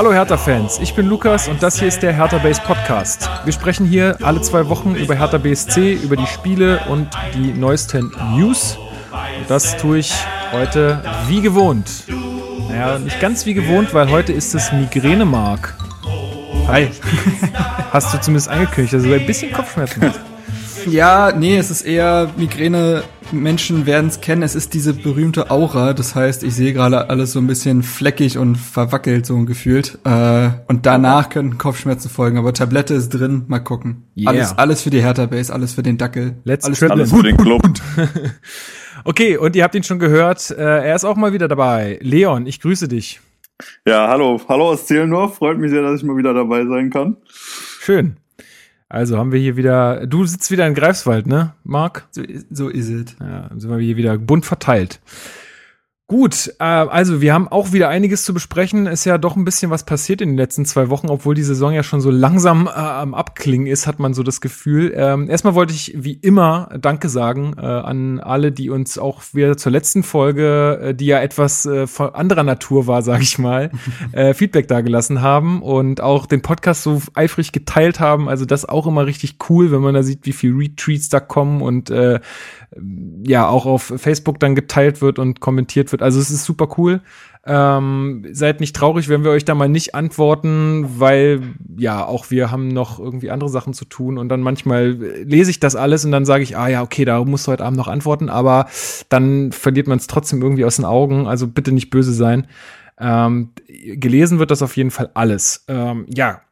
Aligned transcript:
Hallo 0.00 0.14
Hertha-Fans, 0.14 0.78
ich 0.78 0.94
bin 0.94 1.04
Lukas 1.04 1.46
und 1.46 1.62
das 1.62 1.78
hier 1.78 1.88
ist 1.88 2.02
der 2.02 2.14
Hertha 2.14 2.38
Base 2.38 2.58
Podcast. 2.64 3.28
Wir 3.44 3.52
sprechen 3.52 3.84
hier 3.84 4.16
alle 4.22 4.40
zwei 4.40 4.66
Wochen 4.70 4.94
über 4.94 5.14
Hertha 5.14 5.36
BSC, 5.36 5.92
über 5.92 6.16
die 6.16 6.26
Spiele 6.26 6.80
und 6.88 7.10
die 7.34 7.52
neuesten 7.52 8.10
News. 8.34 8.78
Und 9.10 9.50
das 9.50 9.76
tue 9.76 9.98
ich 9.98 10.14
heute 10.52 11.02
wie 11.28 11.42
gewohnt. 11.42 12.04
Naja, 12.70 12.98
nicht 12.98 13.20
ganz 13.20 13.44
wie 13.44 13.52
gewohnt, 13.52 13.92
weil 13.92 14.10
heute 14.10 14.32
ist 14.32 14.54
es 14.54 14.72
Migräne-Mark. 14.72 15.76
Hi. 16.66 16.88
Hast 17.90 18.14
du 18.14 18.20
zumindest 18.22 18.48
angekündigt, 18.48 18.94
dass 18.94 19.02
du 19.02 19.12
ein 19.12 19.26
bisschen 19.26 19.52
Kopfschmerzen 19.52 20.02
hast. 20.02 20.20
Ja, 20.86 21.32
nee, 21.32 21.56
es 21.56 21.70
ist 21.70 21.82
eher 21.82 22.30
Migräne. 22.36 23.02
Menschen 23.32 23.86
werden 23.86 24.08
es 24.08 24.20
kennen. 24.20 24.42
Es 24.42 24.54
ist 24.54 24.74
diese 24.74 24.92
berühmte 24.92 25.50
Aura. 25.50 25.92
Das 25.92 26.14
heißt, 26.14 26.42
ich 26.42 26.54
sehe 26.54 26.72
gerade 26.72 27.10
alles 27.10 27.32
so 27.32 27.38
ein 27.38 27.46
bisschen 27.46 27.82
fleckig 27.82 28.38
und 28.38 28.56
verwackelt 28.56 29.26
so 29.26 29.44
gefühlt. 29.44 29.98
Äh, 30.04 30.50
und 30.68 30.86
danach 30.86 31.28
können 31.28 31.58
Kopfschmerzen 31.58 32.10
folgen. 32.10 32.38
Aber 32.38 32.52
Tablette 32.52 32.94
ist 32.94 33.10
drin. 33.10 33.44
Mal 33.46 33.60
gucken. 33.60 34.04
Yeah. 34.16 34.30
Alles, 34.30 34.58
alles 34.58 34.82
für 34.82 34.90
die 34.90 35.02
Hertha 35.02 35.26
Base, 35.26 35.52
alles 35.52 35.74
für 35.74 35.82
den 35.82 35.98
Dackel. 35.98 36.36
Let's 36.44 36.64
alles, 36.64 36.78
für, 36.78 36.90
alles 36.90 37.12
für 37.12 37.22
den 37.22 37.36
Club. 37.36 37.62
okay, 39.04 39.36
und 39.36 39.54
ihr 39.56 39.64
habt 39.64 39.74
ihn 39.74 39.84
schon 39.84 39.98
gehört. 39.98 40.50
Äh, 40.50 40.62
er 40.62 40.96
ist 40.96 41.04
auch 41.04 41.16
mal 41.16 41.32
wieder 41.32 41.48
dabei. 41.48 41.98
Leon, 42.02 42.46
ich 42.46 42.60
grüße 42.60 42.88
dich. 42.88 43.20
Ja, 43.86 44.08
hallo. 44.08 44.40
Hallo 44.48 44.70
aus 44.70 44.86
Zehlendorf. 44.86 45.36
Freut 45.36 45.58
mich 45.58 45.70
sehr, 45.70 45.82
dass 45.82 46.00
ich 46.00 46.06
mal 46.06 46.16
wieder 46.16 46.34
dabei 46.34 46.64
sein 46.66 46.90
kann. 46.90 47.16
Schön. 47.28 48.16
Also 48.90 49.16
haben 49.16 49.30
wir 49.30 49.38
hier 49.38 49.56
wieder, 49.56 50.04
du 50.04 50.24
sitzt 50.24 50.50
wieder 50.50 50.66
in 50.66 50.74
Greifswald, 50.74 51.28
ne, 51.28 51.54
Marc? 51.62 52.08
So, 52.10 52.22
so 52.50 52.68
ist 52.68 52.88
es. 52.88 53.16
Ja, 53.20 53.48
sind 53.56 53.70
wir 53.70 53.78
hier 53.78 53.96
wieder 53.96 54.18
bunt 54.18 54.44
verteilt. 54.44 54.98
Gut, 56.10 56.52
äh, 56.58 56.64
also 56.64 57.20
wir 57.20 57.32
haben 57.32 57.46
auch 57.46 57.70
wieder 57.70 57.88
einiges 57.88 58.24
zu 58.24 58.34
besprechen. 58.34 58.88
Ist 58.88 59.04
ja 59.04 59.16
doch 59.16 59.36
ein 59.36 59.44
bisschen 59.44 59.70
was 59.70 59.84
passiert 59.84 60.20
in 60.20 60.30
den 60.30 60.36
letzten 60.36 60.64
zwei 60.64 60.90
Wochen, 60.90 61.08
obwohl 61.08 61.36
die 61.36 61.44
Saison 61.44 61.72
ja 61.72 61.84
schon 61.84 62.00
so 62.00 62.10
langsam 62.10 62.66
äh, 62.66 62.70
am 62.70 63.14
Abklingen 63.14 63.68
ist, 63.68 63.86
hat 63.86 64.00
man 64.00 64.12
so 64.12 64.24
das 64.24 64.40
Gefühl. 64.40 64.92
Ähm, 64.96 65.30
erstmal 65.30 65.54
wollte 65.54 65.72
ich 65.72 65.94
wie 65.96 66.14
immer 66.14 66.68
Danke 66.80 67.08
sagen 67.08 67.54
äh, 67.56 67.60
an 67.60 68.18
alle, 68.18 68.50
die 68.50 68.70
uns 68.70 68.98
auch 68.98 69.22
wieder 69.34 69.56
zur 69.56 69.70
letzten 69.70 70.02
Folge, 70.02 70.80
äh, 70.82 70.94
die 70.96 71.06
ja 71.06 71.20
etwas 71.20 71.64
äh, 71.64 71.86
von 71.86 72.12
anderer 72.12 72.42
Natur 72.42 72.88
war, 72.88 73.02
sage 73.02 73.22
ich 73.22 73.38
mal, 73.38 73.70
äh, 74.10 74.34
Feedback 74.34 74.66
dagelassen 74.66 75.22
haben 75.22 75.62
und 75.62 76.00
auch 76.00 76.26
den 76.26 76.42
Podcast 76.42 76.82
so 76.82 77.00
eifrig 77.14 77.52
geteilt 77.52 78.00
haben. 78.00 78.28
Also 78.28 78.46
das 78.46 78.68
auch 78.68 78.88
immer 78.88 79.06
richtig 79.06 79.36
cool, 79.48 79.70
wenn 79.70 79.80
man 79.80 79.94
da 79.94 80.02
sieht, 80.02 80.26
wie 80.26 80.32
viel 80.32 80.56
Retweets 80.56 81.08
da 81.08 81.20
kommen 81.20 81.62
und 81.62 81.88
äh, 81.90 82.18
ja 83.26 83.48
auch 83.48 83.66
auf 83.66 83.92
Facebook 83.96 84.38
dann 84.40 84.54
geteilt 84.54 85.02
wird 85.02 85.18
und 85.18 85.40
kommentiert 85.40 85.92
wird. 85.92 85.99
Also 86.02 86.20
es 86.20 86.30
ist 86.30 86.44
super 86.44 86.68
cool. 86.78 87.00
Ähm, 87.44 88.26
seid 88.32 88.60
nicht 88.60 88.76
traurig, 88.76 89.08
wenn 89.08 89.24
wir 89.24 89.30
euch 89.30 89.46
da 89.46 89.54
mal 89.54 89.68
nicht 89.68 89.94
antworten, 89.94 90.86
weil 90.98 91.40
ja, 91.78 92.04
auch 92.04 92.30
wir 92.30 92.50
haben 92.50 92.68
noch 92.68 92.98
irgendwie 92.98 93.30
andere 93.30 93.48
Sachen 93.48 93.72
zu 93.72 93.86
tun 93.86 94.18
und 94.18 94.28
dann 94.28 94.42
manchmal 94.42 94.90
lese 94.90 95.50
ich 95.50 95.58
das 95.58 95.74
alles 95.74 96.04
und 96.04 96.12
dann 96.12 96.26
sage 96.26 96.42
ich, 96.42 96.58
ah 96.58 96.68
ja, 96.68 96.82
okay, 96.82 97.06
da 97.06 97.24
musst 97.24 97.46
du 97.46 97.52
heute 97.52 97.64
Abend 97.64 97.78
noch 97.78 97.88
antworten, 97.88 98.28
aber 98.28 98.66
dann 99.08 99.52
verliert 99.52 99.86
man 99.86 99.96
es 99.96 100.06
trotzdem 100.06 100.42
irgendwie 100.42 100.66
aus 100.66 100.76
den 100.76 100.84
Augen, 100.84 101.26
also 101.26 101.46
bitte 101.46 101.72
nicht 101.72 101.88
böse 101.88 102.12
sein. 102.12 102.46
Ähm, 102.98 103.52
gelesen 103.66 104.38
wird 104.38 104.50
das 104.50 104.60
auf 104.60 104.76
jeden 104.76 104.90
Fall 104.90 105.10
alles. 105.14 105.64
Ähm, 105.68 106.04
ja, 106.14 106.42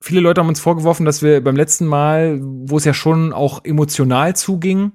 viele 0.00 0.20
Leute 0.20 0.40
haben 0.40 0.48
uns 0.48 0.60
vorgeworfen, 0.60 1.06
dass 1.06 1.22
wir 1.22 1.42
beim 1.44 1.56
letzten 1.56 1.86
Mal, 1.86 2.40
wo 2.42 2.76
es 2.76 2.84
ja 2.84 2.92
schon 2.92 3.32
auch 3.32 3.64
emotional 3.64 4.34
zuging, 4.34 4.92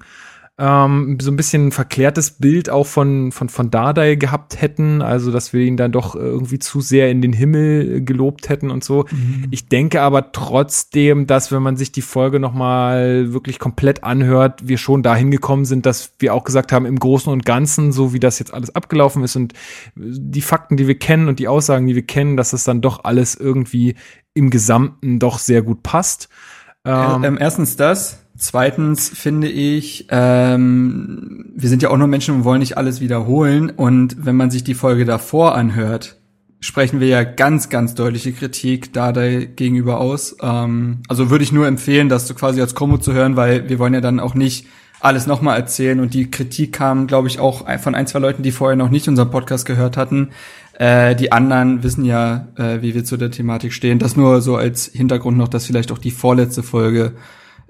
ähm, 0.59 1.17
so 1.21 1.31
ein 1.31 1.37
bisschen 1.37 1.67
ein 1.67 1.71
verklärtes 1.71 2.31
Bild 2.31 2.69
auch 2.69 2.85
von, 2.85 3.31
von, 3.31 3.47
von 3.47 3.71
Dardai 3.71 4.15
gehabt 4.15 4.61
hätten, 4.61 5.01
also 5.01 5.31
dass 5.31 5.53
wir 5.53 5.61
ihn 5.61 5.77
dann 5.77 5.93
doch 5.93 6.15
irgendwie 6.15 6.59
zu 6.59 6.81
sehr 6.81 7.09
in 7.09 7.21
den 7.21 7.31
Himmel 7.31 8.03
gelobt 8.03 8.49
hätten 8.49 8.69
und 8.69 8.83
so. 8.83 9.05
Mhm. 9.09 9.47
Ich 9.51 9.69
denke 9.69 10.01
aber 10.01 10.33
trotzdem, 10.33 11.27
dass 11.27 11.53
wenn 11.53 11.63
man 11.63 11.77
sich 11.77 11.93
die 11.93 12.01
Folge 12.01 12.41
nochmal 12.41 13.31
wirklich 13.31 13.57
komplett 13.57 14.03
anhört, 14.03 14.67
wir 14.67 14.77
schon 14.77 15.01
dahin 15.01 15.31
gekommen 15.31 15.63
sind, 15.63 15.85
dass 15.85 16.11
wir 16.19 16.33
auch 16.33 16.43
gesagt 16.43 16.73
haben, 16.73 16.85
im 16.85 16.99
Großen 16.99 17.31
und 17.31 17.45
Ganzen, 17.45 17.93
so 17.93 18.11
wie 18.11 18.19
das 18.19 18.37
jetzt 18.37 18.53
alles 18.53 18.75
abgelaufen 18.75 19.23
ist 19.23 19.37
und 19.37 19.53
die 19.95 20.41
Fakten, 20.41 20.75
die 20.75 20.87
wir 20.87 20.99
kennen 20.99 21.29
und 21.29 21.39
die 21.39 21.47
Aussagen, 21.47 21.87
die 21.87 21.95
wir 21.95 22.05
kennen, 22.05 22.35
dass 22.35 22.51
es 22.51 22.65
dann 22.65 22.81
doch 22.81 23.05
alles 23.05 23.33
irgendwie 23.33 23.95
im 24.33 24.49
Gesamten 24.49 25.19
doch 25.19 25.39
sehr 25.39 25.61
gut 25.61 25.83
passt. 25.83 26.27
Ähm, 26.83 27.23
ähm, 27.23 27.37
erstens 27.39 27.77
das. 27.77 28.25
Zweitens 28.39 29.09
finde 29.09 29.49
ich, 29.49 30.07
ähm, 30.09 31.45
wir 31.53 31.67
sind 31.67 31.83
ja 31.83 31.89
auch 31.89 31.97
nur 31.97 32.07
Menschen 32.07 32.35
und 32.35 32.43
wollen 32.45 32.59
nicht 32.59 32.77
alles 32.77 33.01
wiederholen. 33.01 33.69
Und 33.69 34.25
wenn 34.25 34.37
man 34.37 34.49
sich 34.49 34.63
die 34.63 34.75
Folge 34.75 35.03
davor 35.03 35.55
anhört, 35.55 36.15
sprechen 36.61 37.01
wir 37.01 37.07
ja 37.07 37.23
ganz, 37.23 37.67
ganz 37.67 37.95
deutliche 37.95 38.31
Kritik 38.31 38.93
da 38.93 39.11
gegenüber 39.11 39.99
aus. 39.99 40.37
Ähm, 40.41 41.01
also 41.09 41.29
würde 41.29 41.43
ich 41.43 41.51
nur 41.51 41.67
empfehlen, 41.67 42.07
das 42.07 42.27
so 42.27 42.33
quasi 42.33 42.61
als 42.61 42.75
Kombo 42.75 42.97
zu 42.97 43.11
hören, 43.11 43.35
weil 43.35 43.67
wir 43.67 43.77
wollen 43.77 43.93
ja 43.93 44.01
dann 44.01 44.21
auch 44.21 44.35
nicht 44.35 44.67
alles 45.01 45.27
nochmal 45.27 45.57
erzählen. 45.57 45.99
Und 45.99 46.13
die 46.13 46.31
Kritik 46.31 46.71
kam, 46.71 47.07
glaube 47.07 47.27
ich, 47.27 47.39
auch 47.39 47.65
von 47.79 47.93
ein, 47.93 48.07
zwei 48.07 48.19
Leuten, 48.19 48.41
die 48.41 48.51
vorher 48.51 48.77
noch 48.77 48.89
nicht 48.89 49.09
unseren 49.09 49.31
Podcast 49.31 49.65
gehört 49.65 49.97
hatten. 49.97 50.29
Äh, 50.75 51.13
die 51.17 51.33
anderen 51.33 51.83
wissen 51.83 52.05
ja, 52.05 52.47
äh, 52.55 52.81
wie 52.81 52.95
wir 52.95 53.03
zu 53.03 53.17
der 53.17 53.31
Thematik 53.31 53.73
stehen. 53.73 53.99
Das 53.99 54.15
nur 54.15 54.39
so 54.39 54.55
als 54.55 54.85
Hintergrund 54.85 55.37
noch, 55.37 55.49
dass 55.49 55.65
vielleicht 55.65 55.91
auch 55.91 55.97
die 55.97 56.11
vorletzte 56.11 56.63
Folge 56.63 57.11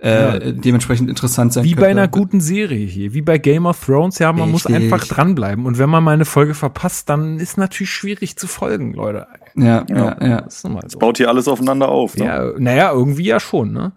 äh, 0.01 0.09
ja. 0.09 0.51
dementsprechend 0.51 1.09
interessant 1.09 1.53
sein 1.53 1.63
Wie 1.63 1.69
könnte. 1.69 1.81
bei 1.81 1.89
einer 1.89 2.07
guten 2.07 2.39
Serie 2.39 2.85
hier, 2.85 3.13
wie 3.13 3.21
bei 3.21 3.37
Game 3.37 3.65
of 3.65 3.83
Thrones, 3.83 4.19
ja, 4.19 4.31
man 4.31 4.51
Richtig. 4.51 4.71
muss 4.71 4.81
einfach 4.81 5.05
dranbleiben. 5.05 5.65
Und 5.65 5.77
wenn 5.77 5.89
man 5.89 6.03
mal 6.03 6.13
eine 6.13 6.25
Folge 6.25 6.53
verpasst, 6.53 7.09
dann 7.09 7.39
ist 7.39 7.57
natürlich 7.57 7.91
schwierig 7.91 8.37
zu 8.37 8.47
folgen, 8.47 8.93
Leute. 8.93 9.27
Ja, 9.61 9.85
ja, 9.89 10.17
ja. 10.21 10.41
Das, 10.41 10.61
so. 10.61 10.69
das 10.81 10.95
baut 10.95 11.17
hier 11.17 11.29
alles 11.29 11.47
aufeinander 11.47 11.89
auf. 11.89 12.15
Ne? 12.17 12.25
Ja, 12.25 12.51
naja, 12.57 12.91
irgendwie 12.91 13.25
ja 13.25 13.39
schon. 13.39 13.73
Ne? 13.73 13.91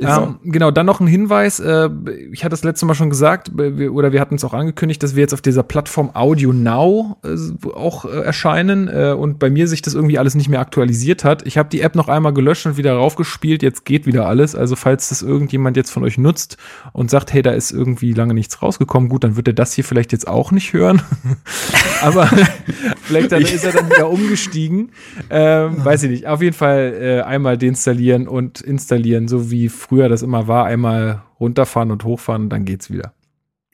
Ähm, 0.00 0.38
genau, 0.44 0.70
dann 0.70 0.86
noch 0.86 1.00
ein 1.00 1.06
Hinweis. 1.06 1.60
Äh, 1.60 1.90
ich 2.32 2.44
hatte 2.44 2.50
das 2.50 2.64
letzte 2.64 2.86
Mal 2.86 2.94
schon 2.94 3.10
gesagt, 3.10 3.50
wir, 3.54 3.92
oder 3.92 4.12
wir 4.12 4.20
hatten 4.20 4.36
es 4.36 4.44
auch 4.44 4.54
angekündigt, 4.54 5.02
dass 5.02 5.14
wir 5.14 5.22
jetzt 5.22 5.34
auf 5.34 5.42
dieser 5.42 5.62
Plattform 5.62 6.10
Audio 6.14 6.52
Now 6.52 7.18
äh, 7.24 7.68
auch 7.68 8.04
äh, 8.04 8.20
erscheinen 8.20 8.88
äh, 8.88 9.14
und 9.18 9.38
bei 9.38 9.50
mir 9.50 9.68
sich 9.68 9.82
das 9.82 9.94
irgendwie 9.94 10.18
alles 10.18 10.34
nicht 10.34 10.48
mehr 10.48 10.60
aktualisiert 10.60 11.24
hat. 11.24 11.46
Ich 11.46 11.58
habe 11.58 11.68
die 11.68 11.80
App 11.80 11.94
noch 11.94 12.08
einmal 12.08 12.32
gelöscht 12.32 12.66
und 12.66 12.76
wieder 12.76 12.94
raufgespielt. 12.94 13.62
Jetzt 13.62 13.84
geht 13.84 14.06
wieder 14.06 14.26
alles. 14.26 14.54
Also 14.54 14.76
falls 14.76 15.08
das 15.08 15.22
irgendjemand 15.22 15.76
jetzt 15.76 15.90
von 15.90 16.04
euch 16.04 16.18
nutzt 16.18 16.56
und 16.92 17.10
sagt, 17.10 17.32
hey, 17.32 17.42
da 17.42 17.52
ist 17.52 17.70
irgendwie 17.70 18.12
lange 18.12 18.34
nichts 18.34 18.62
rausgekommen, 18.62 19.08
gut, 19.08 19.24
dann 19.24 19.36
wird 19.36 19.48
er 19.48 19.54
das 19.54 19.72
hier 19.72 19.84
vielleicht 19.84 20.12
jetzt 20.12 20.28
auch 20.28 20.50
nicht 20.52 20.72
hören. 20.72 21.02
Aber 22.02 22.26
vielleicht 23.02 23.32
dann 23.32 23.42
ist 23.42 23.64
er 23.64 23.72
dann 23.72 23.90
wieder 23.90 24.08
umgestiegen. 24.10 24.92
Ähm, 25.30 25.84
weiß 25.84 26.04
ich 26.04 26.10
nicht. 26.10 26.26
Auf 26.26 26.42
jeden 26.42 26.54
Fall 26.54 26.94
äh, 27.00 27.20
einmal 27.22 27.58
deinstallieren 27.58 28.28
und 28.28 28.60
installieren, 28.60 29.28
so 29.28 29.50
wie 29.50 29.68
früher 29.68 30.08
das 30.08 30.22
immer 30.22 30.48
war. 30.48 30.64
Einmal 30.66 31.22
runterfahren 31.40 31.90
und 31.90 32.04
hochfahren 32.04 32.44
und 32.44 32.50
dann 32.50 32.64
geht's 32.64 32.90
wieder. 32.90 33.12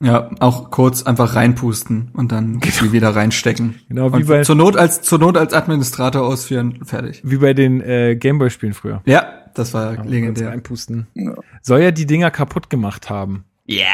Ja, 0.01 0.31
auch 0.41 0.71
kurz 0.71 1.05
einfach 1.05 1.35
reinpusten 1.35 2.11
und 2.13 2.33
dann 2.33 2.61
genau. 2.61 2.93
wieder 2.93 3.15
reinstecken. 3.15 3.77
Genau, 3.89 4.13
wie 4.13 4.17
und 4.17 4.27
bei 4.27 4.43
zur 4.43 4.57
Not 4.57 4.77
als 4.77 5.03
zur 5.03 5.19
Not 5.19 5.37
als 5.37 5.55
Administrator 5.55 6.23
ausführen, 6.23 6.85
fertig. 6.85 7.23
Wie 7.25 7.39
bei 7.39 7.55
den 7.55 7.81
äh, 7.81 8.17
Gameboy-Spielen 8.17 8.75
früher. 8.75 9.03
Ja, 9.07 9.45
das 9.55 9.73
war 9.73 9.95
ja, 9.95 10.03
legendär. 10.03 10.49
Reinpusten. 10.49 11.07
Ja. 11.15 11.35
Soll 11.63 11.81
ja 11.81 11.91
die 11.91 12.07
Dinger 12.07 12.31
kaputt 12.31 12.71
gemacht 12.71 13.09
haben. 13.09 13.45
Ja, 13.67 13.87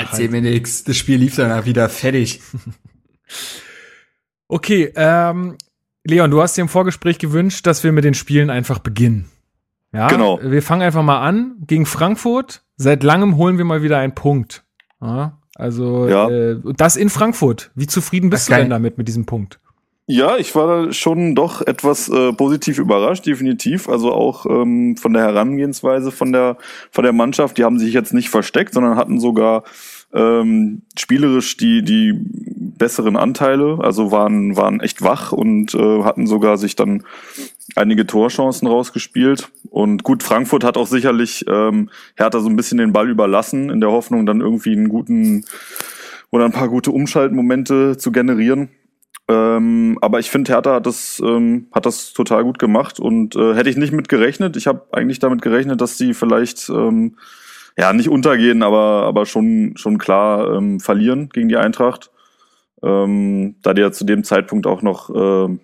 erzähl 0.00 0.28
mir 0.30 0.40
nix. 0.40 0.84
Das 0.84 0.96
Spiel 0.96 1.18
lief 1.18 1.36
dann 1.36 1.64
wieder 1.64 1.88
fertig. 1.88 2.40
okay, 4.48 4.92
ähm, 4.96 5.56
Leon, 6.04 6.30
du 6.30 6.42
hast 6.42 6.56
dir 6.56 6.62
im 6.62 6.68
Vorgespräch 6.68 7.18
gewünscht, 7.18 7.66
dass 7.66 7.84
wir 7.84 7.92
mit 7.92 8.04
den 8.04 8.14
Spielen 8.14 8.50
einfach 8.50 8.80
beginnen. 8.80 9.30
Ja, 9.92 10.08
genau. 10.08 10.40
Wir 10.42 10.62
fangen 10.62 10.82
einfach 10.82 11.02
mal 11.02 11.20
an 11.20 11.56
gegen 11.66 11.86
Frankfurt. 11.86 12.62
Seit 12.76 13.02
langem 13.02 13.36
holen 13.36 13.58
wir 13.58 13.64
mal 13.64 13.82
wieder 13.82 13.98
einen 13.98 14.14
Punkt. 14.14 14.64
Ja, 15.00 15.38
also 15.54 16.08
ja. 16.08 16.28
Äh, 16.28 16.56
das 16.76 16.96
in 16.96 17.10
Frankfurt. 17.10 17.70
Wie 17.74 17.86
zufrieden 17.86 18.30
bist 18.30 18.48
du 18.48 18.54
denn 18.54 18.70
damit 18.70 18.98
mit 18.98 19.06
diesem 19.06 19.26
Punkt? 19.26 19.60
Ja, 20.06 20.36
ich 20.36 20.54
war 20.56 20.92
schon 20.92 21.36
doch 21.36 21.62
etwas 21.62 22.08
äh, 22.08 22.32
positiv 22.32 22.78
überrascht, 22.78 23.24
definitiv. 23.24 23.88
Also 23.88 24.12
auch 24.12 24.46
ähm, 24.46 24.96
von 24.96 25.12
der 25.12 25.22
Herangehensweise 25.22 26.10
von 26.10 26.32
der 26.32 26.56
von 26.90 27.04
der 27.04 27.12
Mannschaft. 27.12 27.56
Die 27.56 27.64
haben 27.64 27.78
sich 27.78 27.94
jetzt 27.94 28.12
nicht 28.12 28.28
versteckt, 28.28 28.74
sondern 28.74 28.96
hatten 28.96 29.20
sogar 29.20 29.62
ähm, 30.14 30.82
spielerisch 30.98 31.56
die 31.56 31.82
die 31.82 32.14
besseren 32.14 33.16
Anteile. 33.16 33.78
Also 33.80 34.10
waren 34.10 34.56
waren 34.56 34.80
echt 34.80 35.02
wach 35.02 35.32
und 35.32 35.74
äh, 35.74 36.02
hatten 36.02 36.26
sogar 36.26 36.58
sich 36.58 36.76
dann 36.76 37.04
einige 37.76 38.06
Torchancen 38.06 38.68
rausgespielt. 38.68 39.50
Und 39.70 40.02
gut, 40.02 40.22
Frankfurt 40.22 40.64
hat 40.64 40.76
auch 40.76 40.86
sicherlich 40.86 41.44
ähm, 41.48 41.90
Hertha 42.16 42.40
so 42.40 42.48
ein 42.48 42.56
bisschen 42.56 42.78
den 42.78 42.92
Ball 42.92 43.08
überlassen 43.08 43.70
in 43.70 43.80
der 43.80 43.90
Hoffnung, 43.90 44.26
dann 44.26 44.40
irgendwie 44.40 44.72
einen 44.72 44.88
guten 44.88 45.44
oder 46.30 46.44
ein 46.44 46.52
paar 46.52 46.68
gute 46.68 46.90
Umschaltmomente 46.90 47.96
zu 47.96 48.10
generieren. 48.10 48.70
Ähm, 49.28 49.98
aber 50.00 50.18
ich 50.18 50.30
finde, 50.30 50.52
Hertha 50.52 50.74
hat 50.74 50.86
das, 50.86 51.22
ähm, 51.24 51.68
hat 51.72 51.86
das 51.86 52.12
total 52.12 52.42
gut 52.42 52.58
gemacht 52.58 52.98
und 52.98 53.36
äh, 53.36 53.54
hätte 53.54 53.70
ich 53.70 53.76
nicht 53.76 53.92
mit 53.92 54.08
gerechnet. 54.08 54.56
Ich 54.56 54.66
habe 54.66 54.86
eigentlich 54.92 55.20
damit 55.20 55.42
gerechnet, 55.42 55.80
dass 55.80 55.96
sie 55.96 56.12
vielleicht 56.12 56.68
ähm, 56.68 57.16
ja 57.78 57.92
nicht 57.92 58.08
untergehen, 58.08 58.62
aber, 58.62 59.04
aber 59.04 59.26
schon, 59.26 59.74
schon 59.76 59.98
klar 59.98 60.54
ähm, 60.54 60.80
verlieren 60.80 61.28
gegen 61.30 61.48
die 61.48 61.56
Eintracht. 61.56 62.10
Ähm, 62.82 63.56
da 63.62 63.74
die 63.74 63.80
ja 63.82 63.92
zu 63.92 64.04
dem 64.04 64.24
Zeitpunkt 64.24 64.66
auch 64.66 64.82
noch 64.82 65.10
äh, 65.10 65.58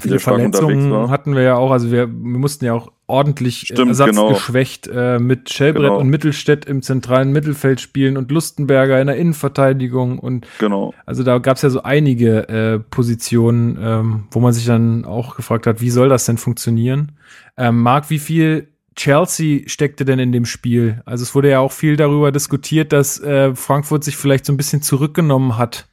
Viele 0.00 0.18
Verletzungen 0.18 1.10
hatten 1.10 1.34
wir 1.34 1.42
ja 1.42 1.56
auch, 1.56 1.70
also 1.70 1.90
wir, 1.90 2.08
wir 2.08 2.38
mussten 2.38 2.64
ja 2.64 2.74
auch 2.74 2.90
ordentlich 3.06 3.60
Stimmt, 3.60 3.88
ersatzgeschwächt 3.88 4.88
genau. 4.88 4.98
äh, 4.98 5.18
mit 5.18 5.52
Schellbrett 5.52 5.84
Genau. 5.84 5.98
und 5.98 6.08
Mittelstädt 6.08 6.64
im 6.64 6.82
zentralen 6.82 7.32
Mittelfeld 7.32 7.80
spielen 7.80 8.16
und 8.16 8.30
Lustenberger 8.30 9.00
in 9.00 9.06
der 9.06 9.16
Innenverteidigung 9.16 10.18
und 10.18 10.46
Genau. 10.58 10.94
also 11.06 11.22
da 11.22 11.38
gab 11.38 11.56
es 11.56 11.62
ja 11.62 11.70
so 11.70 11.82
einige 11.82 12.48
äh, 12.48 12.78
Positionen, 12.78 13.78
ähm, 13.80 14.24
wo 14.30 14.40
man 14.40 14.52
sich 14.52 14.66
dann 14.66 15.04
auch 15.04 15.36
gefragt 15.36 15.66
hat, 15.66 15.80
wie 15.80 15.90
soll 15.90 16.08
das 16.08 16.24
denn 16.24 16.38
funktionieren? 16.38 17.12
Ähm, 17.56 17.80
Marc, 17.80 18.10
wie 18.10 18.18
viel 18.18 18.73
Chelsea 18.96 19.62
steckte 19.68 20.04
denn 20.04 20.18
in 20.18 20.32
dem 20.32 20.44
Spiel? 20.44 21.02
Also 21.04 21.22
es 21.22 21.34
wurde 21.34 21.50
ja 21.50 21.58
auch 21.60 21.72
viel 21.72 21.96
darüber 21.96 22.30
diskutiert, 22.32 22.92
dass 22.92 23.20
äh, 23.20 23.54
Frankfurt 23.54 24.04
sich 24.04 24.16
vielleicht 24.16 24.46
so 24.46 24.52
ein 24.52 24.56
bisschen 24.56 24.82
zurückgenommen 24.82 25.58
hat. 25.58 25.86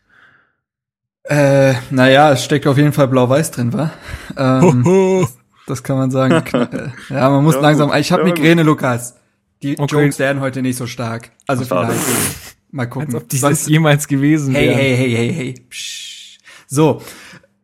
Äh, 1.24 1.76
naja, 1.92 2.32
es 2.32 2.44
steckt 2.44 2.66
auf 2.68 2.78
jeden 2.78 2.94
Fall 2.94 3.08
blau-weiß 3.08 3.52
drin, 3.52 3.74
wa? 3.74 3.92
Ähm, 4.38 5.28
das 5.68 5.84
kann 5.84 5.98
man 5.98 6.12
sagen. 6.12 6.44
Äh, 6.54 7.14
ja, 7.14 7.30
man 7.30 7.44
muss 7.44 7.56
Ja, 7.56 7.62
langsam. 7.62 7.92
Ich 7.96 8.12
habe 8.12 8.24
Ja, 8.24 8.28
Migräne, 8.34 8.64
Lukas. 8.64 9.16
Die 9.62 9.78
Okay. 9.80 10.04
Jokes 10.04 10.18
werden 10.20 10.42
heute 10.42 10.62
nicht 10.64 10.78
so 10.78 10.88
stark. 10.88 11.32
Also 11.48 11.64
Schade. 11.66 11.94
vielleicht. 11.94 12.56
Mal 12.72 12.86
gucken. 12.88 13.08
Als 13.14 13.24
ob 13.24 13.30
die 13.30 13.38
Sonst- 13.38 13.64
das 13.64 13.70
jemals 13.70 14.08
gewesen 14.08 14.56
Hey, 14.56 14.70
wären. 14.70 14.78
hey, 14.80 14.96
hey, 14.98 15.16
hey, 15.16 15.34
hey. 15.34 15.54
Psch. 15.70 16.40
So, 16.68 17.02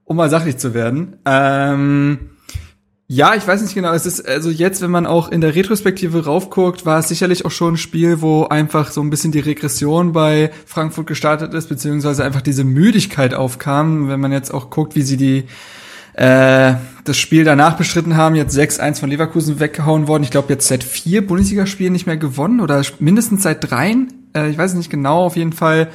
um 0.04 0.18
mal 0.18 0.30
sachlich 0.30 0.57
zu 0.57 0.74
werden. 0.74 1.18
Ähm, 1.25 2.31
ja, 3.09 3.36
ich 3.36 3.48
weiß 3.48 3.62
nicht 3.62 3.74
genau. 3.74 3.94
Es 3.94 4.06
ist 4.06 4.27
also 4.27 4.50
jetzt, 4.50 4.81
wenn 4.81 4.92
man 4.92 5.06
auch 5.06 5.30
in 5.30 5.39
der 5.39 5.56
Retrospektive 5.56 6.25
raufguckt, 6.25 6.86
war 6.86 7.00
es 7.00 7.07
sicherlich 7.07 7.45
auch 7.45 7.51
schon 7.51 7.75
ein 7.75 7.77
Spiel, 7.77 8.21
wo 8.21 8.44
einfach 8.44 8.92
so 8.92 9.01
ein 9.01 9.09
bisschen 9.09 9.31
die 9.31 9.39
Regression 9.39 10.12
bei 10.12 10.51
Frankfurt 10.65 11.07
gestartet 11.07 11.54
ist, 11.54 11.69
beziehungsweise 11.69 12.25
einfach 12.25 12.42
diese 12.42 12.65
Müdigkeit 12.65 13.33
aufkam. 13.33 14.09
Wenn 14.09 14.19
man 14.19 14.33
jetzt 14.33 14.54
auch 14.54 14.69
guckt, 14.69 14.95
wie 14.95 15.04
sie 15.04 15.15
die 15.15 15.45
äh, 16.18 16.74
das 17.06 17.18
Spiel 17.18 17.45
danach 17.45 17.77
bestritten 17.77 18.18
haben, 18.18 18.36
jetzt 18.36 18.57
6-1 18.57 19.00
von 19.00 19.10
Leverkusen 19.10 19.62
weggehauen 19.62 20.10
worden. 20.10 20.24
Ich 20.24 20.31
glaube, 20.31 20.51
jetzt 20.51 20.68
seit 20.68 20.83
vier 20.83 21.25
Bundesligaspielen 21.25 21.94
nicht 21.94 22.07
mehr 22.07 22.18
gewonnen 22.18 22.60
oder 22.60 22.81
mindestens 23.00 23.44
seit 23.44 23.71
dreien. 23.71 24.12
Äh, 24.36 24.50
ich 24.50 24.57
weiß 24.57 24.74
nicht 24.74 24.89
genau, 24.89 25.24
auf 25.24 25.38
jeden 25.38 25.53
Fall 25.53 25.89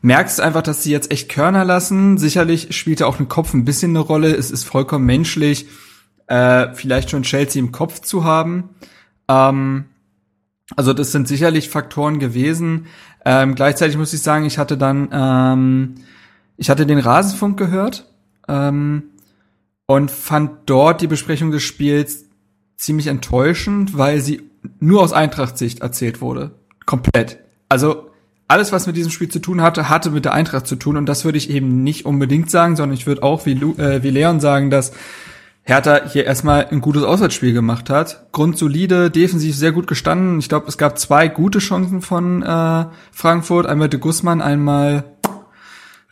merkst 0.00 0.38
du 0.38 0.42
einfach, 0.42 0.62
dass 0.62 0.82
sie 0.82 0.92
jetzt 0.92 1.10
echt 1.10 1.28
Körner 1.28 1.64
lassen. 1.64 2.18
Sicherlich 2.18 2.68
spielte 2.76 3.06
auch 3.06 3.20
ein 3.20 3.28
Kopf 3.28 3.52
ein 3.52 3.64
bisschen 3.64 3.90
eine 3.90 4.00
Rolle. 4.00 4.34
Es 4.34 4.50
ist 4.50 4.64
vollkommen 4.64 5.06
menschlich, 5.06 5.66
äh, 6.26 6.72
vielleicht 6.74 7.10
schon 7.10 7.22
Chelsea 7.22 7.60
im 7.60 7.72
Kopf 7.72 8.00
zu 8.00 8.24
haben. 8.24 8.70
Ähm, 9.28 9.86
also 10.76 10.92
das 10.92 11.12
sind 11.12 11.28
sicherlich 11.28 11.68
Faktoren 11.68 12.18
gewesen. 12.18 12.86
Ähm, 13.24 13.54
gleichzeitig 13.54 13.96
muss 13.96 14.12
ich 14.12 14.22
sagen, 14.22 14.44
ich 14.44 14.58
hatte 14.58 14.76
dann, 14.76 15.08
ähm, 15.12 15.94
ich 16.56 16.70
hatte 16.70 16.86
den 16.86 16.98
Rasenfunk 16.98 17.58
gehört 17.58 18.06
ähm, 18.48 19.04
und 19.86 20.10
fand 20.10 20.50
dort 20.66 21.00
die 21.00 21.06
Besprechung 21.06 21.50
des 21.50 21.62
Spiels 21.62 22.24
ziemlich 22.76 23.06
enttäuschend, 23.06 23.96
weil 23.96 24.20
sie 24.20 24.42
nur 24.80 25.02
aus 25.02 25.12
Eintracht-Sicht 25.12 25.80
erzählt 25.80 26.20
wurde. 26.20 26.52
Komplett. 26.86 27.38
Also 27.68 28.10
alles, 28.48 28.72
was 28.72 28.86
mit 28.86 28.96
diesem 28.96 29.10
Spiel 29.10 29.28
zu 29.28 29.38
tun 29.38 29.62
hatte, 29.62 29.88
hatte 29.88 30.10
mit 30.10 30.24
der 30.24 30.34
Eintracht 30.34 30.66
zu 30.66 30.76
tun. 30.76 30.96
Und 30.96 31.06
das 31.06 31.24
würde 31.24 31.38
ich 31.38 31.50
eben 31.50 31.82
nicht 31.82 32.04
unbedingt 32.04 32.50
sagen, 32.50 32.76
sondern 32.76 32.96
ich 32.96 33.06
würde 33.06 33.22
auch 33.22 33.46
wie, 33.46 33.54
Lu 33.54 33.74
äh, 33.76 34.02
wie 34.02 34.10
Leon 34.10 34.40
sagen, 34.40 34.70
dass 34.70 34.92
Hertha 35.66 36.02
hier 36.10 36.24
erstmal 36.26 36.66
ein 36.70 36.80
gutes 36.82 37.02
Auswärtsspiel 37.04 37.52
gemacht 37.54 37.88
hat. 37.88 38.26
Grundsolide, 38.32 39.10
defensiv 39.10 39.56
sehr 39.56 39.72
gut 39.72 39.86
gestanden. 39.86 40.38
Ich 40.38 40.48
glaube, 40.50 40.66
es 40.68 40.76
gab 40.76 40.98
zwei 40.98 41.28
gute 41.28 41.58
Chancen 41.58 42.02
von 42.02 42.42
äh, 42.42 42.84
Frankfurt. 43.12 43.66
Einmal 43.66 43.88
de 43.88 43.98
Guzman, 43.98 44.42
einmal 44.42 45.04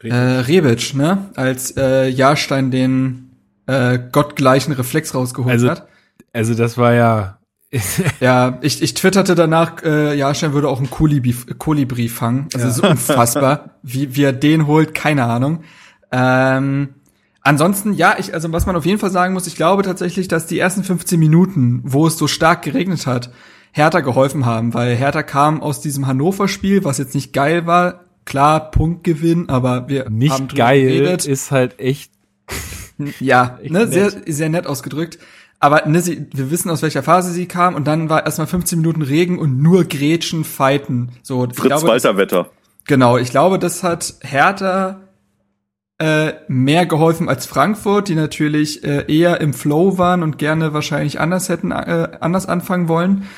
äh, 0.02 0.14
Rebic, 0.14 0.94
ne? 0.94 1.31
Als 1.37 1.76
äh, 1.76 2.08
Jahrstein 2.08 2.70
den 2.70 3.31
äh, 3.66 3.99
gottgleichen 4.10 4.72
Reflex 4.72 5.14
rausgeholt 5.14 5.52
Also- 5.52 5.69
hat. 5.70 5.87
Also 6.32 6.55
das 6.55 6.78
war 6.78 6.94
ja 6.94 7.38
Ja, 8.20 8.58
ich, 8.62 8.82
ich 8.82 8.94
twitterte 8.94 9.34
danach, 9.34 9.82
äh, 9.82 10.14
Jahrstein 10.16 10.55
würde 10.55 10.69
auch 10.69 10.78
einen 10.78 10.90
Kolibri, 10.90 11.34
Kolibri 11.58 12.08
fangen. 12.08 12.48
Also 12.55 12.66
Ja. 12.69 12.72
so 12.72 12.82
unfassbar. 12.88 13.76
wie, 13.82 14.16
wie 14.16 14.22
er 14.25 14.32
den 14.32 14.66
holt, 14.66 14.94
keine 14.94 15.25
Ahnung. 15.25 15.62
Ähm, 16.10 16.94
ansonsten, 17.43 17.93
ja, 17.93 18.17
ich, 18.19 18.35
also 18.35 18.53
was 18.53 18.67
man 18.67 18.77
auf 18.77 18.87
jeden 18.87 18.99
Fall 18.99 19.11
sagen 19.11 19.35
muss, 19.35 19.47
ich 19.47 19.56
glaube 19.56 19.83
tatsächlich, 19.83 20.29
dass 20.29 20.47
die 20.47 20.59
ersten 20.59 20.85
15 20.85 21.19
Minuten, 21.19 21.81
wo 21.85 22.06
es 22.06 22.19
so 22.19 22.27
stark 22.27 22.62
geregnet 22.62 23.06
hat, 23.06 23.31
Hertha 23.73 24.00
geholfen 24.00 24.44
haben, 24.47 24.75
weil 24.75 24.94
Hertha 24.97 25.23
kam 25.23 25.62
aus 25.62 25.81
diesem 25.81 26.06
Hannover-Spiel, 26.06 26.85
was 26.85 26.99
jetzt 26.99 27.15
nicht 27.15 27.33
geil 27.33 27.67
war. 27.67 28.05
Klar, 28.25 28.71
Punktgewinn, 28.71 29.49
aber 29.49 29.89
wir 29.89 30.05
haben 30.05 30.17
nicht 30.19 30.39
drüber 30.39 30.55
geil, 30.55 30.83
geredet. 30.83 31.27
ist 31.27 31.50
halt 31.50 31.81
echt 31.81 32.12
Ja, 33.21 33.59
Echt 33.62 33.73
ne, 33.73 33.81
nett. 33.81 33.93
sehr, 33.93 34.12
sehr 34.27 34.49
nett 34.49 34.67
ausgedrückt. 34.67 35.19
Aber 35.59 35.87
ne, 35.87 36.00
sie, 36.00 36.27
wir 36.33 36.50
wissen, 36.50 36.71
aus 36.71 36.83
welcher 36.83 37.03
Phase 37.03 37.31
sie 37.31 37.47
kam 37.47 37.75
und 37.75 37.87
dann 37.87 38.09
war 38.09 38.25
erstmal 38.25 38.47
15 38.49 38.79
Minuten 38.79 39.03
Regen 39.03 39.39
und 39.39 39.62
nur 39.62 39.85
Grätschen, 39.85 40.44
Fighten. 40.44 41.11
So, 41.23 41.44
ich 41.47 41.55
Fritz 41.55 41.69
glaube, 41.69 41.89
Walter 41.89 42.17
Wetter. 42.17 42.50
Genau, 42.87 43.17
ich 43.17 43.31
glaube, 43.31 43.59
das 43.61 43.83
hat 43.85 44.15
Hertha 44.23 45.00
äh, 46.02 46.34
mehr 46.49 46.84
geholfen 46.84 47.28
als 47.28 47.46
Frankfurt, 47.46 48.08
die 48.08 48.16
natürlich 48.16 48.82
äh, 48.82 49.04
eher 49.06 49.40
im 49.40 49.54
Flow 49.54 49.99
waren 49.99 50.25
und 50.25 50.37
gerne 50.37 50.75
wahrscheinlich 50.75 51.20
anders 51.20 51.49
hätten 51.49 51.70
äh, 51.70 52.08
anders 52.19 52.46
anfangen 52.46 52.88
wollen. 52.88 53.28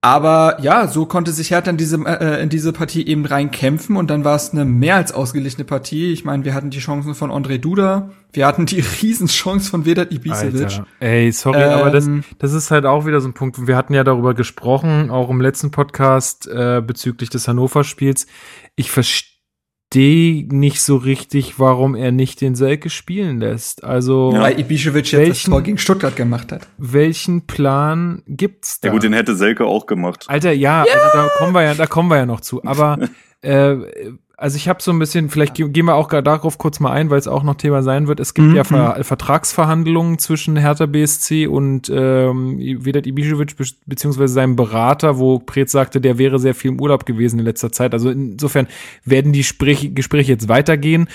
Aber 0.00 0.58
ja, 0.60 0.88
so 0.88 1.06
konnte 1.06 1.30
sich 1.30 1.50
Hertha 1.52 1.70
in 1.70 1.76
diese, 1.76 1.96
äh, 2.04 2.42
in 2.42 2.48
diese 2.48 2.72
Partie 2.72 3.06
eben 3.06 3.24
reinkämpfen 3.26 3.96
und 3.96 4.10
dann 4.10 4.24
war 4.24 4.34
es 4.34 4.50
eine 4.50 4.64
mehr 4.64 4.96
als 4.96 5.12
ausgeglichene 5.12 5.64
Partie. 5.64 6.12
Ich 6.12 6.24
meine, 6.24 6.44
wir 6.44 6.52
hatten 6.54 6.70
die 6.70 6.80
Chancen 6.80 7.14
von 7.14 7.30
André 7.30 7.58
Duda, 7.58 8.10
wir 8.32 8.46
hatten 8.46 8.66
die 8.66 8.80
Riesenchance 9.02 9.70
von 9.70 9.86
Vedat 9.86 10.12
Ibisevic. 10.12 10.62
Alter. 10.62 10.86
Ey, 10.98 11.30
sorry, 11.30 11.62
aber 11.62 11.90
das, 11.90 12.06
Ähm, 12.06 12.24
das 12.40 12.54
ist 12.54 12.72
halt 12.72 12.86
auch 12.86 13.06
wieder 13.06 13.20
so 13.20 13.28
ein 13.28 13.34
Punkt. 13.34 13.68
Wir 13.68 13.76
hatten 13.76 13.94
ja 13.94 14.02
darüber 14.02 14.34
gesprochen, 14.34 15.10
auch 15.10 15.30
im 15.30 15.40
letzten 15.40 15.70
Podcast 15.70 16.48
äh, 16.48 16.82
bezüglich 16.84 17.30
des 17.30 17.46
Hannover-Spiels. 17.46 18.26
Ich 18.74 18.90
verstehe 18.90 19.37
nicht 19.96 20.82
so 20.82 20.96
richtig, 20.96 21.58
warum 21.58 21.94
er 21.94 22.12
nicht 22.12 22.40
den 22.40 22.54
Selke 22.54 22.90
spielen 22.90 23.40
lässt. 23.40 23.84
Also 23.84 24.32
Weil 24.34 24.60
Ibisevic 24.60 25.04
jetzt 25.06 25.12
das 25.14 25.20
Welchen- 25.20 25.50
Tor 25.50 25.62
gegen 25.62 25.78
Stuttgart 25.78 26.14
gemacht 26.14 26.52
hat. 26.52 26.68
welchen 26.76 27.46
Plan 27.46 28.22
gibt's 28.26 28.80
da? 28.80 28.88
Ja 28.88 28.92
gut, 28.92 29.02
den 29.02 29.12
hätte 29.14 29.34
Selke 29.34 29.64
auch 29.64 29.86
gemacht. 29.86 30.26
Alter, 30.28 30.52
ja, 30.52 30.82
also 30.82 30.92
da 31.14 31.28
kommen 31.38 31.54
wir 31.54 31.62
ja, 31.62 31.74
da 31.74 31.86
kommen 31.86 32.10
wir 32.10 32.18
ja 32.18 32.26
noch 32.26 32.40
zu. 32.40 32.62
Aber 32.64 32.98
äh, 33.40 33.76
also 34.40 34.56
ich 34.56 34.68
habe 34.68 34.80
so 34.80 34.92
ein 34.92 34.98
bisschen, 35.00 35.28
vielleicht 35.30 35.54
ge- 35.54 35.68
gehen 35.68 35.86
wir 35.86 35.96
auch 35.96 36.08
gar 36.08 36.22
darauf 36.22 36.58
kurz 36.58 36.78
mal 36.78 36.92
ein, 36.92 37.10
weil 37.10 37.18
es 37.18 37.26
auch 37.26 37.42
noch 37.42 37.56
Thema 37.56 37.82
sein 37.82 38.06
wird. 38.06 38.20
Es 38.20 38.34
gibt 38.34 38.48
Mhm. 38.48 38.54
ja 38.56 38.62
Ver 38.64 39.02
Vertragsverhandlungen 39.02 40.18
zwischen 40.18 40.56
Hertha 40.56 40.86
BSC 40.86 41.46
und 41.48 41.90
ähm, 41.94 42.58
Vedat 42.84 43.06
Ibišević 43.06 43.56
be 43.56 43.64
beziehungsweise 43.86 44.32
seinem 44.34 44.56
Berater, 44.56 45.18
wo 45.18 45.38
Preetz 45.40 45.72
sagte, 45.72 46.00
der 46.00 46.18
wäre 46.18 46.38
sehr 46.38 46.54
viel 46.54 46.70
im 46.70 46.80
Urlaub 46.80 47.04
gewesen 47.06 47.38
in 47.40 47.44
letzter 47.44 47.72
Zeit. 47.72 47.92
Also 47.94 48.10
insofern 48.10 48.68
werden 49.04 49.32
die 49.32 49.44
Sprech 49.44 49.94
Gespräche 49.94 50.32
jetzt 50.32 50.48
weitergehen. 50.48 51.08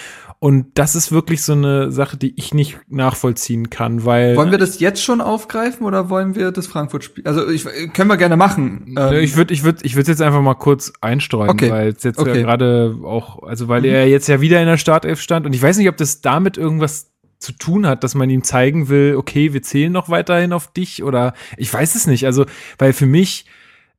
Und 0.44 0.66
das 0.74 0.94
ist 0.94 1.14
wirklich 1.14 1.42
so 1.42 1.54
eine 1.54 1.90
Sache, 1.94 2.18
die 2.18 2.34
ich 2.36 2.54
nicht 2.54 2.78
nachvollziehen 2.90 3.70
kann, 3.70 4.04
weil 4.04 4.36
Wollen 4.36 4.52
wir 4.52 4.58
das 4.58 4.82
jetzt 4.82 5.02
schon 5.02 5.22
aufgreifen 5.22 5.86
oder 5.86 6.10
wollen 6.10 6.36
wir 6.36 6.52
das 6.52 6.68
Frankfurt-Spiel? 6.68 7.26
Also 7.26 7.48
ich, 7.48 7.64
können 7.94 8.10
wir 8.10 8.18
gerne 8.18 8.36
machen. 8.36 8.94
Ähm, 8.98 9.24
ich 9.24 9.38
würde 9.38 9.54
ich 9.54 9.64
würd, 9.64 9.86
ich 9.86 9.96
würd 9.96 10.10
jetzt 10.10 10.22
einfach 10.22 10.42
mal 10.42 10.56
kurz 10.56 10.92
einstreuen, 11.00 11.50
Okay. 11.50 11.72
weil 11.72 11.88
es 11.94 12.04
jetzt 12.04 12.18
ja 12.18 12.24
Okay. 12.24 12.42
gerade 12.42 12.98
auch, 13.06 13.42
also 13.44 13.70
weil 13.70 13.86
er 13.86 14.06
jetzt 14.10 14.28
ja 14.28 14.42
wieder 14.42 14.60
in 14.60 14.68
der 14.68 14.76
Startelf 14.76 15.22
stand 15.22 15.46
und 15.46 15.56
ich 15.56 15.62
weiß 15.62 15.78
nicht, 15.78 15.88
ob 15.88 15.96
das 15.96 16.20
damit 16.20 16.58
irgendwas 16.58 17.14
zu 17.40 17.54
tun 17.54 17.88
hat, 17.88 18.04
dass 18.04 18.14
man 18.14 18.30
ihm 18.30 18.44
zeigen 18.44 18.90
will, 18.90 19.16
okay, 19.16 19.54
wir 19.54 19.62
zählen 19.62 19.94
noch 19.94 20.10
weiterhin 20.10 20.52
auf 20.52 20.74
dich 20.74 21.04
oder 21.04 21.36
ich 21.56 21.74
weiß 21.74 21.96
es 21.96 22.06
nicht. 22.06 22.26
Also, 22.26 22.46
weil 22.78 22.92
für 22.92 23.06
mich, 23.06 23.46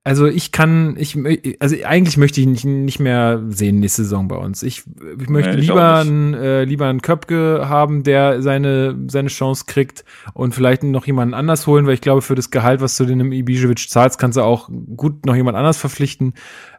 also 0.06 0.26
ich 0.26 0.52
kann, 0.52 0.96
ich, 0.98 1.16
also 1.60 1.76
eigentlich 1.84 2.18
möchte 2.18 2.38
ich 2.38 2.46
nicht, 2.46 2.66
nicht 2.66 3.00
mehr 3.00 3.42
sehen 3.48 3.80
nächste 3.80 4.02
Saison 4.02 4.28
bei 4.28 4.36
uns. 4.36 4.62
Ich, 4.62 4.82
ich 5.18 5.28
möchte 5.30 5.52
Nee, 5.52 5.60
ich 5.60 5.68
lieber 5.68 5.94
einen, 5.96 6.34
äh, 6.34 6.64
lieber 6.64 6.86
einen 6.86 7.00
Köpke 7.00 7.68
haben, 7.70 8.02
der 8.02 8.42
seine, 8.42 8.96
seine 9.08 9.28
Chance 9.28 9.64
kriegt 9.66 10.04
und 10.34 10.54
vielleicht 10.54 10.82
noch 10.82 11.06
jemanden 11.06 11.32
anders 11.32 11.66
holen, 11.66 11.86
weil 11.86 11.94
ich 11.94 12.02
glaube, 12.02 12.20
für 12.20 12.34
das 12.34 12.50
Gehalt, 12.50 12.82
was 12.82 12.98
du 12.98 13.06
dem 13.06 13.32
Ibisevic 13.32 13.88
zahlst, 13.88 14.18
kannst 14.18 14.36
du 14.36 14.42
auch 14.42 14.68
gut 14.94 15.24
noch 15.24 15.34
jemand 15.34 15.56
anders 15.56 15.78
verpflichten. 15.78 16.34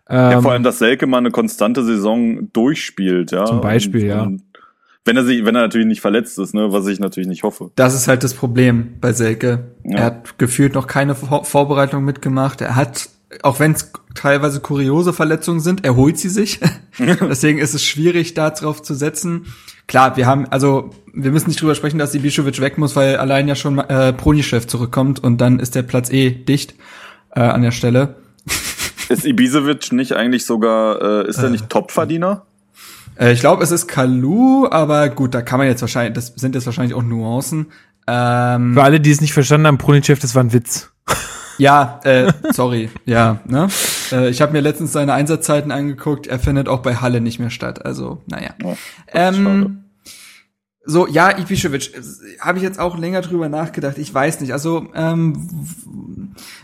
Ja, 0.08 0.34
Ähm, 0.34 0.44
vor 0.44 0.52
allem, 0.52 0.62
dass 0.62 0.78
Selke 0.78 1.08
mal 1.08 1.18
eine 1.18 1.32
konstante 1.32 1.84
Saison 1.84 2.54
durchspielt, 2.54 3.32
ja. 3.32 3.46
Zum 3.46 3.60
Beispiel, 3.60 4.04
und, 4.04 4.08
ja. 4.08 4.22
Und 4.22 4.44
wenn 5.04 5.18
er 5.18 5.24
sich, 5.24 5.46
wenn 5.46 5.56
er 5.56 5.62
natürlich 5.62 5.88
nicht 5.88 6.02
verletzt 6.02 6.38
ist, 6.40 6.54
ne, 6.54 6.72
was 6.72 6.88
ich 6.88 7.00
natürlich 7.00 7.28
nicht 7.28 7.44
hoffe. 7.44 7.72
Das 7.76 7.96
ist 7.96 8.08
halt 8.08 8.24
das 8.24 8.34
Problem 8.34 8.96
bei 9.02 9.14
Selke. 9.14 9.72
Ja. 9.84 9.98
Er 9.98 10.04
hat 10.06 10.38
gefühlt 10.38 10.74
noch 10.74 10.88
keine 10.88 11.16
Vor 11.16 11.46
Vorbereitung 11.46 12.04
mitgemacht. 12.04 12.62
Er 12.62 12.76
hat, 12.76 13.10
auch 13.44 13.60
wenn 13.60 13.74
es 13.74 13.92
teilweise 14.14 14.60
kuriose 14.60 15.14
Verletzungen 15.14 15.60
sind, 15.60 15.86
er 15.86 15.96
holt 15.96 16.18
sie 16.18 16.30
sich. 16.30 16.60
Deswegen 17.00 17.60
ist 17.60 17.74
es 17.74 17.84
schwierig, 17.84 18.34
da 18.34 18.50
drauf 18.50 18.82
zu 18.82 18.94
setzen. 18.94 19.48
Klar, 19.88 20.18
wir 20.18 20.26
haben, 20.26 20.48
also 20.48 20.92
wir 21.14 21.32
müssen 21.32 21.50
nicht 21.50 21.62
drüber 21.62 21.76
sprechen, 21.76 22.00
dass 22.00 22.16
Ibišević 22.16 22.62
weg 22.62 22.78
muss, 22.78 22.96
weil 22.96 23.18
allein 23.18 23.48
ja 23.48 23.56
schon 23.56 23.78
äh, 23.80 24.14
Pronischew 24.14 24.62
zurückkommt 24.62 25.24
und 25.24 25.40
dann 25.40 25.60
ist 25.60 25.76
der 25.76 25.84
Platz 25.84 26.10
eh 26.10 26.32
dicht 26.32 26.76
äh, 27.32 27.42
an 27.42 27.62
der 27.62 27.72
Stelle. 27.72 28.16
Ist 29.08 29.24
Ibisevic 29.24 29.92
nicht 29.92 30.14
eigentlich 30.14 30.48
sogar, 30.48 31.26
äh, 31.26 31.30
ist 31.30 31.38
er 31.38 31.52
nicht 31.52 31.70
Topverdiener? 31.70 32.44
Äh, 33.20 33.34
ich 33.34 33.40
glaube, 33.40 33.64
es 33.64 33.70
ist 33.70 33.88
Kalu, 33.88 34.68
aber 34.68 35.10
gut, 35.10 35.36
da 35.36 35.44
kann 35.44 35.60
man 35.60 35.68
jetzt 35.68 35.82
wahrscheinlich, 35.82 36.16
das 36.16 36.34
sind 36.36 36.56
jetzt 36.56 36.66
wahrscheinlich 36.66 36.96
auch 36.96 37.04
Nuancen. 37.04 37.68
Ähm, 38.08 38.74
Für 38.74 38.84
alle, 38.84 39.00
die 39.00 39.12
es 39.12 39.22
nicht 39.22 39.34
verstanden 39.34 39.68
haben, 39.68 39.78
Prolinchev, 39.78 40.20
das 40.20 40.34
war 40.34 40.44
ein 40.44 40.54
Witz. 40.54 40.92
ja, 41.58 42.00
äh, 42.04 42.32
sorry, 42.52 42.90
ja, 43.06 43.40
ne? 43.46 43.68
Äh, 44.12 44.30
ich 44.30 44.42
habe 44.42 44.52
mir 44.54 44.62
letztens 44.62 44.92
seine 44.92 45.14
Einsatzzeiten 45.14 45.72
angeguckt. 45.72 46.28
Er 46.28 46.40
findet 46.40 46.68
auch 46.68 46.82
bei 46.82 46.96
Halle 46.96 47.22
nicht 47.22 47.40
mehr 47.40 47.50
statt. 47.50 47.86
Also, 47.86 48.22
naja. 48.28 48.52
Ja, 48.64 48.76
ähm, 49.14 49.82
so, 50.88 51.08
ja, 51.08 51.30
Ibišević, 51.30 51.92
habe 52.40 52.60
ich 52.60 52.64
jetzt 52.64 52.80
auch 52.80 52.98
länger 52.98 53.22
drüber 53.22 53.50
nachgedacht. 53.50 53.98
Ich 53.98 54.14
weiß 54.14 54.42
nicht. 54.42 54.54
Also, 54.54 54.88
ähm, 54.94 55.48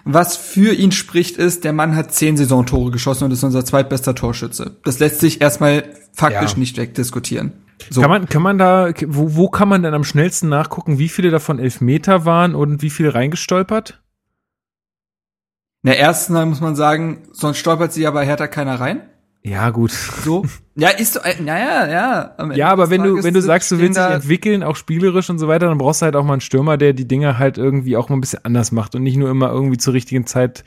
was 0.06 0.38
für 0.38 0.74
ihn 0.74 0.92
spricht, 0.92 1.38
ist, 1.38 1.64
der 1.64 1.74
Mann 1.74 1.96
hat 1.96 2.14
zehn 2.14 2.38
Saisontore 2.38 2.92
geschossen 2.92 3.24
und 3.24 3.32
ist 3.32 3.44
unser 3.44 3.66
zweitbester 3.66 4.14
Torschütze. 4.14 4.78
Das 4.84 5.00
lässt 5.00 5.22
sich 5.22 5.42
erstmal 5.42 5.86
faktisch 6.14 6.52
Ja. 6.54 6.60
nicht 6.60 6.78
wegdiskutieren. 6.78 7.54
So. 7.90 8.02
Kann 8.02 8.12
man, 8.12 8.30
kann 8.30 8.44
man 8.44 8.58
da, 8.60 8.92
wo, 9.08 9.36
wo 9.36 9.50
kann 9.50 9.68
man 9.68 9.82
denn 9.82 9.96
am 9.96 10.04
schnellsten 10.04 10.50
nachgucken, 10.50 11.00
wie 11.00 11.10
viele 11.10 11.32
davon 11.32 11.58
Elfmeter 11.58 12.26
waren 12.26 12.54
und 12.54 12.84
wie 12.84 12.92
viele 12.92 13.16
reingestolpert? 13.16 14.02
In 15.84 15.90
der 15.90 16.00
ersten 16.00 16.34
Mal 16.34 16.46
muss 16.46 16.62
man 16.62 16.76
sagen, 16.76 17.24
sonst 17.32 17.58
stolpert 17.58 17.92
sie 17.92 18.04
ja 18.04 18.12
bei 18.12 18.26
Hertha 18.26 18.48
keiner 18.48 18.80
rein. 18.80 19.02
Ja, 19.44 19.72
gut. 19.72 19.90
So. 19.92 20.46
ja, 20.76 20.90
ist 20.90 21.14
so, 21.14 21.20
äh, 21.22 21.42
naja, 21.42 21.90
ja. 21.90 22.34
am 22.38 22.52
Ende 22.52 22.60
Ja, 22.60 22.68
aber 22.70 22.92
wenn 22.92 23.02
du, 23.02 23.24
wenn 23.24 23.34
du 23.34 23.42
sagst, 23.42 23.72
du 23.72 23.80
willst 23.80 23.98
dich 23.98 24.06
entwickeln, 24.06 24.62
auch 24.62 24.76
spielerisch 24.76 25.32
und 25.32 25.40
so 25.40 25.48
weiter, 25.48 25.68
dann 25.68 25.80
brauchst 25.80 26.02
du 26.02 26.06
halt 26.06 26.16
auch 26.16 26.24
mal 26.24 26.34
einen 26.34 26.42
Stürmer, 26.42 26.78
der 26.78 26.94
die 26.94 27.08
Dinger 27.08 27.40
halt 27.40 27.58
irgendwie 27.58 27.98
auch 27.98 28.10
mal 28.10 28.18
ein 28.18 28.22
bisschen 28.22 28.46
anders 28.46 28.72
macht 28.72 28.94
und 28.94 29.02
nicht 29.02 29.18
nur 29.18 29.32
immer 29.32 29.50
irgendwie 29.50 29.78
zur 29.78 29.94
richtigen 29.96 30.28
Zeit 30.28 30.64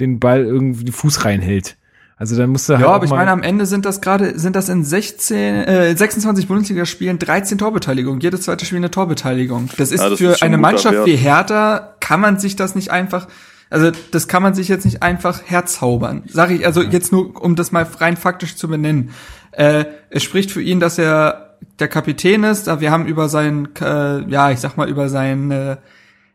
den 0.00 0.20
Ball 0.20 0.44
irgendwie 0.44 0.84
den 0.84 0.92
Fuß 0.92 1.24
reinhält. 1.24 1.78
Also 2.18 2.36
dann 2.36 2.50
musst 2.50 2.68
du 2.68 2.74
halt 2.74 2.82
Ja, 2.82 2.88
auch 2.88 2.96
aber 2.96 3.04
ich 3.06 3.10
mal, 3.10 3.16
meine, 3.16 3.30
am 3.30 3.42
Ende 3.42 3.64
sind 3.64 3.86
das 3.86 4.02
gerade, 4.02 4.38
sind 4.38 4.54
das 4.54 4.68
in 4.68 4.84
16, 4.84 5.54
äh, 5.54 5.96
26 5.96 6.48
Bundesligaspielen 6.48 7.18
13 7.18 7.56
Torbeteiligung. 7.56 8.20
Jedes 8.20 8.42
zweite 8.42 8.66
Spiel 8.66 8.76
eine 8.76 8.90
Torbeteiligung. 8.90 9.70
Das 9.78 9.90
ist 9.90 10.02
Ja, 10.02 10.10
das 10.10 10.18
für 10.18 10.32
ist 10.32 10.42
eine 10.42 10.58
Mannschaft 10.58 10.94
Wert. 10.94 11.06
wie 11.06 11.16
Hertha, 11.16 11.94
kann 12.00 12.20
man 12.20 12.38
sich 12.38 12.56
das 12.56 12.74
nicht 12.74 12.90
einfach, 12.90 13.26
also 13.70 13.92
das 14.10 14.28
kann 14.28 14.42
man 14.42 14.54
sich 14.54 14.68
jetzt 14.68 14.84
nicht 14.84 15.02
einfach 15.02 15.42
herzaubern. 15.46 16.24
Sag 16.26 16.50
ich, 16.50 16.66
also 16.66 16.82
jetzt 16.82 17.12
nur, 17.12 17.40
um 17.40 17.54
das 17.54 17.70
mal 17.70 17.86
rein 17.98 18.16
faktisch 18.16 18.56
zu 18.56 18.68
benennen. 18.68 19.10
Äh, 19.52 19.84
es 20.10 20.24
spricht 20.24 20.50
für 20.50 20.60
ihn, 20.60 20.80
dass 20.80 20.98
er 20.98 21.56
der 21.78 21.88
Kapitän 21.88 22.44
ist. 22.44 22.66
Wir 22.80 22.90
haben 22.90 23.06
über 23.06 23.28
sein, 23.28 23.68
äh, 23.80 24.28
ja, 24.28 24.50
ich 24.50 24.58
sag 24.60 24.76
mal, 24.76 24.88
über 24.88 25.08
seine 25.08 25.78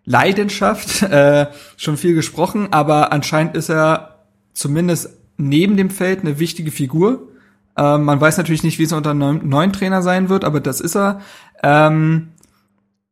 Leidenschaft 0.05 1.01
äh, 1.03 1.47
schon 1.77 1.97
viel 1.97 2.15
gesprochen, 2.15 2.69
aber 2.71 3.11
anscheinend 3.11 3.55
ist 3.55 3.69
er 3.69 4.19
zumindest 4.53 5.09
neben 5.37 5.75
dem 5.75 5.89
Feld 5.89 6.21
eine 6.21 6.39
wichtige 6.39 6.71
Figur. 6.71 7.27
Ähm, 7.77 8.03
man 8.03 8.21
weiß 8.21 8.37
natürlich 8.37 8.63
nicht, 8.63 8.79
wie 8.79 8.83
es 8.83 8.93
unter 8.93 9.11
einem 9.11 9.47
neuen, 9.49 9.73
Trainer 9.73 10.01
sein 10.01 10.29
wird, 10.29 10.45
aber 10.45 10.61
das 10.61 10.79
ist 10.79 10.95
er. 10.95 11.21
Ähm, 11.63 12.29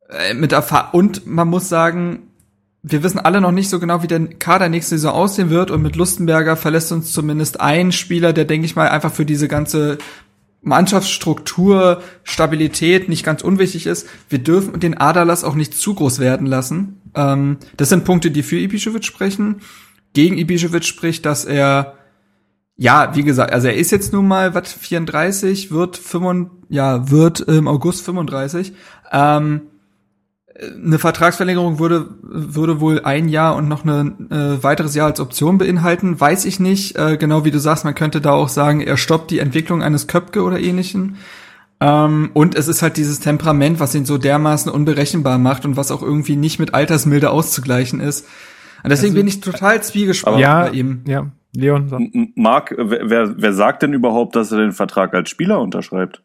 äh, 0.09 0.33
mit 0.33 0.51
Erfahr 0.51 0.93
und 0.93 1.27
man 1.27 1.47
muss 1.47 1.67
sagen, 1.67 2.29
wir 2.83 3.01
wissen 3.01 3.19
alle 3.19 3.39
noch 3.39 3.53
nicht 3.53 3.69
so 3.69 3.79
genau, 3.79 4.03
wie 4.03 4.07
der 4.07 4.27
Kader 4.27 4.67
nächste 4.67 4.97
Saison 4.97 5.13
aussehen 5.13 5.49
wird. 5.49 5.71
Und 5.71 5.81
mit 5.81 5.95
Lustenberger 5.95 6.57
verlässt 6.57 6.91
uns 6.91 7.13
zumindest 7.13 7.61
ein 7.61 7.93
Spieler, 7.93 8.33
der, 8.33 8.43
denke 8.43 8.65
ich 8.65 8.75
mal, 8.75 8.89
einfach 8.89 9.13
für 9.13 9.25
diese 9.25 9.47
ganze 9.47 9.97
Mannschaftsstruktur, 10.61 12.01
Stabilität 12.23 13.07
nicht 13.07 13.23
ganz 13.23 13.41
unwichtig 13.41 13.87
ist. 13.87 14.07
Wir 14.27 14.39
dürfen 14.39 14.79
den 14.81 14.97
Aderlass 14.97 15.45
auch 15.45 15.55
nicht 15.55 15.73
zu 15.73 15.93
groß 15.93 16.19
werden 16.19 16.45
lassen. 16.45 17.01
Ähm, 17.15 17.57
das 17.77 17.87
sind 17.87 18.03
Punkte, 18.03 18.31
die 18.31 18.43
für 18.43 18.57
Ibišević 18.57 19.05
sprechen. 19.05 19.61
Gegen 20.13 20.35
Ibišević 20.35 20.83
spricht, 20.83 21.25
dass 21.25 21.45
er 21.45 21.93
ja, 22.75 23.15
wie 23.15 23.23
gesagt, 23.23 23.53
also 23.53 23.67
er 23.67 23.75
ist 23.75 23.91
jetzt 23.91 24.13
nun 24.13 24.27
mal 24.27 24.55
was 24.55 24.73
34, 24.73 25.71
wird 25.71 25.95
5, 25.95 26.49
ja, 26.69 27.09
wird 27.11 27.39
im 27.41 27.67
August 27.67 28.03
35. 28.03 28.73
Ähm, 29.11 29.61
eine 30.59 30.99
Vertragsverlängerung 30.99 31.79
würde 31.79 32.07
würde 32.21 32.79
wohl 32.79 33.01
ein 33.03 33.27
Jahr 33.27 33.55
und 33.55 33.67
noch 33.67 33.85
ein 33.85 34.29
äh, 34.31 34.61
weiteres 34.63 34.93
Jahr 34.93 35.07
als 35.07 35.19
Option 35.19 35.57
beinhalten, 35.57 36.19
weiß 36.19 36.45
ich 36.45 36.59
nicht. 36.59 36.95
Äh, 36.97 37.17
genau 37.17 37.43
wie 37.43 37.51
du 37.51 37.59
sagst, 37.59 37.85
man 37.85 37.95
könnte 37.95 38.21
da 38.21 38.31
auch 38.31 38.49
sagen, 38.49 38.81
er 38.81 38.97
stoppt 38.97 39.31
die 39.31 39.39
Entwicklung 39.39 39.81
eines 39.81 40.07
Köpke 40.07 40.43
oder 40.43 40.59
ähnlichen. 40.59 41.15
Ähm, 41.79 42.29
und 42.33 42.55
es 42.55 42.67
ist 42.67 42.81
halt 42.83 42.97
dieses 42.97 43.19
Temperament, 43.19 43.79
was 43.79 43.95
ihn 43.95 44.05
so 44.05 44.17
dermaßen 44.19 44.71
unberechenbar 44.71 45.37
macht 45.39 45.65
und 45.65 45.75
was 45.75 45.91
auch 45.91 46.03
irgendwie 46.03 46.35
nicht 46.35 46.59
mit 46.59 46.73
Altersmilde 46.75 47.31
auszugleichen 47.31 47.99
ist. 47.99 48.27
Und 48.83 48.89
deswegen 48.91 49.13
Also- 49.13 49.19
bin 49.21 49.27
ich 49.27 49.41
total 49.41 49.81
zwiegespalten 49.81 50.39
ja, 50.41 50.63
bei 50.65 50.71
ihm. 50.71 51.01
ja, 51.07 51.31
Leon, 51.55 51.89
sag. 51.89 51.99
M- 51.99 52.31
Marc, 52.35 52.75
wer, 52.77 53.09
wer, 53.09 53.33
wer 53.41 53.53
sagt 53.53 53.81
denn 53.83 53.93
überhaupt, 53.93 54.35
dass 54.35 54.51
er 54.51 54.59
den 54.59 54.71
Vertrag 54.71 55.13
als 55.13 55.29
Spieler 55.29 55.59
unterschreibt? 55.59 56.21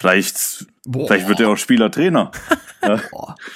Vielleicht, 0.00 0.66
Boah. 0.86 1.08
vielleicht 1.08 1.28
wird 1.28 1.40
er 1.40 1.48
auch 1.50 1.56
Spielertrainer. 1.56 2.30
ja, 2.82 3.00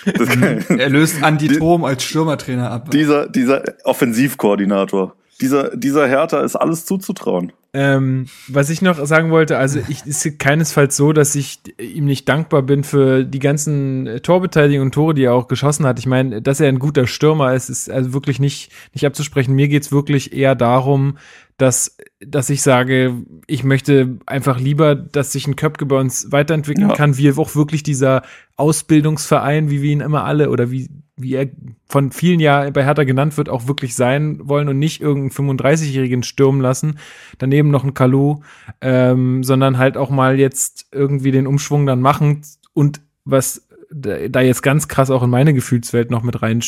Er 0.69 0.91
löst 0.91 1.23
Andi 1.23 1.49
Thom 1.59 1.85
als 1.85 2.03
Stürmertrainer 2.03 2.71
ab. 2.71 2.91
dieser, 2.91 3.29
dieser 3.29 3.63
Offensivkoordinator. 3.85 5.15
Dieser, 5.41 5.77
dieser 5.77 6.07
Hertha 6.07 6.41
ist 6.41 6.57
alles 6.57 6.85
zuzutrauen. 6.85 7.53
Ähm, 7.75 8.27
was 8.49 8.69
ich 8.69 8.83
noch 8.83 9.05
sagen 9.07 9.31
wollte, 9.31 9.57
also 9.57 9.81
ich 9.89 10.05
ist 10.05 10.39
keinesfalls 10.39 10.95
so, 10.95 11.15
dass 11.15 11.35
ich 11.35 11.61
ihm 11.81 12.05
nicht 12.05 12.29
dankbar 12.29 12.63
bin 12.63 12.85
für 12.85 13.25
die 13.25 13.39
ganzen 13.39 14.07
äh, 14.07 14.21
Torbeteiligungen 14.21 14.89
und 14.89 14.93
Tore, 14.93 15.15
die 15.15 15.25
er 15.25 15.33
auch 15.33 15.49
geschossen 15.49 15.87
hat. 15.87 15.99
Ich 15.99 16.07
meine, 16.07 16.43
dass 16.43 16.61
er 16.61 16.69
ein 16.69 16.79
guter 16.79 17.07
Stürmer 17.07 17.55
ist, 17.55 17.71
ist 17.71 17.91
also 17.91 18.13
wirklich 18.13 18.41
nicht, 18.41 18.71
nicht 18.93 19.07
abzusprechen. 19.07 19.55
Mir 19.55 19.69
geht's 19.69 19.91
wirklich 19.91 20.35
eher 20.35 20.55
darum, 20.55 21.17
dass, 21.63 21.97
dass 22.19 22.51
ich 22.51 22.61
sage, 22.61 23.23
ich 23.47 23.63
möchte 23.63 24.19
einfach 24.27 24.59
lieber, 24.59 24.97
dass 24.97 25.31
sich 25.31 25.47
ein 25.47 25.55
Köpke 25.55 25.87
bei 25.87 25.97
uns 25.97 26.33
weiterentwickeln 26.33 26.91
Ja. 26.91 26.97
kann, 26.97 27.17
wie 27.17 27.31
auch 27.31 27.55
wirklich 27.55 27.85
dieser 27.85 28.23
Ausbildungsverein, 28.57 29.71
wie 29.71 29.81
wir 29.81 29.93
ihn 29.93 30.01
immer 30.01 30.25
alle 30.25 30.51
oder 30.51 30.73
wie, 30.73 30.91
wie 31.17 31.35
er 31.35 31.47
von 31.89 32.11
vielen 32.11 32.41
Jahren 32.41 32.73
bei 32.73 32.85
Hertha 32.85 33.05
genannt 33.05 33.37
wird, 33.37 33.49
auch 33.49 33.69
wirklich 33.69 33.95
sein 33.95 34.41
wollen 34.43 34.69
und 34.69 34.81
nicht 34.81 35.01
irgendeinen 35.01 35.31
35-Jährigen 35.31 36.25
stürmen 36.25 36.61
lassen. 36.61 36.99
Daneben 37.39 37.71
noch 37.71 37.85
ein 37.85 37.95
Kalu, 37.95 38.41
ähm, 38.81 39.45
sondern 39.45 39.79
halt 39.79 39.97
auch 39.97 40.11
mal 40.11 40.41
jetzt 40.41 40.87
irgendwie 40.91 41.31
den 41.31 41.47
Umschwung 41.47 41.87
dann 41.87 42.01
machen 42.01 42.43
und 42.75 43.01
was 43.25 43.69
da 43.95 44.27
da 44.29 44.41
jetzt 44.41 44.63
ganz 44.63 44.89
krass 44.89 45.11
auch 45.11 45.23
in 45.23 45.31
meine 45.31 45.55
Gefühlswelt 45.55 46.11
noch 46.11 46.23
mit 46.23 46.43
rein, 46.43 46.63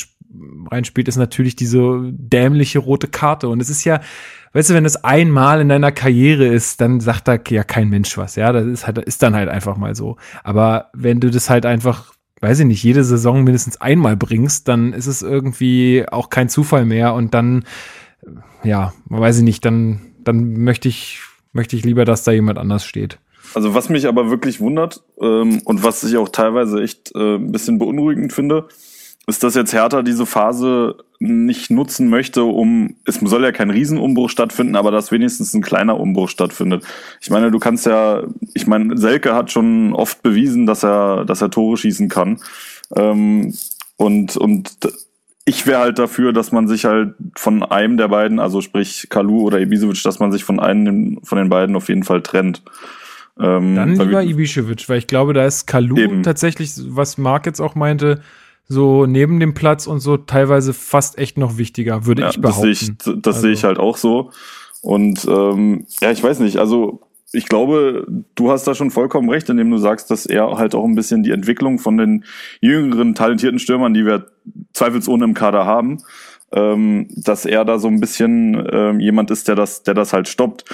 reinspielt, 0.70 1.08
ist 1.08 1.16
natürlich 1.16 1.56
diese 1.56 2.02
dämliche 2.12 2.78
rote 2.80 3.08
Karte. 3.08 3.48
Und 3.48 3.60
es 3.62 3.70
ist 3.70 3.84
ja, 3.84 4.00
weißt 4.54 4.70
du, 4.70 4.75
wenn 4.75 4.84
das 4.84 5.04
einmal 5.04 5.61
in 5.61 5.68
deiner 5.68 5.92
Karriere 5.92 6.46
ist, 6.46 6.80
dann 6.80 7.00
sagt 7.00 7.28
da 7.28 7.37
ja 7.49 7.64
kein 7.64 7.90
Mensch 7.90 8.16
was. 8.16 8.37
Ja, 8.37 8.52
das 8.52 8.66
ist 8.66 8.87
halt, 8.87 8.99
ist 8.99 9.23
dann 9.23 9.34
halt 9.34 9.50
einfach 9.50 9.76
mal 9.76 9.94
so. 9.94 10.16
Aber 10.42 10.90
wenn 10.94 11.20
du 11.20 11.30
das 11.30 11.50
halt 11.50 11.66
einfach, 11.66 12.14
weiß 12.40 12.61
ich 12.61 12.66
nicht, 12.66 12.82
jede 12.82 13.04
Saison 13.04 13.44
mindestens 13.44 13.80
einmal 13.80 14.16
bringst, 14.16 14.68
dann 14.68 14.92
ist 14.92 15.06
es 15.06 15.23
irgendwie 15.23 16.06
auch 16.11 16.30
kein 16.30 16.49
Zufall 16.49 16.87
mehr. 16.87 17.14
Und 17.14 17.34
dann, 17.34 17.64
ja, 18.62 18.94
weiß 19.06 19.38
ich 19.38 19.44
nicht, 19.44 19.64
dann, 19.64 20.00
dann 20.23 20.54
möchte 20.54 20.88
ich, 20.88 21.20
möchte 21.52 21.76
ich 21.76 21.84
lieber, 21.84 22.04
dass 22.04 22.25
da 22.25 22.32
jemand 22.32 22.58
anders 22.58 22.84
steht. 22.84 23.18
Also 23.54 23.75
was 23.75 23.88
mich 23.88 24.08
aber 24.08 24.30
wirklich 24.30 24.61
wundert 24.61 25.02
ähm, 25.20 25.61
und 25.64 25.84
was 25.84 26.02
ich 26.02 26.16
auch 26.16 26.28
teilweise 26.28 26.82
echt 26.82 27.12
äh, 27.14 27.37
ein 27.37 27.52
bisschen 27.52 27.78
beunruhigend 27.78 28.32
finde, 28.32 28.68
ist, 29.26 29.43
dass 29.43 29.54
jetzt 29.54 29.73
Hertha 29.73 30.02
diese 30.02 30.26
Phase 30.26 30.97
nicht 31.19 31.71
nutzen 31.71 32.09
möchte, 32.09 32.45
um, 32.45 32.97
es 33.07 33.16
soll 33.16 33.43
ja 33.43 33.52
kein 33.52 33.71
Riesenumbruch 33.71 34.28
stattfinden, 34.28 34.76
aber 34.76 34.90
dass 34.90 35.12
wenigstens 35.12 35.54
ein 35.54 35.62
kleiner 35.62 35.99
Umbruch 35.99 36.28
stattfindet. 36.28 36.85
Ich 37.21 37.31
meine, 37.31 37.50
du 37.50 37.59
kannst 37.59 37.87
ja, 37.87 38.25
ich 38.52 38.66
meine, 38.66 38.99
Selke 38.99 39.35
hat 39.35 39.50
schon 39.50 39.95
oft 39.95 40.23
bewiesen, 40.23 40.66
dass 40.66 40.85
er, 40.85 41.25
dass 41.25 41.40
er 41.40 41.50
Tore 41.50 41.76
schießen 41.76 42.09
kann. 42.09 42.40
Ähm, 42.95 43.54
und, 43.97 44.37
und 44.37 44.76
ich 45.47 45.66
wäre 45.66 45.81
halt 45.81 45.99
dafür, 45.99 46.33
dass 46.33 46.52
man 46.52 46.69
sich 46.69 46.85
halt 46.85 47.14
von 47.37 47.62
einem 47.62 47.97
der 47.97 48.09
beiden, 48.09 48.40
also 48.40 48.61
sprich 48.61 49.09
Kalu 49.11 49.43
oder 49.43 49.61
Ibisevic, 49.61 50.02
dass 50.02 50.19
man 50.19 50.33
sich 50.33 50.45
von 50.45 50.59
einem 50.59 51.21
von 51.23 51.38
den 51.38 51.49
beiden 51.49 51.76
auf 51.76 51.88
jeden 51.88 52.02
Fall 52.02 52.23
trennt. 52.23 52.62
Ähm, 53.38 53.75
Dann 53.75 53.95
lieber 53.95 54.21
Ibišević, 54.21 54.88
weil 54.88 54.99
ich 54.99 55.07
glaube, 55.07 55.33
da 55.33 55.45
ist 55.45 55.66
Kalu 55.66 55.97
Eben. 55.99 56.23
tatsächlich, 56.23 56.73
was 56.88 57.19
Marc 57.19 57.47
jetzt 57.47 57.61
auch 57.61 57.75
meinte, 57.75 58.21
so 58.68 59.06
neben 59.06 59.40
dem 59.40 59.54
Platz 59.54 59.87
und 59.87 60.00
so 60.00 60.16
teilweise 60.16 60.73
fast 60.73 61.18
echt 61.18 61.37
noch 61.38 61.59
wichtiger, 61.59 62.06
würde 62.06 62.23
ja, 62.23 62.30
ich 62.30 62.40
das 62.40 62.61
sehe 62.61 62.71
behaupten. 62.73 63.16
ich, 63.16 63.23
das 63.23 63.40
sehe 63.40 63.52
ich 63.52 63.59
Also- 63.64 63.68
halt 63.68 63.78
auch 63.78 63.97
so. 63.97 64.30
Und 64.83 65.25
ähm, 65.28 65.87
ja, 66.00 66.11
ich 66.11 66.23
weiß 66.23 66.40
nicht, 66.40 66.59
also 66.59 67.00
ich 67.33 67.47
glaube, 67.47 68.06
du 68.35 68.50
hast 68.50 68.64
da 68.66 68.75
schon 68.75 68.90
vollkommen 68.90 69.28
recht, 69.30 69.49
indem 69.49 69.71
du 69.71 69.78
sagst, 69.78 70.11
dass 70.11 70.25
er 70.26 70.56
halt 70.59 70.75
auch 70.75 70.85
ein 70.85 70.94
bisschen 70.94 71.23
die 71.23 71.30
Entwicklung 71.33 71.78
von 71.78 71.97
den 71.97 72.25
jüngeren, 72.61 73.14
talentierten 73.14 73.59
Stürmern, 73.59 73.92
die 73.94 74.04
wir 74.06 74.26
zweifelsohne 74.73 75.25
im 75.25 75.35
Kader 75.35 75.64
haben, 75.66 76.02
ähm, 76.52 77.09
dass 77.16 77.44
er 77.44 77.64
da 77.64 77.78
so 77.78 77.88
ein 77.88 77.99
bisschen 77.99 78.64
ähm, 78.71 79.00
jemand 79.00 79.30
ist, 79.30 79.49
der 79.49 79.56
das, 79.56 79.83
der 79.83 79.94
das 79.94 80.12
halt 80.12 80.28
stoppt. 80.28 80.64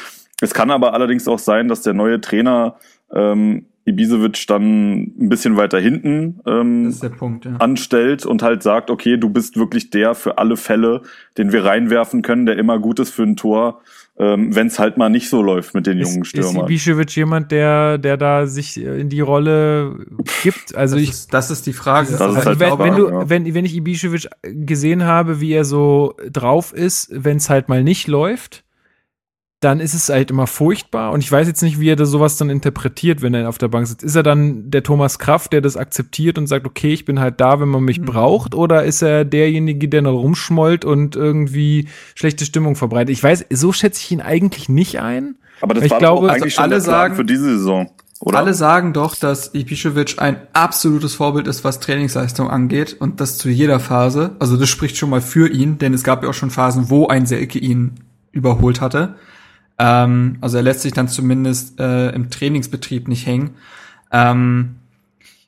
Es 0.43 0.53
kann 0.53 0.71
aber 0.71 0.93
allerdings 0.93 1.29
auch 1.29 1.39
sein, 1.39 1.69
dass 1.69 1.83
der 1.83 1.95
neue 1.95 2.21
Trainer 2.21 2.77
ähm, 3.15 3.67
Ibisevic 3.91 4.47
dann 4.47 5.03
ein 5.03 5.29
bisschen 5.29 5.57
weiter 5.57 5.79
hinten 5.79 6.41
ähm, 6.47 6.89
ist 6.89 7.05
Punkt, 7.19 7.45
ja. 7.45 7.57
anstellt 7.59 8.27
und 8.27 8.43
halt 8.43 8.63
sagt, 8.63 8.91
okay, 8.91 9.17
du 9.17 9.31
bist 9.31 9.57
wirklich 9.57 9.91
der 9.91 10.15
für 10.15 10.39
alle 10.39 10.57
Fälle, 10.57 11.03
den 11.39 11.53
wir 11.53 11.65
reinwerfen 11.65 12.23
können, 12.23 12.47
der 12.47 12.59
immer 12.59 12.79
gut 12.79 12.99
ist 12.99 13.11
für 13.11 13.23
ein 13.23 13.37
Tor. 13.37 13.81
ähm, 14.21 14.55
wenn 14.55 14.67
es 14.67 14.79
halt 14.79 14.99
mal 14.99 15.09
nicht 15.09 15.31
so 15.31 15.43
läuft 15.43 15.75
mit 15.75 15.87
den 15.87 15.99
jungen 15.99 16.23
ist, 16.23 16.29
Stürmern. 16.29 16.71
Ist 16.71 16.87
Ibišević 16.87 17.17
jemand, 17.17 17.51
der, 17.51 17.97
der 17.97 18.19
da 18.19 18.47
sich 18.47 18.77
in 18.77 19.09
die 19.09 19.21
Rolle 19.21 19.97
gibt? 20.43 20.75
Also 20.75 20.97
das 20.97 21.03
ich, 21.03 21.11
ist, 21.11 21.35
das 21.35 21.51
ist 21.51 21.67
die 21.67 21.73
Frage. 21.73 22.11
Das 22.11 22.17
ist 22.17 22.21
also 22.21 22.45
halt 22.45 22.61
wenn, 22.61 22.73
die 22.73 22.79
wenn 22.79 22.97
du, 22.97 23.09
ja. 23.09 23.31
wenn, 23.31 23.55
wenn 23.55 23.65
ich 23.65 23.75
Ibišević 23.75 24.29
gesehen 24.43 25.05
habe, 25.05 25.41
wie 25.41 25.53
er 25.53 25.65
so 25.65 26.17
drauf 26.31 26.75
ist, 26.75 27.09
wenn 27.13 27.39
es 27.39 27.49
halt 27.49 27.71
mal 27.71 27.83
nicht 27.83 28.09
läuft, 28.09 28.63
dann 29.61 29.79
ist 29.81 29.93
es 29.93 30.09
halt 30.09 30.31
immer 30.31 30.47
furchtbar. 30.47 31.13
Und 31.13 31.21
ich 31.21 31.31
weiß 31.31 31.47
jetzt 31.47 31.63
nicht, 31.63 31.79
wie 31.79 31.91
er 31.91 31.97
das 31.97 32.09
sowas 32.09 32.37
dann 32.39 32.49
interpretiert, 32.49 33.21
wenn 33.21 33.35
er 33.35 33.49
auf 33.49 33.59
der 33.59 33.69
Bank 33.69 33.87
sitzt. 33.87 34.03
Ist 34.03 34.17
er 34.17 34.23
dann 34.23 34.71
der 34.71 34.83
Thomas 34.83 35.19
Kraft, 35.19 35.53
der 35.53 35.61
das 35.61 35.77
akzeptiert 35.77 36.39
und 36.39 36.47
sagt, 36.47 36.67
okay, 36.67 36.95
ich 36.95 37.05
bin 37.05 37.21
halt 37.21 37.41
da, 37.43 37.61
wenn 37.61 37.69
man 37.69 37.83
mich 37.85 38.01
Mhm. 38.01 38.07
braucht? 38.07 38.55
Oder 38.55 38.85
ist 38.85 39.03
er 39.03 39.27
derjenige, 39.27 39.87
der 39.89 40.01
noch 40.03 40.15
rumschmollt 40.19 40.87
und 40.87 41.15
irgendwie 41.15 41.89
schlechte 42.15 42.47
Stimmung 42.47 42.75
verbreitet? 42.75 43.11
Ich 43.11 43.23
weiß, 43.23 43.45
so 43.51 43.73
schätze 43.73 44.01
ich 44.03 44.11
ihn 44.11 44.23
eigentlich 44.23 44.71
nicht 44.71 45.01
ein. 45.01 45.35
Aber 45.61 45.75
das 45.75 45.85
ich 45.85 45.91
war 45.91 45.99
glaube, 45.99 46.31
also 46.31 46.43
eigentlich 46.43 46.55
schon 46.55 46.65
alle 46.65 46.77
der 46.77 46.83
Plan 46.83 46.93
sagen- 46.95 47.15
für 47.17 47.25
diese 47.27 47.59
Saison, 47.59 47.91
oder? 48.21 48.39
Alle 48.39 48.55
sagen 48.55 48.95
doch, 48.95 49.15
dass 49.15 49.53
Ibišević 49.55 50.19
ein 50.21 50.37
absolutes 50.55 51.15
Vorbild 51.15 51.47
ist, 51.47 51.65
was 51.65 51.81
Trainingsleistung 51.81 52.49
angeht 52.49 52.97
und 52.99 53.21
das 53.21 53.37
zu 53.37 53.51
jeder 53.51 53.79
Phase. 53.79 54.37
Also 54.39 54.57
das 54.57 54.71
spricht 54.71 54.97
schon 54.97 55.11
mal 55.11 55.21
für 55.21 55.51
ihn, 55.51 55.77
denn 55.77 55.93
es 55.93 56.03
gab 56.03 56.23
ja 56.23 56.31
auch 56.31 56.35
schon 56.35 56.49
Phasen, 56.51 56.89
wo 56.89 57.09
ein 57.09 57.27
Selke 57.27 57.59
ihn 57.59 57.97
überholt 58.33 58.81
hatte. 58.81 59.17
Ähm, 59.81 60.37
also 60.43 60.59
er 60.59 60.63
lässt 60.63 60.83
sich 60.83 60.93
dann 60.93 61.09
zumindest 61.09 61.81
äh, 61.81 62.11
im 62.11 62.29
Trainingsbetrieb 62.29 63.09
nicht 63.09 63.27
hängen. 63.27 63.55
Ähm, 64.13 64.77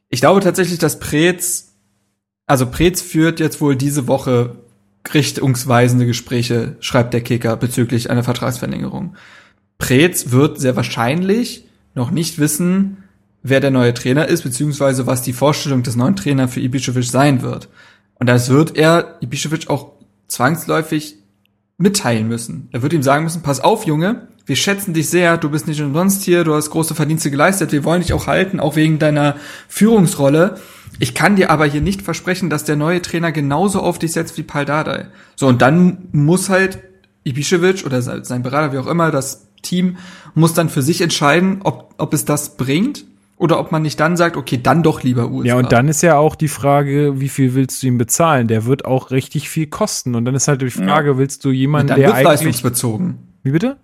ich 0.08 0.20
glaube 0.20 0.40
tatsächlich, 0.40 0.78
dass 0.78 0.98
Preetz, 0.98 1.74
also 2.46 2.66
Preetz 2.66 3.02
führt 3.02 3.40
jetzt 3.40 3.60
wohl 3.60 3.76
diese 3.76 4.08
Woche 4.08 4.56
richtungsweisende 5.12 6.06
Gespräche, 6.06 6.76
schreibt 6.80 7.12
der 7.12 7.20
Kicker, 7.20 7.56
bezüglich 7.56 8.08
einer 8.08 8.24
Vertragsverlängerung. 8.24 9.16
Preetz 9.76 10.30
wird 10.30 10.58
sehr 10.58 10.76
wahrscheinlich 10.76 11.66
noch 11.94 12.10
nicht 12.10 12.38
wissen, 12.38 13.04
wer 13.42 13.60
der 13.60 13.70
neue 13.70 13.92
Trainer 13.92 14.28
ist, 14.28 14.44
beziehungsweise 14.44 15.06
was 15.06 15.20
die 15.20 15.34
Vorstellung 15.34 15.82
des 15.82 15.96
neuen 15.96 16.16
Trainers 16.16 16.54
für 16.54 16.60
Ibišević 16.60 17.10
sein 17.10 17.42
wird. 17.42 17.68
Und 18.14 18.28
das 18.28 18.48
wird 18.48 18.76
er 18.76 19.20
Ibišević 19.20 19.68
auch 19.68 19.92
zwangsläufig 20.28 21.16
mitteilen 21.78 22.28
müssen. 22.28 22.68
Er 22.72 22.82
wird 22.82 22.92
ihm 22.92 23.02
sagen 23.02 23.24
müssen, 23.24 23.42
pass 23.42 23.60
auf, 23.60 23.86
Junge, 23.86 24.28
wir 24.46 24.56
schätzen 24.56 24.94
dich 24.94 25.08
sehr, 25.08 25.36
du 25.36 25.50
bist 25.50 25.66
nicht 25.66 25.80
umsonst 25.80 26.22
hier, 26.22 26.44
du 26.44 26.54
hast 26.54 26.70
große 26.70 26.94
Verdienste 26.94 27.30
geleistet, 27.30 27.72
wir 27.72 27.84
wollen 27.84 28.02
dich 28.02 28.12
auch 28.12 28.26
halten, 28.26 28.60
auch 28.60 28.76
wegen 28.76 28.98
deiner 28.98 29.36
Führungsrolle. 29.68 30.56
Ich 30.98 31.14
kann 31.14 31.36
dir 31.36 31.50
aber 31.50 31.66
hier 31.66 31.80
nicht 31.80 32.02
versprechen, 32.02 32.50
dass 32.50 32.64
der 32.64 32.76
neue 32.76 33.02
Trainer 33.02 33.32
genauso 33.32 33.80
auf 33.80 33.98
dich 33.98 34.12
setzt 34.12 34.36
wie 34.36 34.42
Pal 34.42 34.64
Dardai. 34.64 35.06
So, 35.36 35.46
und 35.46 35.62
dann 35.62 36.08
muss 36.12 36.48
halt 36.48 36.80
Ibišević 37.24 37.86
oder 37.86 38.02
sein 38.02 38.42
Berater, 38.42 38.72
wie 38.72 38.78
auch 38.78 38.86
immer, 38.86 39.10
das 39.10 39.48
Team, 39.62 39.96
muss 40.34 40.54
dann 40.54 40.68
für 40.68 40.82
sich 40.82 41.00
entscheiden, 41.00 41.60
ob, 41.62 41.94
ob 41.98 42.12
es 42.14 42.24
das 42.24 42.56
bringt 42.56 43.04
oder 43.42 43.58
ob 43.58 43.72
man 43.72 43.82
nicht 43.82 43.98
dann 44.00 44.16
sagt, 44.16 44.36
okay, 44.36 44.58
dann 44.62 44.82
doch 44.82 45.02
lieber 45.02 45.30
USA. 45.30 45.48
Ja, 45.48 45.56
und 45.56 45.72
dann 45.72 45.88
ist 45.88 46.00
ja 46.02 46.16
auch 46.16 46.36
die 46.36 46.48
Frage, 46.48 47.20
wie 47.20 47.28
viel 47.28 47.54
willst 47.54 47.82
du 47.82 47.88
ihm 47.88 47.98
bezahlen? 47.98 48.46
Der 48.48 48.64
wird 48.66 48.84
auch 48.84 49.10
richtig 49.10 49.48
viel 49.50 49.66
kosten. 49.66 50.14
Und 50.14 50.24
dann 50.24 50.34
ist 50.34 50.46
halt 50.48 50.62
die 50.62 50.70
Frage, 50.70 51.18
willst 51.18 51.44
du 51.44 51.50
jemanden, 51.50 51.88
dann 51.88 51.98
der 51.98 52.06
wird 52.08 52.16
eigentlich. 52.18 52.28
leistungsbezogen. 52.28 53.18
Wie 53.42 53.50
bitte? 53.50 53.76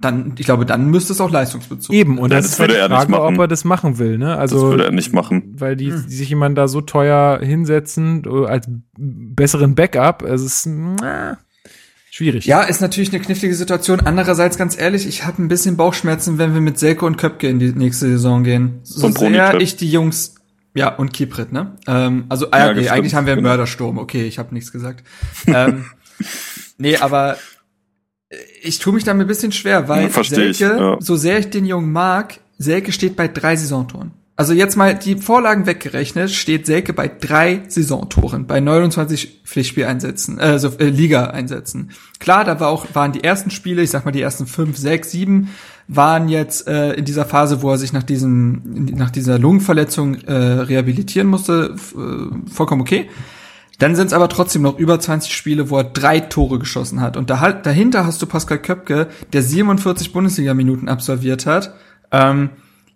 Dann, 0.00 0.34
ich 0.38 0.44
glaube, 0.44 0.64
dann 0.66 0.90
müsste 0.90 1.12
es 1.12 1.20
auch 1.20 1.30
leistungsbezogen. 1.30 1.98
Eben, 1.98 2.18
und 2.18 2.30
Ja, 2.30 2.36
das, 2.36 2.44
das 2.46 2.52
ist 2.52 2.60
halt 2.60 2.70
die 2.70 2.74
würde 2.74 2.82
er 2.82 2.88
nicht 2.90 2.98
Frage, 2.98 3.14
ob 3.14 3.30
machen. 3.32 3.40
er 3.40 3.48
das 3.48 3.64
machen 3.64 3.98
will, 3.98 4.18
ne? 4.18 4.26
das 4.26 4.38
Also, 4.38 4.68
würde 4.70 4.84
er 4.84 4.92
nicht 4.92 5.12
machen. 5.12 5.54
weil 5.58 5.74
die, 5.74 5.90
Hm. 5.90 6.04
die 6.08 6.14
sich 6.14 6.28
jemand 6.28 6.56
da 6.56 6.68
so 6.68 6.80
teuer 6.82 7.40
hinsetzen, 7.42 8.22
äh, 8.24 8.46
als 8.46 8.68
besseren 8.96 9.74
Backup, 9.74 10.22
es 10.22 10.42
ist 10.42 10.66
na, 10.66 11.38
schwierig. 12.18 12.46
Ja, 12.46 12.62
ist 12.62 12.80
natürlich 12.80 13.10
eine 13.10 13.20
knifflige 13.20 13.54
Situation. 13.54 14.00
Andererseits, 14.00 14.58
ganz 14.58 14.78
ehrlich, 14.78 15.06
ich 15.06 15.24
habe 15.24 15.40
ein 15.42 15.48
bisschen 15.48 15.76
Bauchschmerzen, 15.76 16.36
wenn 16.38 16.52
wir 16.52 16.60
mit 16.60 16.78
Selko 16.78 17.06
und 17.06 17.16
Köpke 17.16 17.48
in 17.48 17.58
die 17.60 17.72
nächste 17.72 18.08
Saison 18.08 18.42
gehen. 18.42 18.80
So 18.82 19.06
Und 19.06 19.18
sehr 19.18 19.60
ich 19.60 19.76
die 19.76 19.90
Jungs, 19.90 20.34
ja, 20.74 20.94
und 20.94 21.12
Kiprit, 21.12 21.52
ne? 21.52 21.76
Ähm, 21.86 22.24
also, 22.28 22.50
ah, 22.50 22.58
Ja, 22.58 22.64
okay, 22.66 22.80
stimmt, 22.80 22.90
eigentlich 22.90 23.14
haben 23.14 23.26
wir 23.26 23.32
einen 23.34 23.42
genau. 23.42 23.50
Mördersturm. 23.50 23.98
Okay, 23.98 24.26
ich 24.26 24.38
habe 24.38 24.52
nichts 24.52 24.72
gesagt. 24.72 25.04
ähm, 25.46 25.86
nee, 26.78 26.96
aber 26.96 27.36
äh, 28.30 28.36
ich 28.62 28.80
tue 28.80 28.92
mich 28.92 29.04
damit 29.04 29.24
ein 29.24 29.28
bisschen 29.28 29.52
schwer, 29.52 29.88
weil 29.88 30.10
Ja, 30.10 30.24
Selke, 30.24 30.50
ich, 30.50 30.58
ja. 30.60 30.96
so 31.00 31.16
sehr 31.16 31.38
ich 31.38 31.50
den 31.50 31.66
Jungen 31.66 31.92
mag, 31.92 32.40
Selke 32.58 32.90
steht 32.92 33.14
bei 33.14 33.28
drei 33.28 33.54
Saisontoren. 33.54 34.12
Also 34.38 34.52
jetzt 34.52 34.76
mal 34.76 34.94
die 34.94 35.16
Vorlagen 35.16 35.66
weggerechnet, 35.66 36.30
steht 36.30 36.64
Selke 36.64 36.92
bei 36.92 37.08
drei 37.08 37.64
Saisontoren, 37.66 38.46
bei 38.46 38.60
29 38.60 39.40
Pflichtspieleinsätzen, 39.42 40.38
äh, 40.38 40.42
also 40.42 40.68
äh, 40.78 40.90
Liga-Einsätzen. 40.90 41.90
Klar, 42.20 42.44
da 42.44 42.60
war 42.60 42.68
auch, 42.68 42.86
waren 42.92 43.10
die 43.10 43.24
ersten 43.24 43.50
Spiele, 43.50 43.82
ich 43.82 43.90
sag 43.90 44.04
mal 44.04 44.12
die 44.12 44.22
ersten 44.22 44.46
fünf, 44.46 44.76
sechs, 44.76 45.10
sieben, 45.10 45.48
waren 45.88 46.28
jetzt 46.28 46.68
äh, 46.68 46.92
in 46.92 47.04
dieser 47.04 47.24
Phase, 47.24 47.62
wo 47.62 47.70
er 47.72 47.78
sich 47.78 47.92
nach 47.92 48.04
diesem, 48.04 48.62
nach 48.94 49.10
dieser 49.10 49.40
Lungenverletzung 49.40 50.14
äh, 50.14 50.32
rehabilitieren 50.32 51.26
musste, 51.26 51.74
äh, 51.96 52.48
vollkommen 52.48 52.82
okay. 52.82 53.10
Dann 53.80 53.96
sind 53.96 54.06
es 54.06 54.12
aber 54.12 54.28
trotzdem 54.28 54.62
noch 54.62 54.78
über 54.78 55.00
20 55.00 55.34
Spiele, 55.34 55.68
wo 55.68 55.78
er 55.78 55.84
drei 55.84 56.20
Tore 56.20 56.60
geschossen 56.60 57.00
hat. 57.00 57.16
Und 57.16 57.28
da, 57.30 57.50
dahinter 57.50 58.06
hast 58.06 58.22
du 58.22 58.26
Pascal 58.26 58.58
Köpke, 58.58 59.08
der 59.32 59.42
47 59.42 60.12
Bundesliga-Minuten 60.12 60.88
absolviert 60.88 61.44
hat. 61.44 61.74
Ähm, 62.12 62.50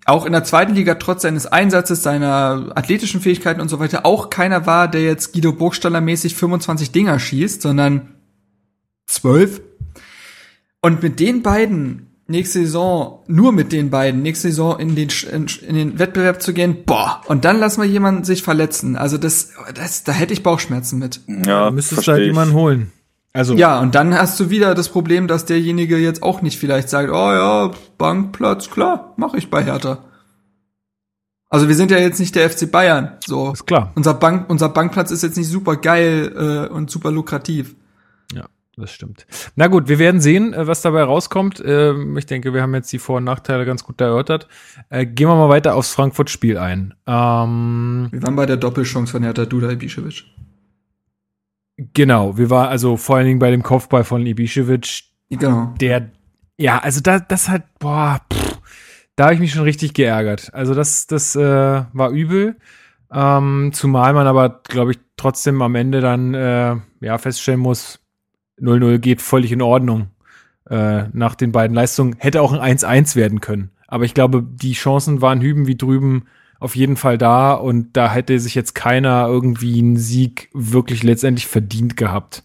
auch 0.05 0.27
in 0.27 0.33
der 0.33 0.45
zweiten 0.45 0.75
Liga 0.75 0.95
trotz 0.97 1.23
seines 1.23 1.47
Einsatzes, 1.47 2.03
seiner 2.03 2.73
athletischen 2.75 3.21
Fähigkeiten 3.21 3.61
und 3.61 3.69
so 3.69 3.79
weiter 3.79 4.05
auch 4.05 4.31
keiner 4.31 4.67
war, 4.67 4.89
der 4.89 5.03
jetzt 5.03 5.33
Guido 5.33 5.53
Burgstaller 5.53 6.01
mäßig 6.01 6.35
25 6.35 6.91
Dinger 6.91 7.19
schießt, 7.19 7.63
sondern 7.63 8.15
12. 9.07 9.61
Und 10.81 11.03
mit 11.03 11.21
den 11.21 11.43
beiden 11.43 12.09
nächste 12.27 12.61
Saison, 12.61 13.21
nur 13.29 13.53
mit 13.53 13.71
den 13.71 13.91
beiden 13.91 14.23
nächste 14.23 14.49
Saison 14.49 14.81
in 14.81 14.97
den, 14.97 15.09
in, 15.31 15.47
in 15.67 15.75
den 15.75 15.99
Wettbewerb 15.99 16.43
zu 16.43 16.53
gehen, 16.53 16.85
boah, 16.85 17.21
und 17.27 17.45
dann 17.45 17.59
lassen 17.59 17.83
wir 17.83 17.89
jemanden 17.89 18.25
sich 18.25 18.43
verletzen. 18.43 18.97
Also 18.97 19.19
das, 19.19 19.51
das, 19.75 20.03
da 20.03 20.13
hätte 20.13 20.33
ich 20.33 20.43
Bauchschmerzen 20.43 20.99
mit. 20.99 21.21
Ja, 21.29 21.67
da 21.67 21.71
müsstest 21.71 22.09
halt 22.09 22.25
jemanden 22.25 22.55
holen. 22.55 22.93
Also, 23.35 23.55
Ja, 23.55 23.81
und 23.81 23.95
dann 23.95 24.15
hast 24.15 24.39
du 24.41 24.51
wieder 24.51 24.75
das 24.75 24.89
Problem, 24.91 25.27
dass 25.27 25.47
derjenige 25.47 25.97
jetzt 25.97 26.23
auch 26.23 26.43
nicht 26.43 26.59
vielleicht 26.59 26.89
sagt, 26.91 27.11
oh 27.11 27.15
ja, 27.33 27.71
Bankplatz, 27.97 28.69
klar, 28.71 29.15
mache 29.17 29.39
ich 29.39 29.49
bei 29.51 29.65
Hertha. 29.65 29.99
Also 31.49 31.69
wir 31.69 31.75
sind 31.75 31.91
ja 31.91 31.99
jetzt 31.99 32.19
nicht 32.19 32.35
der 32.35 32.49
FC 32.51 32.71
Bayern, 32.71 33.13
so. 33.27 33.53
ist 33.53 33.67
klar. 33.67 33.93
Unser 33.95 34.15
Bank, 34.15 34.49
unser 34.49 34.69
Bankplatz 34.71 35.11
ist 35.11 35.23
jetzt 35.23 35.37
nicht 35.37 35.49
super 35.49 35.77
geil 35.77 36.33
äh, 36.35 36.73
und 36.73 36.91
super 36.91 37.11
lukrativ. 37.11 37.75
Ja, 38.35 38.47
das 38.77 38.91
stimmt. 38.91 39.27
Na 39.55 39.67
gut, 39.67 39.87
wir 39.89 39.99
werden 39.99 40.21
sehen, 40.23 40.55
äh, 40.55 40.67
was 40.67 40.81
dabei 40.81 41.03
rauskommt. 41.03 41.63
Ähm, 41.65 42.17
Ich 42.17 42.25
denke, 42.25 42.55
wir 42.55 42.63
haben 42.63 42.75
jetzt 42.75 42.91
die 42.93 42.99
Vor- 42.99 43.19
und 43.19 43.25
Nachteile 43.25 43.67
ganz 43.67 43.85
gut 43.85 44.01
erörtert. 44.01 44.49
Äh, 44.89 45.05
Gehen 45.05 45.29
wir 45.29 45.35
mal 45.37 45.51
weiter 45.51 45.75
aufs 45.75 45.93
Frankfurt-Spiel 45.93 46.57
ein. 46.57 46.95
Ähm, 47.07 48.09
Wir 48.13 48.23
waren 48.23 48.37
bei 48.37 48.47
der 48.47 48.57
Doppelchance 48.57 49.13
von 49.13 49.23
Hertha 49.23 49.45
Duda 49.45 49.69
Ibišević. 49.69 50.25
Genau, 51.77 52.37
wir 52.37 52.51
waren 52.51 52.69
also 52.69 52.97
vor 52.97 53.17
allen 53.17 53.27
Dingen 53.27 53.39
bei 53.39 53.51
dem 53.51 53.63
Kopfball 53.63 54.05
von 54.05 54.25
Ibišević, 54.25 55.05
Genau. 55.31 55.73
der, 55.81 56.11
ja, 56.59 56.79
also 56.79 57.01
da, 57.01 57.19
das 57.19 57.49
halt, 57.49 57.63
boah, 57.79 58.21
pff, 58.33 58.59
da 59.17 59.25
habe 59.25 59.35
ich 59.35 59.41
mich 59.41 59.53
schon 59.53 59.63
richtig 59.63 59.95
geärgert. 59.95 60.53
Also 60.55 60.75
das, 60.75 61.07
das 61.07 61.37
äh, 61.37 61.41
war 61.93 62.11
übel. 62.11 62.57
Ähm, 63.13 63.71
zumal 63.75 64.15
man 64.15 64.27
aber, 64.27 64.61
glaube 64.65 64.93
ich, 64.93 64.99
trotzdem 65.17 65.61
am 65.63 65.75
Ende 65.75 66.01
dann 66.01 66.35
äh, 66.35 66.77
ja 67.01 67.19
feststellen 67.19 67.61
muss, 67.61 68.01
0-0 68.61 68.99
geht 68.99 69.21
völlig 69.21 69.53
in 69.53 69.63
Ordnung. 69.63 70.09
Äh, 70.69 71.05
nach 71.13 71.35
den 71.35 71.53
beiden 71.53 71.75
Leistungen 71.75 72.17
hätte 72.19 72.41
auch 72.41 72.53
ein 72.53 72.79
1-1 72.79 73.17
werden 73.17 73.41
können. 73.41 73.71
Aber 73.87 74.05
ich 74.05 74.15
glaube, 74.15 74.43
die 74.43 74.73
Chancen 74.73 75.21
waren 75.21 75.41
hüben 75.43 75.67
wie 75.67 75.77
drüben 75.77 76.25
auf 76.63 76.77
jeden 76.77 76.97
Fall 76.97 77.19
da 77.19 77.53
und 77.55 77.97
da 77.97 78.11
hätte 78.13 78.39
sich 78.39 78.55
jetzt 78.55 78.75
keiner 78.75 79.27
irgendwie 79.27 79.79
einen 79.79 79.97
Sieg 79.97 80.49
wirklich 80.53 81.03
letztendlich 81.03 81.47
verdient 81.47 81.97
gehabt. 81.97 82.43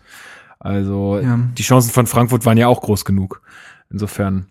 Also 0.60 1.19
Ja. 1.21 1.39
die 1.58 1.63
Chancen 1.63 1.91
von 1.91 2.08
Frankfurt 2.08 2.45
waren 2.45 2.58
ja 2.58 2.67
auch 2.67 2.82
groß 2.82 3.06
genug. 3.06 3.41
Insofern, 3.91 4.47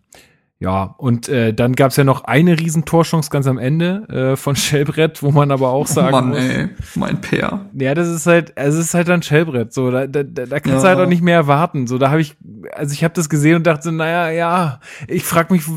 ja. 0.59 0.95
Und 0.99 1.29
äh, 1.29 1.53
dann 1.53 1.75
gab 1.75 1.91
es 1.91 1.97
ja 1.97 2.05
noch 2.05 2.25
eine 2.25 2.59
riesen 2.59 2.85
Torchance 2.85 3.29
ganz 3.31 3.47
am 3.47 3.59
Ende 3.59 4.09
äh, 4.33 4.37
von 4.37 4.57
Schellbrett, 4.57 5.23
wo 5.23 5.31
man 5.31 5.51
aber 5.51 5.69
auch 5.71 5.87
sagen 5.87 6.09
oh 6.09 6.11
Mann, 6.13 6.29
muss, 6.31 6.39
ey, 6.39 6.69
mein 6.95 7.21
Peer. 7.21 7.67
ja, 7.75 7.95
das 7.95 8.09
ist 8.09 8.27
halt, 8.27 8.53
es 8.57 8.75
ist 8.75 8.95
halt 8.95 9.09
dann 9.09 9.23
Schellbrett. 9.23 9.73
So, 9.73 9.91
da, 9.91 10.07
da, 10.07 10.23
da 10.23 10.45
kannst 10.61 10.67
du 10.83 10.89
Ja. 10.89 10.95
halt 10.97 10.99
auch 11.01 11.09
nicht 11.09 11.23
mehr 11.23 11.37
erwarten. 11.37 11.87
So, 11.87 11.99
da 11.99 12.11
habe 12.11 12.21
ich, 12.21 12.37
also 12.75 12.93
ich 12.93 13.05
habe 13.05 13.13
das 13.15 13.29
gesehen 13.29 13.57
und 13.57 13.67
dachte, 13.67 13.93
naja, 13.93 14.31
ja, 14.31 14.81
ich 15.09 15.25
frage 15.25 15.53
mich, 15.53 15.69
wo, 15.69 15.73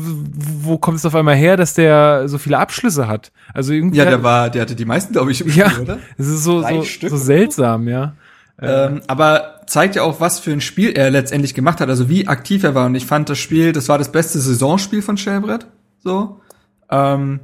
wo 0.72 0.78
kommt 0.78 0.96
es 0.96 1.04
auf 1.06 1.14
einmal 1.14 1.36
her, 1.36 1.56
dass 1.56 1.74
der 1.74 2.28
so 2.28 2.38
viele 2.38 2.58
Abschlüsse 2.58 3.06
hat? 3.06 3.32
Also 3.52 3.72
irgendwie, 3.72 3.98
Ja, 3.98 4.04
hat- 4.04 4.12
der 4.12 4.22
war, 4.22 4.50
der 4.50 4.62
hatte 4.62 4.74
die 4.76 4.84
meisten, 4.86 5.12
glaube 5.12 5.30
ich, 5.32 5.40
im 5.42 5.52
ja, 5.52 5.68
Spiel, 5.70 5.82
oder? 5.82 5.98
es 6.16 6.26
ist 6.28 6.42
so, 6.44 6.62
Drei 6.62 6.76
so, 6.76 6.82
Stück 6.84 7.10
so 7.10 7.16
oder 7.16 7.24
so? 7.24 7.32
Ja. 8.60 8.86
Ähm, 8.86 9.00
aber 9.06 9.60
zeigt 9.66 9.96
ja 9.96 10.02
auch, 10.02 10.20
was 10.20 10.38
für 10.38 10.52
ein 10.52 10.60
Spiel 10.60 10.90
er 10.90 11.10
letztendlich 11.10 11.54
gemacht 11.54 11.80
hat, 11.80 11.88
also 11.88 12.08
wie 12.08 12.28
aktiv 12.28 12.64
er 12.64 12.74
war. 12.74 12.86
Und 12.86 12.94
ich 12.94 13.06
fand 13.06 13.28
das 13.28 13.38
Spiel, 13.38 13.72
das 13.72 13.88
war 13.88 13.98
das 13.98 14.12
beste 14.12 14.38
Saisonspiel 14.38 15.02
von 15.02 15.16
Schellbrett. 15.16 15.66
So. 16.02 16.40
Ähm, 16.90 17.40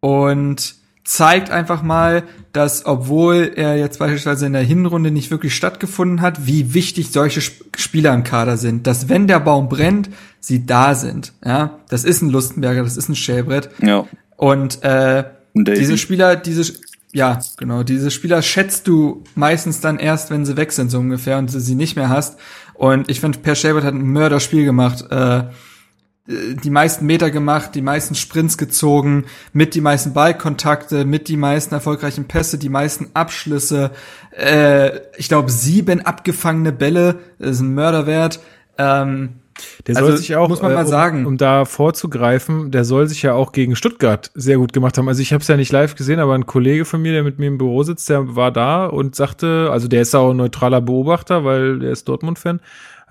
und 0.00 0.74
zeigt 1.04 1.50
einfach 1.50 1.82
mal, 1.82 2.24
dass 2.52 2.86
obwohl 2.86 3.52
er 3.56 3.76
jetzt 3.76 3.98
beispielsweise 3.98 4.46
in 4.46 4.52
der 4.52 4.62
Hinrunde 4.62 5.10
nicht 5.10 5.30
wirklich 5.30 5.54
stattgefunden 5.54 6.20
hat, 6.20 6.46
wie 6.46 6.74
wichtig 6.74 7.10
solche 7.10 7.40
Spieler 7.40 8.14
im 8.14 8.24
Kader 8.24 8.56
sind. 8.56 8.86
Dass 8.86 9.08
wenn 9.08 9.26
der 9.26 9.40
Baum 9.40 9.68
brennt, 9.68 10.10
sie 10.40 10.66
da 10.66 10.94
sind. 10.94 11.32
Ja, 11.44 11.78
das 11.88 12.04
ist 12.04 12.22
ein 12.22 12.30
Lustenberger, 12.30 12.82
das 12.82 12.96
ist 12.96 13.08
ein 13.08 13.16
Schellbrett. 13.16 13.70
Ja. 13.80 14.06
Und 14.36 14.82
äh, 14.82 15.24
diese 15.54 15.98
Spieler, 15.98 16.36
diese 16.36 16.72
ja, 17.12 17.38
genau, 17.58 17.82
diese 17.82 18.10
Spieler 18.10 18.40
schätzt 18.40 18.88
du 18.88 19.22
meistens 19.34 19.80
dann 19.80 19.98
erst, 19.98 20.30
wenn 20.30 20.46
sie 20.46 20.56
weg 20.56 20.72
sind, 20.72 20.90
so 20.90 20.98
ungefähr, 20.98 21.38
und 21.38 21.52
du 21.52 21.60
sie 21.60 21.74
nicht 21.74 21.94
mehr 21.94 22.08
hast. 22.08 22.38
Und 22.74 23.10
ich 23.10 23.20
finde, 23.20 23.38
Per 23.38 23.54
Schellbrett 23.54 23.84
hat 23.84 23.94
ein 23.94 24.12
Mörderspiel 24.12 24.64
gemacht. 24.64 25.04
Äh, 25.10 25.44
die 26.26 26.70
meisten 26.70 27.04
Meter 27.04 27.30
gemacht, 27.30 27.74
die 27.74 27.82
meisten 27.82 28.14
Sprints 28.14 28.56
gezogen, 28.56 29.24
mit 29.52 29.74
die 29.74 29.80
meisten 29.80 30.12
Ballkontakte, 30.12 31.04
mit 31.04 31.28
die 31.28 31.36
meisten 31.36 31.74
erfolgreichen 31.74 32.26
Pässe, 32.26 32.58
die 32.58 32.68
meisten 32.68 33.10
Abschlüsse. 33.12 33.90
Äh, 34.30 35.00
ich 35.16 35.28
glaube, 35.28 35.50
sieben 35.50 36.00
abgefangene 36.00 36.72
Bälle, 36.72 37.18
ist 37.38 37.60
ein 37.60 37.74
Mörderwert. 37.74 38.40
Ähm, 38.78 39.41
der 39.86 39.94
soll 39.94 40.04
also, 40.04 40.16
sich 40.16 40.36
auch, 40.36 40.48
muss 40.48 40.62
man 40.62 40.72
mal 40.72 40.80
äh, 40.80 40.84
um, 40.84 40.90
sagen, 40.90 41.26
um 41.26 41.36
da 41.36 41.64
vorzugreifen, 41.64 42.70
der 42.70 42.84
soll 42.84 43.06
sich 43.08 43.22
ja 43.22 43.34
auch 43.34 43.52
gegen 43.52 43.76
Stuttgart 43.76 44.30
sehr 44.34 44.58
gut 44.58 44.72
gemacht 44.72 44.98
haben. 44.98 45.08
Also 45.08 45.22
ich 45.22 45.32
habe 45.32 45.42
es 45.42 45.48
ja 45.48 45.56
nicht 45.56 45.72
live 45.72 45.94
gesehen, 45.94 46.20
aber 46.20 46.34
ein 46.34 46.46
Kollege 46.46 46.84
von 46.84 47.02
mir, 47.02 47.12
der 47.12 47.22
mit 47.22 47.38
mir 47.38 47.46
im 47.46 47.58
Büro 47.58 47.82
sitzt, 47.82 48.08
der 48.08 48.36
war 48.36 48.50
da 48.50 48.86
und 48.86 49.14
sagte, 49.16 49.68
also 49.70 49.88
der 49.88 50.02
ist 50.02 50.14
auch 50.14 50.30
ein 50.30 50.36
neutraler 50.36 50.80
Beobachter, 50.80 51.44
weil 51.44 51.78
der 51.78 51.92
ist 51.92 52.08
Dortmund-Fan 52.08 52.60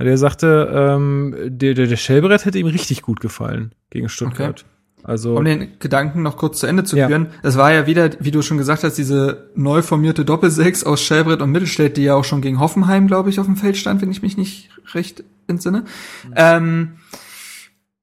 der 0.04 0.17
sagte, 0.17 0.69
ähm, 0.73 1.36
der, 1.45 1.73
der, 1.73 1.88
der 1.88 1.95
Shellbrett 1.95 2.45
hätte 2.45 2.60
ihm 2.60 2.67
richtig 2.67 3.01
gut 3.01 3.19
gefallen 3.19 3.73
gegen 3.89 4.10
Stuttgart. 4.10 4.62
Okay. 4.62 4.70
Also, 5.03 5.35
um 5.35 5.45
den 5.45 5.79
Gedanken 5.79 6.21
noch 6.21 6.37
kurz 6.37 6.59
zu 6.59 6.67
Ende 6.67 6.83
zu 6.83 6.95
führen, 6.95 7.27
ja. 7.31 7.39
es 7.43 7.57
war 7.57 7.71
ja 7.71 7.87
wieder, 7.87 8.11
wie 8.19 8.31
du 8.31 8.41
schon 8.41 8.57
gesagt 8.57 8.83
hast, 8.83 8.97
diese 8.97 9.49
neu 9.55 9.81
formierte 9.81 10.25
Doppelsechs 10.25 10.83
aus 10.83 11.01
Schellbrett 11.01 11.41
und 11.41 11.51
Mittelstädt, 11.51 11.97
die 11.97 12.03
ja 12.03 12.15
auch 12.15 12.23
schon 12.23 12.41
gegen 12.41 12.59
Hoffenheim, 12.59 13.07
glaube 13.07 13.29
ich, 13.29 13.39
auf 13.39 13.45
dem 13.45 13.55
Feld 13.55 13.77
stand, 13.77 14.01
wenn 14.01 14.11
ich 14.11 14.21
mich 14.21 14.37
nicht 14.37 14.69
recht 14.93 15.23
entsinne. 15.47 15.85
Mhm. 16.27 16.33
Ähm, 16.35 16.91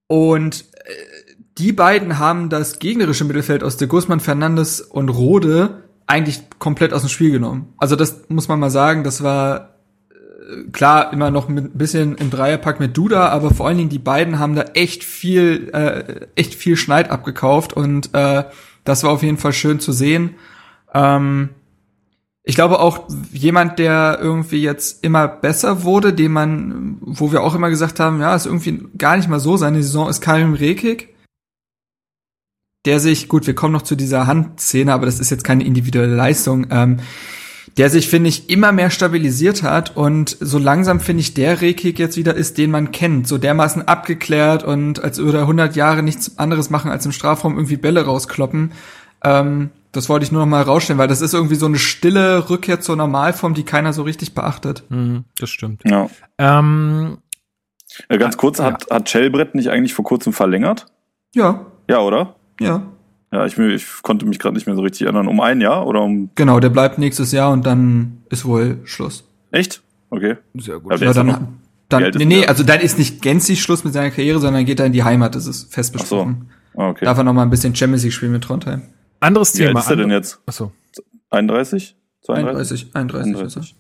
und 0.06 0.64
äh, 0.84 0.92
die 1.58 1.72
beiden 1.72 2.18
haben 2.18 2.48
das 2.48 2.78
gegnerische 2.78 3.24
Mittelfeld 3.24 3.62
aus 3.62 3.76
der 3.76 3.88
Guzman, 3.88 4.20
Fernandes 4.20 4.80
und 4.80 5.08
Rode 5.08 5.82
eigentlich 6.06 6.42
komplett 6.58 6.92
aus 6.92 7.02
dem 7.02 7.10
Spiel 7.10 7.30
genommen. 7.30 7.74
Also 7.76 7.94
das 7.94 8.24
muss 8.28 8.48
man 8.48 8.58
mal 8.58 8.70
sagen, 8.70 9.04
das 9.04 9.22
war 9.22 9.77
klar 10.72 11.12
immer 11.12 11.30
noch 11.30 11.48
mit 11.48 11.74
ein 11.74 11.78
bisschen 11.78 12.16
im 12.16 12.30
Dreierpack 12.30 12.80
mit 12.80 12.96
Duda, 12.96 13.28
aber 13.28 13.52
vor 13.52 13.66
allen 13.66 13.78
Dingen 13.78 13.90
die 13.90 13.98
beiden 13.98 14.38
haben 14.38 14.54
da 14.54 14.62
echt 14.74 15.04
viel, 15.04 15.70
äh, 15.72 16.26
echt 16.36 16.54
viel 16.54 16.76
Schneid 16.76 17.10
abgekauft 17.10 17.72
und 17.72 18.14
äh, 18.14 18.44
das 18.84 19.02
war 19.04 19.10
auf 19.10 19.22
jeden 19.22 19.36
Fall 19.36 19.52
schön 19.52 19.80
zu 19.80 19.92
sehen. 19.92 20.34
Ähm, 20.94 21.50
ich 22.42 22.54
glaube 22.54 22.80
auch 22.80 23.06
jemand, 23.30 23.78
der 23.78 24.18
irgendwie 24.22 24.62
jetzt 24.62 25.04
immer 25.04 25.28
besser 25.28 25.82
wurde, 25.82 26.14
dem 26.14 26.32
man, 26.32 26.96
wo 27.02 27.30
wir 27.30 27.42
auch 27.42 27.54
immer 27.54 27.68
gesagt 27.68 28.00
haben, 28.00 28.20
ja, 28.22 28.34
ist 28.34 28.46
irgendwie 28.46 28.84
gar 28.96 29.18
nicht 29.18 29.28
mal 29.28 29.40
so 29.40 29.58
seine 29.58 29.82
Saison, 29.82 30.08
ist 30.08 30.22
Karim 30.22 30.54
Rekik. 30.54 31.14
Der 32.86 33.00
sich, 33.00 33.28
gut, 33.28 33.46
wir 33.46 33.54
kommen 33.54 33.74
noch 33.74 33.82
zu 33.82 33.96
dieser 33.96 34.26
Handszene, 34.26 34.94
aber 34.94 35.04
das 35.04 35.20
ist 35.20 35.28
jetzt 35.28 35.44
keine 35.44 35.64
individuelle 35.64 36.14
Leistung. 36.14 36.68
Ähm, 36.70 37.00
der 37.78 37.90
sich, 37.90 38.08
finde 38.08 38.28
ich, 38.28 38.50
immer 38.50 38.72
mehr 38.72 38.90
stabilisiert 38.90 39.62
hat 39.62 39.96
und 39.96 40.36
so 40.40 40.58
langsam, 40.58 40.98
finde 40.98 41.20
ich, 41.20 41.34
der 41.34 41.60
Rekik 41.60 41.98
jetzt 42.00 42.16
wieder 42.16 42.34
ist, 42.34 42.58
den 42.58 42.72
man 42.72 42.90
kennt. 42.90 43.28
So 43.28 43.38
dermaßen 43.38 43.86
abgeklärt 43.86 44.64
und 44.64 45.02
als 45.02 45.18
würde 45.18 45.38
er 45.38 45.42
100 45.42 45.76
Jahre 45.76 46.02
nichts 46.02 46.38
anderes 46.38 46.70
machen, 46.70 46.90
als 46.90 47.06
im 47.06 47.12
Strafraum 47.12 47.54
irgendwie 47.54 47.76
Bälle 47.76 48.04
rauskloppen. 48.04 48.72
Ähm, 49.22 49.70
das 49.92 50.08
wollte 50.08 50.24
ich 50.24 50.32
nur 50.32 50.42
noch 50.42 50.48
mal 50.48 50.62
rausstellen, 50.62 50.98
weil 50.98 51.08
das 51.08 51.20
ist 51.20 51.34
irgendwie 51.34 51.54
so 51.54 51.66
eine 51.66 51.78
stille 51.78 52.50
Rückkehr 52.50 52.80
zur 52.80 52.96
Normalform, 52.96 53.54
die 53.54 53.62
keiner 53.62 53.92
so 53.92 54.02
richtig 54.02 54.34
beachtet. 54.34 54.82
Mhm, 54.88 55.24
das 55.38 55.48
stimmt. 55.48 55.82
Ja. 55.84 56.10
Ähm, 56.36 57.18
ja, 58.10 58.16
ganz 58.16 58.36
kurz, 58.36 58.58
ja. 58.58 58.64
hat, 58.64 58.86
hat 58.90 59.08
Shellbrett 59.08 59.54
nicht 59.54 59.70
eigentlich 59.70 59.94
vor 59.94 60.04
kurzem 60.04 60.32
verlängert? 60.32 60.86
Ja. 61.32 61.66
Ja, 61.88 62.00
oder? 62.00 62.34
Ja. 62.60 62.82
Ja, 63.32 63.44
ich, 63.44 63.58
ich 63.58 63.86
konnte 64.02 64.24
mich 64.26 64.38
gerade 64.38 64.54
nicht 64.54 64.66
mehr 64.66 64.76
so 64.76 64.82
richtig 64.82 65.02
erinnern. 65.02 65.28
Um 65.28 65.40
ein 65.40 65.60
Jahr 65.60 65.86
oder 65.86 66.02
um. 66.02 66.30
Genau, 66.34 66.60
der 66.60 66.70
bleibt 66.70 66.98
nächstes 66.98 67.32
Jahr 67.32 67.52
und 67.52 67.66
dann 67.66 68.22
ist 68.30 68.44
wohl 68.44 68.78
Schluss. 68.84 69.28
Echt? 69.50 69.82
Okay. 70.10 70.36
Sehr 70.54 70.80
gut. 70.80 70.92
Ja, 70.92 71.06
ja 71.06 71.12
dann, 71.12 71.58
dann, 71.88 72.12
nee, 72.16 72.24
nee, 72.24 72.46
also 72.46 72.64
dann 72.64 72.80
ist 72.80 72.98
nicht 72.98 73.20
gänzlich 73.20 73.62
Schluss 73.62 73.84
mit 73.84 73.92
seiner 73.92 74.10
Karriere, 74.10 74.38
sondern 74.38 74.64
geht 74.64 74.80
er 74.80 74.86
in 74.86 74.92
die 74.92 75.04
Heimat, 75.04 75.34
das 75.34 75.46
ist 75.46 75.72
fest 75.72 75.92
besprochen. 75.92 76.46
Ach 76.48 76.74
so. 76.74 76.80
Ah, 76.80 76.88
okay. 76.90 77.04
Darf 77.04 77.18
er 77.18 77.24
noch 77.24 77.32
mal 77.32 77.42
ein 77.42 77.50
bisschen 77.50 77.74
Champions 77.74 78.04
League 78.04 78.12
spielen 78.12 78.32
mit 78.32 78.44
Trondheim. 78.44 78.82
Anderes 79.20 79.52
Thema. 79.52 79.70
Wie 79.70 79.76
alt 79.76 79.84
ist 79.84 79.90
er 79.90 79.96
denn 79.96 80.10
jetzt? 80.10 80.40
Achso. 80.46 80.72
31? 81.30 81.96
32? 82.22 82.94
31, 82.94 82.94
31. 82.94 83.36
31. 83.36 83.76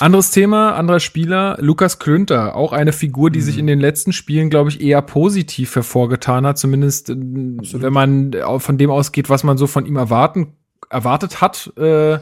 Anderes 0.00 0.30
Thema, 0.30 0.74
anderer 0.74 1.00
Spieler, 1.00 1.56
Lukas 1.60 1.98
Klünter, 1.98 2.54
auch 2.54 2.72
eine 2.72 2.92
Figur, 2.92 3.30
die 3.30 3.38
mhm. 3.38 3.44
sich 3.44 3.58
in 3.58 3.66
den 3.66 3.80
letzten 3.80 4.12
Spielen, 4.12 4.50
glaube 4.50 4.70
ich, 4.70 4.80
eher 4.80 5.00
positiv 5.02 5.74
hervorgetan 5.74 6.46
hat, 6.46 6.58
zumindest 6.58 7.10
äh, 7.10 7.14
Absolut. 7.58 7.82
wenn 7.82 7.92
man 7.92 8.36
von 8.58 8.78
dem 8.78 8.90
ausgeht, 8.90 9.30
was 9.30 9.44
man 9.44 9.56
so 9.56 9.66
von 9.66 9.86
ihm 9.86 9.96
erwarten, 9.96 10.54
erwartet 10.90 11.40
hat. 11.40 11.72
Äh, 11.76 12.18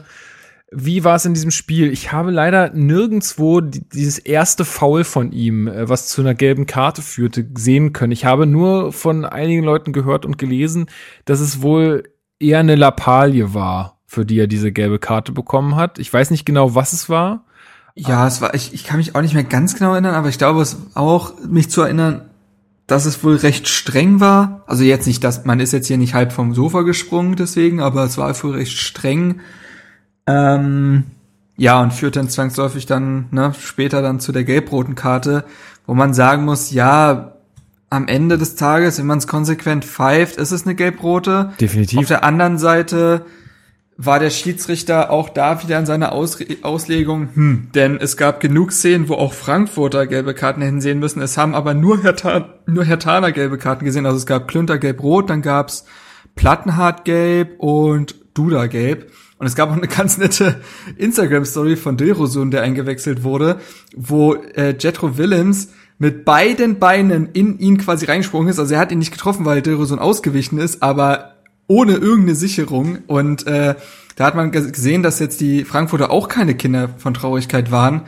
wie 0.71 1.03
war 1.03 1.15
es 1.15 1.25
in 1.25 1.33
diesem 1.33 1.51
Spiel? 1.51 1.91
Ich 1.91 2.11
habe 2.11 2.31
leider 2.31 2.71
nirgendswo 2.73 3.61
dieses 3.61 4.17
erste 4.17 4.65
Foul 4.65 5.03
von 5.03 5.31
ihm, 5.31 5.67
äh, 5.67 5.87
was 5.87 6.07
zu 6.07 6.21
einer 6.21 6.33
gelben 6.33 6.65
Karte 6.65 7.01
führte, 7.01 7.45
sehen 7.55 7.93
können. 7.93 8.11
Ich 8.11 8.25
habe 8.25 8.45
nur 8.45 8.91
von 8.91 9.25
einigen 9.25 9.63
Leuten 9.63 9.93
gehört 9.93 10.25
und 10.25 10.37
gelesen, 10.37 10.87
dass 11.25 11.39
es 11.39 11.61
wohl 11.61 12.03
eher 12.39 12.59
eine 12.59 12.75
Lappalie 12.75 13.53
war, 13.53 13.99
für 14.05 14.25
die 14.25 14.39
er 14.39 14.47
diese 14.47 14.71
gelbe 14.71 14.99
Karte 14.99 15.31
bekommen 15.31 15.75
hat. 15.75 15.99
Ich 15.99 16.11
weiß 16.11 16.31
nicht 16.31 16.45
genau, 16.45 16.75
was 16.75 16.93
es 16.93 17.09
war. 17.09 17.45
Ja, 17.95 18.27
es 18.27 18.41
war, 18.41 18.53
ich, 18.53 18.73
ich 18.73 18.83
kann 18.83 18.97
mich 18.97 19.15
auch 19.15 19.21
nicht 19.21 19.33
mehr 19.33 19.45
ganz 19.45 19.75
genau 19.75 19.93
erinnern, 19.93 20.15
aber 20.15 20.27
ich 20.27 20.37
glaube 20.37 20.61
es 20.61 20.77
auch, 20.95 21.33
mich 21.47 21.69
zu 21.69 21.81
erinnern, 21.81 22.29
dass 22.87 23.05
es 23.05 23.23
wohl 23.23 23.37
recht 23.37 23.67
streng 23.67 24.19
war. 24.19 24.63
Also 24.67 24.83
jetzt 24.83 25.07
nicht, 25.07 25.23
dass 25.23 25.45
man 25.45 25.59
ist 25.59 25.71
jetzt 25.71 25.87
hier 25.87 25.97
nicht 25.97 26.13
halb 26.13 26.33
vom 26.33 26.53
Sofa 26.53 26.81
gesprungen 26.81 27.35
deswegen, 27.35 27.79
aber 27.79 28.03
es 28.03 28.17
war 28.17 28.43
wohl 28.43 28.55
recht 28.55 28.77
streng. 28.77 29.39
Ähm, 30.27 31.03
ja, 31.57 31.81
und 31.81 31.93
führt 31.93 32.17
dann 32.17 32.29
zwangsläufig 32.29 32.85
dann 32.85 33.27
ne, 33.31 33.53
später 33.57 34.01
dann 34.01 34.19
zu 34.19 34.33
der 34.33 34.43
gelb-roten 34.43 34.95
Karte, 34.95 35.45
wo 35.87 35.93
man 35.93 36.13
sagen 36.13 36.43
muss, 36.43 36.71
ja, 36.71 37.35
am 37.89 38.07
Ende 38.07 38.37
des 38.37 38.55
Tages, 38.55 38.99
wenn 38.99 39.05
man 39.05 39.19
es 39.19 39.27
konsequent 39.27 39.85
pfeift, 39.85 40.35
ist 40.35 40.51
es 40.51 40.65
eine 40.65 40.75
gelb-rote. 40.75 41.53
Definitiv. 41.61 41.99
Auf 41.99 42.07
der 42.07 42.23
anderen 42.25 42.57
Seite 42.57 43.25
war 43.97 44.19
der 44.19 44.29
Schiedsrichter 44.29 45.09
auch 45.09 45.29
da 45.29 45.63
wieder 45.63 45.79
in 45.79 45.85
seiner 45.85 46.11
Aus 46.11 46.37
Auslegung, 46.63 47.29
hm, 47.33 47.67
denn 47.73 47.97
es 47.97 48.17
gab 48.17 48.41
genug 48.41 48.73
Szenen, 48.73 49.07
wo 49.07 49.13
auch 49.13 49.33
Frankfurter 49.33 50.05
gelbe 50.05 50.33
Karten 50.33 50.61
hätten 50.61 50.81
sehen 50.81 50.99
müssen. 50.99 51.21
Es 51.21 51.37
haben 51.37 51.55
aber 51.55 51.73
nur 51.73 52.01
Hertha, 52.03 52.55
nur 52.65 52.83
Hertaner 52.83 53.31
gelbe 53.31 53.57
Karten 53.57 53.85
gesehen. 53.85 54.05
Also 54.05 54.17
es 54.17 54.25
gab 54.25 54.47
Klünter 54.47 54.77
gelb-rot, 54.77 55.29
dann 55.29 55.41
gab's 55.41 55.85
Plattenhardt 56.35 57.05
gelb 57.05 57.55
und 57.59 58.15
Duda 58.33 58.67
gelb. 58.67 59.11
Und 59.37 59.47
es 59.47 59.55
gab 59.55 59.69
auch 59.69 59.77
eine 59.77 59.87
ganz 59.87 60.17
nette 60.17 60.61
Instagram-Story 60.97 61.77
von 61.77 61.95
Dilrosun, 61.95 62.51
der 62.51 62.63
eingewechselt 62.63 63.23
wurde, 63.23 63.59
wo 63.95 64.33
äh, 64.33 64.75
Jetro 64.77 65.17
Willems 65.17 65.69
mit 65.97 66.25
beiden 66.25 66.79
Beinen 66.79 67.29
in 67.31 67.57
ihn 67.59 67.77
quasi 67.77 68.05
reingesprungen 68.05 68.49
ist. 68.49 68.59
Also 68.59 68.73
er 68.73 68.81
hat 68.81 68.91
ihn 68.91 68.99
nicht 68.99 69.13
getroffen, 69.13 69.45
weil 69.45 69.61
Dilrosun 69.61 69.99
ausgewichen 69.99 70.59
ist, 70.59 70.83
aber 70.83 71.34
ohne 71.67 71.93
irgendeine 71.93 72.35
Sicherung. 72.35 72.99
Und 73.07 73.47
äh, 73.47 73.75
da 74.15 74.25
hat 74.25 74.35
man 74.35 74.51
gesehen, 74.51 75.03
dass 75.03 75.19
jetzt 75.19 75.41
die 75.41 75.65
Frankfurter 75.65 76.11
auch 76.11 76.27
keine 76.27 76.55
Kinder 76.55 76.89
von 76.97 77.13
Traurigkeit 77.13 77.71
waren. 77.71 78.03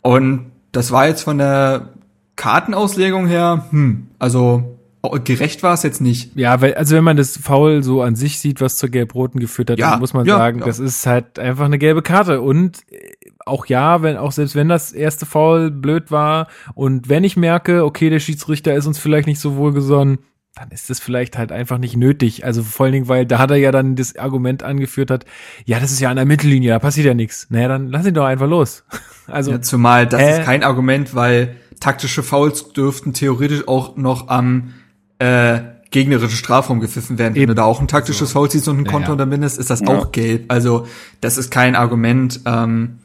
Und 0.00 0.52
das 0.72 0.90
war 0.92 1.06
jetzt 1.06 1.22
von 1.22 1.38
der 1.38 1.90
Kartenauslegung 2.36 3.26
her, 3.26 3.66
hm, 3.70 4.08
also 4.18 4.78
gerecht 5.24 5.62
war 5.62 5.74
es 5.74 5.82
jetzt 5.82 6.00
nicht. 6.00 6.36
Ja, 6.36 6.60
weil, 6.60 6.74
also 6.74 6.94
wenn 6.96 7.04
man 7.04 7.16
das 7.16 7.36
Foul 7.36 7.82
so 7.82 8.02
an 8.02 8.16
sich 8.16 8.38
sieht, 8.38 8.60
was 8.60 8.76
zur 8.76 8.90
Gelb-Roten 8.90 9.40
geführt 9.40 9.70
hat, 9.70 9.78
ja, 9.78 9.92
dann 9.92 10.00
muss 10.00 10.12
man 10.12 10.26
ja, 10.26 10.36
sagen, 10.36 10.60
ja. 10.60 10.66
das 10.66 10.78
ist 10.78 11.06
halt 11.06 11.38
einfach 11.38 11.64
eine 11.64 11.78
gelbe 11.78 12.02
Karte. 12.02 12.40
Und 12.40 12.80
äh, 12.90 13.14
auch 13.46 13.66
ja, 13.66 14.02
wenn, 14.02 14.16
auch 14.16 14.32
selbst 14.32 14.54
wenn 14.54 14.68
das 14.68 14.92
erste 14.92 15.26
Foul 15.26 15.70
blöd 15.70 16.10
war 16.10 16.48
und 16.74 17.08
wenn 17.08 17.24
ich 17.24 17.36
merke, 17.36 17.84
okay, 17.84 18.10
der 18.10 18.20
Schiedsrichter 18.20 18.74
ist 18.74 18.86
uns 18.86 18.98
vielleicht 18.98 19.26
nicht 19.26 19.40
so 19.40 19.56
wohlgesonnen, 19.56 20.18
dann 20.54 20.70
ist 20.70 20.90
das 20.90 20.98
vielleicht 20.98 21.38
halt 21.38 21.52
einfach 21.52 21.78
nicht 21.78 21.96
nötig. 21.96 22.44
Also 22.44 22.62
vor 22.62 22.84
allen 22.84 22.92
Dingen, 22.92 23.08
weil 23.08 23.24
da 23.24 23.38
hat 23.38 23.50
er 23.50 23.56
ja 23.56 23.70
dann 23.70 23.96
das 23.96 24.16
Argument 24.16 24.62
angeführt 24.62 25.10
hat, 25.10 25.24
ja, 25.64 25.78
das 25.78 25.92
ist 25.92 26.00
ja 26.00 26.10
an 26.10 26.16
der 26.16 26.26
Mittellinie, 26.26 26.70
da 26.70 26.78
passiert 26.78 27.06
ja 27.06 27.14
nichts. 27.14 27.46
Naja, 27.50 27.68
dann 27.68 27.88
lass 27.88 28.06
ihn 28.06 28.14
doch 28.14 28.26
einfach 28.26 28.48
los. 28.48 28.84
Also 29.26 29.52
ja, 29.52 29.62
zumal 29.62 30.08
das 30.08 30.20
äh, 30.20 30.40
ist 30.40 30.44
kein 30.44 30.64
Argument, 30.64 31.14
weil 31.14 31.54
taktische 31.78 32.24
Fouls 32.24 32.72
dürften 32.72 33.12
theoretisch 33.12 33.68
auch 33.68 33.96
noch 33.96 34.26
am 34.26 34.74
äh, 35.20 35.60
gegnerischen 35.92 36.36
Strafraum 36.36 36.80
gepfiffen 36.80 37.16
werden. 37.16 37.36
Eben. 37.36 37.42
Wenn 37.42 37.48
du 37.50 37.54
da 37.54 37.62
auch 37.62 37.80
ein 37.80 37.86
taktisches 37.86 38.30
so. 38.30 38.40
Foul 38.40 38.50
siehst 38.50 38.66
und 38.66 38.78
ein 38.78 38.86
Konto 38.86 39.02
ja, 39.02 39.06
ja. 39.06 39.12
unterbindest, 39.12 39.56
ist 39.60 39.70
das 39.70 39.82
ja. 39.82 39.86
auch 39.86 40.10
gelb. 40.10 40.46
Also 40.48 40.88
das 41.20 41.38
ist 41.38 41.52
kein 41.52 41.76
Argument. 41.76 42.40
Ähm, 42.44 42.98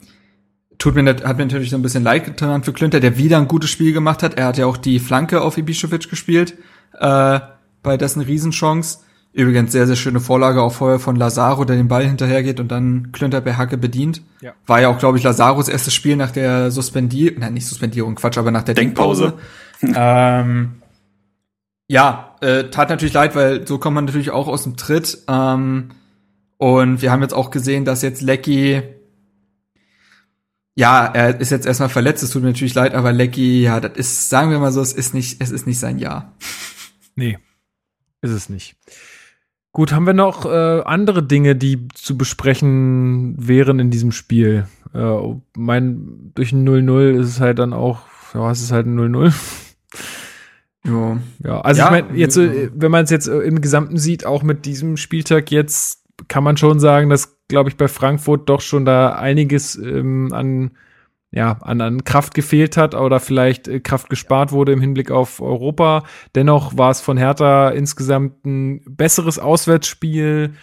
tut 0.80 0.96
mir 0.96 1.06
hat 1.06 1.38
mir 1.38 1.46
natürlich 1.46 1.70
so 1.70 1.76
ein 1.76 1.84
bisschen 1.84 2.04
leid 2.04 2.26
getan 2.26 2.64
für 2.64 2.74
Klünter, 2.74 3.00
der 3.00 3.20
wieder 3.20 3.38
ein 3.38 3.48
gutes 3.48 3.70
Spiel 3.70 3.94
gemacht 3.94 4.24
hat. 4.24 4.34
Er 4.34 4.48
hat 4.48 4.58
ja 4.58 4.66
auch 4.66 4.78
die 4.78 4.98
Flanke 4.98 5.42
auf 5.42 5.60
Ibišević 5.60 6.10
gespielt 6.10 6.56
äh, 6.94 7.40
bei 7.84 7.98
dessen 7.98 8.22
Riesenchance. 8.22 9.00
Übrigens 9.34 9.74
sehr, 9.74 9.86
sehr 9.86 9.98
schöne 9.98 10.22
Vorlage 10.22 10.62
auch 10.62 10.72
vorher 10.72 10.98
von 10.98 11.18
Lazaro, 11.18 11.66
der 11.66 11.76
den 11.76 11.90
Ball 11.90 12.08
hinterhergeht 12.08 12.62
und 12.62 12.70
dann 12.70 13.12
Klünter 13.12 13.42
per 13.42 13.58
Hacke 13.58 13.78
bedient. 13.78 14.22
Ja. 14.42 14.54
War 14.66 14.80
ja 14.80 14.88
auch, 14.88 14.98
glaube 14.98 15.18
ich, 15.18 15.26
Lazaros 15.26 15.68
erstes 15.68 15.94
Spiel 15.94 16.16
nach 16.16 16.32
der 16.32 16.72
Suspendierung, 16.72 17.40
nein, 17.40 17.54
nicht 17.54 17.68
Suspendierung, 17.68 18.16
Quatsch, 18.16 18.38
aber 18.38 18.52
nach 18.52 18.64
der 18.64 18.76
Denkpause. 18.76 19.34
Denkpause. 19.82 20.00
ähm, 20.00 20.82
ja, 21.88 22.36
äh, 22.40 22.70
tat 22.70 22.90
natürlich 22.90 23.14
leid, 23.14 23.36
weil 23.36 23.68
so 23.68 23.78
kommt 23.78 23.96
man 23.96 24.06
natürlich 24.06 24.32
auch 24.32 24.48
aus 24.48 24.64
dem 24.64 24.78
Tritt. 24.78 25.18
Ähm, 25.28 25.90
und 26.58 27.02
wir 27.02 27.12
haben 27.12 27.22
jetzt 27.22 27.34
auch 27.34 27.52
gesehen, 27.52 27.84
dass 27.84 28.02
jetzt 28.02 28.22
Lecky, 28.22 28.82
ja, 30.76 31.06
er 31.06 31.40
ist 31.42 31.52
jetzt 31.52 31.66
erstmal 31.66 31.90
verletzt, 31.90 32.24
es 32.24 32.32
tut 32.32 32.42
mir 32.42 32.50
natürlich 32.50 32.74
leid, 32.74 32.94
aber 32.94 33.12
Lecky, 33.12 33.64
ja, 33.64 33.82
das 33.82 33.98
ist, 33.98 34.30
sagen 34.30 34.50
wir 34.52 34.60
mal 34.60 34.72
so, 34.72 34.82
es 34.82 34.94
ist 34.94 35.14
nicht, 35.14 35.42
es 35.42 35.52
ist 35.52 35.68
nicht 35.68 35.80
sein 35.80 36.00
Jahr. 36.00 36.34
Nee, 37.16 37.38
ist 38.22 38.32
es 38.32 38.50
nicht. 38.50 38.76
Gut, 39.72 39.92
haben 39.92 40.06
wir 40.06 40.14
noch 40.14 40.46
äh, 40.46 40.82
andere 40.86 41.22
Dinge, 41.24 41.56
die 41.56 41.88
zu 41.94 42.18
besprechen 42.18 43.36
wären 43.38 43.80
in 43.80 43.92
diesem 43.92 44.12
Spiel? 44.14 44.68
Äh, 44.94 45.18
mein, 45.58 46.32
durch 46.34 46.54
ein 46.54 46.68
0-0 46.68 47.20
ist 47.20 47.28
es 47.28 47.40
halt 47.42 47.60
dann 47.60 47.74
auch, 47.74 48.02
ja, 48.34 48.50
es 48.52 48.62
ist 48.62 48.72
halt 48.72 48.88
ein 48.88 48.98
0-0. 48.98 49.34
Jo. 50.88 51.18
Ja, 51.44 51.62
also 51.62 51.80
Ja. 51.82 51.86
ich 51.88 51.92
meine, 52.04 52.16
jetzt, 52.18 52.38
wenn 52.38 52.92
man 52.92 53.06
es 53.06 53.10
jetzt 53.10 53.28
äh, 53.28 53.40
im 53.40 53.60
Gesamten 53.60 53.98
sieht, 53.98 54.24
auch 54.24 54.44
mit 54.44 54.66
diesem 54.68 54.98
Spieltag 54.98 55.50
jetzt, 55.50 56.04
kann 56.28 56.44
man 56.44 56.58
schon 56.58 56.80
sagen, 56.80 57.10
dass, 57.10 57.40
glaube 57.48 57.70
ich, 57.72 57.76
bei 57.76 57.88
Frankfurt 57.88 58.48
doch 58.50 58.62
schon 58.62 58.86
da 58.86 59.16
einiges 59.16 59.76
ähm, 59.78 60.32
an, 60.32 60.78
ja, 61.36 61.58
an, 61.62 61.82
an 61.82 62.04
Kraft 62.06 62.34
gefehlt 62.34 62.78
hat 62.78 62.96
oder 62.96 63.20
vielleicht 63.20 63.68
äh, 63.68 63.82
Kraft 63.82 64.10
gespart 64.10 64.54
wurde 64.54 64.72
im 64.72 64.80
Hinblick 64.80 65.12
auf 65.12 65.42
Europa. 65.42 66.04
Dennoch 66.34 66.78
war 66.78 66.92
es 66.92 67.02
von 67.02 67.18
Hertha 67.18 67.70
insgesamt 67.70 68.46
ein 68.46 68.82
besseres 68.88 69.38
Auswärtsspiel, 69.38 70.54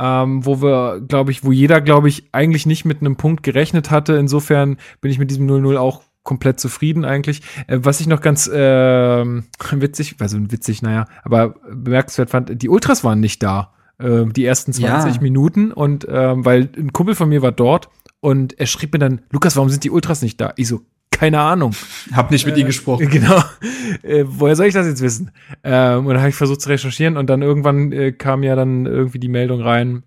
ähm, 0.00 0.46
wo 0.46 0.62
wir, 0.62 1.02
glaube 1.06 1.32
ich, 1.32 1.44
wo 1.44 1.52
jeder, 1.52 1.82
glaube 1.82 2.08
ich, 2.08 2.30
eigentlich 2.32 2.64
nicht 2.64 2.86
mit 2.86 3.02
einem 3.02 3.16
Punkt 3.16 3.42
gerechnet 3.42 3.90
hatte. 3.90 4.14
Insofern 4.14 4.78
bin 5.02 5.10
ich 5.10 5.18
mit 5.18 5.30
diesem 5.30 5.46
0-0 5.46 5.76
auch 5.76 6.00
komplett 6.22 6.58
zufrieden 6.58 7.04
eigentlich. 7.04 7.42
Äh, 7.66 7.80
was 7.82 8.00
ich 8.00 8.06
noch 8.06 8.22
ganz 8.22 8.50
ähm, 8.52 9.44
witzig, 9.70 10.16
also 10.18 10.38
witzig, 10.50 10.80
naja, 10.80 11.04
aber 11.24 11.56
bemerkenswert 11.70 12.30
fand, 12.30 12.62
die 12.62 12.70
Ultras 12.70 13.04
waren 13.04 13.20
nicht 13.20 13.42
da. 13.42 13.74
Ähm, 14.00 14.32
die 14.32 14.46
ersten 14.46 14.72
20 14.72 15.16
Ja. 15.16 15.20
Minuten 15.20 15.72
und 15.72 16.06
ähm, 16.10 16.44
weil 16.46 16.70
ein 16.76 16.94
Kumpel 16.94 17.14
von 17.14 17.28
mir 17.28 17.42
war 17.42 17.52
dort 17.52 17.90
und 18.22 18.58
er 18.58 18.66
schrieb 18.66 18.92
mir 18.94 18.98
dann, 19.00 19.20
Lukas, 19.30 19.56
warum 19.56 19.68
sind 19.68 19.84
die 19.84 19.90
Ultras 19.90 20.22
nicht 20.22 20.40
da? 20.40 20.52
Ich 20.56 20.68
so, 20.68 20.80
keine 21.10 21.40
Ahnung. 21.40 21.74
Hab 22.12 22.30
nicht 22.30 22.46
mit 22.46 22.56
Äh, 22.56 22.60
ihm 22.60 22.66
gesprochen. 22.66 23.08
Genau. 23.10 23.42
Äh, 24.02 24.24
woher 24.26 24.56
soll 24.56 24.66
ich 24.66 24.74
das 24.74 24.86
jetzt 24.86 25.02
wissen? 25.02 25.30
Ähm, 25.64 26.06
und 26.06 26.14
dann 26.14 26.20
habe 26.20 26.30
ich 26.30 26.34
versucht 26.36 26.60
zu 26.62 26.68
recherchieren 26.70 27.16
und 27.16 27.28
dann 27.28 27.42
irgendwann 27.42 27.92
äh, 27.92 28.12
kam 28.12 28.42
ja 28.42 28.54
dann 28.56 28.86
irgendwie 28.86 29.18
die 29.18 29.28
Meldung 29.28 29.60
rein, 29.60 30.04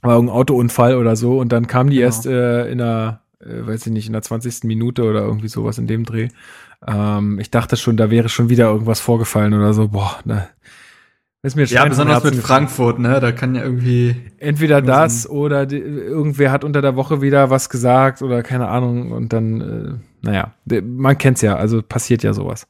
war 0.00 0.14
irgendein 0.14 0.36
Autounfall 0.36 0.96
oder 0.96 1.16
so 1.16 1.38
und 1.38 1.50
dann 1.52 1.66
kam 1.66 1.90
die 1.90 1.96
Genau. 1.96 2.06
erst 2.06 2.26
äh, 2.26 2.70
in 2.70 2.78
der, 2.78 3.22
äh, 3.40 3.66
weiß 3.66 3.86
ich 3.86 3.92
nicht, 3.92 4.06
in 4.06 4.12
der 4.12 4.22
20. 4.22 4.64
Minute 4.64 5.02
oder 5.04 5.20
irgendwie 5.22 5.48
sowas 5.48 5.76
in 5.78 5.86
dem 5.88 6.04
Dreh. 6.04 6.28
Ähm, 6.86 7.40
ich 7.40 7.50
dachte 7.50 7.76
schon, 7.76 7.96
da 7.96 8.08
wäre 8.10 8.28
schon 8.28 8.48
wieder 8.48 8.68
irgendwas 8.70 9.00
vorgefallen 9.00 9.52
oder 9.52 9.74
so. 9.74 9.88
Boah, 9.88 10.18
ne. 10.24 10.48
Ist 11.42 11.54
mir 11.54 11.64
Ja, 11.66 11.84
besonders 11.86 12.24
mit. 12.24 12.34
Frankfurt, 12.36 12.98
ne? 12.98 13.20
Da 13.20 13.30
kann 13.30 13.54
ja 13.54 13.62
irgendwie. 13.62 14.16
Entweder 14.38 14.82
das 14.82 15.28
oder 15.30 15.66
die, 15.66 15.76
irgendwer 15.78 16.50
hat 16.50 16.64
unter 16.64 16.82
der 16.82 16.96
Woche 16.96 17.22
wieder 17.22 17.48
was 17.48 17.68
gesagt 17.70 18.22
oder 18.22 18.42
keine 18.42 18.66
Ahnung 18.68 19.12
und 19.12 19.32
dann, 19.32 19.60
äh, 19.60 20.26
naja, 20.26 20.54
man 20.82 21.16
kennt's 21.16 21.40
ja, 21.42 21.54
also 21.56 21.80
passiert 21.80 22.24
ja 22.24 22.32
sowas. 22.32 22.66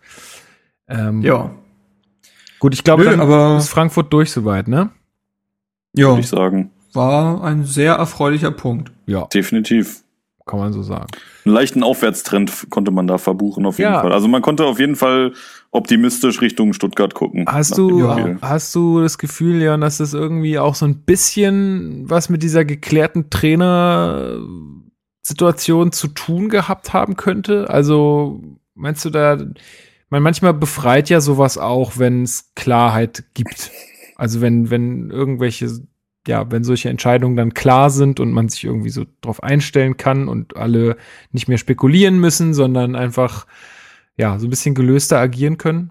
Ähm, 0.87 1.23
Ja. 1.23 1.51
Gut, 2.59 2.75
ich 2.75 2.85
glaube, 2.85 3.05
dann 3.05 3.21
aber- 3.21 3.57
ist 3.57 3.69
Frankfurt 3.71 4.13
durch 4.13 4.31
soweit, 4.33 4.69
ne? 4.69 4.91
Ja. 5.95 6.09
würde 6.09 6.21
ich 6.21 6.29
sagen. 6.29 6.71
War 6.93 7.43
ein 7.45 7.65
sehr 7.65 7.95
erfreulicher 7.95 8.51
Punkt. 8.51 8.93
Ja, 9.07 9.27
Definitiv. 9.27 10.03
Kann 10.49 10.59
man 10.59 10.73
so 10.73 10.83
sagen. 10.83 11.07
Einen 11.45 11.55
leichten 11.55 11.85
Aufwärtstrend 11.85 12.67
konnte 12.71 12.91
man 12.91 13.07
da 13.07 13.19
verbuchen, 13.19 13.65
auf 13.67 13.79
jeden 13.79 13.93
Ja. 13.93 14.01
Fall. 14.01 14.13
Also 14.13 14.27
man 14.27 14.43
konnte 14.43 14.67
auf 14.67 14.81
jeden 14.81 14.97
Fall 14.97 15.33
optimistisch 15.71 16.41
Richtung 16.41 16.73
Stuttgart 16.73 17.15
gucken. 17.15 17.45
Hast 17.47 17.79
du, 17.79 18.11
Spiel. 18.11 18.39
hast 18.43 18.75
du 18.75 19.01
das 19.01 19.19
Gefühl, 19.19 19.59
Leon, 19.59 19.81
dass 19.81 19.99
das 19.99 20.15
irgendwie 20.15 20.59
auch 20.59 20.75
so 20.75 20.85
ein 20.87 21.03
bisschen 21.03 22.11
was 22.11 22.29
mit 22.29 22.43
dieser 22.43 22.65
geklärten 22.65 23.31
Trainersituation 23.31 25.93
zu 25.93 26.09
tun 26.09 26.49
gehabt 26.49 26.93
haben 26.93 27.15
könnte? 27.17 27.71
Also 27.71 28.41
meinst 28.75 29.05
du 29.05 29.11
da, 29.11 29.37
man 30.11 30.23
manchmal 30.23 30.55
befreit 30.55 31.11
ja 31.11 31.21
sowas 31.21 31.59
auch, 31.59 31.99
wenn 31.99 32.23
es 32.23 32.53
Klarheit 32.55 33.25
gibt. 33.35 33.71
Also 34.17 34.41
wenn, 34.41 34.71
wenn 34.71 35.11
irgendwelche, 35.11 35.69
ja, 36.29 36.51
wenn 36.51 36.63
solche 36.63 36.91
Entscheidungen 36.91 37.37
dann 37.37 37.55
klar 37.55 37.91
sind 37.91 38.21
und 38.21 38.33
man 38.33 38.49
sich 38.49 38.65
irgendwie 38.65 38.91
so 38.91 39.05
drauf 39.23 39.43
einstellen 39.43 39.97
kann 39.97 40.29
und 40.29 40.57
alle 40.57 40.97
nicht 41.33 41.49
mehr 41.49 41.59
spekulieren 41.59 42.21
müssen, 42.21 42.55
sondern 42.55 42.95
einfach, 42.95 43.47
ja, 44.17 44.39
so 44.39 44.47
ein 44.47 44.51
bisschen 44.51 44.75
gelöster 44.75 45.19
agieren 45.19 45.57
können? 45.57 45.91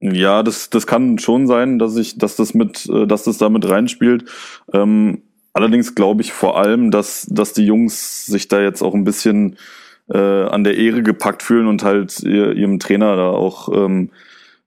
Ja, 0.00 0.42
das, 0.42 0.70
das 0.70 0.86
kann 0.86 1.18
schon 1.18 1.46
sein, 1.46 1.78
dass 1.78 1.96
ich, 1.96 2.18
dass 2.18 2.34
das 2.36 2.54
mit, 2.54 2.86
äh, 2.86 3.06
dass 3.06 3.24
das 3.24 3.38
damit 3.38 3.68
reinspielt. 3.68 4.24
Ähm, 4.72 5.22
allerdings 5.52 5.94
glaube 5.94 6.22
ich 6.22 6.32
vor 6.32 6.58
allem, 6.58 6.90
dass, 6.90 7.26
dass 7.30 7.52
die 7.52 7.66
Jungs 7.66 8.26
sich 8.26 8.48
da 8.48 8.60
jetzt 8.60 8.82
auch 8.82 8.94
ein 8.94 9.04
bisschen 9.04 9.56
äh, 10.10 10.18
an 10.18 10.64
der 10.64 10.76
Ehre 10.76 11.02
gepackt 11.02 11.42
fühlen 11.42 11.66
und 11.66 11.84
halt 11.84 12.20
ihr, 12.22 12.52
ihrem 12.52 12.78
Trainer 12.78 13.16
da 13.16 13.28
auch 13.28 13.68
ähm, 13.72 14.10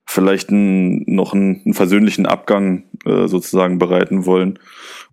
vielleicht 0.06 0.50
einen, 0.50 1.04
noch 1.06 1.34
einen, 1.34 1.62
einen 1.64 1.74
versöhnlichen 1.74 2.26
Abgang 2.26 2.84
äh, 3.04 3.26
sozusagen 3.26 3.78
bereiten 3.78 4.26
wollen. 4.26 4.58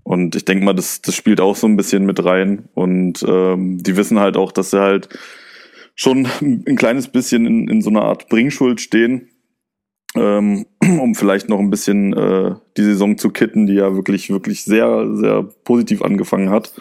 Und 0.06 0.36
ich 0.36 0.46
denke 0.46 0.63
mal, 0.63 0.74
das, 0.74 1.02
das 1.02 1.15
spielt 1.15 1.41
auch 1.41 1.58
so 1.58 1.68
ein 1.68 1.76
bisschen 1.76 2.06
mit 2.06 2.24
rein. 2.24 2.70
Und 2.74 3.26
ähm, 3.28 3.84
die 3.84 3.98
wissen 3.98 4.20
halt 4.20 4.38
auch, 4.38 4.54
dass 4.54 4.72
sie 4.72 4.80
halt 4.80 5.10
schon 5.96 6.28
ein 6.41 6.78
kleines 6.78 7.10
bisschen 7.10 7.46
in, 7.46 7.68
in 7.68 7.82
so 7.82 7.89
einer 7.89 8.04
Art 8.04 8.30
Bringschuld 8.30 8.80
stehen 8.80 9.30
ähm, 10.15 10.65
um 10.82 11.13
vielleicht 11.15 11.50
noch 11.50 11.60
ein 11.60 11.70
bisschen 11.70 12.13
äh, 12.13 12.56
die 12.78 12.84
Saison 12.84 13.18
zu 13.18 13.30
kitten, 13.30 13.68
die 13.68 13.74
ja 13.74 13.96
wirklich, 13.96 14.30
wirklich 14.30 14.63
sehr, 14.63 15.08
sehr 15.15 15.44
positiv 15.63 16.02
angefangen 16.02 16.50
hat. 16.50 16.74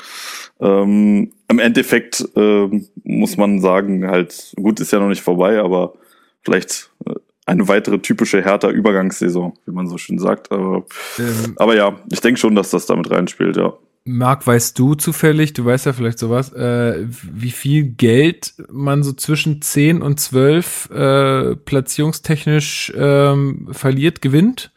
Ähm, 0.60 1.32
Im 1.48 1.58
Endeffekt 1.58 2.24
ähm, 2.36 2.86
muss 3.02 3.36
man 3.36 3.60
sagen, 3.60 4.08
halt, 4.08 4.54
gut, 4.56 4.80
ist 4.80 4.92
ja 4.92 5.00
noch 5.00 5.08
nicht 5.08 5.22
vorbei, 5.22 5.58
aber 5.58 5.94
vielleicht 6.42 6.90
äh, 7.06 7.14
eine 7.46 7.68
weitere 7.68 7.98
typische 7.98 8.42
härter 8.42 8.70
Übergangssaison, 8.70 9.52
wie 9.66 9.72
man 9.72 9.86
so 9.86 9.98
schön 9.98 10.18
sagt. 10.18 10.50
Aber, 10.50 10.84
Ähm, 11.18 11.54
aber 11.56 11.76
ja, 11.76 11.98
ich 12.10 12.20
denke 12.20 12.40
schon, 12.40 12.54
dass 12.54 12.70
das 12.70 12.86
damit 12.86 13.10
reinspielt, 13.10 13.56
ja. 13.56 13.74
Marc, 14.06 14.46
weißt 14.46 14.78
du 14.78 14.94
zufällig, 14.94 15.54
du 15.54 15.64
weißt 15.64 15.86
ja 15.86 15.94
vielleicht 15.94 16.18
sowas, 16.18 16.52
äh, 16.52 17.06
wie 17.08 17.50
viel 17.50 17.84
Geld 17.84 18.52
man 18.70 19.02
so 19.02 19.14
zwischen 19.14 19.62
10 19.62 20.02
und 20.02 20.20
12 20.20 20.90
äh, 20.90 21.56
platzierungstechnisch 21.56 22.92
ähm, 22.94 23.68
verliert, 23.72 24.20
gewinnt? 24.20 24.72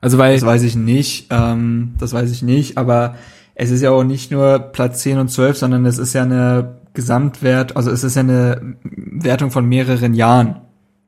Also 0.00 0.18
weil, 0.18 0.34
Das 0.34 0.44
weiß 0.44 0.64
ich 0.64 0.74
nicht, 0.74 1.28
ähm, 1.30 1.94
das 1.98 2.12
weiß 2.12 2.32
ich 2.32 2.42
nicht, 2.42 2.76
aber 2.76 3.14
es 3.54 3.70
ist 3.70 3.82
ja 3.82 3.92
auch 3.92 4.02
nicht 4.02 4.32
nur 4.32 4.58
Platz 4.58 5.02
10 5.02 5.18
und 5.18 5.28
12, 5.28 5.58
sondern 5.58 5.86
es 5.86 5.98
ist 5.98 6.12
ja 6.12 6.22
eine 6.22 6.80
Gesamtwert, 6.92 7.76
also 7.76 7.90
es 7.90 8.02
ist 8.02 8.16
ja 8.16 8.20
eine 8.20 8.76
Wertung 8.82 9.52
von 9.52 9.64
mehreren 9.64 10.14
Jahren. 10.14 10.62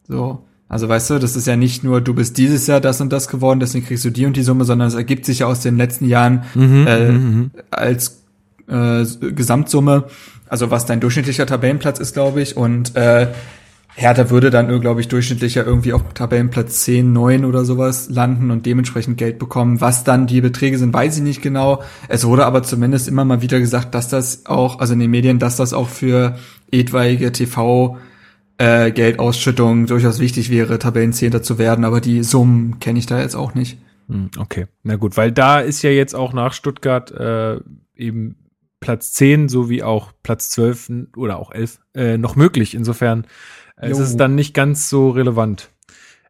So. 0.06 0.44
Also 0.68 0.88
weißt 0.88 1.10
du, 1.10 1.18
das 1.18 1.36
ist 1.36 1.46
ja 1.46 1.56
nicht 1.56 1.84
nur, 1.84 2.00
du 2.00 2.14
bist 2.14 2.38
dieses 2.38 2.66
Jahr 2.66 2.80
das 2.80 3.00
und 3.00 3.12
das 3.12 3.28
geworden, 3.28 3.60
deswegen 3.60 3.86
kriegst 3.86 4.04
du 4.04 4.10
die 4.10 4.26
und 4.26 4.36
die 4.36 4.42
Summe, 4.42 4.64
sondern 4.64 4.88
es 4.88 4.94
ergibt 4.94 5.24
sich 5.26 5.40
ja 5.40 5.46
aus 5.46 5.60
den 5.60 5.76
letzten 5.76 6.06
Jahren 6.06 6.44
Mhm, 6.54 6.86
äh, 6.86 7.12
mhm, 7.12 7.18
mhm. 7.18 7.50
als 7.70 8.22
äh, 8.68 9.04
Gesamtsumme, 9.04 10.04
also 10.48 10.70
was 10.70 10.86
dein 10.86 11.00
durchschnittlicher 11.00 11.46
Tabellenplatz 11.46 11.98
ist, 11.98 12.14
glaube 12.14 12.40
ich. 12.40 12.56
Und 12.56 12.96
äh, 12.96 13.28
Hertha 13.96 14.30
würde 14.30 14.50
dann, 14.50 14.80
glaube 14.80 15.00
ich, 15.00 15.08
durchschnittlicher 15.08 15.64
irgendwie 15.64 15.92
auf 15.92 16.02
Tabellenplatz 16.14 16.82
10, 16.82 17.12
9 17.12 17.44
oder 17.44 17.64
sowas 17.64 18.08
landen 18.10 18.50
und 18.50 18.66
dementsprechend 18.66 19.18
Geld 19.18 19.38
bekommen. 19.38 19.80
Was 19.80 20.02
dann 20.02 20.26
die 20.26 20.40
Beträge 20.40 20.78
sind, 20.78 20.92
weiß 20.92 21.18
ich 21.18 21.22
nicht 21.22 21.42
genau. 21.42 21.82
Es 22.08 22.24
wurde 22.24 22.46
aber 22.46 22.64
zumindest 22.64 23.06
immer 23.06 23.24
mal 23.24 23.42
wieder 23.42 23.60
gesagt, 23.60 23.94
dass 23.94 24.08
das 24.08 24.46
auch, 24.46 24.80
also 24.80 24.94
in 24.94 24.98
den 24.98 25.10
Medien, 25.10 25.38
dass 25.38 25.56
das 25.56 25.72
auch 25.72 25.88
für 25.88 26.36
etwaige 26.72 27.30
TV 27.30 27.98
äh, 28.58 28.90
Geldausschüttung 28.90 29.86
durchaus 29.86 30.20
wichtig 30.20 30.50
wäre, 30.50 30.78
Tabellenzehnter 30.78 31.42
zu 31.42 31.58
werden, 31.58 31.84
aber 31.84 32.00
die 32.00 32.22
Summen 32.22 32.78
kenne 32.80 32.98
ich 32.98 33.06
da 33.06 33.20
jetzt 33.20 33.34
auch 33.34 33.54
nicht. 33.54 33.78
Hm, 34.08 34.30
Okay, 34.38 34.66
na 34.82 34.96
gut, 34.96 35.16
weil 35.16 35.32
da 35.32 35.60
ist 35.60 35.82
ja 35.82 35.90
jetzt 35.90 36.14
auch 36.14 36.32
nach 36.32 36.52
Stuttgart 36.52 37.10
äh, 37.10 37.58
eben 37.96 38.36
Platz 38.80 39.12
10 39.14 39.48
sowie 39.48 39.82
auch 39.82 40.12
Platz 40.22 40.50
12 40.50 40.90
oder 41.16 41.38
auch 41.38 41.50
11 41.52 41.80
äh, 41.94 42.18
noch 42.18 42.36
möglich. 42.36 42.74
Insofern 42.74 43.26
äh, 43.80 43.90
ist 43.90 43.98
es 43.98 44.16
dann 44.16 44.34
nicht 44.34 44.52
ganz 44.52 44.90
so 44.90 45.08
relevant. 45.10 45.70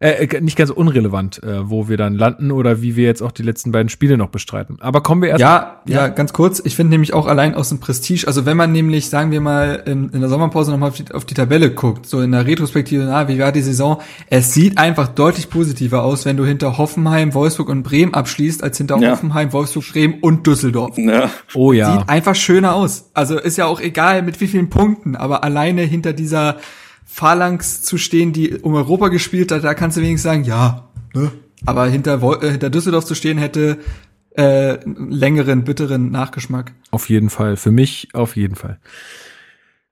Äh, 0.01 0.27
äh, 0.27 0.41
nicht 0.41 0.59
ganz 0.59 0.71
unrelevant, 0.71 1.43
äh, 1.45 1.71
wo 1.71 1.89
wir 1.89 1.97
dann 1.97 2.15
landen 2.15 2.51
oder 2.51 2.83
wie 2.83 2.97
wir 2.97 3.05
jetzt 3.05 3.23
auch 3.23 3.31
die 3.31 3.45
letzten 3.45 3.71
beiden 3.71 3.89
Spiele 3.89 4.19
noch 4.19 4.29
bestreiten. 4.29 4.79
Aber 4.81 5.03
kommen 5.03 5.23
wir 5.23 5.29
erst. 5.29 5.41
Ja, 5.41 5.83
ja, 5.87 5.95
ja, 5.95 6.09
ganz 6.09 6.33
kurz. 6.33 6.61
Ich 6.65 6.75
finde 6.75 6.91
nämlich 6.91 7.15
auch 7.15 7.27
allein 7.27 7.55
aus 7.55 7.69
dem 7.69 7.79
Prestige, 7.79 8.27
also 8.27 8.45
wenn 8.45 8.57
man 8.57 8.73
nämlich, 8.73 9.09
sagen 9.09 9.31
wir 9.31 9.41
mal, 9.41 9.83
in, 9.87 10.11
in 10.11 10.21
der 10.21 10.29
Sommerpause 10.29 10.73
nochmal 10.73 10.89
auf, 10.91 10.97
die, 10.97 11.13
auf 11.13 11.25
die 11.25 11.35
Tabelle 11.35 11.71
guckt, 11.71 12.07
so 12.07 12.21
in 12.21 12.33
der 12.33 12.45
Retrospektive, 12.45 13.05
na, 13.05 13.29
wie 13.29 13.39
war 13.39 13.53
die 13.53 13.63
Saison? 13.63 14.01
Es 14.29 14.53
sieht 14.53 14.79
einfach 14.79 15.09
deutlich 15.09 15.49
positiver 15.49 16.03
aus, 16.03 16.25
wenn 16.25 16.37
du 16.37 16.45
hinter 16.45 16.77
Hoffenheim, 16.77 17.33
Wolfsburg 17.33 17.69
und 17.69 17.85
Bremen 17.85 18.15
abschließt, 18.15 18.65
als 18.65 18.77
hinter 18.79 18.99
ja. 18.99 19.13
Hoffenheim, 19.13 19.53
Wolfsburg, 19.53 19.85
Bremen 19.93 20.15
und 20.21 20.45
Düsseldorf. 20.45 20.99
Ja. 20.99 21.31
Oh 21.55 21.73
ja. 21.73 21.99
Sieht 21.99 22.09
einfach 22.09 22.35
schöner 22.35 22.75
aus. 22.75 23.11
Also 23.15 23.39
ist 23.39 23.57
ja 23.57 23.67
auch 23.67 23.81
egal 23.81 24.23
mit 24.23 24.41
wie 24.41 24.49
vielen 24.49 24.71
Punkten, 24.71 25.15
aber 25.15 25.45
alleine 25.45 25.83
hinter 25.83 26.13
dieser 26.13 26.57
Phalanx 27.05 27.83
zu 27.83 27.99
stehen, 27.99 28.33
die 28.33 28.59
um 28.59 28.75
Europa 28.75 29.09
gespielt 29.09 29.53
hat, 29.53 29.65
da 29.65 29.75
kannst 29.75 29.97
du 29.97 30.01
wenigstens 30.01 30.31
sagen, 30.31 30.45
ja, 30.45 30.89
ne? 31.15 31.31
Aber 31.67 31.87
hinter, 31.87 32.23
äh, 32.43 32.51
hinter 32.51 32.71
Düsseldorf 32.71 33.05
zu 33.05 33.15
stehen 33.15 33.39
hätte 33.39 33.79
äh, 34.37 34.79
längeren, 34.85 35.65
bitteren 35.65 36.11
Nachgeschmack. 36.11 36.73
Auf 36.91 37.09
jeden 37.09 37.31
Fall. 37.31 37.57
Für 37.57 37.71
mich 37.71 38.09
auf 38.13 38.37
jeden 38.37 38.57
Fall. 38.57 38.79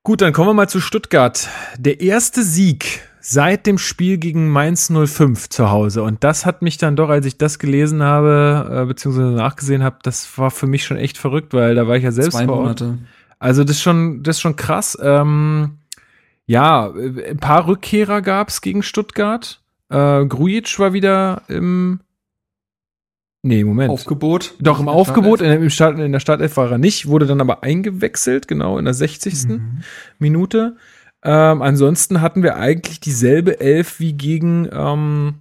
Gut, 0.02 0.20
dann 0.20 0.32
kommen 0.32 0.48
wir 0.48 0.54
mal 0.54 0.68
zu 0.68 0.80
Stuttgart. 0.80 1.48
Der 1.78 2.00
erste 2.00 2.42
Sieg 2.42 3.02
seit 3.20 3.66
dem 3.66 3.78
Spiel 3.78 4.18
gegen 4.18 4.50
Mainz 4.50 4.92
05 4.92 5.48
zu 5.48 5.70
Hause. 5.70 6.02
Und 6.02 6.24
das 6.24 6.44
hat 6.44 6.60
mich 6.60 6.76
dann 6.76 6.96
doch, 6.96 7.08
als 7.08 7.24
ich 7.24 7.38
das 7.38 7.60
gelesen 7.60 8.02
habe, 8.02 8.82
äh, 8.82 8.84
beziehungsweise 8.84 9.30
nachgesehen 9.30 9.84
habe, 9.84 9.98
das 10.02 10.36
war 10.36 10.50
für 10.50 10.66
mich 10.66 10.84
schon 10.84 10.96
echt 10.96 11.18
verrückt, 11.18 11.54
weil 11.54 11.76
da 11.76 11.86
war 11.86 11.96
ich 11.96 12.02
ja 12.02 12.10
selbst 12.10 12.32
Zwei 12.32 12.46
Monate. 12.46 12.98
Also 13.38 13.62
das 13.62 13.76
ist 13.76 13.82
schon, 13.82 14.24
das 14.24 14.36
ist 14.36 14.40
schon 14.40 14.56
krass. 14.56 14.98
Ähm, 15.00 15.78
ja, 16.46 16.88
äh, 16.88 17.30
ein 17.30 17.38
paar 17.38 17.66
Rückkehrer 17.66 18.22
gab 18.22 18.48
es 18.48 18.60
gegen 18.60 18.82
Stuttgart. 18.82 19.60
Äh, 19.88 20.26
Grujic 20.26 20.78
war 20.78 20.92
wieder 20.92 21.42
im 21.48 22.00
Nee, 23.44 23.64
Moment. 23.64 23.90
Aufgebot. 23.90 24.54
Doch, 24.60 24.78
im 24.78 24.88
Aufgebot, 24.88 25.40
in, 25.40 25.68
Start, 25.70 25.98
in 25.98 26.12
der 26.12 26.20
Startelf 26.20 26.56
war 26.56 26.70
er 26.70 26.78
nicht, 26.78 27.08
wurde 27.08 27.26
dann 27.26 27.40
aber 27.40 27.64
eingewechselt, 27.64 28.46
genau, 28.46 28.78
in 28.78 28.84
der 28.84 28.94
60. 28.94 29.48
Mhm. 29.48 29.82
Minute. 30.20 30.76
Ähm, 31.24 31.60
ansonsten 31.60 32.20
hatten 32.20 32.44
wir 32.44 32.56
eigentlich 32.56 33.00
dieselbe 33.00 33.58
Elf 33.58 33.98
wie 33.98 34.12
gegen 34.12 34.68
ähm, 34.72 35.34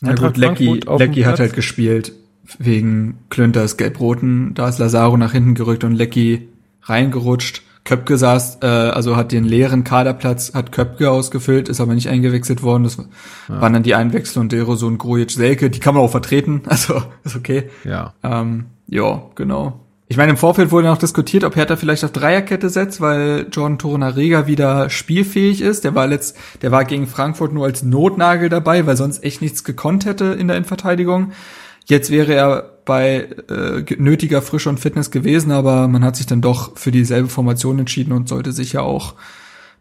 Na 0.00 0.14
gut, 0.14 0.36
Lecky, 0.36 0.80
Lecky 0.98 1.22
hat 1.22 1.38
halt 1.38 1.54
gespielt 1.54 2.12
wegen 2.58 3.18
Klünters 3.28 3.76
Gelb-Roten. 3.76 4.54
Da 4.54 4.68
ist 4.68 4.78
Lazaro 4.78 5.16
nach 5.16 5.32
hinten 5.32 5.54
gerückt 5.54 5.84
und 5.84 5.94
Lecky 5.94 6.48
reingerutscht. 6.82 7.62
Köpke 7.90 8.16
saß, 8.18 8.58
äh, 8.62 8.66
also 8.66 9.16
hat 9.16 9.32
den 9.32 9.42
leeren 9.42 9.82
Kaderplatz, 9.82 10.54
hat 10.54 10.70
Köpke 10.70 11.10
ausgefüllt, 11.10 11.68
ist 11.68 11.80
aber 11.80 11.94
nicht 11.94 12.08
eingewechselt 12.08 12.62
worden. 12.62 12.84
Das 12.84 12.98
ja. 12.98 13.60
waren 13.60 13.72
dann 13.72 13.82
die 13.82 13.96
Einwechsel 13.96 14.38
und 14.38 14.52
Dero 14.52 14.76
so 14.76 14.86
ein 14.86 14.96
Grujic 14.96 15.32
Selke, 15.32 15.70
die 15.70 15.80
kann 15.80 15.94
man 15.94 16.04
auch 16.04 16.10
vertreten, 16.10 16.62
also 16.68 17.02
ist 17.24 17.34
okay. 17.34 17.68
Ja. 17.82 18.14
Ähm, 18.22 18.66
ja, 18.86 19.24
genau. 19.34 19.80
Ich 20.06 20.16
meine, 20.16 20.30
im 20.30 20.36
Vorfeld 20.36 20.70
wurde 20.70 20.86
noch 20.86 20.98
diskutiert, 20.98 21.42
ob 21.42 21.56
Hertha 21.56 21.74
vielleicht 21.74 22.04
auf 22.04 22.12
Dreierkette 22.12 22.68
setzt, 22.70 23.00
weil 23.00 23.48
Jordan 23.50 23.78
Torunarega 23.78 24.46
wieder 24.46 24.88
spielfähig 24.88 25.60
ist. 25.60 25.82
Der 25.82 25.96
war 25.96 26.06
letzt, 26.06 26.36
der 26.62 26.70
war 26.70 26.84
gegen 26.84 27.08
Frankfurt 27.08 27.52
nur 27.52 27.64
als 27.64 27.82
Notnagel 27.82 28.48
dabei, 28.50 28.86
weil 28.86 28.96
sonst 28.96 29.24
echt 29.24 29.42
nichts 29.42 29.64
gekonnt 29.64 30.06
hätte 30.06 30.26
in 30.26 30.46
der 30.46 30.56
Innenverteidigung. 30.56 31.32
Jetzt 31.86 32.12
wäre 32.12 32.34
er 32.34 32.69
bei 32.84 33.28
äh, 33.48 33.84
nötiger 33.96 34.42
Frische 34.42 34.68
und 34.68 34.80
Fitness 34.80 35.10
gewesen, 35.10 35.52
aber 35.52 35.88
man 35.88 36.04
hat 36.04 36.16
sich 36.16 36.26
dann 36.26 36.40
doch 36.40 36.76
für 36.76 36.90
dieselbe 36.90 37.28
Formation 37.28 37.78
entschieden 37.78 38.12
und 38.12 38.28
sollte 38.28 38.52
sich 38.52 38.72
ja 38.72 38.82
auch 38.82 39.14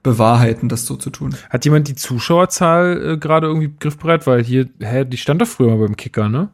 bewahrheiten, 0.03 0.69
das 0.69 0.85
so 0.85 0.95
zu 0.95 1.09
tun. 1.09 1.35
Hat 1.49 1.65
jemand 1.65 1.88
die 1.88 1.95
Zuschauerzahl 1.95 3.13
äh, 3.13 3.17
gerade 3.17 3.47
irgendwie 3.47 3.73
griffbereit? 3.79 4.27
Weil 4.27 4.43
hier, 4.43 4.69
hä, 4.79 5.05
die 5.05 5.17
stand 5.17 5.41
doch 5.41 5.47
früher 5.47 5.75
mal 5.75 5.85
beim 5.85 5.97
Kicker, 5.97 6.29
ne? 6.29 6.49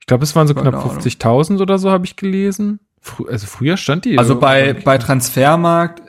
Ich 0.00 0.06
glaube, 0.06 0.24
es 0.24 0.36
waren 0.36 0.46
so 0.46 0.54
knapp 0.54 0.74
50.000 0.74 1.60
oder 1.60 1.78
so, 1.78 1.90
habe 1.90 2.04
ich 2.04 2.16
gelesen. 2.16 2.80
Fr 3.00 3.28
also 3.28 3.46
früher 3.46 3.76
stand 3.76 4.04
die. 4.04 4.18
Also 4.18 4.38
bei, 4.38 4.72
bei 4.72 4.98
Transfermarkt 4.98 6.02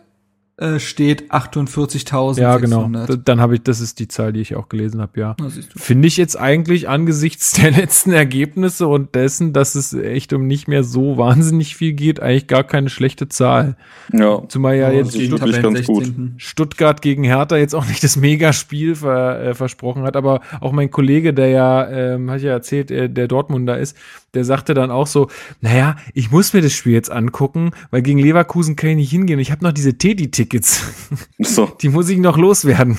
äh, 0.59 0.79
steht 0.79 1.31
48.000. 1.31 2.39
Ja, 2.39 2.57
genau. 2.57 2.89
Dann 2.89 3.39
habe 3.39 3.55
ich, 3.55 3.61
das 3.61 3.79
ist 3.79 3.99
die 3.99 4.07
Zahl, 4.07 4.33
die 4.33 4.41
ich 4.41 4.55
auch 4.55 4.69
gelesen 4.69 5.01
habe, 5.01 5.19
ja. 5.19 5.35
Finde 5.75 6.07
ich 6.07 6.17
jetzt 6.17 6.35
eigentlich 6.35 6.89
angesichts 6.89 7.51
der 7.61 7.69
letzten 7.69 8.11
Ergebnisse 8.11 8.87
und 8.87 9.13
dessen, 9.13 9.53
dass 9.53 9.75
es 9.75 9.93
echt 9.93 10.33
um 10.33 10.47
nicht 10.47 10.67
mehr 10.67 10.83
so 10.83 11.17
wahnsinnig 11.17 11.75
viel 11.75 11.93
geht, 11.93 12.19
eigentlich 12.19 12.47
gar 12.47 12.63
keine 12.63 12.89
schlechte 12.89 13.29
Zahl. 13.29 13.77
Ja. 14.11 14.41
Zumal 14.47 14.77
ja, 14.77 14.89
ja 14.89 14.97
jetzt 14.97 15.21
Stuttgart, 15.21 15.61
ganz 15.61 15.85
gut. 15.85 16.11
Stuttgart 16.37 17.03
gegen 17.03 17.23
Hertha 17.23 17.55
jetzt 17.57 17.75
auch 17.75 17.85
nicht 17.85 18.03
das 18.03 18.15
Megaspiel 18.15 18.95
ver, 18.95 19.39
äh, 19.39 19.53
versprochen 19.53 20.03
hat, 20.03 20.15
aber 20.15 20.41
auch 20.59 20.71
mein 20.71 20.89
Kollege, 20.89 21.35
der 21.35 21.49
ja, 21.49 21.87
ähm, 21.87 22.31
hat 22.31 22.41
ja 22.41 22.51
erzählt, 22.51 22.89
äh, 22.89 23.11
der 23.11 23.27
Dortmunder 23.27 23.77
ist, 23.77 23.95
der 24.33 24.43
sagte 24.43 24.73
dann 24.73 24.91
auch 24.91 25.07
so, 25.07 25.29
naja, 25.61 25.95
ich 26.13 26.31
muss 26.31 26.53
mir 26.53 26.61
das 26.61 26.73
Spiel 26.73 26.93
jetzt 26.93 27.11
angucken, 27.11 27.71
weil 27.91 28.01
gegen 28.01 28.19
Leverkusen 28.19 28.75
kann 28.75 28.91
ich 28.91 28.95
nicht 28.97 29.11
hingehen. 29.11 29.39
Ich 29.39 29.51
habe 29.51 29.63
noch 29.63 29.71
diese 29.71 29.97
Teddy-Tickets. 29.97 30.83
So. 31.39 31.67
Die 31.81 31.89
muss 31.89 32.09
ich 32.09 32.17
noch 32.17 32.37
loswerden. 32.37 32.97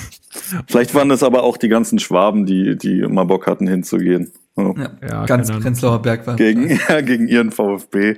Vielleicht 0.67 0.95
waren 0.95 1.09
das 1.09 1.23
aber 1.23 1.43
auch 1.43 1.57
die 1.57 1.69
ganzen 1.69 1.99
Schwaben, 1.99 2.47
die, 2.47 2.79
die 2.79 3.01
immer 3.01 3.25
Bock 3.27 3.47
hatten, 3.47 3.67
hinzugehen. 3.67 4.33
Oh. 4.59 4.75
Ja, 4.77 4.91
ja, 5.07 5.27
ganz 5.27 5.51
Prenzlauer 5.51 6.03
Berg 6.03 6.27
war. 6.27 6.37
Gegen, 6.37 6.69
ja, 6.89 7.01
gegen 7.01 7.29
ihren 7.29 7.53
VfB. 7.53 8.17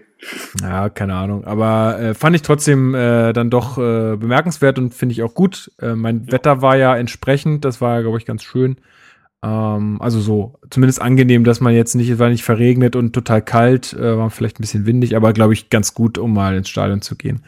Ja, 0.63 0.89
keine 0.89 1.15
Ahnung. 1.15 1.45
Aber 1.45 2.01
äh, 2.01 2.15
fand 2.15 2.35
ich 2.35 2.43
trotzdem 2.43 2.95
äh, 2.95 3.33
dann 3.35 3.51
doch 3.51 3.77
äh, 3.77 4.17
bemerkenswert 4.17 4.79
und 4.79 4.95
finde 4.95 5.13
ich 5.13 5.23
auch 5.23 5.35
gut. 5.35 5.71
Äh, 5.81 5.95
mein 5.95 6.25
ja. 6.27 6.33
Wetter 6.33 6.63
war 6.63 6.77
ja 6.77 6.97
entsprechend, 6.97 7.65
das 7.65 7.81
war, 7.81 8.01
glaube 8.03 8.19
ich, 8.19 8.25
ganz 8.25 8.43
schön. 8.43 8.77
Ähm, 9.43 10.01
also 10.03 10.21
so, 10.21 10.59
zumindest 10.69 11.01
angenehm, 11.01 11.45
dass 11.45 11.61
man 11.61 11.75
jetzt 11.75 11.95
nicht, 11.95 12.11
es 12.11 12.19
war 12.19 12.29
nicht 12.29 12.45
verregnet 12.45 12.95
und 12.95 13.13
total 13.13 13.41
kalt, 13.41 13.95
äh, 13.95 14.17
war 14.17 14.31
vielleicht 14.31 14.59
ein 14.59 14.63
bisschen 14.63 14.87
windig, 14.87 15.17
aber 15.17 15.33
glaube 15.33 15.55
ich 15.55 15.71
ganz 15.71 15.95
gut, 15.95 16.19
um 16.19 16.35
mal 16.35 16.57
ins 16.57 16.69
Stadion 16.69 17.01
zu 17.01 17.17
gehen. 17.17 17.43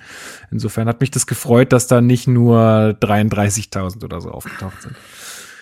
Insofern 0.51 0.89
hat 0.89 1.01
mich 1.01 1.11
das 1.11 1.27
gefreut, 1.27 1.73
dass 1.73 1.87
da 1.87 2.01
nicht 2.01 2.27
nur 2.27 2.97
33.000 3.01 4.05
oder 4.05 4.21
so 4.21 4.31
aufgetaucht 4.31 4.81
sind. 4.81 4.97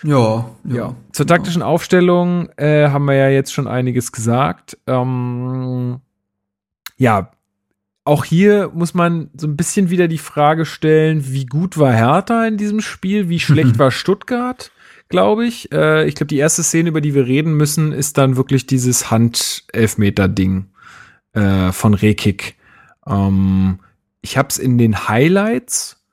Ja, 0.03 0.49
ja. 0.63 0.75
ja. 0.75 0.95
Zur 1.11 1.27
taktischen 1.27 1.61
Aufstellung 1.61 2.49
äh, 2.57 2.89
haben 2.89 3.05
wir 3.05 3.15
ja 3.15 3.29
jetzt 3.29 3.53
schon 3.53 3.67
einiges 3.67 4.11
gesagt. 4.11 4.77
Ähm, 4.87 5.99
ja, 6.97 7.31
auch 8.03 8.25
hier 8.25 8.71
muss 8.73 8.93
man 8.93 9.29
so 9.37 9.47
ein 9.47 9.57
bisschen 9.57 9.89
wieder 9.89 10.07
die 10.07 10.17
Frage 10.17 10.65
stellen, 10.65 11.23
wie 11.27 11.45
gut 11.45 11.77
war 11.77 11.93
Hertha 11.93 12.47
in 12.47 12.57
diesem 12.57 12.81
Spiel, 12.81 13.29
wie 13.29 13.39
schlecht 13.39 13.77
war 13.79 13.91
Stuttgart? 13.91 14.71
Glaube 15.11 15.45
ich. 15.45 15.71
Äh, 15.71 16.07
ich 16.07 16.15
glaube, 16.15 16.27
die 16.27 16.37
erste 16.37 16.63
Szene, 16.63 16.89
über 16.89 17.01
die 17.01 17.13
wir 17.13 17.27
reden 17.27 17.53
müssen, 17.53 17.91
ist 17.91 18.17
dann 18.17 18.35
wirklich 18.35 18.65
dieses 18.65 19.11
Hand-Elfmeter-Ding 19.11 20.65
äh, 21.33 21.71
von 21.71 21.93
Rekik. 21.93 22.55
Ähm, 23.05 23.79
ich 24.21 24.37
habe 24.37 24.49
es 24.49 24.57
in 24.57 24.79
den 24.79 25.07
Highlights 25.07 26.03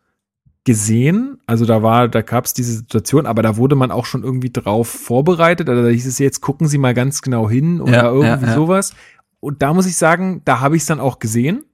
gesehen. 0.65 1.39
Also 1.47 1.65
da 1.65 1.83
war, 1.83 2.09
da 2.09 2.21
gab 2.21 2.45
es 2.45 2.53
diese 2.53 2.75
Situation, 2.75 3.25
aber 3.25 3.43
da 3.43 3.57
wurde 3.57 3.75
man 3.75 3.91
auch 3.91 4.05
schon 4.05 4.23
irgendwie 4.23 4.51
drauf 4.51 4.89
vorbereitet. 4.89 5.71
Also 5.71 5.83
da 5.83 5.89
hieß 5.89 6.07
es 6.07 6.19
jetzt, 6.19 6.43
gucken 6.43 6.69
Sie 6.69 6.77
mal 6.77 6.93
ganz 6.93 7.23
genau 7.23 7.49
hin 7.49 7.81
oder 7.81 7.93
ja, 7.93 8.11
irgendwie 8.11 8.47
ja, 8.47 8.51
ja. 8.51 8.55
sowas. 8.55 8.93
Und 9.41 9.63
da 9.63 9.73
muss 9.73 9.87
ich 9.87 9.97
sagen, 9.97 10.43
da 10.45 10.61
habe 10.61 10.77
ich 10.77 10.83
es 10.83 10.87
dann 10.87 11.01
auch 11.01 11.21
gesehen. 11.21 11.65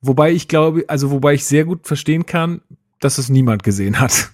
Wobei 0.00 0.32
ich 0.32 0.48
glaube, 0.48 0.84
also 0.88 1.10
wobei 1.10 1.34
ich 1.34 1.44
sehr 1.44 1.64
gut 1.64 1.86
verstehen 1.86 2.26
kann, 2.26 2.60
dass 2.98 3.18
es 3.18 3.28
niemand 3.28 3.62
gesehen 3.62 4.00
hat 4.00 4.30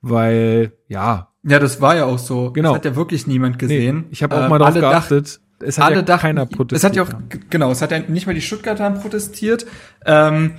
weil 0.00 0.72
ja. 0.88 1.28
Ja, 1.42 1.58
das 1.58 1.80
war 1.80 1.96
ja 1.96 2.04
auch 2.04 2.18
so. 2.18 2.52
Genau. 2.52 2.70
Das 2.70 2.78
hat 2.78 2.84
ja 2.84 2.96
wirklich 2.96 3.26
niemand 3.26 3.58
gesehen. 3.58 4.00
Nee, 4.00 4.06
ich 4.10 4.22
habe 4.22 4.36
auch 4.36 4.48
mal 4.48 4.56
ähm, 4.56 4.74
darauf 4.74 4.74
geachtet. 4.74 5.40
es 5.60 5.78
hat 5.78 5.94
ja 5.94 6.02
dachten, 6.02 6.20
keiner 6.20 6.46
protestiert. 6.46 6.78
Es 6.78 6.84
hat 6.84 6.96
ja 6.96 7.02
auch, 7.02 7.20
genau, 7.48 7.70
es 7.70 7.80
hat 7.80 7.92
ja 7.92 8.00
nicht 8.00 8.26
mal 8.26 8.34
die 8.34 8.42
Stuttgarter 8.42 8.90
protestiert. 8.90 9.66
Ähm, 10.04 10.56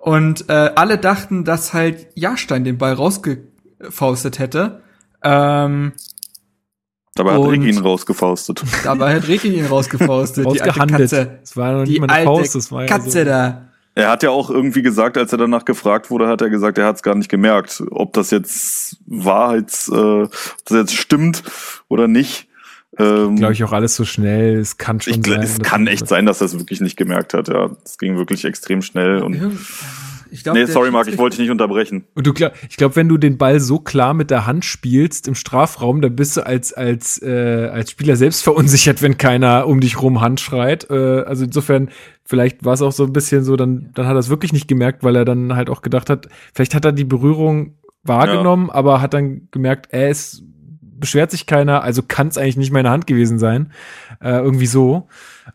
und 0.00 0.48
äh, 0.48 0.72
alle 0.76 0.98
dachten, 0.98 1.44
dass 1.44 1.72
halt 1.72 2.08
Jahrstein 2.14 2.64
den 2.64 2.78
Ball 2.78 2.94
rausgefaustet 2.94 4.38
hätte. 4.38 4.82
Ähm, 5.22 5.92
Dabei 7.14 7.34
hat 7.34 7.50
Ricky 7.50 7.68
ihn 7.68 7.78
rausgefaustet. 7.78 8.62
Dabei 8.84 9.16
hat 9.16 9.28
Ricky 9.28 9.48
ihn 9.48 9.66
rausgefaustet. 9.66 10.46
die 10.52 10.62
alte 10.62 10.86
Katze. 10.86 11.38
Das 11.40 11.56
war 11.56 11.72
noch 11.72 11.80
nicht 11.80 11.96
die 11.96 12.00
mal 12.00 12.08
eine 12.08 12.24
Faust, 12.24 12.54
das 12.54 12.72
war 12.72 12.86
Katze 12.86 13.18
ja 13.18 13.24
so. 13.24 13.30
da. 13.30 13.69
Er 14.00 14.08
hat 14.08 14.22
ja 14.22 14.30
auch 14.30 14.48
irgendwie 14.48 14.80
gesagt, 14.80 15.18
als 15.18 15.30
er 15.32 15.38
danach 15.38 15.66
gefragt 15.66 16.10
wurde, 16.10 16.26
hat 16.26 16.40
er 16.40 16.48
gesagt, 16.48 16.78
er 16.78 16.86
hat 16.86 16.96
es 16.96 17.02
gar 17.02 17.14
nicht 17.14 17.28
gemerkt, 17.28 17.82
ob 17.90 18.14
das 18.14 18.30
jetzt 18.30 18.96
Wahrheits, 19.06 19.88
äh, 19.88 20.22
ob 20.22 20.32
das 20.64 20.76
jetzt 20.76 20.96
stimmt 20.96 21.42
oder 21.88 22.08
nicht. 22.08 22.48
Ähm, 22.98 23.36
Glaube 23.36 23.52
ich 23.52 23.62
auch 23.62 23.72
alles 23.72 23.94
so 23.94 24.04
schnell. 24.04 24.58
Es 24.58 24.78
kann 24.78 25.00
schon 25.00 25.20
ich, 25.20 25.26
sein. 25.26 25.42
Es 25.42 25.58
kann 25.58 25.86
echt 25.86 26.08
sein, 26.08 26.24
dass 26.24 26.40
er 26.40 26.46
es 26.46 26.58
wirklich 26.58 26.80
nicht 26.80 26.96
gemerkt 26.96 27.34
hat. 27.34 27.48
Ja, 27.48 27.70
es 27.84 27.98
ging 27.98 28.16
wirklich 28.16 28.44
extrem 28.44 28.80
schnell 28.82 29.22
und. 29.22 29.34
Ich 30.30 30.42
glaub, 30.42 30.56
nee, 30.56 30.64
sorry, 30.66 30.90
Marc, 30.90 31.08
ich 31.08 31.18
wollte 31.18 31.36
dich 31.36 31.44
nicht 31.44 31.50
unterbrechen. 31.50 32.04
Und 32.14 32.26
du, 32.26 32.32
ich 32.68 32.76
glaube, 32.76 32.96
wenn 32.96 33.08
du 33.08 33.18
den 33.18 33.38
Ball 33.38 33.60
so 33.60 33.78
klar 33.78 34.14
mit 34.14 34.30
der 34.30 34.46
Hand 34.46 34.64
spielst 34.64 35.28
im 35.28 35.34
Strafraum, 35.34 36.00
dann 36.00 36.16
bist 36.16 36.36
du 36.36 36.46
als, 36.46 36.72
als, 36.72 37.20
äh, 37.22 37.68
als 37.72 37.90
Spieler 37.90 38.16
selbst 38.16 38.42
verunsichert, 38.44 39.02
wenn 39.02 39.18
keiner 39.18 39.66
um 39.66 39.80
dich 39.80 40.00
rum 40.00 40.20
Hand 40.20 40.40
schreit. 40.40 40.88
Äh, 40.90 41.22
also 41.22 41.44
insofern, 41.44 41.90
vielleicht 42.24 42.64
war 42.64 42.74
es 42.74 42.82
auch 42.82 42.92
so 42.92 43.04
ein 43.04 43.12
bisschen 43.12 43.44
so, 43.44 43.56
dann, 43.56 43.90
dann 43.94 44.06
hat 44.06 44.14
er 44.14 44.20
es 44.20 44.30
wirklich 44.30 44.52
nicht 44.52 44.68
gemerkt, 44.68 45.02
weil 45.04 45.16
er 45.16 45.24
dann 45.24 45.56
halt 45.56 45.70
auch 45.70 45.82
gedacht 45.82 46.10
hat, 46.10 46.28
vielleicht 46.54 46.74
hat 46.74 46.84
er 46.84 46.92
die 46.92 47.04
Berührung 47.04 47.74
wahrgenommen, 48.02 48.68
ja. 48.68 48.74
aber 48.74 49.00
hat 49.00 49.14
dann 49.14 49.48
gemerkt, 49.50 49.88
er 49.90 50.10
ist 50.10 50.42
beschwert 51.00 51.30
sich 51.30 51.46
keiner, 51.46 51.82
also 51.82 52.02
kann 52.06 52.28
es 52.28 52.38
eigentlich 52.38 52.58
nicht 52.58 52.72
meine 52.72 52.90
Hand 52.90 53.06
gewesen 53.06 53.38
sein. 53.38 53.72
Äh, 54.20 54.38
irgendwie 54.38 54.66
so. 54.66 55.08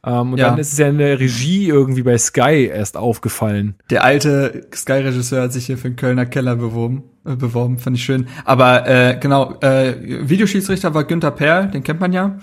Ähm, 0.04 0.34
und 0.34 0.38
Ja. 0.39 0.50
dann 0.50 0.60
ist 0.60 0.72
es 0.74 0.78
ja 0.78 0.88
in 0.88 0.98
der 0.98 1.20
Regie 1.20 1.68
irgendwie 1.68 2.04
bei 2.04 2.18
Sky 2.18 2.70
erst 2.74 2.98
aufgefallen. 2.98 3.76
Der 3.89 4.04
alte 4.04 4.68
Sky-Regisseur 4.74 5.43
hat 5.43 5.54
sich 5.54 5.66
hier 5.68 5.78
für 5.78 5.89
den 5.89 5.96
Kölner 5.96 6.26
Keller 6.26 6.56
beworben. 6.56 7.04
Äh, 7.26 7.36
beworben, 7.36 7.80
fand 7.80 7.98
ich 7.98 8.04
schön. 8.04 8.28
Aber 8.46 8.88
äh, 8.88 9.18
genau, 9.20 9.56
äh, 9.62 9.96
Videoschiedsrichter 10.30 10.93
war 10.93 11.04
Günther 11.06 11.32
Perl, 11.32 11.68
den 11.72 11.84
kennt 11.84 12.00
man 12.00 12.14
ja. 12.14 12.38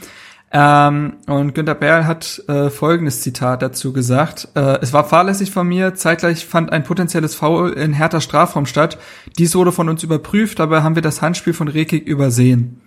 Ähm, 0.54 1.14
und 1.28 1.54
Günther 1.54 1.74
Perl 1.74 2.06
hat 2.06 2.42
äh, 2.46 2.68
folgendes 2.68 3.22
Zitat 3.22 3.62
dazu 3.62 3.94
gesagt. 3.94 4.48
Äh, 4.54 4.80
es 4.82 4.92
war 4.92 5.04
fahrlässig 5.04 5.50
von 5.50 5.66
mir, 5.66 5.94
zeitgleich 5.94 6.44
fand 6.44 6.72
ein 6.72 6.84
potenzielles 6.84 7.34
Foul 7.34 7.70
in 7.70 7.94
härter 7.94 8.20
Strafraum 8.20 8.66
statt. 8.66 8.98
Dies 9.38 9.54
wurde 9.54 9.72
von 9.72 9.88
uns 9.88 10.02
überprüft, 10.02 10.58
dabei 10.58 10.82
haben 10.82 10.94
wir 10.94 11.00
das 11.02 11.22
Handspiel 11.22 11.54
von 11.54 11.68
Rekik 11.68 12.06
übersehen. 12.06 12.81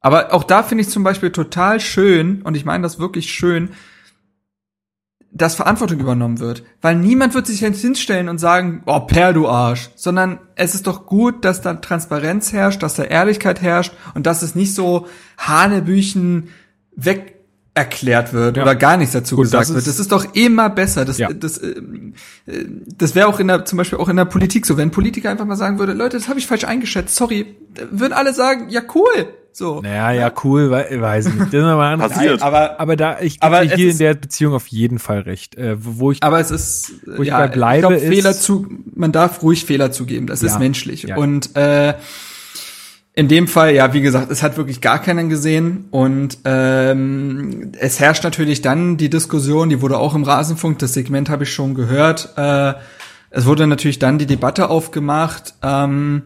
Aber 0.00 0.32
auch 0.32 0.44
da 0.44 0.62
finde 0.62 0.82
ich 0.82 0.90
zum 0.90 1.02
Beispiel 1.02 1.30
total 1.30 1.80
schön, 1.80 2.42
und 2.42 2.56
ich 2.56 2.64
meine 2.64 2.82
das 2.82 2.98
wirklich 2.98 3.30
schön, 3.30 3.70
dass 5.30 5.56
Verantwortung 5.56 6.00
übernommen 6.00 6.38
wird. 6.40 6.62
Weil 6.80 6.96
niemand 6.96 7.34
wird 7.34 7.46
sich 7.46 7.60
jetzt 7.60 7.80
hinstellen 7.80 8.28
und 8.28 8.38
sagen, 8.38 8.82
oh, 8.86 9.00
Per, 9.00 9.32
du 9.32 9.46
Arsch. 9.46 9.90
Sondern 9.94 10.40
es 10.56 10.74
ist 10.74 10.86
doch 10.86 11.04
gut, 11.06 11.44
dass 11.44 11.60
da 11.60 11.74
Transparenz 11.74 12.52
herrscht, 12.52 12.82
dass 12.82 12.94
da 12.94 13.04
Ehrlichkeit 13.04 13.60
herrscht 13.60 13.92
und 14.14 14.26
dass 14.26 14.42
es 14.42 14.54
nicht 14.54 14.74
so 14.74 15.06
Hanebüchen 15.36 16.48
weg 16.96 17.34
erklärt 17.74 18.32
wird 18.32 18.56
Ja. 18.56 18.62
oder 18.64 18.74
gar 18.74 18.96
nichts 18.96 19.12
dazu 19.12 19.36
Gut, 19.36 19.44
gesagt 19.44 19.64
das 19.68 19.74
wird. 19.74 19.86
Das 19.86 20.00
ist 20.00 20.10
doch 20.10 20.34
immer 20.34 20.70
besser. 20.70 21.04
Das, 21.04 21.18
Ja. 21.18 21.32
das, 21.32 21.58
äh, 21.58 21.74
das 22.96 23.14
wäre 23.14 23.28
auch 23.28 23.38
in 23.38 23.48
der, 23.48 23.64
zum 23.66 23.76
Beispiel 23.76 23.98
auch 23.98 24.08
in 24.08 24.16
der 24.16 24.24
Politik 24.24 24.66
so. 24.66 24.76
Wenn 24.76 24.88
ein 24.88 24.92
Politiker 24.92 25.30
einfach 25.30 25.44
mal 25.44 25.56
sagen 25.56 25.78
würde, 25.78 25.92
Leute, 25.92 26.16
das 26.16 26.28
habe 26.28 26.38
ich 26.40 26.46
falsch 26.46 26.64
eingeschätzt, 26.64 27.14
sorry, 27.14 27.54
würden 27.90 28.14
alle 28.14 28.32
sagen, 28.32 28.68
ja 28.70 28.80
cool. 28.94 29.28
So. 29.52 29.80
Naja, 29.82 30.12
ja, 30.12 30.32
cool, 30.44 30.70
we 30.70 31.00
weiß 31.00 31.26
ich 31.26 31.34
nicht. 31.34 31.46
Das 31.52 31.60
ist 31.60 31.66
aber 31.66 31.86
ein 31.86 31.98
Passiert. 31.98 32.42
aber, 32.42 32.78
Aber 32.78 32.94
da, 32.96 33.18
ich 33.20 33.40
gebe 33.40 33.58
hier 33.64 33.76
in 33.86 33.90
ist- 33.90 34.00
der 34.00 34.14
Beziehung 34.14 34.54
auf 34.54 34.68
jeden 34.68 34.98
Fall 35.00 35.20
recht. 35.20 35.56
Äh, 35.56 35.76
wo 35.84 35.98
wo 36.00 36.12
ich, 36.12 36.22
Aber 36.22 36.38
es 36.38 36.50
ist, 36.52 36.92
Wo 37.06 37.22
ich 37.22 37.28
ja, 37.28 37.38
bei 37.38 37.48
bleibe, 37.48 37.76
ich 37.94 38.00
glaub, 38.00 38.10
ist- 38.12 38.14
Fehler 38.16 38.32
zu, 38.34 38.66
man 38.94 39.10
darf 39.10 39.42
ruhig 39.42 39.64
Fehler 39.64 39.90
zugeben, 39.90 40.26
das 40.28 40.42
Ja, 40.42 40.48
ist 40.48 40.58
menschlich. 40.60 41.02
ja. 41.02 41.16
Und 41.16 41.56
äh, 41.56 41.94
in 43.14 43.26
dem 43.26 43.48
Fall, 43.48 43.74
ja, 43.74 43.92
wie 43.94 44.00
gesagt, 44.00 44.30
es 44.30 44.44
hat 44.44 44.56
wirklich 44.56 44.80
gar 44.80 45.00
keinen 45.02 45.28
gesehen 45.28 45.86
und 45.90 46.38
ähm, 46.44 47.72
es 47.80 47.98
herrscht 47.98 48.22
natürlich 48.22 48.62
dann 48.62 48.96
die 48.96 49.10
Diskussion, 49.10 49.70
die 49.70 49.80
wurde 49.82 49.98
auch 49.98 50.14
im 50.14 50.22
Rasenfunk, 50.22 50.78
das 50.78 50.92
Segment 50.94 51.28
habe 51.28 51.42
ich 51.42 51.52
schon 51.52 51.74
gehört. 51.74 52.34
Äh, 52.36 52.74
es 53.30 53.44
wurde 53.44 53.66
natürlich 53.66 53.98
dann 53.98 54.18
die 54.18 54.26
Debatte 54.26 54.70
aufgemacht, 54.70 55.54
ähm, 55.64 56.22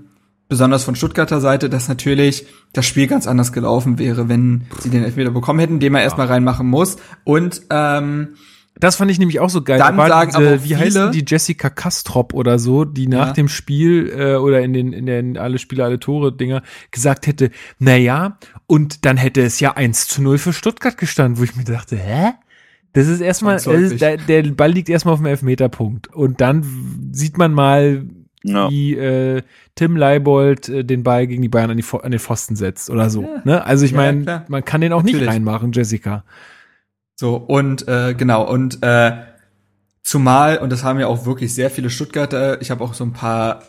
besonders 0.53 0.85
von 0.85 0.95
Stuttgarter 0.97 1.41
Seite, 1.41 1.71
dass 1.71 1.89
natürlich 1.89 2.47
das 2.75 2.85
Spiel 2.85 3.07
ganz 3.07 3.27
anders 3.27 3.53
gelaufen 3.55 3.99
wäre, 3.99 4.29
wenn 4.29 4.67
sie 4.81 4.91
den 4.91 5.03
Elfmeter 5.03 5.31
bekommen 5.31 5.59
hätten, 5.61 5.81
den 5.81 5.95
man 5.95 6.03
erstmal 6.03 6.27
reinmachen 6.27 6.67
muss. 6.67 6.99
Und 7.25 7.63
ähm, 7.71 8.35
das 8.79 8.97
fand 8.97 9.11
ich 9.11 9.19
nämlich 9.19 9.41
auch 9.41 9.49
so 9.49 9.63
geil. 9.63 9.79
Dann 9.79 9.97
Da 9.97 10.09
sagen 10.09 10.35
aber 10.35 10.57
auch 10.57 10.63
wie 10.63 10.75
denn 10.75 11.11
die 11.13 11.25
Jessica 11.27 11.71
Kastrop 11.71 12.35
oder 12.35 12.59
so, 12.59 12.85
die 12.85 13.07
nach 13.07 13.29
Ja. 13.29 13.33
dem 13.33 13.49
Spiel 13.49 14.13
äh, 14.15 14.35
oder 14.37 14.61
in 14.61 14.75
den 14.75 14.93
in 14.93 15.07
den 15.07 15.39
alle 15.39 15.57
Spiele, 15.57 15.85
alle 15.85 15.99
Tore 15.99 16.37
Dinger 16.37 16.63
gesagt 16.91 17.27
hätte, 17.27 17.51
na 17.79 17.97
ja, 17.97 18.37
und 18.67 19.07
dann 19.07 19.17
hätte 19.17 19.41
es 19.41 19.59
ja 19.59 19.73
1 19.73 20.09
zu 20.09 20.21
0 20.21 20.37
für 20.37 20.53
Stuttgart 20.53 20.99
gestanden, 20.99 21.39
wo 21.39 21.45
ich 21.45 21.57
mir 21.57 21.65
dachte, 21.65 21.97
hä? 21.97 22.33
Das 22.93 23.07
ist 23.07 23.21
erstmal, 23.23 23.55
das 23.55 23.67
ist, 23.67 24.03
der, 24.03 24.19
der 24.19 24.43
Ball 24.51 24.71
liegt 24.71 24.91
erstmal 24.91 25.15
auf 25.15 25.21
dem 25.21 25.27
Elfmeterpunkt. 25.27 26.09
Und 26.15 26.43
dann 26.43 26.63
sieht 27.13 27.39
man 27.39 27.55
mal, 27.55 28.05
Ja. 28.45 28.68
wie 28.70 28.95
äh, 28.97 29.43
Tim 29.76 29.97
Leibold 29.97 30.68
äh, 30.68 30.84
den 30.84 31.03
Ball 31.03 31.26
gegen 31.26 31.43
die 31.43 31.49
Bayern 31.49 31.70
an, 31.70 31.76
die, 31.76 31.84
an 32.03 32.11
den 32.11 32.20
Pfosten 32.20 32.57
setzt 32.57 32.90
oder 32.90 33.09
so. 33.09 33.22
Ja. 33.22 33.43
Ne? 33.45 33.64
Also 33.64 33.84
ich 33.84 33.93
Ja, 33.93 33.99
meine, 33.99 34.45
man 34.49 34.64
kann 34.64 34.80
den 34.80 34.93
auch 34.93 35.03
nicht 35.03 35.14
Natürlich. 35.14 35.32
reinmachen, 35.32 35.72
Jessica. 35.72 36.24
So, 37.14 37.36
und 37.36 37.86
äh, 37.86 38.14
genau, 38.14 38.49
und 38.51 38.82
äh, 38.82 39.12
zumal, 40.03 40.59
und 40.59 40.70
das 40.70 40.82
haben 40.82 40.99
ja 40.99 41.07
auch 41.07 41.24
wirklich 41.24 41.55
sehr 41.55 41.70
viele 41.70 41.88
Stuttgarter, 41.90 42.61
ich 42.61 42.70
habe 42.70 42.82
auch 42.82 42.95
so 42.95 43.05
ein 43.05 43.12
paar 43.12 43.62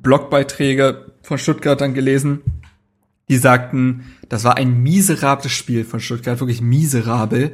Blogbeiträge 0.00 1.12
von 1.22 1.38
Stuttgartern 1.38 1.94
gelesen, 1.94 2.42
die 3.28 3.36
sagten, 3.36 4.04
das 4.28 4.44
war 4.44 4.56
ein 4.56 4.82
miserables 4.82 5.52
Spiel 5.52 5.84
von 5.84 6.00
Stuttgart, 6.00 6.38
wirklich 6.40 6.60
miserabel, 6.62 7.52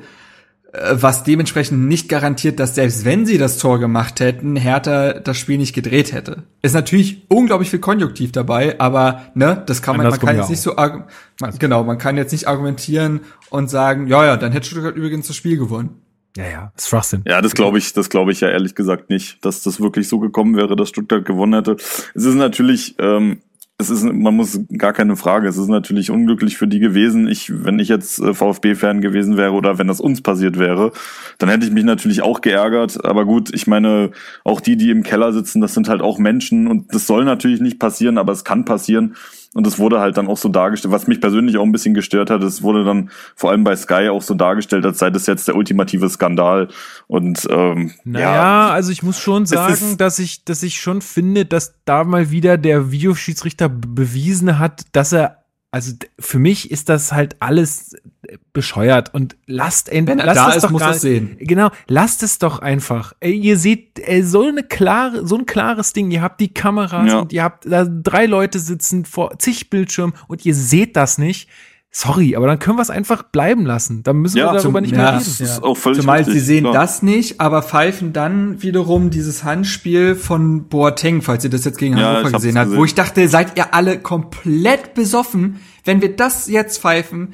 was 0.92 1.24
dementsprechend 1.24 1.86
nicht 1.86 2.08
garantiert, 2.08 2.60
dass 2.60 2.74
selbst 2.74 3.04
wenn 3.04 3.26
sie 3.26 3.38
das 3.38 3.58
Tor 3.58 3.78
gemacht 3.78 4.20
hätten, 4.20 4.56
Hertha 4.56 5.14
das 5.14 5.38
Spiel 5.38 5.58
nicht 5.58 5.74
gedreht 5.74 6.12
hätte. 6.12 6.44
Ist 6.62 6.74
natürlich 6.74 7.24
unglaublich 7.28 7.70
viel 7.70 7.78
Konjunktiv 7.78 8.32
dabei, 8.32 8.78
aber 8.80 9.22
ne, 9.34 9.62
das 9.66 9.82
kann 9.82 9.96
man, 9.96 10.08
man 10.08 10.18
kann 10.18 10.36
jetzt 10.36 10.50
nicht 10.50 10.60
so 10.60 10.74
man, 10.76 11.58
genau, 11.58 11.84
man 11.84 11.98
kann 11.98 12.16
jetzt 12.16 12.32
nicht 12.32 12.48
argumentieren 12.48 13.20
und 13.50 13.70
sagen, 13.70 14.06
ja, 14.06 14.24
ja, 14.24 14.36
dann 14.36 14.52
hätte 14.52 14.68
Stuttgart 14.68 14.96
übrigens 14.96 15.26
das 15.26 15.36
Spiel 15.36 15.56
gewonnen. 15.56 16.00
Ja, 16.36 16.44
ja, 16.44 16.72
das 16.74 16.84
ist 16.84 16.90
Schwachsinn. 16.90 17.22
Ja, 17.26 17.40
das 17.40 17.54
glaube 17.54 17.78
ich, 17.78 17.92
das 17.94 18.10
glaube 18.10 18.32
ich 18.32 18.40
ja 18.40 18.48
ehrlich 18.48 18.74
gesagt 18.74 19.08
nicht, 19.08 19.44
dass 19.44 19.62
das 19.62 19.80
wirklich 19.80 20.08
so 20.08 20.18
gekommen 20.18 20.56
wäre, 20.56 20.76
dass 20.76 20.90
Stuttgart 20.90 21.24
gewonnen 21.24 21.54
hätte. 21.54 21.76
Es 22.14 22.24
ist 22.24 22.34
natürlich, 22.34 22.94
ähm, 22.98 23.40
es 23.78 23.90
ist, 23.90 24.04
man 24.04 24.34
muss 24.34 24.60
gar 24.78 24.94
keine 24.94 25.16
Frage. 25.16 25.48
Es 25.48 25.58
ist 25.58 25.68
natürlich 25.68 26.10
unglücklich 26.10 26.56
für 26.56 26.66
die 26.66 26.78
gewesen. 26.78 27.28
Ich, 27.28 27.52
wenn 27.64 27.78
ich 27.78 27.88
jetzt 27.88 28.18
äh, 28.18 28.32
VfB-Fan 28.32 29.02
gewesen 29.02 29.36
wäre 29.36 29.52
oder 29.52 29.78
wenn 29.78 29.86
das 29.86 30.00
uns 30.00 30.22
passiert 30.22 30.58
wäre, 30.58 30.92
dann 31.38 31.50
hätte 31.50 31.66
ich 31.66 31.72
mich 31.72 31.84
natürlich 31.84 32.22
auch 32.22 32.40
geärgert. 32.40 33.04
Aber 33.04 33.26
gut, 33.26 33.52
ich 33.54 33.66
meine, 33.66 34.12
auch 34.44 34.62
die, 34.62 34.76
die 34.76 34.90
im 34.90 35.02
Keller 35.02 35.32
sitzen, 35.34 35.60
das 35.60 35.74
sind 35.74 35.90
halt 35.90 36.00
auch 36.00 36.18
Menschen 36.18 36.68
und 36.68 36.94
das 36.94 37.06
soll 37.06 37.24
natürlich 37.24 37.60
nicht 37.60 37.78
passieren, 37.78 38.16
aber 38.16 38.32
es 38.32 38.44
kann 38.44 38.64
passieren. 38.64 39.14
Und 39.56 39.66
es 39.66 39.78
wurde 39.78 40.00
halt 40.00 40.18
dann 40.18 40.28
auch 40.28 40.36
so 40.36 40.50
dargestellt, 40.50 40.92
was 40.92 41.06
mich 41.06 41.18
persönlich 41.18 41.56
auch 41.56 41.62
ein 41.62 41.72
bisschen 41.72 41.94
gestört 41.94 42.28
hat, 42.28 42.42
es 42.42 42.62
wurde 42.62 42.84
dann 42.84 43.08
vor 43.34 43.52
allem 43.52 43.64
bei 43.64 43.74
Sky 43.74 44.10
auch 44.10 44.20
so 44.20 44.34
dargestellt, 44.34 44.84
als 44.84 44.98
sei 44.98 45.08
das 45.08 45.26
jetzt 45.26 45.48
der 45.48 45.56
ultimative 45.56 46.10
Skandal. 46.10 46.68
Und 47.06 47.48
ähm, 47.50 47.94
Naja, 48.04 48.34
ja, 48.34 48.68
also 48.68 48.92
ich 48.92 49.02
muss 49.02 49.18
schon 49.18 49.46
sagen, 49.46 49.96
dass 49.96 50.18
ich, 50.18 50.44
dass 50.44 50.62
ich 50.62 50.78
schon 50.78 51.00
finde, 51.00 51.46
dass 51.46 51.72
da 51.86 52.04
mal 52.04 52.30
wieder 52.30 52.58
der 52.58 52.90
Videoschiedsrichter 52.90 53.70
bewiesen 53.70 54.58
hat, 54.58 54.82
dass 54.92 55.14
er, 55.14 55.45
also 55.76 55.92
für 56.18 56.38
mich 56.38 56.70
ist 56.70 56.88
das 56.88 57.12
halt 57.12 57.36
alles 57.40 57.92
äh, 58.26 58.38
bescheuert 58.54 59.12
und 59.12 59.36
lasst 59.46 59.88
Wenn 59.88 60.08
endlich, 60.08 60.20
er 60.20 60.26
lasst 60.26 60.38
da 60.38 60.48
es 60.48 60.56
ist, 60.56 60.62
doch 60.64 60.70
muss 60.70 60.80
er's 60.82 61.00
sehen. 61.02 61.36
Genau, 61.38 61.70
lasst 61.86 62.22
es 62.22 62.38
doch 62.38 62.60
einfach. 62.60 63.12
Ihr 63.22 63.58
seht, 63.58 64.00
so 64.22 64.42
eine 64.48 64.62
klare, 64.62 65.26
so 65.26 65.36
ein 65.36 65.44
klares 65.44 65.92
Ding. 65.92 66.10
Ihr 66.10 66.22
habt 66.22 66.40
die 66.40 66.52
Kameras 66.54 67.08
Ja. 67.10 67.18
und 67.18 67.32
ihr 67.34 67.42
habt 67.42 67.70
da 67.70 67.84
drei 67.84 68.24
Leute 68.24 68.58
sitzen 68.58 69.04
vor 69.04 69.38
zig 69.38 69.68
Bildschirmen 69.68 70.14
und 70.28 70.46
ihr 70.46 70.54
seht 70.54 70.96
das 70.96 71.18
nicht. 71.18 71.48
Sorry, 71.90 72.36
aber 72.36 72.46
dann 72.46 72.58
können 72.58 72.76
wir 72.76 72.82
es 72.82 72.90
einfach 72.90 73.22
bleiben 73.22 73.64
lassen. 73.64 74.02
Dann 74.02 74.16
müssen 74.18 74.36
Ja, 74.36 74.52
wir 74.52 74.58
darüber 74.60 74.80
zum- 74.80 74.82
nicht 74.82 74.90
ja. 74.92 74.98
mehr 74.98 75.06
reden. 75.14 75.24
das 75.24 75.40
ist 75.40 75.62
auch 75.62 75.76
völlig 75.78 76.00
Zumal 76.00 76.18
richtig, 76.18 76.34
sie 76.34 76.40
sehen 76.40 76.64
klar. 76.64 76.74
das 76.74 77.02
nicht, 77.02 77.40
aber 77.40 77.62
pfeifen 77.62 78.12
dann 78.12 78.60
wiederum 78.62 79.08
dieses 79.08 79.44
Handspiel 79.44 80.14
von 80.14 80.68
Boateng, 80.68 81.22
falls 81.22 81.44
ihr 81.44 81.50
das 81.50 81.64
jetzt 81.64 81.78
gegen 81.78 81.96
Ja, 81.96 82.08
Hannover 82.08 82.24
hab's 82.24 82.32
gesehen 82.34 82.58
habt, 82.58 82.66
gesehen. 82.66 82.78
wo 82.80 82.84
ich 82.84 82.94
dachte, 82.94 83.26
seid 83.28 83.56
ihr 83.56 83.72
alle 83.72 83.98
komplett 83.98 84.92
besoffen? 84.92 85.60
Wenn 85.84 86.02
wir 86.02 86.14
das 86.14 86.48
jetzt 86.48 86.82
pfeifen, 86.82 87.32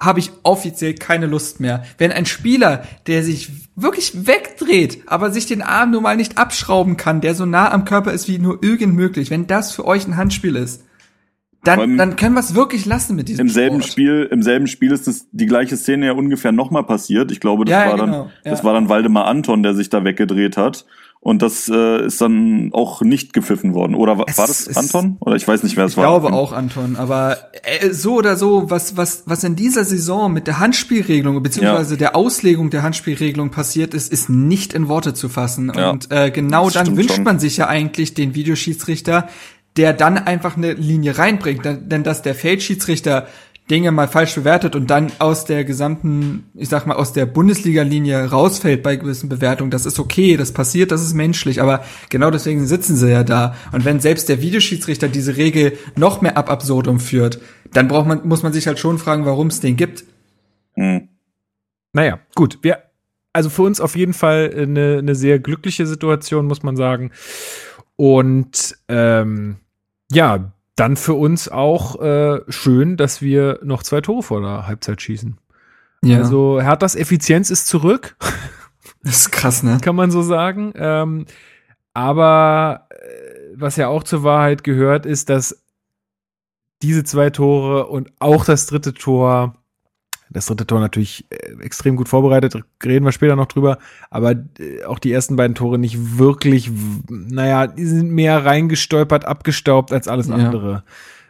habe 0.00 0.18
ich 0.18 0.32
offiziell 0.42 0.94
keine 0.94 1.26
Lust 1.26 1.60
mehr. 1.60 1.84
Wenn 1.98 2.10
ein 2.10 2.26
Spieler, 2.26 2.82
der 3.06 3.22
sich 3.22 3.50
wirklich 3.76 4.26
wegdreht, 4.26 5.02
aber 5.06 5.30
sich 5.30 5.46
den 5.46 5.62
Arm 5.62 5.90
nur 5.92 6.00
mal 6.00 6.16
nicht 6.16 6.36
abschrauben 6.38 6.96
kann, 6.96 7.20
der 7.20 7.34
so 7.36 7.44
nah 7.46 7.70
am 7.70 7.84
Körper 7.84 8.10
ist 8.10 8.26
wie 8.26 8.38
nur 8.38 8.60
irgend 8.62 8.94
möglich, 8.94 9.30
wenn 9.30 9.46
das 9.46 9.72
für 9.72 9.84
euch 9.86 10.08
ein 10.08 10.16
Handspiel 10.16 10.56
ist, 10.56 10.82
dann, 11.64 11.98
dann 11.98 12.16
können 12.16 12.34
wir 12.34 12.40
es 12.40 12.54
wirklich 12.54 12.86
lassen 12.86 13.16
mit 13.16 13.28
diesem 13.28 13.46
Im 13.46 13.52
selben 13.52 13.80
Sport. 13.82 13.92
Spiel, 13.92 14.28
im 14.30 14.42
selben 14.42 14.66
Spiel 14.66 14.92
ist 14.92 15.06
das 15.06 15.26
die 15.32 15.46
gleiche 15.46 15.76
Szene 15.76 16.06
ja 16.06 16.12
ungefähr 16.12 16.52
nochmal 16.52 16.84
passiert. 16.84 17.30
Ich 17.32 17.40
glaube, 17.40 17.64
das 17.64 17.72
Ja, 17.72 17.84
ja, 17.84 17.90
war 17.90 17.96
dann, 17.98 18.10
genau, 18.12 18.30
ja. 18.44 18.50
das 18.50 18.64
war 18.64 18.72
dann 18.72 18.88
Waldemar 18.88 19.26
Anton, 19.26 19.62
der 19.62 19.74
sich 19.74 19.90
da 19.90 20.02
weggedreht 20.04 20.56
hat. 20.56 20.86
Und 21.22 21.42
das 21.42 21.68
äh, 21.68 22.06
ist 22.06 22.18
dann 22.22 22.70
auch 22.72 23.02
nicht 23.02 23.34
gepfiffen 23.34 23.74
worden. 23.74 23.94
Oder 23.94 24.16
war, 24.16 24.24
Es 24.26 24.38
war 24.38 24.46
das 24.46 24.74
Anton? 24.74 25.18
Oder 25.20 25.36
ich 25.36 25.46
weiß 25.46 25.62
nicht, 25.64 25.76
wer 25.76 25.84
es 25.84 25.90
Ich 25.92 25.96
war. 25.98 26.06
glaube 26.18 26.34
auch, 26.34 26.52
Anton, 26.54 26.96
aber 26.96 27.36
äh, 27.62 27.90
so 27.90 28.14
oder 28.14 28.36
so, 28.36 28.70
was, 28.70 28.96
was, 28.96 29.24
was 29.26 29.44
in 29.44 29.54
dieser 29.54 29.84
Saison 29.84 30.32
mit 30.32 30.46
der 30.46 30.60
Handspielregelung 30.60 31.42
beziehungsweise 31.42 31.98
der 31.98 32.16
Auslegung 32.16 32.70
der 32.70 32.82
Handspielregelung 32.82 33.50
passiert 33.50 33.92
ist, 33.92 34.10
ist 34.10 34.30
nicht 34.30 34.72
in 34.72 34.88
Worte 34.88 35.12
zu 35.12 35.28
fassen. 35.28 35.70
Ja, 35.76 35.90
Und 35.90 36.10
äh, 36.10 36.30
genau 36.30 36.64
das 36.70 36.72
dann 36.72 36.96
wünscht 36.96 37.16
schon. 37.16 37.24
man 37.24 37.38
sich 37.38 37.58
ja 37.58 37.66
eigentlich 37.66 38.14
den 38.14 38.34
Videoschiedsrichter, 38.34 39.28
der 39.76 39.92
dann 39.92 40.18
einfach 40.18 40.56
eine 40.56 40.72
Linie 40.72 41.18
reinbringt. 41.18 41.64
Denn, 41.64 42.02
dass 42.02 42.22
der 42.22 42.34
Feldschiedsrichter 42.34 43.26
Dinge 43.70 43.92
mal 43.92 44.08
falsch 44.08 44.34
bewertet 44.34 44.74
und 44.74 44.90
dann 44.90 45.12
aus 45.20 45.44
der 45.44 45.64
gesamten, 45.64 46.50
ich 46.54 46.68
sag 46.68 46.86
mal, 46.86 46.96
aus 46.96 47.12
der 47.12 47.24
Bundesliga-Linie 47.24 48.30
rausfällt 48.30 48.82
bei 48.82 48.96
gewissen 48.96 49.28
Bewertungen, 49.28 49.70
das 49.70 49.86
ist 49.86 50.00
okay, 50.00 50.36
das 50.36 50.52
passiert, 50.52 50.90
das 50.90 51.02
ist 51.02 51.14
menschlich, 51.14 51.62
aber 51.62 51.84
genau 52.08 52.32
deswegen 52.32 52.66
sitzen 52.66 52.96
sie 52.96 53.10
ja 53.10 53.22
da. 53.22 53.54
Und 53.70 53.84
wenn 53.84 54.00
selbst 54.00 54.28
der 54.28 54.42
Videoschiedsrichter 54.42 55.08
diese 55.08 55.36
Regel 55.36 55.78
noch 55.96 56.20
mehr 56.20 56.36
ab 56.36 56.50
absurdum 56.50 56.98
führt, 56.98 57.40
dann 57.72 57.86
braucht 57.86 58.08
man, 58.08 58.26
muss 58.26 58.42
man 58.42 58.52
sich 58.52 58.66
halt 58.66 58.80
schon 58.80 58.98
fragen, 58.98 59.24
warum 59.24 59.46
es 59.46 59.60
den 59.60 59.76
gibt. 59.76 60.04
Hm. 60.74 61.08
Naja, 61.92 62.18
gut. 62.34 62.58
Wir, 62.62 62.78
also 63.32 63.50
für 63.50 63.62
uns 63.62 63.80
auf 63.80 63.94
jeden 63.94 64.14
Fall 64.14 64.52
eine, 64.56 64.98
eine 64.98 65.14
sehr 65.14 65.38
glückliche 65.38 65.86
Situation, 65.86 66.46
muss 66.46 66.64
man 66.64 66.76
sagen. 66.76 67.12
Und 68.00 68.78
ähm, 68.88 69.58
ja, 70.10 70.54
dann 70.74 70.96
für 70.96 71.12
uns 71.12 71.50
auch 71.50 72.00
äh, 72.00 72.40
schön, 72.48 72.96
dass 72.96 73.20
wir 73.20 73.58
noch 73.62 73.82
zwei 73.82 74.00
Tore 74.00 74.22
vor 74.22 74.40
der 74.40 74.66
Halbzeit 74.66 75.02
schießen. 75.02 75.36
Ja. 76.02 76.16
Also 76.16 76.62
Herthas 76.62 76.94
Effizienz 76.94 77.50
ist 77.50 77.66
zurück. 77.66 78.16
Das 79.02 79.16
ist 79.16 79.32
krass, 79.32 79.62
ne? 79.62 79.80
Kann 79.82 79.96
man 79.96 80.10
so 80.10 80.22
sagen. 80.22 80.72
Ähm, 80.76 81.26
aber 81.92 82.86
äh, 82.88 82.96
was 83.54 83.76
ja 83.76 83.88
auch 83.88 84.02
zur 84.02 84.22
Wahrheit 84.22 84.64
gehört, 84.64 85.04
ist, 85.04 85.28
dass 85.28 85.62
diese 86.80 87.04
zwei 87.04 87.28
Tore 87.28 87.86
und 87.88 88.10
auch 88.18 88.46
das 88.46 88.64
dritte 88.64 88.94
Tor, 88.94 89.56
das 90.30 90.46
dritte 90.46 90.66
Tor 90.66 90.80
natürlich 90.80 91.26
äh, 91.30 91.62
extrem 91.62 91.96
gut 91.96 92.08
vorbereitet, 92.08 92.54
reden 92.84 93.04
wir 93.04 93.12
später 93.12 93.36
noch 93.36 93.46
drüber, 93.46 93.78
aber 94.10 94.32
äh, 94.32 94.84
auch 94.86 94.98
die 94.98 95.12
ersten 95.12 95.36
beiden 95.36 95.54
Tore 95.54 95.78
nicht 95.78 96.18
wirklich, 96.18 96.70
naja, 97.08 97.66
die 97.66 97.84
sind 97.84 98.10
mehr 98.12 98.44
reingestolpert, 98.44 99.24
abgestaubt 99.24 99.92
als 99.92 100.08
alles 100.08 100.30
andere. 100.30 100.84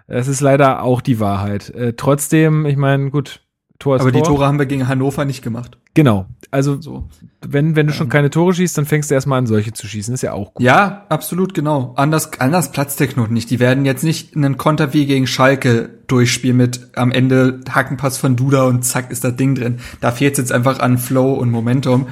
Es 0.06 0.28
ist 0.28 0.40
leider 0.40 0.82
auch 0.82 1.00
die 1.00 1.20
Wahrheit. 1.20 1.70
Äh, 1.70 1.94
trotzdem, 1.96 2.66
ich 2.66 2.76
meine, 2.76 3.10
gut, 3.10 3.42
Tor 3.80 3.96
ist 3.96 4.02
Aber 4.02 4.12
Tor. 4.12 4.20
die 4.20 4.28
Tore 4.28 4.46
haben 4.46 4.58
wir 4.58 4.66
gegen 4.66 4.86
Hannover 4.86 5.24
nicht 5.24 5.42
gemacht. 5.42 5.78
Genau. 5.94 6.26
Also, 6.50 6.80
so. 6.80 7.08
wenn, 7.40 7.76
wenn 7.76 7.86
du 7.86 7.94
schon 7.94 8.06
ähm. 8.06 8.10
keine 8.10 8.28
Tore 8.28 8.52
schießt, 8.52 8.76
dann 8.76 8.84
fängst 8.84 9.10
du 9.10 9.14
erstmal 9.14 9.38
an, 9.38 9.46
solche 9.46 9.72
zu 9.72 9.86
schießen. 9.86 10.12
ist 10.12 10.22
ja 10.22 10.34
auch 10.34 10.52
gut. 10.52 10.64
Ja, 10.64 11.06
absolut, 11.08 11.54
genau. 11.54 11.94
Anders, 11.96 12.30
anders 12.38 12.72
platzt 12.72 13.00
der 13.00 13.08
Knoten 13.08 13.32
nicht. 13.32 13.50
Die 13.50 13.58
werden 13.58 13.86
jetzt 13.86 14.04
nicht 14.04 14.36
einen 14.36 14.58
Konter 14.58 14.92
wie 14.92 15.06
gegen 15.06 15.26
Schalke 15.26 15.88
durchspielen 16.06 16.58
mit 16.58 16.90
am 16.94 17.10
Ende 17.10 17.60
Hackenpass 17.70 18.18
von 18.18 18.36
Duda 18.36 18.64
und 18.64 18.84
zack 18.84 19.10
ist 19.10 19.24
das 19.24 19.34
Ding 19.36 19.54
drin. 19.54 19.78
Da 20.02 20.12
fehlt 20.12 20.36
jetzt 20.36 20.52
einfach 20.52 20.78
an 20.80 20.98
Flow 20.98 21.32
und 21.32 21.50
Momentum. 21.50 22.08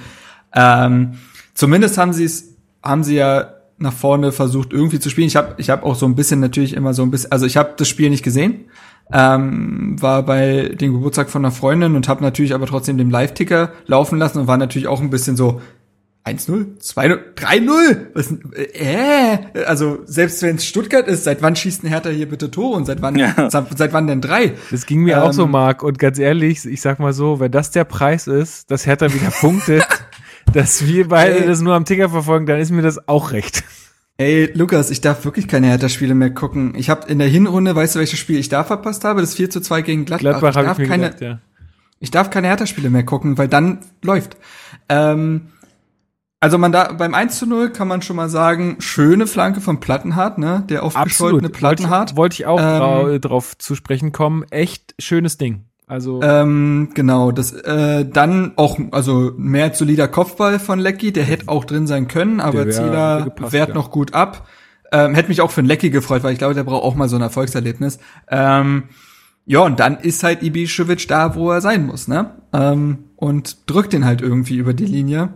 Ähm, 0.55 1.19
zumindest 1.53 1.99
haben 1.99 2.15
sie 2.15 2.25
es, 2.25 2.57
haben 2.83 3.05
sie 3.05 3.17
ja 3.17 3.53
nach 3.77 3.93
vorne 3.93 4.33
versucht 4.33 4.73
irgendwie 4.73 5.01
zu 5.01 5.11
spielen. 5.11 5.29
Ich 5.29 5.37
habe 5.37 5.55
ich 5.59 5.69
hab 5.69 5.85
auch 5.85 5.95
so 5.95 6.07
ein 6.07 6.15
bisschen 6.15 6.41
natürlich 6.41 6.75
immer 6.75 6.95
so 6.95 7.03
ein 7.03 7.11
bisschen, 7.11 7.31
also 7.31 7.45
ich 7.45 7.59
habe 7.59 7.75
das 7.77 7.89
Spiel 7.89 8.09
nicht 8.09 8.25
gesehen, 8.25 8.65
ähm, 9.13 9.97
war 10.01 10.23
bei 10.23 10.75
dem 10.75 10.93
Geburtstag 10.93 11.31
von 11.31 11.45
einer 11.45 11.53
Freundin 11.53 11.97
und 11.97 12.09
habe 12.09 12.23
natürlich 12.23 12.55
aber 12.55 12.67
trotzdem 12.67 12.99
den 12.99 13.11
Live-Ticker 13.11 13.73
laufen 13.87 14.19
lassen 14.19 14.41
und 14.41 14.47
war 14.47 14.59
natürlich 14.59 14.89
auch 14.89 15.01
ein 15.01 15.11
bisschen 15.11 15.37
so 15.37 15.61
1-0, 16.27 16.79
2-0, 16.81 17.19
3-0. 17.37 18.75
Äh, 18.75 19.65
also 19.65 20.01
selbst 20.05 20.43
wenn 20.43 20.57
es 20.57 20.67
Stuttgart 20.67 21.09
ist, 21.09 21.25
seit 21.25 21.41
wann 21.41 21.57
schießt 21.57 21.85
ein 21.85 21.89
Hertha 21.89 22.11
hier 22.11 22.29
bitte 22.29 22.51
Tore 22.51 22.77
und 22.77 22.85
seit 22.85 23.01
wann 23.01 23.17
ja. 23.17 23.49
seit, 23.51 23.79
seit, 23.79 23.93
wann 23.93 24.07
denn 24.07 24.21
drei? 24.21 24.53
Das 24.71 24.85
ging 24.85 25.05
mir 25.05 25.17
ähm, 25.17 25.23
auch 25.23 25.33
so, 25.33 25.45
ähm, 25.45 25.53
Marc. 25.53 25.83
Und 25.83 25.99
ganz 25.99 26.19
ehrlich, 26.19 26.67
ich 26.67 26.81
sag 26.83 26.99
mal 26.99 27.15
so, 27.15 27.41
wenn 27.41 27.51
das 27.51 27.71
der 27.71 27.85
Preis 27.85 28.27
ist, 28.27 28.71
dass 28.71 28.85
Hertha 28.85 29.13
wieder 29.13 29.31
punktet, 29.31 29.87
dass 30.53 30.87
wir 30.87 31.09
beide 31.09 31.47
das 31.47 31.61
nur 31.61 31.75
am 31.75 31.87
Ticker 31.87 32.11
verfolgen, 32.11 32.45
dann 32.45 32.61
ist 32.61 32.71
mir 32.71 32.83
das 32.83 33.09
auch 33.09 33.33
recht. 33.33 33.65
Ey, 34.21 34.51
Lukas, 34.53 34.91
ich 34.91 35.01
darf 35.01 35.25
wirklich 35.25 35.47
keine 35.47 35.69
Hertha-Spiele 35.69 36.13
mehr 36.13 36.31
gucken. 36.31 36.75
Ich 36.75 36.91
habe 36.91 37.09
in 37.09 37.21
der 37.21 37.29
Hinrunde, 37.29 37.77
weißt 37.77 37.95
du, 37.95 38.01
welches 38.01 38.19
Spiel 38.19 38.37
ich 38.41 38.49
da 38.49 38.65
verpasst 38.65 39.05
habe? 39.05 39.21
Das 39.21 39.35
4 39.35 39.49
zu 39.49 39.61
2 39.61 39.83
gegen 39.83 40.05
Gladbach. 40.07 40.41
Gladbach 40.41 40.49
ich 40.49 40.67
darf 40.67 40.79
ich 40.81 40.89
keine, 40.89 41.05
gedacht, 41.05 41.21
ja. 41.21 41.39
Ich 42.01 42.11
darf 42.11 42.29
keine 42.29 42.49
Hertha-Spiele 42.49 42.91
mehr 42.91 43.05
gucken, 43.05 43.39
weil 43.39 43.47
dann 43.47 43.79
läuft. 44.03 44.37
Ähm, 44.89 45.53
also 46.41 46.59
man 46.59 46.73
da 46.73 46.93
beim 46.93 47.15
1 47.15 47.39
zu 47.39 47.47
0 47.47 47.71
kann 47.71 47.87
man 47.87 48.03
schon 48.03 48.17
mal 48.17 48.29
sagen, 48.29 48.77
schöne 48.81 49.29
Flanke 49.29 49.61
von 49.61 49.79
Plattenhardt, 49.79 50.39
ne? 50.39 50.65
Der 50.69 50.83
aufgescholtene 50.83 51.49
Plattenhardt. 51.49 52.17
Wollte 52.17 52.35
ich 52.35 52.47
auch 52.47 52.59
ähm, 52.61 53.21
drauf 53.21 53.57
zu 53.57 53.77
sprechen 53.77 54.11
kommen. 54.11 54.43
Echt 54.51 54.97
schönes 54.99 55.39
Ding. 55.39 55.68
Also 55.89 56.23
ähm, 56.23 56.91
genau, 56.93 57.33
das 57.33 57.53
äh, 57.53 58.05
dann 58.05 58.53
auch 58.57 58.79
also 58.91 59.33
mehr 59.39 59.73
solider 59.73 60.07
Kopfball 60.07 60.59
von 60.59 60.79
Lecky, 60.79 61.13
der 61.13 61.25
hätte 61.25 61.49
auch 61.49 61.65
drin 61.65 61.87
sein 61.87 62.09
können, 62.09 62.41
aber 62.41 62.69
Zieler 62.69 63.33
wehrt 63.39 63.71
ja. 63.71 63.75
noch 63.75 63.91
gut 63.91 64.13
ab. 64.13 64.47
Ähm, 64.93 65.15
hätte 65.15 65.29
mich 65.29 65.41
auch 65.41 65.51
für 65.51 65.61
einen 65.61 65.69
Lecky 65.69 65.91
gefreut, 65.91 66.23
weil 66.23 66.33
ich 66.33 66.39
glaube, 66.39 66.55
der 66.55 66.65
braucht 66.65 66.85
auch 66.85 66.95
mal 66.95 67.09
so 67.09 67.17
ein 67.17 67.23
Erfolgserlebnis. 67.23 67.99
Ähm, 68.29 68.85
ja, 69.47 69.61
und 69.61 69.81
dann 69.81 69.99
ist 69.99 70.23
halt 70.25 70.43
Ibišević 70.43 71.09
da, 71.09 71.35
wo 71.35 71.51
er 71.51 71.63
sein 71.63 71.87
muss, 71.87 72.07
ne? 72.07 72.33
Ähm, 72.53 72.99
und 73.17 73.71
drückt 73.71 73.95
den 73.95 74.05
halt 74.05 74.21
irgendwie 74.21 74.57
über 74.57 74.75
die 74.75 74.87
Linie. 74.87 75.31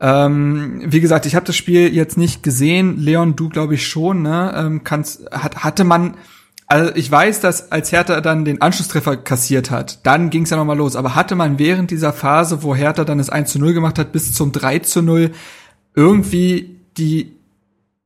Ähm, 0.00 0.82
wie 0.86 1.00
gesagt, 1.00 1.26
ich 1.26 1.36
habe 1.36 1.46
das 1.46 1.54
Spiel 1.56 1.94
jetzt 1.94 2.18
nicht 2.18 2.42
gesehen. 2.42 2.98
Leon, 2.98 3.36
du 3.36 3.48
glaube 3.48 3.74
ich 3.74 3.86
schon, 3.86 4.22
ne? 4.22 4.52
Ähm, 4.56 4.82
kannst, 4.82 5.30
hat, 5.30 5.62
hatte 5.62 5.84
man 5.84 6.16
also 6.72 6.90
ich 6.94 7.10
weiß, 7.10 7.40
dass 7.40 7.70
als 7.70 7.92
Hertha 7.92 8.22
dann 8.22 8.46
den 8.46 8.62
Anschlusstreffer 8.62 9.18
kassiert 9.18 9.70
hat, 9.70 10.06
dann 10.06 10.30
ging 10.30 10.44
es 10.44 10.50
ja 10.50 10.56
nochmal 10.56 10.78
los. 10.78 10.96
Aber 10.96 11.14
hatte 11.14 11.34
man 11.34 11.58
während 11.58 11.90
dieser 11.90 12.14
Phase, 12.14 12.62
wo 12.62 12.74
Hertha 12.74 13.04
dann 13.04 13.18
das 13.18 13.28
1 13.28 13.52
zu 13.52 13.58
0 13.58 13.74
gemacht 13.74 13.98
hat, 13.98 14.10
bis 14.10 14.32
zum 14.32 14.52
3 14.52 14.78
zu 14.78 15.02
0, 15.02 15.32
irgendwie 15.94 16.78
die, 16.96 17.36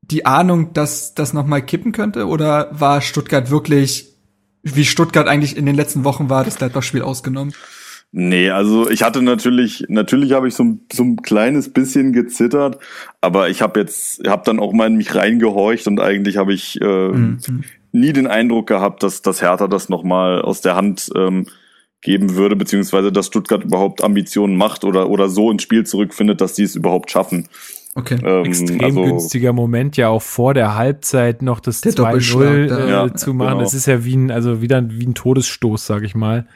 die 0.03 0.27
Ahnung, 0.27 0.73
dass 0.73 1.15
das 1.15 1.33
nochmal 1.33 1.63
kippen 1.63 1.93
könnte? 1.93 2.27
Oder 2.27 2.69
war 2.73 3.03
Stuttgart 3.03 3.53
wirklich, 3.53 4.17
wie 4.65 4.85
Stuttgart 4.85 5.29
eigentlich 5.29 5.57
in 5.57 5.65
den 5.65 5.77
letzten 5.77 6.03
Wochen 6.03 6.29
war, 6.29 6.43
das 6.43 6.57
Gladbach-Spiel 6.57 7.03
ausgenommen? 7.03 7.55
Nee, 8.11 8.51
also 8.51 8.91
ich 8.91 9.05
hatte 9.05 9.23
natürlich, 9.23 9.85
natürlich 9.89 10.33
habe 10.33 10.49
ich 10.49 10.57
so, 10.57 10.65
ein, 10.65 10.81
so 10.93 11.05
ein 11.05 11.23
kleines 11.23 11.73
bisschen 11.73 12.13
gezittert, 12.13 12.79
aber 13.21 13.49
ich 13.49 13.63
habe 13.63 13.79
jetzt, 13.79 14.27
habe 14.27 14.43
dann 14.45 14.59
auch 14.59 14.73
mal 14.73 14.89
in 14.89 14.97
mich 14.97 15.15
reingehorcht 15.15 15.87
und 15.87 16.01
eigentlich 16.01 16.37
habe 16.37 16.53
ich 16.53 16.81
äh, 16.81 17.09
mhm 17.09 17.39
nie 17.97 18.13
den 18.13 18.27
Eindruck 18.27 18.67
gehabt, 18.67 19.03
dass 19.03 19.23
das 19.23 19.43
Hertha 19.43 19.67
das 19.67 19.89
nochmal 19.89 20.43
aus 20.43 20.61
der 20.61 20.77
Hand 20.77 21.11
ähm, 21.17 21.47
geben 22.01 22.35
würde, 22.37 22.57
beziehungsweise 22.57 23.11
dass 23.11 23.27
Stuttgart 23.27 23.65
überhaupt 23.65 24.05
Ambitionen 24.05 24.57
macht 24.57 24.85
oder, 24.85 25.09
oder 25.09 25.29
so 25.29 25.51
ins 25.51 25.63
Spiel 25.63 25.85
zurückfindet, 25.85 26.41
dass 26.41 26.55
die 26.55 26.63
es 26.63 26.77
überhaupt 26.77 27.11
schaffen. 27.11 27.49
Okay. 27.95 28.19
Ähm, 28.23 28.45
Extrem 28.45 28.81
also, 28.85 29.03
günstiger 29.03 29.53
Moment, 29.53 29.97
ja 29.97 30.09
auch 30.09 30.23
vor 30.23 30.53
der 30.53 30.77
Halbzeit 30.77 31.41
noch 31.41 31.61
das 31.61 31.83
2-0 31.83 32.45
äh, 32.45 32.91
ja, 32.91 33.15
zu 33.15 33.33
machen. 33.33 33.53
Genau. 33.53 33.61
Das 33.61 33.73
ist 33.73 33.87
ja 33.87 34.05
wie 34.05 34.17
ein, 34.17 34.31
also 34.31 34.61
wieder 34.61 34.85
wie 34.91 35.07
ein 35.07 35.15
Todesstoß, 35.15 35.87
sag 35.87 36.03
ich 36.05 36.15
mal 36.15 36.47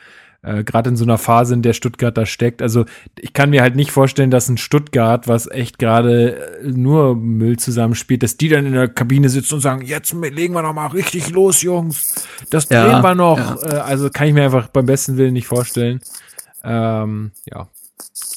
äh, 0.42 0.64
gerade 0.64 0.90
in 0.90 0.96
so 0.96 1.04
einer 1.04 1.18
Phase, 1.18 1.54
in 1.54 1.62
der 1.62 1.74
Stuttgart 1.74 2.16
da 2.16 2.24
steckt. 2.24 2.62
Also 2.62 2.86
ich 3.18 3.32
kann 3.32 3.50
mir 3.50 3.62
halt 3.62 3.76
nicht 3.76 3.92
vorstellen, 3.92 4.30
dass 4.30 4.48
ein 4.48 4.56
Stuttgart, 4.56 5.28
was 5.28 5.50
echt 5.50 5.78
gerade 5.78 6.60
äh, 6.60 6.68
nur 6.68 7.14
Müll 7.14 7.58
zusammenspielt, 7.58 8.22
dass 8.22 8.36
die 8.36 8.48
dann 8.48 8.64
in 8.66 8.72
der 8.72 8.88
Kabine 8.88 9.28
sitzen 9.28 9.54
und 9.54 9.60
sagen, 9.60 9.82
jetzt 9.82 10.12
legen 10.12 10.54
wir 10.54 10.62
noch 10.62 10.74
mal 10.74 10.86
richtig 10.86 11.30
los, 11.30 11.62
Jungs. 11.62 12.26
Das 12.48 12.68
drehen 12.68 12.90
ja, 12.90 13.02
wir 13.02 13.14
noch. 13.14 13.38
Ja. 13.38 13.56
Äh, 13.62 13.80
also 13.80 14.08
kann 14.10 14.28
ich 14.28 14.34
mir 14.34 14.44
einfach 14.44 14.68
beim 14.68 14.86
besten 14.86 15.16
Willen 15.16 15.34
nicht 15.34 15.46
vorstellen. 15.46 16.00
Ähm, 16.64 17.32
ja. 17.44 17.68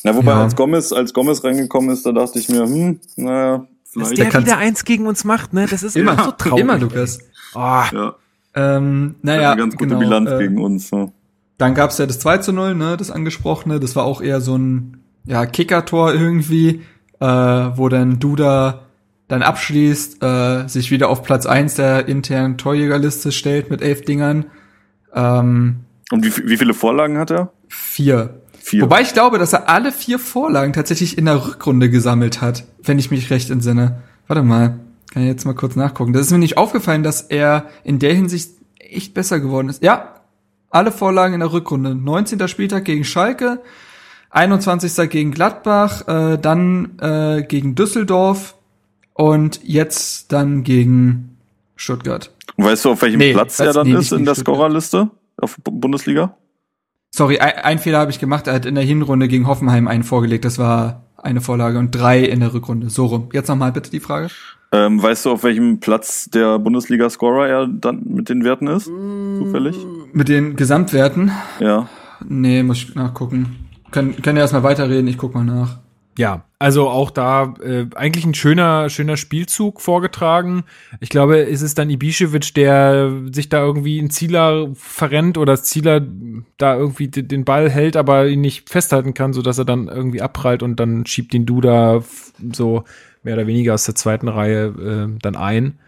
Na, 0.03 0.15
wobei 0.15 0.31
ja. 0.31 0.43
als 0.43 0.55
Gomez, 0.55 0.91
als 0.91 1.13
Gomez 1.13 1.43
reingekommen 1.43 1.89
ist, 1.91 2.05
da 2.05 2.11
dachte 2.11 2.37
ich 2.37 2.49
mir, 2.49 2.63
hm, 2.63 2.99
naja, 3.15 3.65
vielleicht. 3.85 4.19
Dass 4.19 4.29
der 4.29 4.41
wieder 4.41 4.57
eins 4.57 4.83
gegen 4.83 5.07
uns 5.07 5.23
macht, 5.23 5.53
ne? 5.53 5.67
Das 5.69 5.83
ist 5.83 5.95
immer 5.95 6.21
so 6.21 6.31
traurig. 6.31 6.61
Immer, 6.61 6.77
Lukas. 6.77 7.19
Oh. 7.55 7.59
Ja. 7.59 8.15
Ähm, 8.55 9.15
naja, 9.21 9.53
eine 9.53 9.61
ganz 9.61 9.75
gute 9.75 9.89
genau, 9.89 9.99
Bilanz 9.99 10.29
äh, 10.29 10.37
gegen 10.39 10.61
uns. 10.61 10.89
So. 10.89 11.13
Dann 11.57 11.75
gab's 11.75 11.97
ja 11.97 12.05
das 12.05 12.19
2 12.19 12.39
zu 12.39 12.53
0, 12.53 12.75
ne, 12.75 12.97
das 12.97 13.11
angesprochene. 13.11 13.79
Das 13.79 13.95
war 13.95 14.05
auch 14.05 14.21
eher 14.21 14.41
so 14.41 14.57
ein 14.57 15.03
ja, 15.25 15.45
Kicker-Tor 15.45 16.13
irgendwie, 16.13 16.81
äh, 17.19 17.25
wo 17.25 17.89
dann 17.89 18.19
Duda 18.19 18.81
dann 19.27 19.41
abschließt, 19.41 20.23
äh, 20.23 20.67
sich 20.67 20.91
wieder 20.91 21.09
auf 21.09 21.23
Platz 21.23 21.45
eins 21.45 21.75
der 21.75 22.07
internen 22.07 22.57
Torjägerliste 22.57 23.31
stellt 23.31 23.69
mit 23.69 23.81
elf 23.81 24.03
Dingern. 24.03 24.45
Ähm, 25.13 25.77
Und 26.11 26.25
wie, 26.25 26.49
wie 26.49 26.57
viele 26.57 26.73
Vorlagen 26.73 27.17
hat 27.17 27.31
er? 27.31 27.51
Vier. 27.67 28.41
Vier. 28.59 28.83
Wobei 28.83 29.01
ich 29.01 29.13
glaube, 29.13 29.39
dass 29.39 29.53
er 29.53 29.69
alle 29.69 29.91
vier 29.91 30.19
Vorlagen 30.19 30.71
tatsächlich 30.73 31.17
in 31.17 31.25
der 31.25 31.45
Rückrunde 31.45 31.89
gesammelt 31.89 32.41
hat, 32.41 32.65
wenn 32.81 32.99
ich 32.99 33.11
mich 33.11 33.29
recht 33.29 33.49
entsinne. 33.49 34.01
Warte 34.27 34.43
mal, 34.43 34.79
kann 35.11 35.23
ich 35.23 35.27
jetzt 35.27 35.45
mal 35.45 35.53
kurz 35.53 35.75
nachgucken. 35.75 36.13
Das 36.13 36.25
ist 36.25 36.31
mir 36.31 36.37
nicht 36.37 36.57
aufgefallen, 36.57 37.03
dass 37.03 37.21
er 37.21 37.65
in 37.83 37.99
der 37.99 38.13
Hinsicht 38.13 38.51
echt 38.79 39.13
besser 39.13 39.39
geworden 39.39 39.67
ist. 39.67 39.83
Ja, 39.83 40.12
alle 40.73 40.91
Vorlagen 40.91 41.33
in 41.33 41.39
der 41.39 41.53
Rückrunde. 41.53 41.95
19. 41.95 42.47
Spieltag 42.47 42.85
gegen 42.85 43.03
Schalke, 43.03 43.61
21. 44.31 45.09
gegen 45.09 45.31
Gladbach, 45.31 46.07
äh, 46.07 46.37
dann 46.37 46.97
äh, 46.99 47.43
gegen 47.43 47.75
Düsseldorf 47.75 48.55
und 49.13 49.61
jetzt 49.63 50.31
dann 50.31 50.63
gegen 50.63 51.37
Stuttgart. 51.75 52.31
Weißt 52.57 52.85
du, 52.85 52.91
auf 52.91 53.01
welchem 53.01 53.19
nee, 53.19 53.33
Platz 53.33 53.59
er 53.59 53.73
dann 53.73 53.87
nee, 53.87 53.95
ist 53.95 54.11
in 54.11 54.25
der 54.25 54.35
Scorerliste 54.35 55.11
auf 55.37 55.57
Bundesliga? 55.63 56.35
Sorry, 57.11 57.39
ein, 57.39 57.53
ein 57.63 57.79
Fehler 57.79 57.99
habe 57.99 58.11
ich 58.11 58.19
gemacht. 58.19 58.47
Er 58.47 58.53
hat 58.53 58.65
in 58.65 58.75
der 58.75 58.83
Hinrunde 58.83 59.27
gegen 59.27 59.47
Hoffenheim 59.47 59.87
einen 59.87 60.03
vorgelegt. 60.03 60.45
Das 60.45 60.57
war 60.57 61.03
eine 61.17 61.41
Vorlage 61.41 61.77
und 61.77 61.91
drei 61.91 62.19
in 62.19 62.39
der 62.39 62.53
Rückrunde. 62.53 62.89
So 62.89 63.05
rum. 63.05 63.29
Jetzt 63.31 63.47
nochmal 63.47 63.71
bitte 63.71 63.91
die 63.91 63.99
Frage. 63.99 64.29
Ähm, 64.73 65.01
weißt 65.03 65.25
du, 65.25 65.31
auf 65.31 65.43
welchem 65.43 65.79
Platz 65.79 66.29
der 66.31 66.57
Bundesliga-Scorer 66.57 67.47
er 67.47 67.67
dann 67.67 68.01
mit 68.05 68.27
den 68.27 68.43
Werten 68.43 68.65
ist? 68.65 68.85
Zufällig? 68.85 69.77
Mit 70.13 70.29
den 70.29 70.55
Gesamtwerten? 70.55 71.31
Ja. 71.59 71.87
Nee, 72.27 72.63
muss 72.63 72.77
ich 72.77 72.95
nachgucken. 72.95 73.67
Können, 73.91 74.19
können 74.23 74.37
ja 74.37 74.41
erstmal 74.41 74.63
weiterreden, 74.63 75.07
ich 75.07 75.19
guck 75.19 75.35
mal 75.35 75.43
nach. 75.43 75.77
Ja, 76.17 76.43
also 76.57 76.89
auch 76.89 77.11
da 77.11 77.53
äh, 77.63 77.85
eigentlich 77.95 78.25
ein 78.25 78.33
schöner, 78.33 78.89
schöner 78.89 79.17
Spielzug 79.17 79.79
vorgetragen. 79.79 80.63
Ich 80.99 81.09
glaube, 81.09 81.39
es 81.49 81.61
ist 81.61 81.77
dann 81.77 81.89
Ibišević, 81.89 82.53
der 82.55 83.11
sich 83.31 83.49
da 83.49 83.63
irgendwie 83.63 83.99
in 83.99 84.09
Zieler 84.09 84.69
verrennt 84.73 85.37
oder 85.37 85.61
Zieler 85.61 86.01
da 86.57 86.75
irgendwie 86.75 87.07
den 87.07 87.45
Ball 87.45 87.69
hält, 87.69 87.95
aber 87.95 88.27
ihn 88.27 88.41
nicht 88.41 88.69
festhalten 88.69 89.13
kann, 89.13 89.33
so 89.33 89.41
dass 89.43 89.57
er 89.57 89.65
dann 89.65 89.87
irgendwie 89.87 90.21
abprallt 90.21 90.63
und 90.63 90.79
dann 90.79 91.05
schiebt 91.05 91.33
den 91.33 91.45
Duda 91.45 92.03
so 92.53 92.83
mehr 93.23 93.35
oder 93.35 93.47
weniger 93.47 93.73
aus 93.73 93.85
der 93.85 93.95
zweiten 93.95 94.27
Reihe 94.27 94.65
äh, 94.67 95.19
dann 95.21 95.35
ein. 95.35 95.79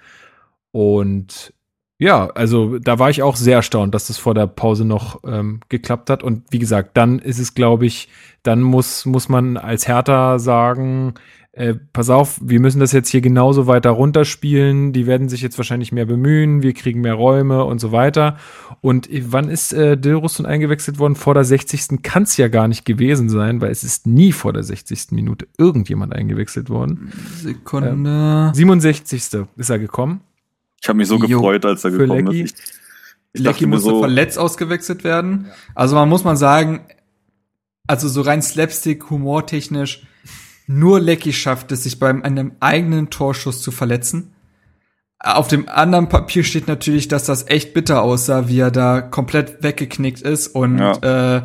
Und 0.72 1.54
Ja, 1.98 2.28
also 2.28 2.78
da 2.80 3.00
war 3.00 3.10
ich 3.10 3.24
auch 3.24 3.38
sehr 3.38 3.56
erstaunt, 3.58 3.96
dass 3.96 4.08
das 4.08 4.18
vor 4.18 4.34
der 4.34 4.48
Pause 4.48 4.84
noch 4.84 5.22
ähm, 5.26 5.62
geklappt 5.70 6.10
hat. 6.10 6.24
Und 6.24 6.44
wie 6.52 6.60
gesagt, 6.60 6.98
dann 6.98 7.20
ist 7.20 7.40
es, 7.40 7.54
glaube 7.56 7.86
ich, 7.86 8.10
dann 8.44 8.62
muss, 8.62 9.06
muss 9.06 9.30
man 9.30 9.56
als 9.58 9.88
Hertha 9.88 10.38
sagen, 10.40 11.14
äh, 11.56 11.74
pass 11.94 12.10
auf, 12.10 12.38
wir 12.42 12.60
müssen 12.60 12.82
das 12.82 12.92
jetzt 12.92 13.08
hier 13.08 13.22
genauso 13.22 13.66
weiter 13.66 13.92
runterspielen. 13.92 14.92
Die 14.92 15.08
werden 15.08 15.30
sich 15.30 15.42
jetzt 15.42 15.58
wahrscheinlich 15.58 15.94
mehr 15.94 16.06
bemühen, 16.06 16.62
wir 16.62 16.74
kriegen 16.74 17.00
mehr 17.00 17.14
Räume 17.14 17.64
und 17.64 17.80
so 17.80 17.94
weiter. 17.94 18.38
Und 18.82 19.08
wann 19.32 19.48
ist 19.48 19.72
äh, 19.72 19.98
Dilrusson 19.98 20.46
eingewechselt 20.46 21.00
worden? 21.00 21.16
Vor 21.16 21.34
der 21.34 21.46
60. 21.46 22.04
kann 22.04 22.24
es 22.24 22.36
ja 22.36 22.50
gar 22.50 22.68
nicht 22.68 22.84
gewesen 22.84 23.30
sein, 23.30 23.62
weil 23.62 23.72
es 23.72 23.86
ist 23.86 24.06
nie 24.06 24.34
vor 24.34 24.52
der 24.52 24.64
60. 24.64 25.12
Minute 25.12 25.48
irgendjemand 25.58 26.14
eingewechselt 26.14 26.70
worden. 26.70 27.14
Sekunde. 27.42 27.90
Ähm, 28.50 28.54
67. 28.54 29.24
ist 29.56 29.70
er 29.70 29.80
gekommen. 29.80 30.20
Ich 30.82 30.90
habe 30.90 30.98
mich 30.98 31.08
so 31.08 31.16
Jo. 31.18 31.40
gefreut, 31.40 31.66
als 31.66 31.86
er 31.86 31.92
gekommen 31.92 32.28
Lecky. 32.28 32.42
ist. 32.42 32.60
Ich, 33.32 33.40
ich 33.40 33.46
Lecky 33.46 33.66
musste 33.66 33.92
so, 33.92 34.00
verletzt 34.02 34.38
ausgewechselt 34.38 35.06
werden. 35.06 35.46
Also 35.74 35.96
man 35.96 36.10
muss 36.10 36.26
mal 36.26 36.36
sagen, 36.36 36.82
also 37.88 38.10
so 38.10 38.22
rein 38.22 38.42
slapstick, 38.42 39.10
humortechnisch, 39.10 40.06
nur 40.68 41.00
Lecky 41.00 41.34
schafft 41.34 41.72
es, 41.72 41.84
sich 41.84 42.00
beim 42.00 42.24
einem 42.24 42.54
eigenen 42.60 43.10
Torschuss 43.10 43.62
zu 43.62 43.72
verletzen. 43.72 44.34
Auf 45.20 45.48
dem 45.48 45.68
anderen 45.70 46.10
Papier 46.10 46.44
steht 46.44 46.68
natürlich, 46.68 47.08
dass 47.08 47.26
das 47.26 47.48
echt 47.48 47.74
bitter 47.74 48.02
aussah, 48.02 48.48
wie 48.48 48.60
er 48.60 48.72
da 48.72 49.02
komplett 49.02 49.64
weggeknickt 49.64 50.22
ist. 50.22 50.48
Und 50.48 50.80
äh, 50.80 51.42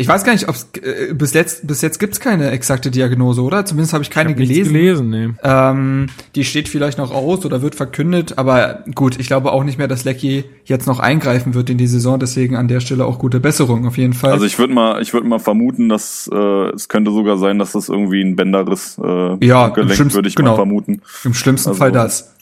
ich 0.00 0.06
weiß 0.06 0.22
gar 0.22 0.32
nicht, 0.32 0.48
ob 0.48 0.54
äh, 0.80 1.12
bis 1.12 1.34
jetzt 1.34 1.66
bis 1.66 1.82
jetzt 1.82 1.98
gibt's 1.98 2.20
keine 2.20 2.50
exakte 2.52 2.90
Diagnose, 2.90 3.42
oder? 3.42 3.64
Zumindest 3.64 3.92
habe 3.92 4.04
ich 4.04 4.10
keine 4.10 4.30
Hab 4.30 4.38
nichts 4.38 4.54
gelesen. 4.54 4.72
gelesen, 4.72 5.10
nee. 5.10 5.28
Ähm, 5.42 6.06
die 6.36 6.44
steht 6.44 6.68
vielleicht 6.68 6.98
noch 6.98 7.10
aus 7.10 7.44
oder 7.44 7.62
wird 7.62 7.74
verkündet, 7.74 8.38
aber 8.38 8.84
gut, 8.94 9.18
ich 9.18 9.26
glaube 9.26 9.50
auch 9.50 9.64
nicht 9.64 9.76
mehr, 9.76 9.88
dass 9.88 10.04
Lecky 10.04 10.44
jetzt 10.64 10.86
noch 10.86 11.00
eingreifen 11.00 11.54
wird 11.54 11.68
in 11.68 11.78
die 11.78 11.88
Saison, 11.88 12.18
deswegen 12.20 12.54
an 12.54 12.68
der 12.68 12.78
Stelle 12.80 13.04
auch 13.06 13.18
gute 13.18 13.40
Besserung 13.40 13.86
auf 13.88 13.98
jeden 13.98 14.12
Fall. 14.14 14.30
also 14.32 14.44
ich 14.46 14.58
würde 14.58 14.72
mal, 14.72 15.02
ich 15.02 15.12
würde 15.12 15.26
mal 15.26 15.40
vermuten, 15.40 15.88
dass 15.88 16.30
äh, 16.32 16.36
es 16.70 16.88
könnte 16.88 17.10
sogar 17.10 17.36
sein, 17.36 17.58
dass 17.58 17.72
das 17.72 17.88
irgendwie 17.88 18.22
ein 18.22 18.36
Bänderriss 18.36 18.98
äh, 19.02 19.44
Ja, 19.44 19.72
schlimmsten- 19.74 20.14
würde 20.14 20.28
ich 20.28 20.36
genau. 20.36 20.50
mal 20.52 20.56
vermuten. 20.56 21.02
Im 21.24 21.34
schlimmsten 21.34 21.70
also- 21.70 21.78
Fall 21.78 21.90
das. 21.92 22.34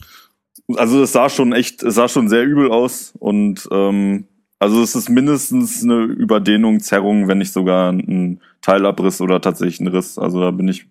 Also 0.75 1.01
es 1.01 1.13
sah 1.13 1.29
schon 1.29 1.53
echt, 1.53 1.81
es 1.81 1.95
sah 1.95 2.07
schon 2.09 2.27
sehr 2.29 2.43
übel 2.43 2.69
aus 2.71 3.13
und 3.19 3.67
ähm, 3.71 4.25
also 4.59 4.81
es 4.81 4.95
ist 4.95 5.09
mindestens 5.09 5.83
eine 5.83 6.03
Überdehnung, 6.03 6.79
Zerrung, 6.79 7.27
wenn 7.27 7.37
nicht 7.37 7.53
sogar 7.53 7.91
ein 7.91 8.39
Teilabriss 8.61 9.21
oder 9.21 9.39
tatsächlich 9.41 9.79
ein 9.79 9.87
Riss. 9.87 10.17
Also 10.17 10.41
da 10.41 10.51
bin 10.51 10.67
ich 10.67 10.87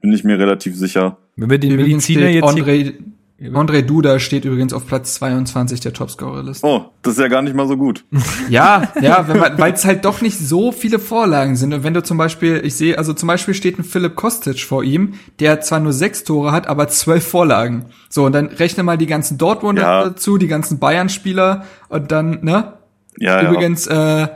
bin 0.00 0.12
ich 0.12 0.24
mir 0.24 0.38
relativ 0.38 0.76
sicher. 0.76 1.18
Wenn 1.36 1.50
wir 1.50 1.58
den 1.58 1.76
Mediziner 1.76 2.28
jetzt 2.28 2.44
André, 2.44 2.94
André 3.42 3.82
Duda 3.82 4.18
steht 4.18 4.44
übrigens 4.44 4.72
auf 4.72 4.86
Platz 4.86 5.14
22 5.14 5.80
der 5.80 5.92
Topscorer-Liste. 5.92 6.66
Oh, 6.66 6.86
das 7.02 7.14
ist 7.14 7.20
ja 7.20 7.28
gar 7.28 7.40
nicht 7.42 7.54
mal 7.54 7.66
so 7.68 7.76
gut. 7.76 8.04
Ja, 8.48 8.92
ja, 9.00 9.26
weil 9.58 9.72
es 9.72 9.84
halt 9.84 10.04
doch 10.04 10.20
nicht 10.22 10.38
so 10.38 10.72
viele 10.72 10.98
Vorlagen 10.98 11.56
sind. 11.56 11.72
Und 11.72 11.84
wenn 11.84 11.94
du 11.94 12.02
zum 12.02 12.18
Beispiel, 12.18 12.60
ich 12.64 12.74
sehe, 12.74 12.98
also 12.98 13.12
zum 13.12 13.28
Beispiel 13.28 13.54
steht 13.54 13.78
ein 13.78 13.84
Philipp 13.84 14.16
Kostic 14.16 14.60
vor 14.60 14.82
ihm, 14.82 15.14
der 15.38 15.60
zwar 15.60 15.80
nur 15.80 15.92
sechs 15.92 16.24
Tore 16.24 16.52
hat, 16.52 16.66
aber 16.66 16.88
zwölf 16.88 17.26
Vorlagen. 17.26 17.86
So, 18.08 18.24
und 18.24 18.32
dann 18.32 18.46
rechne 18.46 18.82
mal 18.82 18.98
die 18.98 19.06
ganzen 19.06 19.38
Dortmunder 19.38 19.82
Ja. 19.82 20.04
dazu, 20.04 20.36
die 20.36 20.48
ganzen 20.48 20.78
Bayern-Spieler 20.78 21.64
und 21.88 22.10
dann, 22.10 22.40
ne? 22.42 22.72
Ja, 23.20 23.48
Übrigens, 23.48 23.86
äh, 23.86 24.28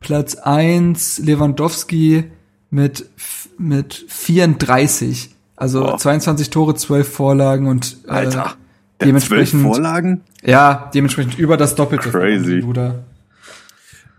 Platz 0.00 0.36
eins 0.36 1.18
Lewandowski 1.18 2.24
mit, 2.70 3.10
mit 3.58 4.06
34. 4.08 5.34
Also 5.56 5.82
Boah. 5.82 5.98
22 5.98 6.50
Tore, 6.50 6.74
12 6.76 7.12
Vorlagen 7.12 7.66
und 7.66 7.98
äh, 8.04 8.06
ja. 8.06 8.12
Alter. 8.14 8.54
Dementsprechend, 9.00 9.62
Vorlagen? 9.62 10.22
ja, 10.42 10.90
dementsprechend 10.92 11.38
über 11.38 11.56
das 11.56 11.74
Doppelte. 11.74 12.10
Crazy. 12.10 12.64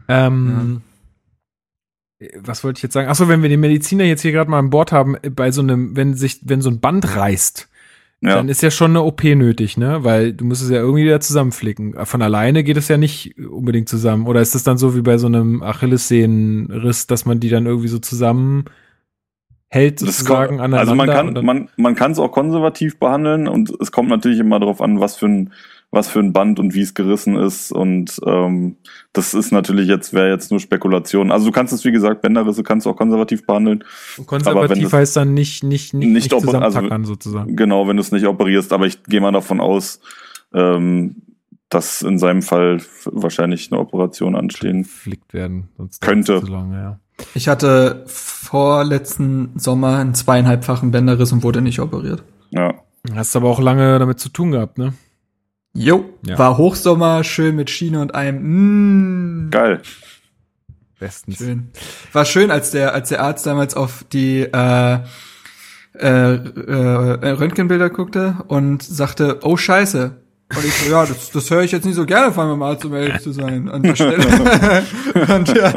Ähm, 0.08 0.82
was 2.42 2.64
wollte 2.64 2.80
ich 2.80 2.84
jetzt 2.84 2.94
sagen? 2.94 3.10
Achso, 3.10 3.28
wenn 3.28 3.42
wir 3.42 3.50
den 3.50 3.60
Mediziner 3.60 4.04
jetzt 4.04 4.22
hier 4.22 4.32
gerade 4.32 4.50
mal 4.50 4.60
an 4.60 4.70
Bord 4.70 4.92
haben, 4.92 5.18
bei 5.32 5.52
so 5.52 5.62
einem, 5.62 5.96
wenn 5.96 6.14
sich, 6.14 6.40
wenn 6.44 6.62
so 6.62 6.70
ein 6.70 6.80
Band 6.80 7.16
reißt, 7.16 7.69
Ja. 8.22 8.36
dann 8.36 8.50
ist 8.50 8.62
ja 8.62 8.70
schon 8.70 8.92
eine 8.92 9.04
OP 9.04 9.24
nötig, 9.24 9.78
ne? 9.78 10.04
Weil 10.04 10.34
du 10.34 10.44
musst 10.44 10.62
es 10.62 10.70
ja 10.70 10.78
irgendwie 10.78 11.06
wieder 11.06 11.22
zusammenflicken. 11.22 11.96
Von 12.06 12.22
alleine 12.22 12.64
geht 12.66 12.76
es 12.76 12.90
ja 12.90 12.98
nicht 12.98 13.38
unbedingt 13.40 13.88
zusammen. 13.88 14.28
Oder 14.28 14.42
ist 14.42 14.56
das 14.56 14.64
dann 14.64 14.78
so 14.78 14.94
wie 14.96 15.02
bei 15.02 15.18
so 15.18 15.28
einem 15.28 15.64
Achillessehnenriss, 15.64 17.08
dass 17.08 17.26
man 17.26 17.40
die 17.40 17.48
dann 17.50 17.66
irgendwie 17.66 17.88
so 17.88 18.00
zusammen 18.00 18.66
hält 19.70 20.02
Das 20.02 20.18
sozusagen 20.18 20.58
kommt- 20.58 20.62
aneinander? 20.62 20.80
also 20.80 20.96
man 20.96 21.08
kann 21.08 21.46
man 21.46 21.70
man 21.78 21.96
kann 21.96 22.12
es 22.12 22.20
auch 22.20 22.32
konservativ 22.32 23.00
behandeln 23.00 23.48
und 23.48 23.72
es 23.80 23.92
kommt 23.92 24.10
natürlich 24.10 24.40
immer 24.40 24.60
darauf 24.60 24.82
an, 24.82 25.00
was 25.00 25.16
für 25.16 25.28
ein 25.28 25.54
was 25.92 26.08
für 26.08 26.20
ein 26.20 26.34
Band 26.34 26.60
und 26.60 26.76
wie 26.76 26.82
es 26.82 26.94
gerissen 26.94 27.36
ist 27.36 27.72
und 27.72 28.20
ähm, 28.26 28.78
das 29.12 29.34
ist 29.34 29.52
natürlich 29.52 29.88
jetzt 29.88 30.14
wäre 30.14 30.30
jetzt 30.30 30.52
nur 30.52 30.60
Spekulation. 30.60 31.32
Also 31.32 31.48
du 31.48 31.52
kannst 31.52 31.74
es 31.74 31.84
wie 31.84 31.92
gesagt 31.92 32.22
Bänderrisse 32.22 32.62
kannst 32.64 32.86
du 32.86 32.92
auch 32.92 32.96
konservativ 32.96 33.46
behandeln. 33.46 33.84
wenn 34.18 34.26
konservativ 34.28 34.94
heißt 34.94 35.16
dann 35.18 35.34
nicht, 35.34 35.64
nicht, 35.64 35.94
nicht, 35.94 36.08
nicht, 36.08 36.14
Nicht 36.26 36.34
also- 36.34 36.46
zusammenpackern 36.46 37.06
sozusagen. 37.06 37.56
Genau, 37.56 37.88
wenn 37.88 37.98
du 37.98 38.02
es 38.02 38.12
nicht 38.12 38.28
operierst, 38.28 38.72
aber 38.72 38.86
ich 38.86 39.04
gehe 39.04 39.20
mal 39.22 39.32
davon 39.32 39.60
aus, 39.60 40.00
ähm, 40.54 41.24
dass 41.70 42.02
in 42.02 42.18
seinem 42.20 42.42
Fall 42.42 42.82
wahrscheinlich 43.06 43.72
eine 43.72 43.80
Operation 43.80 44.36
anstehen. 44.36 44.86
Flickt 44.86 45.34
werden. 45.34 45.70
Sonst 45.78 46.02
Könnte. 46.02 46.42
lange, 46.48 46.76
ja. 46.78 47.00
Ich 47.36 47.48
hatte 47.48 48.04
vorletzten 48.08 49.52
Sommer 49.56 49.98
einen 49.98 50.14
zweieinhalbfachen 50.14 50.92
Bänderriss 50.92 51.32
und 51.32 51.44
wurde 51.44 51.62
nicht 51.62 51.80
operiert. 51.80 52.24
Ja. 52.52 52.74
Hast 53.14 53.36
aber 53.36 53.50
auch 53.50 53.60
lange 53.60 54.00
damit 54.00 54.20
zu 54.20 54.30
tun 54.30 54.52
gehabt, 54.52 54.78
ne? 54.78 54.94
Jo, 55.74 56.06
Ja. 56.26 56.38
war 56.38 56.58
Hochsommer, 56.58 57.24
schön 57.24 57.56
mit 57.56 57.70
Schiene 57.70 58.02
und 58.02 58.16
einem, 58.16 59.48
mm, 59.48 59.52
Geil. 59.52 59.82
Bestens. 61.00 61.38
schön. 61.38 61.70
War 62.12 62.26
schön, 62.26 62.52
als 62.52 62.72
der, 62.72 62.94
als 62.94 63.10
der 63.10 63.22
Arzt 63.24 63.46
damals 63.46 63.76
auf 63.76 64.04
die, 64.12 64.42
äh, 64.42 65.00
äh, 65.98 66.36
äh, 66.36 67.30
Röntgenbilder 67.32 67.90
guckte 67.90 68.38
und 68.48 68.84
sagte, 68.84 69.40
oh 69.44 69.58
Scheiße. 69.58 70.16
Und 70.56 70.66
ich 70.66 70.74
so, 70.74 70.92
ja, 70.92 71.06
das, 71.06 71.30
das 71.30 71.50
höre 71.52 71.62
ich 71.62 71.72
jetzt 71.72 71.86
nicht 71.86 71.96
so 71.96 72.06
gerne 72.06 72.34
von 72.34 72.48
meinem 72.48 72.64
Arzt, 72.64 72.84
um 72.84 72.94
ehrlich 72.96 73.22
zu 73.22 73.32
sein, 73.32 73.70
an 73.70 73.84
der 73.84 73.96
Stelle. 73.96 74.18
und 75.36 75.48
ja, 75.56 75.74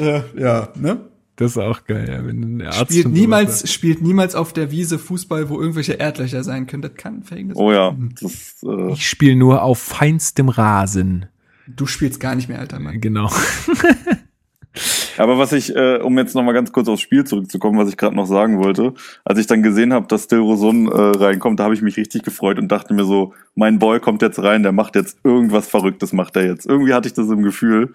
äh, 0.00 0.22
ja, 0.40 0.68
ne? 0.76 1.00
Das 1.36 1.52
ist 1.52 1.58
auch 1.58 1.84
geil, 1.84 2.08
ja. 2.08 2.24
Wenn 2.24 2.58
der 2.60 2.68
Arzt 2.68 2.92
Spielt 2.92 3.08
niemals, 3.08 3.72
spielt 3.72 4.02
niemals 4.02 4.34
auf 4.36 4.52
der 4.52 4.70
Wiese 4.70 4.98
Fußball, 5.00 5.48
wo 5.48 5.60
irgendwelche 5.60 5.94
Erdlöcher 5.94 6.44
sein 6.44 6.66
können. 6.66 6.82
Das 6.82 6.94
kann 6.94 7.18
ein 7.18 7.22
Verhängnis 7.24 7.56
Oh 7.56 7.72
ja. 7.72 7.90
sein. 7.90 8.14
Das, 8.20 8.60
sagt. 8.60 8.80
äh, 8.90 8.92
Ich 8.92 9.08
spiele 9.08 9.34
nur 9.36 9.62
auf 9.62 9.78
feinstem 9.80 10.48
Rasen. 10.48 11.26
Du 11.66 11.86
spielst 11.86 12.20
gar 12.20 12.34
nicht 12.36 12.48
mehr, 12.48 12.60
alter 12.60 12.78
Mann. 12.78 13.00
Genau. 13.00 13.30
aber 15.18 15.38
was 15.38 15.52
ich, 15.52 15.74
äh, 15.74 15.98
um 16.02 16.18
jetzt 16.18 16.34
noch 16.34 16.42
mal 16.42 16.52
ganz 16.52 16.72
kurz 16.72 16.88
aufs 16.88 17.00
Spiel 17.02 17.24
zurückzukommen, 17.24 17.78
was 17.78 17.88
ich 17.88 17.96
gerade 17.96 18.16
noch 18.16 18.26
sagen 18.26 18.58
wollte, 18.58 18.94
als 19.24 19.38
ich 19.38 19.46
dann 19.46 19.62
gesehen 19.62 19.92
habe, 19.92 20.06
dass 20.08 20.26
Dilrosun 20.28 20.88
äh, 20.88 20.92
reinkommt, 21.18 21.60
da 21.60 21.64
habe 21.64 21.74
ich 21.74 21.82
mich 21.82 21.96
richtig 21.96 22.22
gefreut 22.22 22.58
und 22.58 22.68
dachte 22.68 22.92
mir 22.94 23.04
so, 23.04 23.32
mein 23.54 23.78
Boy 23.78 24.00
kommt 24.00 24.22
jetzt 24.22 24.42
rein, 24.42 24.62
der 24.62 24.72
macht 24.72 24.96
jetzt 24.96 25.18
irgendwas 25.24 25.68
Verrücktes, 25.68 26.12
macht 26.12 26.36
er 26.36 26.46
jetzt. 26.46 26.66
Irgendwie 26.66 26.92
hatte 26.92 27.08
ich 27.08 27.14
das 27.14 27.28
im 27.28 27.42
Gefühl. 27.42 27.92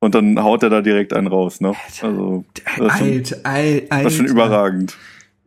Und 0.00 0.14
dann 0.14 0.42
haut 0.42 0.62
er 0.62 0.70
da 0.70 0.80
direkt 0.80 1.12
einen 1.12 1.26
raus, 1.26 1.60
ne? 1.60 1.74
Also, 2.02 2.44
das 2.54 2.94
ist 2.94 2.98
schon, 2.98 3.08
Alter, 3.08 3.36
Alter, 3.44 4.02
das 4.02 4.12
ist 4.12 4.16
schon 4.16 4.26
überragend. 4.26 4.96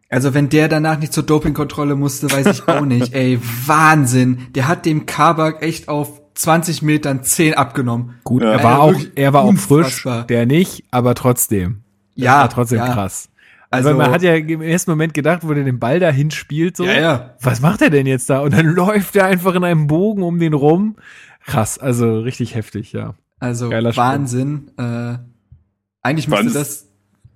Also 0.09 0.35
wenn 0.35 0.47
der 0.49 0.67
danach 0.67 0.99
nicht 0.99 1.11
zur 1.11 1.23
Dopingkontrolle 1.23 1.95
musste, 1.95 2.31
weiß 2.31 2.45
ich 2.45 2.67
auch 2.67 2.85
nicht. 2.85 3.13
Ey, 3.15 3.39
Wahnsinn. 3.65 4.45
Der 4.53 4.67
hat 4.67 4.85
dem 4.85 5.07
Kabak 5.07 5.63
echt 5.63 5.89
auf 5.89 6.21
20 6.35 6.83
Metern 6.83 7.23
10 7.23 7.55
abgenommen. 7.55 8.19
Gut, 8.23 8.43
Ja. 8.43 8.51
er 8.51 8.63
war 8.63 8.79
auch, 8.81 8.95
er 9.15 9.33
war 9.33 9.41
auch 9.41 9.55
frisch, 9.55 10.07
der 10.29 10.45
nicht, 10.45 10.83
aber 10.91 11.15
trotzdem. 11.15 11.81
Das 12.15 12.25
Ja, 12.25 12.37
war 12.41 12.49
trotzdem 12.49 12.77
ja. 12.77 12.93
krass. 12.93 13.29
Also, 13.71 13.89
Also 13.89 13.99
man 13.99 14.11
hat 14.11 14.21
ja 14.21 14.35
im 14.35 14.61
ersten 14.61 14.91
Moment 14.91 15.15
gedacht, 15.15 15.39
wo 15.43 15.51
der 15.55 15.63
den 15.63 15.79
Ball 15.79 15.99
dahin 15.99 16.29
spielt, 16.29 16.77
so, 16.77 16.85
Ja, 16.85 16.93
ja. 16.93 17.35
was 17.41 17.59
macht 17.61 17.81
er 17.81 17.89
denn 17.89 18.05
jetzt 18.05 18.29
da? 18.29 18.41
Und 18.41 18.53
dann 18.53 18.67
läuft 18.75 19.15
er 19.15 19.25
einfach 19.25 19.55
in 19.55 19.63
einem 19.63 19.87
Bogen 19.87 20.21
um 20.21 20.37
den 20.37 20.53
rum. 20.53 20.95
Krass, 21.43 21.79
also 21.79 22.19
richtig 22.19 22.53
heftig, 22.53 22.91
ja. 22.93 23.15
Also 23.43 23.69
Geiler. 23.69 23.95
Wahnsinn. 23.97 24.71
Äh, 24.77 25.15
eigentlich 26.01 26.27
müsste 26.27 26.51
das. 26.51 26.85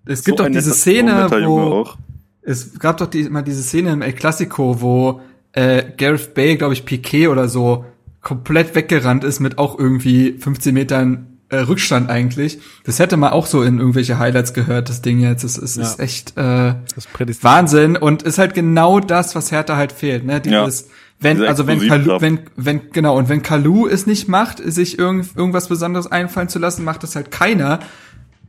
Es 0.06 0.24
gibt 0.24 0.38
So 0.38 0.46
doch 0.46 0.52
diese 0.52 0.74
Szene, 0.74 1.28
wo 1.46 1.60
auch. 1.60 1.98
es 2.42 2.80
gab 2.80 2.98
doch 2.98 3.08
die, 3.08 3.24
mal 3.30 3.42
diese 3.42 3.62
Szene 3.62 3.92
im 3.92 4.02
El 4.02 4.14
Clasico, 4.14 4.80
wo 4.82 5.20
äh, 5.52 5.84
Gareth 5.98 6.34
Bale, 6.34 6.56
glaube 6.58 6.74
ich, 6.74 6.86
Piquet 6.86 7.28
oder 7.28 7.50
so 7.50 7.84
komplett 8.22 8.74
weggerannt 8.74 9.24
ist 9.26 9.40
mit 9.42 9.58
auch 9.58 9.78
irgendwie 9.78 10.34
15 10.40 10.74
Metern 10.74 11.40
äh, 11.50 11.58
Rückstand 11.58 12.10
eigentlich. 12.10 12.60
Das 12.86 13.00
hätte 13.00 13.18
man 13.18 13.32
auch 13.34 13.46
so 13.48 13.64
in 13.64 13.80
irgendwelche 13.80 14.18
Highlights 14.18 14.54
gehört, 14.54 14.88
das 14.90 15.02
Ding 15.02 15.20
jetzt. 15.20 15.44
Es, 15.44 15.58
es 15.58 15.76
Ja. 15.76 15.84
ist 15.84 16.00
echt 16.00 16.38
äh, 16.38 16.76
Das. 16.96 17.44
Wahnsinn 17.44 17.98
und 17.98 18.24
ist 18.24 18.38
halt 18.38 18.54
genau 18.54 19.00
das, 19.02 19.36
was 19.36 19.52
Hertha 19.52 19.76
halt 19.76 19.92
fehlt, 19.92 20.26
ne? 20.26 20.40
Dieses, 20.40 20.88
wenn, 21.20 21.42
also 21.44 21.66
wenn 21.66 21.88
Kalu, 21.88 22.22
wenn, 22.22 22.40
wenn, 22.56 22.92
genau, 22.92 23.18
und 23.18 23.28
wenn 23.30 23.42
Kalu 23.42 23.88
es 23.88 24.06
nicht 24.06 24.28
macht, 24.28 24.60
sich 24.64 25.00
irgend, 25.00 25.36
irgendwas 25.36 25.68
Besonderes 25.68 26.12
einfallen 26.12 26.50
zu 26.50 26.60
lassen, 26.60 26.84
macht 26.84 27.04
das 27.04 27.16
halt 27.16 27.32
keiner. 27.32 27.80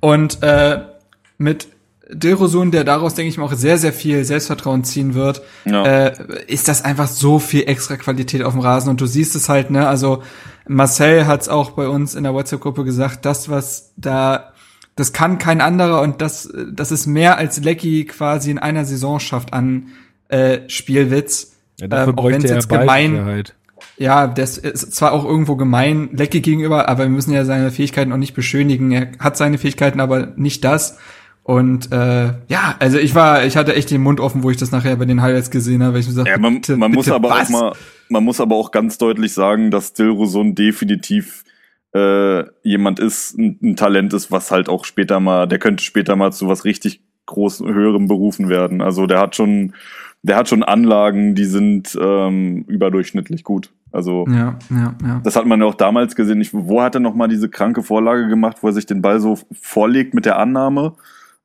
Und 0.01 0.43
äh, 0.43 0.81
mit 1.39 1.69
Dilrosun, 2.11 2.71
der 2.71 2.85
daraus, 2.85 3.15
denke 3.15 3.29
ich 3.31 3.39
mal, 3.39 3.45
auch 3.45 3.53
sehr, 3.55 3.79
sehr 3.79 3.93
viel 3.93 4.25
Selbstvertrauen 4.25 4.85
ziehen 4.85 5.15
wird, 5.15 5.43
Ja. 5.65 5.85
äh, 5.85 6.13
ist 6.47 6.69
das 6.69 6.85
einfach 6.85 7.09
so 7.09 7.39
viel 7.39 7.65
extra 7.69 7.97
Qualität 7.97 8.43
auf 8.43 8.53
dem 8.55 8.61
Rasen. 8.63 8.91
Und 8.91 9.01
du 9.01 9.07
siehst 9.07 9.35
es 9.35 9.49
halt, 9.49 9.71
ne, 9.71 9.87
also 9.89 10.23
Marcel 10.67 11.27
hat 11.27 11.43
es 11.43 11.49
auch 11.49 11.71
bei 11.73 11.89
uns 11.89 12.15
in 12.15 12.25
der 12.25 12.35
WhatsApp-Gruppe 12.35 12.85
gesagt, 12.85 13.25
das, 13.25 13.49
was 13.49 13.93
da, 13.97 14.53
das 14.97 15.13
kann 15.13 15.39
kein 15.39 15.61
anderer 15.61 16.01
und 16.03 16.21
das, 16.21 16.51
das 16.73 16.93
ist 16.93 17.07
mehr 17.07 17.39
als 17.39 17.63
Lecky 17.63 18.05
quasi 18.05 18.51
in 18.51 18.59
einer 18.59 18.85
Saison 18.85 19.21
schafft 19.21 19.53
an 19.53 19.89
äh, 20.29 20.61
Spielwitz. 20.69 21.53
Ja, 21.81 21.89
dafür 21.89 22.13
Ähm, 22.13 22.19
auch 22.19 22.31
er 22.31 22.41
jetzt 22.41 22.69
gemein-. 22.69 23.45
Ja, 23.97 24.27
das 24.27 24.59
ist 24.59 24.95
zwar 24.95 25.13
auch 25.13 25.25
irgendwo 25.25 25.57
gemein 25.57 26.11
Lecky 26.13 26.41
gegenüber, 26.41 26.89
aber 26.89 27.05
wir 27.05 27.11
müssen 27.11 27.33
ja 27.33 27.45
seine 27.45 27.71
Fähigkeiten 27.71 28.13
auch 28.13 28.17
nicht 28.17 28.35
beschönigen. 28.35 28.91
Er 28.93 29.13
hat 29.19 29.37
seine 29.37 29.59
Fähigkeiten, 29.59 30.01
aber 30.01 30.33
nicht 30.37 30.65
das. 30.65 30.99
Und 31.43 31.91
äh, 31.93 32.27
ja, 32.49 32.77
also 32.79 32.99
ich 32.99 33.15
war, 33.15 33.45
ich 33.45 33.57
hatte 33.57 33.75
echt 33.75 33.91
den 33.91 34.03
Mund 34.03 34.21
offen, 34.21 34.43
wo 34.43 34.51
ich 34.51 34.59
das 34.59 34.71
nachher 34.71 34.97
bei 34.97 35.07
den 35.07 35.23
Highlights 35.23 35.51
gesehen 35.51 35.83
habe. 35.83 35.95
weil 35.95 36.01
Ich 36.01 36.07
mir 36.07 36.13
gesagt, 36.13 36.29
Ja, 36.29 36.39
man, 36.39 36.57
bitte, 36.57 36.77
man 36.77 36.93
muss 36.93 37.07
bitte 37.07 37.17
aber 37.17 37.31
was? 37.31 37.49
auch 37.49 37.61
mal, 37.61 37.73
man 38.11 38.25
muss 38.25 38.41
aber 38.41 38.55
auch 38.57 38.71
ganz 38.71 38.99
deutlich 38.99 39.33
sagen, 39.33 39.71
dass 39.71 39.95
Dilrosun 39.95 40.55
definitiv 40.55 41.45
äh, 41.95 42.45
jemand 42.63 43.01
ist, 43.01 43.39
ein, 43.39 43.59
ein 43.63 43.77
Talent 43.77 44.13
ist, 44.13 44.31
was 44.31 44.51
halt 44.51 44.69
auch 44.69 44.85
später 44.85 45.21
mal, 45.21 45.47
der 45.49 45.59
könnte 45.59 45.83
später 45.83 46.17
mal 46.17 46.33
zu 46.33 46.49
was 46.49 46.65
richtig 46.67 47.01
großen, 47.25 47.67
höherem 47.67 48.09
berufen 48.09 48.49
werden. 48.51 48.83
Also 48.83 49.07
der 49.07 49.21
hat 49.21 49.35
schon, 49.35 49.75
der 50.23 50.37
hat 50.37 50.49
schon 50.49 50.63
Anlagen, 50.63 51.35
die 51.35 51.45
sind 51.45 51.97
ähm, 52.01 52.65
überdurchschnittlich 52.69 53.45
gut. 53.45 53.73
Also 53.93 54.27
Ja, 54.29 54.59
ja, 54.71 54.95
ja. 55.03 55.21
das 55.25 55.37
hat 55.37 55.47
man 55.47 55.61
ja 55.61 55.67
auch 55.67 55.75
damals 55.75 56.15
gesehen. 56.15 56.41
Ich, 56.41 56.53
wo 56.53 56.83
hat 56.83 56.95
er 56.95 57.01
noch 57.01 57.15
mal 57.15 57.29
diese 57.29 57.49
kranke 57.49 57.83
Vorlage 57.83 58.29
gemacht, 58.29 58.59
wo 58.61 58.67
er 58.67 58.73
sich 58.73 58.87
den 58.87 59.01
Ball 59.01 59.21
so 59.21 59.39
vorlegt 59.53 60.15
mit 60.15 60.27
der 60.27 60.39
Annahme? 60.39 60.95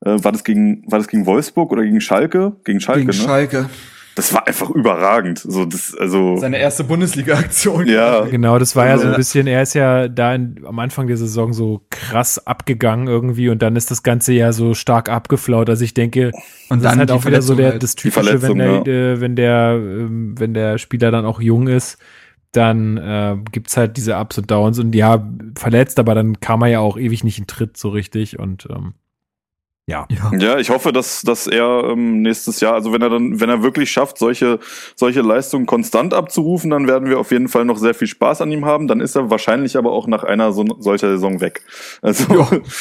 Äh, 0.04 0.22
war 0.22 0.32
das 0.32 0.44
gegen, 0.44 0.84
war 0.90 0.98
das 0.98 1.08
gegen 1.08 1.26
Wolfsburg 1.26 1.72
oder 1.72 1.82
gegen 1.82 2.00
Schalke? 2.00 2.52
Gegen 2.64 2.80
Schalke, 2.80 3.06
Gegen 3.06 3.18
ne? 3.18 3.24
Schalke. 3.24 3.70
Das 4.16 4.32
war 4.32 4.46
einfach 4.46 4.70
überragend. 4.70 5.38
So, 5.40 5.64
das, 5.64 5.92
also, 5.98 6.36
Seine 6.36 6.58
erste 6.58 6.84
Bundesliga-Aktion. 6.84 7.86
ja. 7.88 8.20
Genau, 8.26 8.58
das 8.58 8.76
war 8.76 8.86
ja 8.86 8.96
so 8.98 9.04
ein 9.06 9.10
Ja. 9.12 9.16
bisschen, 9.16 9.46
er 9.48 9.62
ist 9.62 9.74
ja 9.74 10.06
da 10.08 10.34
in, 10.34 10.64
am 10.64 10.78
Anfang 10.78 11.06
der 11.08 11.16
Saison 11.16 11.52
so 11.52 11.82
krass 11.90 12.46
abgegangen 12.46 13.08
irgendwie 13.08 13.48
und 13.48 13.60
dann 13.62 13.74
ist 13.74 13.90
das 13.90 14.02
Ganze 14.04 14.32
ja 14.32 14.52
so 14.52 14.74
stark 14.74 15.08
abgeflaut. 15.08 15.68
Also 15.68 15.84
ich 15.84 15.94
denke, 15.94 16.30
Und 16.68 16.84
das 16.84 16.92
ist 16.92 16.98
halt 16.98 17.10
auch 17.10 17.24
wieder 17.24 17.42
so 17.42 17.54
der, 17.56 17.72
halt. 17.72 17.82
das 17.82 17.96
Typische, 17.96 18.38
Verletzung, 18.38 18.58
wenn 18.58 18.84
der, 18.84 18.94
äh, 19.14 19.20
wenn 19.20 19.36
der, 19.36 19.72
ähm, 19.80 20.34
wenn 20.38 20.54
der 20.54 20.78
Spieler 20.78 21.10
dann 21.10 21.26
auch 21.26 21.40
jung 21.40 21.66
ist, 21.66 21.98
dann 22.52 22.96
äh, 22.98 23.36
gibt's 23.50 23.76
halt 23.76 23.96
diese 23.96 24.16
Ups 24.16 24.38
und 24.38 24.48
Downs 24.48 24.78
und 24.78 24.94
ja, 24.94 25.28
verletzt, 25.58 25.98
aber 25.98 26.14
dann 26.14 26.38
kam 26.38 26.62
er 26.62 26.68
ja 26.68 26.78
auch 26.78 26.96
ewig 26.96 27.24
nicht 27.24 27.38
in 27.40 27.48
Tritt 27.48 27.76
so 27.76 27.88
richtig 27.88 28.38
und 28.38 28.68
ähm, 28.70 28.94
ja. 29.86 30.06
Ja. 30.10 30.32
Ja, 30.38 30.58
ich 30.58 30.70
hoffe, 30.70 30.92
dass, 30.92 31.20
dass 31.22 31.46
er 31.46 31.90
ähm, 31.90 32.22
nächstes 32.22 32.60
Jahr, 32.60 32.72
also 32.72 32.92
wenn 32.94 33.02
er 33.02 33.10
dann, 33.10 33.38
wenn 33.38 33.50
er 33.50 33.62
wirklich 33.62 33.90
schafft, 33.90 34.16
solche, 34.16 34.58
solche 34.96 35.20
Leistungen 35.20 35.66
konstant 35.66 36.14
abzurufen, 36.14 36.70
dann 36.70 36.88
werden 36.88 37.10
wir 37.10 37.18
auf 37.18 37.30
jeden 37.30 37.48
Fall 37.48 37.66
noch 37.66 37.76
sehr 37.76 37.92
viel 37.92 38.08
Spaß 38.08 38.40
an 38.40 38.50
ihm 38.50 38.64
haben. 38.64 38.88
Dann 38.88 39.00
ist 39.00 39.14
er 39.14 39.30
wahrscheinlich 39.30 39.76
aber 39.76 39.92
auch 39.92 40.06
nach 40.06 40.24
einer 40.24 40.52
so, 40.52 40.64
solcher 40.78 41.10
Saison 41.10 41.40
weg. 41.40 41.62
Also, 42.00 42.24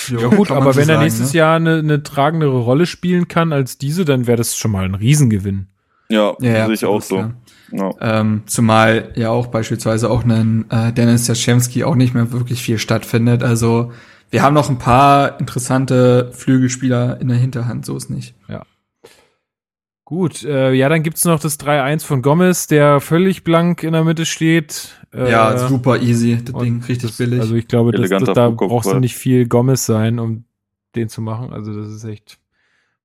Ja 0.08 0.28
gut, 0.28 0.48
kann 0.48 0.58
man 0.58 0.68
aber 0.68 0.76
wenn 0.76 0.84
er 0.84 0.96
sagen, 0.96 1.04
nächstes 1.04 1.34
ne? 1.34 1.40
Jahr 1.40 1.56
eine, 1.58 1.80
eine 1.80 2.04
tragendere 2.04 2.60
Rolle 2.60 2.86
spielen 2.86 3.28
kann 3.28 3.52
als 3.52 3.78
diese, 3.78 4.06
dann 4.06 4.26
wäre 4.26 4.38
das 4.38 4.58
schon 4.58 4.72
mal 4.72 4.86
ein 4.86 4.96
Riesengewinn. 4.96 5.68
ja, 6.08 6.36
Ja, 6.40 6.52
ja, 6.52 6.66
sehe 6.66 6.76
ich 6.76 6.86
auch 6.86 7.02
so. 7.02 7.32
Ja. 7.72 7.92
Ähm, 8.00 8.44
zumal 8.46 9.12
ja 9.16 9.32
auch 9.32 9.48
beispielsweise 9.48 10.10
auch 10.10 10.24
ein 10.24 10.66
äh, 10.70 10.94
Dennis 10.94 11.28
Jaschemski 11.28 11.84
auch 11.84 11.96
nicht 11.96 12.14
mehr 12.14 12.32
wirklich 12.32 12.62
viel 12.62 12.78
stattfindet. 12.78 13.44
Also 13.44 13.92
wir 14.34 14.42
haben 14.42 14.56
noch 14.56 14.68
ein 14.68 14.80
paar 14.80 15.40
interessante 15.40 16.32
Flügelspieler 16.34 17.22
in 17.22 17.28
der 17.28 17.38
Hinterhand, 17.38 17.86
so 17.86 17.96
ist 17.96 18.10
nicht. 18.10 18.34
Gut, 20.06 20.44
äh, 20.44 20.74
ja, 20.74 20.90
dann 20.90 21.02
gibt's 21.02 21.24
noch 21.24 21.40
das 21.40 21.60
3-1 21.60 22.04
von 22.04 22.22
Gomez, 22.22 22.68
der 22.68 23.00
völlig 23.00 23.44
blank 23.44 23.84
in 23.84 23.94
der 23.94 24.04
Mitte 24.04 24.26
steht. 24.26 24.90
Äh, 25.14 25.32
ja, 25.32 25.58
super 25.58 26.02
easy, 26.02 26.44
das 26.44 26.62
Ding, 26.62 26.84
richtig 26.84 27.12
das, 27.12 27.18
billig. 27.18 27.40
Also 27.40 27.56
ich 27.56 27.68
glaube, 27.68 27.92
das, 27.92 28.10
das, 28.10 28.34
da 28.34 28.50
brauchst 28.50 28.92
du 28.92 29.00
nicht 29.00 29.16
viel 29.16 29.48
Gomez 29.48 29.86
sein, 29.86 30.20
um 30.20 30.46
den 30.96 31.10
zu 31.10 31.22
machen. 31.22 31.54
Also 31.54 31.74
das 31.74 31.92
ist 31.92 32.04
echt, 32.04 32.40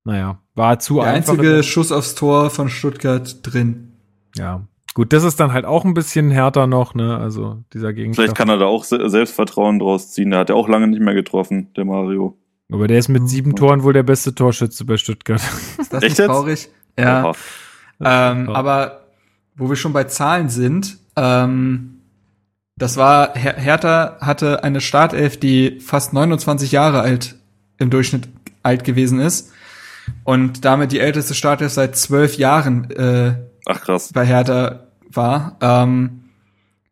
naja, 0.04 0.40
war 0.54 0.78
zu 0.80 0.94
der 0.94 1.04
einfach. 1.04 1.34
einzige 1.34 1.62
Schuss 1.62 1.92
aufs 1.92 2.14
Tor 2.14 2.50
von 2.50 2.68
Stuttgart 2.68 3.38
drin. 3.42 3.92
Ja, 4.34 4.66
gut, 4.94 5.12
das 5.12 5.24
ist 5.24 5.38
dann 5.40 5.52
halt 5.52 5.64
auch 5.64 5.84
ein 5.84 5.94
bisschen 5.94 6.30
härter 6.30 6.66
noch, 6.66 6.94
ne? 6.94 7.16
Also 7.18 7.62
dieser 7.72 7.92
Gegenstand. 7.92 8.26
Vielleicht 8.26 8.36
kann 8.36 8.48
er 8.48 8.58
da 8.58 8.66
auch 8.66 8.84
Se- 8.84 9.08
Selbstvertrauen 9.08 9.78
draus 9.78 10.12
ziehen. 10.12 10.30
Der 10.30 10.40
hat 10.40 10.48
ja 10.48 10.54
auch 10.54 10.68
lange 10.68 10.88
nicht 10.88 11.00
mehr 11.00 11.14
getroffen, 11.14 11.68
der 11.76 11.84
Mario. 11.84 12.36
Aber 12.70 12.86
der 12.86 12.98
ist 12.98 13.08
mit 13.08 13.28
sieben 13.28 13.56
Toren 13.56 13.82
wohl 13.82 13.92
der 13.94 14.02
beste 14.02 14.34
Torschütze 14.34 14.84
bei 14.84 14.96
Stuttgart. 14.98 15.40
Ist 15.78 15.92
das 15.92 16.02
Echt 16.02 16.10
nicht 16.10 16.18
jetzt? 16.18 16.26
traurig? 16.28 16.68
Ja. 16.98 17.24
Oha. 17.24 17.32
Ähm, 18.04 18.50
aber 18.50 19.06
wo 19.56 19.68
wir 19.70 19.76
schon 19.76 19.92
bei 19.94 20.04
Zahlen 20.04 20.50
sind, 20.50 20.98
ähm, 21.16 21.94
das 22.76 22.96
war, 22.96 23.34
Her 23.34 23.54
Hertha 23.56 24.18
hatte 24.20 24.62
eine 24.64 24.80
Startelf, 24.80 25.38
die 25.40 25.80
fast 25.80 26.12
29 26.12 26.70
Jahre 26.70 27.00
alt 27.00 27.36
im 27.78 27.90
Durchschnitt 27.90 28.28
alt 28.62 28.84
gewesen 28.84 29.18
ist 29.18 29.52
und 30.24 30.64
damit 30.64 30.92
die 30.92 31.00
älteste 31.00 31.34
Startelf 31.34 31.72
seit 31.72 31.96
zwölf 31.96 32.36
Jahren 32.36 32.90
äh, 32.90 33.34
Ach 33.68 33.80
krass. 33.80 34.12
bei 34.12 34.26
Hertha 34.26 34.88
war. 35.10 35.56
Ähm, 35.60 36.24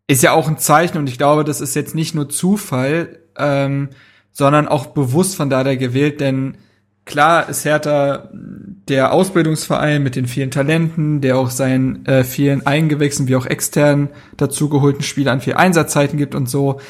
ist 0.07 0.23
ja 0.23 0.33
auch 0.33 0.47
ein 0.47 0.59
Zeichen 0.59 0.99
und 0.99 1.09
ich 1.09 1.19
glaube, 1.19 1.43
das 1.43 1.61
ist 1.61 1.75
jetzt 1.75 1.95
nicht 1.95 2.15
nur 2.15 2.29
Zufall, 2.29 3.19
ähm, 3.37 3.89
sondern 4.31 4.69
auch 4.69 4.87
bewusst 4.87 5.35
von 5.35 5.51
Dada 5.51 5.75
gewählt, 5.75 6.21
denn 6.21 6.59
klar 7.05 7.49
ist 7.49 7.65
Hertha 7.65 8.29
der 8.33 9.13
Ausbildungsverein 9.13 10.03
mit 10.03 10.15
den 10.15 10.27
vielen 10.27 10.51
Talenten, 10.51 11.21
der 11.21 11.39
auch 11.39 11.51
seinen 11.51 12.07
äh, 12.07 12.23
vielen 12.23 12.67
eingewechselten 12.67 13.29
wie 13.29 13.37
auch 13.37 13.47
externen 13.47 14.11
dazugeholten 14.37 15.03
Spielern 15.03 15.41
viel 15.41 15.55
Einsatzzeiten 15.55 16.19
gibt 16.19 16.35
und 16.35 16.49
so. 16.49 16.81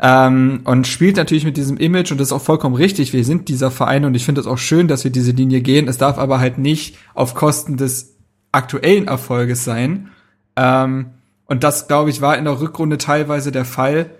Ähm, 0.00 0.60
und 0.64 0.86
spielt 0.86 1.16
natürlich 1.16 1.44
mit 1.44 1.56
diesem 1.56 1.76
Image 1.76 2.12
und 2.12 2.18
das 2.18 2.28
ist 2.28 2.32
auch 2.32 2.42
vollkommen 2.42 2.74
richtig. 2.74 3.12
Wir 3.12 3.24
sind 3.24 3.48
dieser 3.48 3.70
Verein 3.70 4.04
und 4.04 4.14
ich 4.14 4.24
finde 4.24 4.40
es 4.40 4.46
auch 4.46 4.58
schön, 4.58 4.88
dass 4.88 5.04
wir 5.04 5.10
diese 5.10 5.32
Linie 5.32 5.60
gehen. 5.60 5.88
Es 5.88 5.98
darf 5.98 6.18
aber 6.18 6.38
halt 6.38 6.58
nicht 6.58 6.96
auf 7.14 7.34
Kosten 7.34 7.76
des 7.76 8.11
aktuellen 8.52 9.08
Erfolges 9.08 9.64
sein. 9.64 10.10
Ähm, 10.56 11.06
und 11.46 11.64
das, 11.64 11.88
glaube 11.88 12.10
ich, 12.10 12.20
war 12.20 12.38
in 12.38 12.44
der 12.44 12.60
Rückrunde 12.60 12.98
teilweise 12.98 13.52
der 13.52 13.64
Fall, 13.64 14.10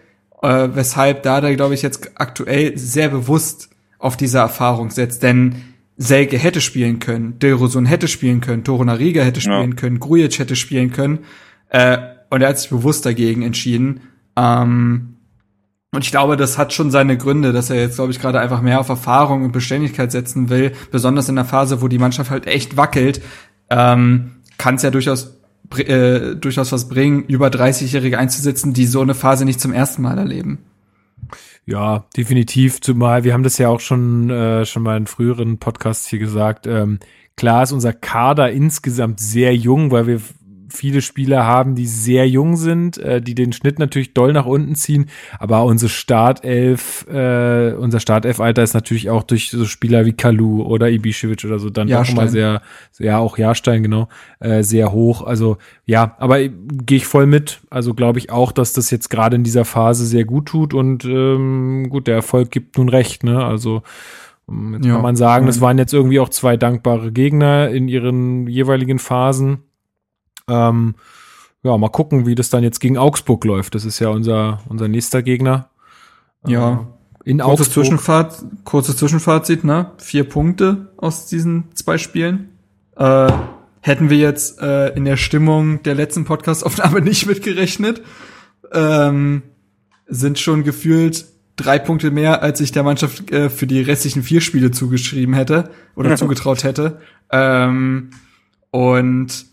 äh, 0.42 0.68
weshalb 0.74 1.22
Dada, 1.22 1.54
glaube 1.54 1.74
ich, 1.74 1.82
jetzt 1.82 2.10
aktuell 2.16 2.76
sehr 2.76 3.08
bewusst 3.08 3.70
auf 3.98 4.16
diese 4.16 4.38
Erfahrung 4.38 4.90
setzt. 4.90 5.22
Denn 5.22 5.62
Selke 5.96 6.36
hätte 6.38 6.60
spielen 6.60 6.98
können, 6.98 7.38
Dilrosun 7.38 7.86
hätte 7.86 8.08
spielen 8.08 8.40
können, 8.40 8.64
Torunariga 8.64 9.22
hätte 9.22 9.40
Ja. 9.40 9.58
spielen 9.58 9.76
können, 9.76 10.00
Grujic 10.00 10.38
hätte 10.38 10.56
spielen 10.56 10.90
können. 10.90 11.20
Äh, 11.68 11.98
und 12.30 12.42
er 12.42 12.48
hat 12.48 12.58
sich 12.58 12.70
bewusst 12.70 13.06
dagegen 13.06 13.42
entschieden. 13.42 14.00
Ähm, 14.36 15.16
und 15.94 16.04
ich 16.04 16.10
glaube, 16.10 16.38
das 16.38 16.56
hat 16.56 16.72
schon 16.72 16.90
seine 16.90 17.18
Gründe, 17.18 17.52
dass 17.52 17.68
er 17.68 17.76
jetzt, 17.76 17.96
glaube 17.96 18.12
ich, 18.12 18.18
gerade 18.18 18.40
einfach 18.40 18.62
mehr 18.62 18.80
auf 18.80 18.88
Erfahrung 18.88 19.44
und 19.44 19.52
Beständigkeit 19.52 20.10
setzen 20.10 20.48
will. 20.48 20.72
Besonders 20.90 21.28
in 21.28 21.36
der 21.36 21.44
Phase, 21.44 21.82
wo 21.82 21.88
die 21.88 21.98
Mannschaft 21.98 22.30
halt 22.30 22.46
echt 22.46 22.78
wackelt, 22.78 23.20
ähm, 23.72 24.32
kann 24.58 24.76
es 24.76 24.82
ja 24.82 24.90
durchaus 24.90 25.38
äh, 25.78 26.36
durchaus 26.36 26.70
was 26.70 26.88
bringen, 26.88 27.24
über 27.24 27.48
30-Jährige 27.48 28.18
einzusetzen, 28.18 28.74
die 28.74 28.86
so 28.86 29.00
eine 29.00 29.14
Phase 29.14 29.44
nicht 29.44 29.60
zum 29.60 29.72
ersten 29.72 30.02
Mal 30.02 30.18
erleben. 30.18 30.58
Ja, 31.64 32.04
definitiv. 32.16 32.80
Zumal 32.80 33.24
wir 33.24 33.32
haben 33.32 33.44
das 33.44 33.56
ja 33.58 33.68
auch 33.68 33.80
schon 33.80 34.28
äh, 34.30 34.66
schon 34.66 34.82
mal 34.82 34.96
in 34.96 35.06
früheren 35.06 35.58
Podcasts 35.58 36.06
hier 36.08 36.18
gesagt. 36.18 36.66
Ähm, 36.66 36.98
klar 37.36 37.62
ist 37.62 37.72
unser 37.72 37.92
Kader 37.92 38.50
insgesamt 38.50 39.20
sehr 39.20 39.56
jung, 39.56 39.90
weil 39.90 40.06
wir 40.06 40.20
viele 40.72 41.00
Spieler 41.02 41.44
haben, 41.46 41.74
die 41.74 41.86
sehr 41.86 42.28
jung 42.28 42.56
sind, 42.56 42.98
äh, 42.98 43.20
die 43.20 43.34
den 43.34 43.52
Schnitt 43.52 43.78
natürlich 43.78 44.14
doll 44.14 44.32
nach 44.32 44.46
unten 44.46 44.74
ziehen. 44.74 45.06
Aber 45.38 45.64
unsere 45.64 45.88
Startelf, 45.90 47.06
äh, 47.08 47.72
unser 47.74 48.00
Startelf-Alter 48.00 48.62
ist 48.62 48.74
natürlich 48.74 49.10
auch 49.10 49.22
durch 49.22 49.50
so 49.50 49.64
Spieler 49.64 50.04
wie 50.06 50.12
Kalu 50.12 50.62
oder 50.62 50.86
Ibišević 50.86 51.46
oder 51.46 51.58
so 51.58 51.70
dann 51.70 51.86
doch 51.88 51.92
Jahrstein. 51.94 52.16
mal 52.16 52.28
sehr, 52.28 52.62
ja 52.98 53.18
auch 53.18 53.38
Jahrstein 53.38 53.82
genau, 53.82 54.08
äh, 54.40 54.62
sehr 54.62 54.92
hoch. 54.92 55.22
Also 55.22 55.58
ja, 55.84 56.16
aber 56.18 56.40
gehe 56.48 56.96
ich 56.96 57.06
voll 57.06 57.26
mit. 57.26 57.60
Also 57.70 57.94
glaube 57.94 58.18
ich 58.18 58.30
auch, 58.30 58.52
dass 58.52 58.72
das 58.72 58.90
jetzt 58.90 59.10
gerade 59.10 59.36
in 59.36 59.44
dieser 59.44 59.64
Phase 59.64 60.06
sehr 60.06 60.24
gut 60.24 60.46
tut 60.46 60.74
und 60.74 61.04
ähm, 61.04 61.88
gut, 61.90 62.06
der 62.06 62.14
Erfolg 62.16 62.50
gibt 62.50 62.78
nun 62.78 62.88
recht, 62.88 63.24
ne? 63.24 63.44
Also 63.44 63.82
ähm, 64.48 64.74
jetzt 64.74 64.86
Ja. 64.86 64.94
kann 64.94 65.02
man 65.02 65.16
sagen, 65.16 65.46
das 65.46 65.56
Ja. 65.56 65.62
waren 65.62 65.78
jetzt 65.78 65.92
irgendwie 65.92 66.20
auch 66.20 66.28
zwei 66.28 66.56
dankbare 66.56 67.12
Gegner 67.12 67.68
in 67.70 67.88
ihren 67.88 68.46
jeweiligen 68.46 68.98
Phasen. 68.98 69.58
Ähm, 70.48 70.94
ja, 71.62 71.76
mal 71.76 71.90
gucken, 71.90 72.26
wie 72.26 72.34
das 72.34 72.50
dann 72.50 72.62
jetzt 72.62 72.80
gegen 72.80 72.98
Augsburg 72.98 73.44
läuft. 73.44 73.74
Das 73.74 73.84
ist 73.84 73.98
ja 74.00 74.08
unser, 74.08 74.60
unser 74.68 74.88
nächster 74.88 75.22
Gegner. 75.22 75.68
Ja. 76.46 76.72
Äh, 76.72 76.78
in 77.24 77.38
Kurzes, 77.38 77.66
Augsburg. 77.66 77.84
Zwischenfazit, 77.84 78.48
kurzes 78.64 78.96
Zwischenfazit, 78.96 79.64
ne? 79.64 79.92
Vier 79.98 80.24
Punkte 80.24 80.92
aus 80.96 81.26
diesen 81.26 81.64
zwei 81.74 81.98
Spielen. 81.98 82.48
Äh, 82.96 83.30
hätten 83.80 84.10
wir 84.10 84.18
jetzt 84.18 84.60
äh, 84.60 84.88
in 84.94 85.04
der 85.04 85.16
Stimmung 85.16 85.82
der 85.84 85.94
letzten 85.94 86.24
Podcast-Aufnahme 86.24 87.00
nicht 87.02 87.26
mitgerechnet. 87.26 88.02
Ähm, 88.72 89.42
sind 90.06 90.38
schon 90.38 90.64
gefühlt 90.64 91.26
drei 91.56 91.78
Punkte 91.78 92.10
mehr, 92.10 92.42
als 92.42 92.60
ich 92.60 92.72
der 92.72 92.82
Mannschaft 92.82 93.30
äh, 93.30 93.50
für 93.50 93.66
die 93.66 93.80
restlichen 93.80 94.22
vier 94.22 94.40
Spiele 94.40 94.72
zugeschrieben 94.72 95.34
hätte 95.34 95.70
oder 95.94 96.16
zugetraut 96.16 96.64
hätte. 96.64 97.00
Ähm, 97.30 98.10
und 98.70 99.51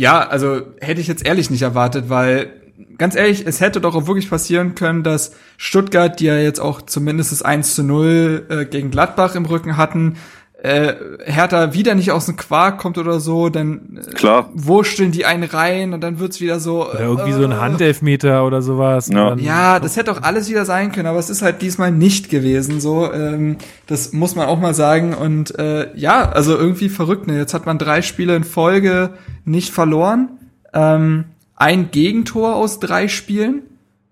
ja, 0.00 0.26
also 0.26 0.62
hätte 0.80 1.02
ich 1.02 1.08
jetzt 1.08 1.26
ehrlich 1.26 1.50
nicht 1.50 1.60
erwartet, 1.60 2.08
weil 2.08 2.48
ganz 2.96 3.14
ehrlich, 3.14 3.46
es 3.46 3.60
hätte 3.60 3.82
doch 3.82 3.94
auch 3.94 4.06
wirklich 4.06 4.30
passieren 4.30 4.74
können, 4.74 5.02
dass 5.02 5.32
Stuttgart, 5.58 6.18
die 6.18 6.24
ja 6.24 6.38
jetzt 6.38 6.58
auch 6.58 6.80
zumindest 6.80 7.32
das 7.32 7.42
1 7.42 7.74
zu 7.74 7.82
0 7.82 8.46
äh, 8.48 8.64
gegen 8.64 8.90
Gladbach 8.90 9.34
im 9.34 9.44
Rücken 9.44 9.76
hatten, 9.76 10.16
äh, 10.62 10.94
Hertha 11.24 11.72
wieder 11.72 11.94
nicht 11.94 12.12
aus 12.12 12.26
dem 12.26 12.36
Quark 12.36 12.78
kommt 12.78 12.98
oder 12.98 13.18
so, 13.18 13.48
dann 13.48 13.98
äh, 13.98 14.12
Klar. 14.12 14.50
wursteln 14.52 15.10
die 15.10 15.24
einen 15.24 15.44
rein 15.44 15.94
und 15.94 16.02
dann 16.02 16.18
wird's 16.18 16.40
wieder 16.40 16.60
so. 16.60 16.88
Oder 16.88 17.00
irgendwie 17.00 17.32
so 17.32 17.44
ein 17.44 17.58
Handelfmeter 17.58 18.44
oder 18.44 18.60
sowas. 18.60 19.08
Ja. 19.08 19.34
Ja, 19.36 19.80
das 19.80 19.96
hätte 19.96 20.12
auch 20.12 20.22
alles 20.22 20.50
wieder 20.50 20.64
sein 20.66 20.92
können, 20.92 21.06
aber 21.06 21.18
es 21.18 21.30
ist 21.30 21.40
halt 21.40 21.62
diesmal 21.62 21.92
nicht 21.92 22.28
gewesen. 22.28 22.80
So, 22.80 23.10
ähm, 23.12 23.56
das 23.86 24.12
muss 24.12 24.34
man 24.36 24.48
auch 24.48 24.60
mal 24.60 24.74
sagen. 24.74 25.14
Und 25.14 25.58
äh, 25.58 25.96
ja, 25.96 26.28
also 26.30 26.56
irgendwie 26.56 26.90
verrückt. 26.90 27.26
Ne? 27.26 27.38
Jetzt 27.38 27.54
hat 27.54 27.64
man 27.64 27.78
drei 27.78 28.02
Spiele 28.02 28.36
in 28.36 28.44
Folge 28.44 29.10
nicht 29.44 29.70
verloren. 29.70 30.28
Ähm, 30.74 31.24
ein 31.56 31.90
Gegentor 31.90 32.56
aus 32.56 32.80
drei 32.80 33.08
Spielen. 33.08 33.62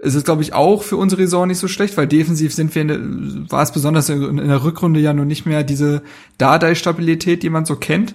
Es 0.01 0.15
ist, 0.15 0.25
glaube 0.25 0.43
ich, 0.43 0.53
auch 0.53 0.83
für 0.85 0.97
unsere 0.97 1.23
Saison 1.23 1.49
nicht 1.49 1.59
so 1.59 1.67
schlecht, 1.69 1.97
weil 1.97 2.07
defensiv 2.07 2.55
sind 2.55 2.75
wir, 2.75 2.83
in 2.83 3.47
war 3.51 3.63
es 3.63 3.73
besonders 3.73 4.09
in, 4.09 4.39
in 4.39 4.49
der 4.49 4.63
Rückrunde 4.63 5.01
ja 5.01 5.13
noch 5.13 5.25
nicht 5.25 5.45
mehr 5.45 5.65
diese 5.65 6.03
Dardai-Stabilität, 6.39 7.43
die 7.43 7.51
man 7.51 7.65
so 7.65 7.77
kennt. 7.77 8.15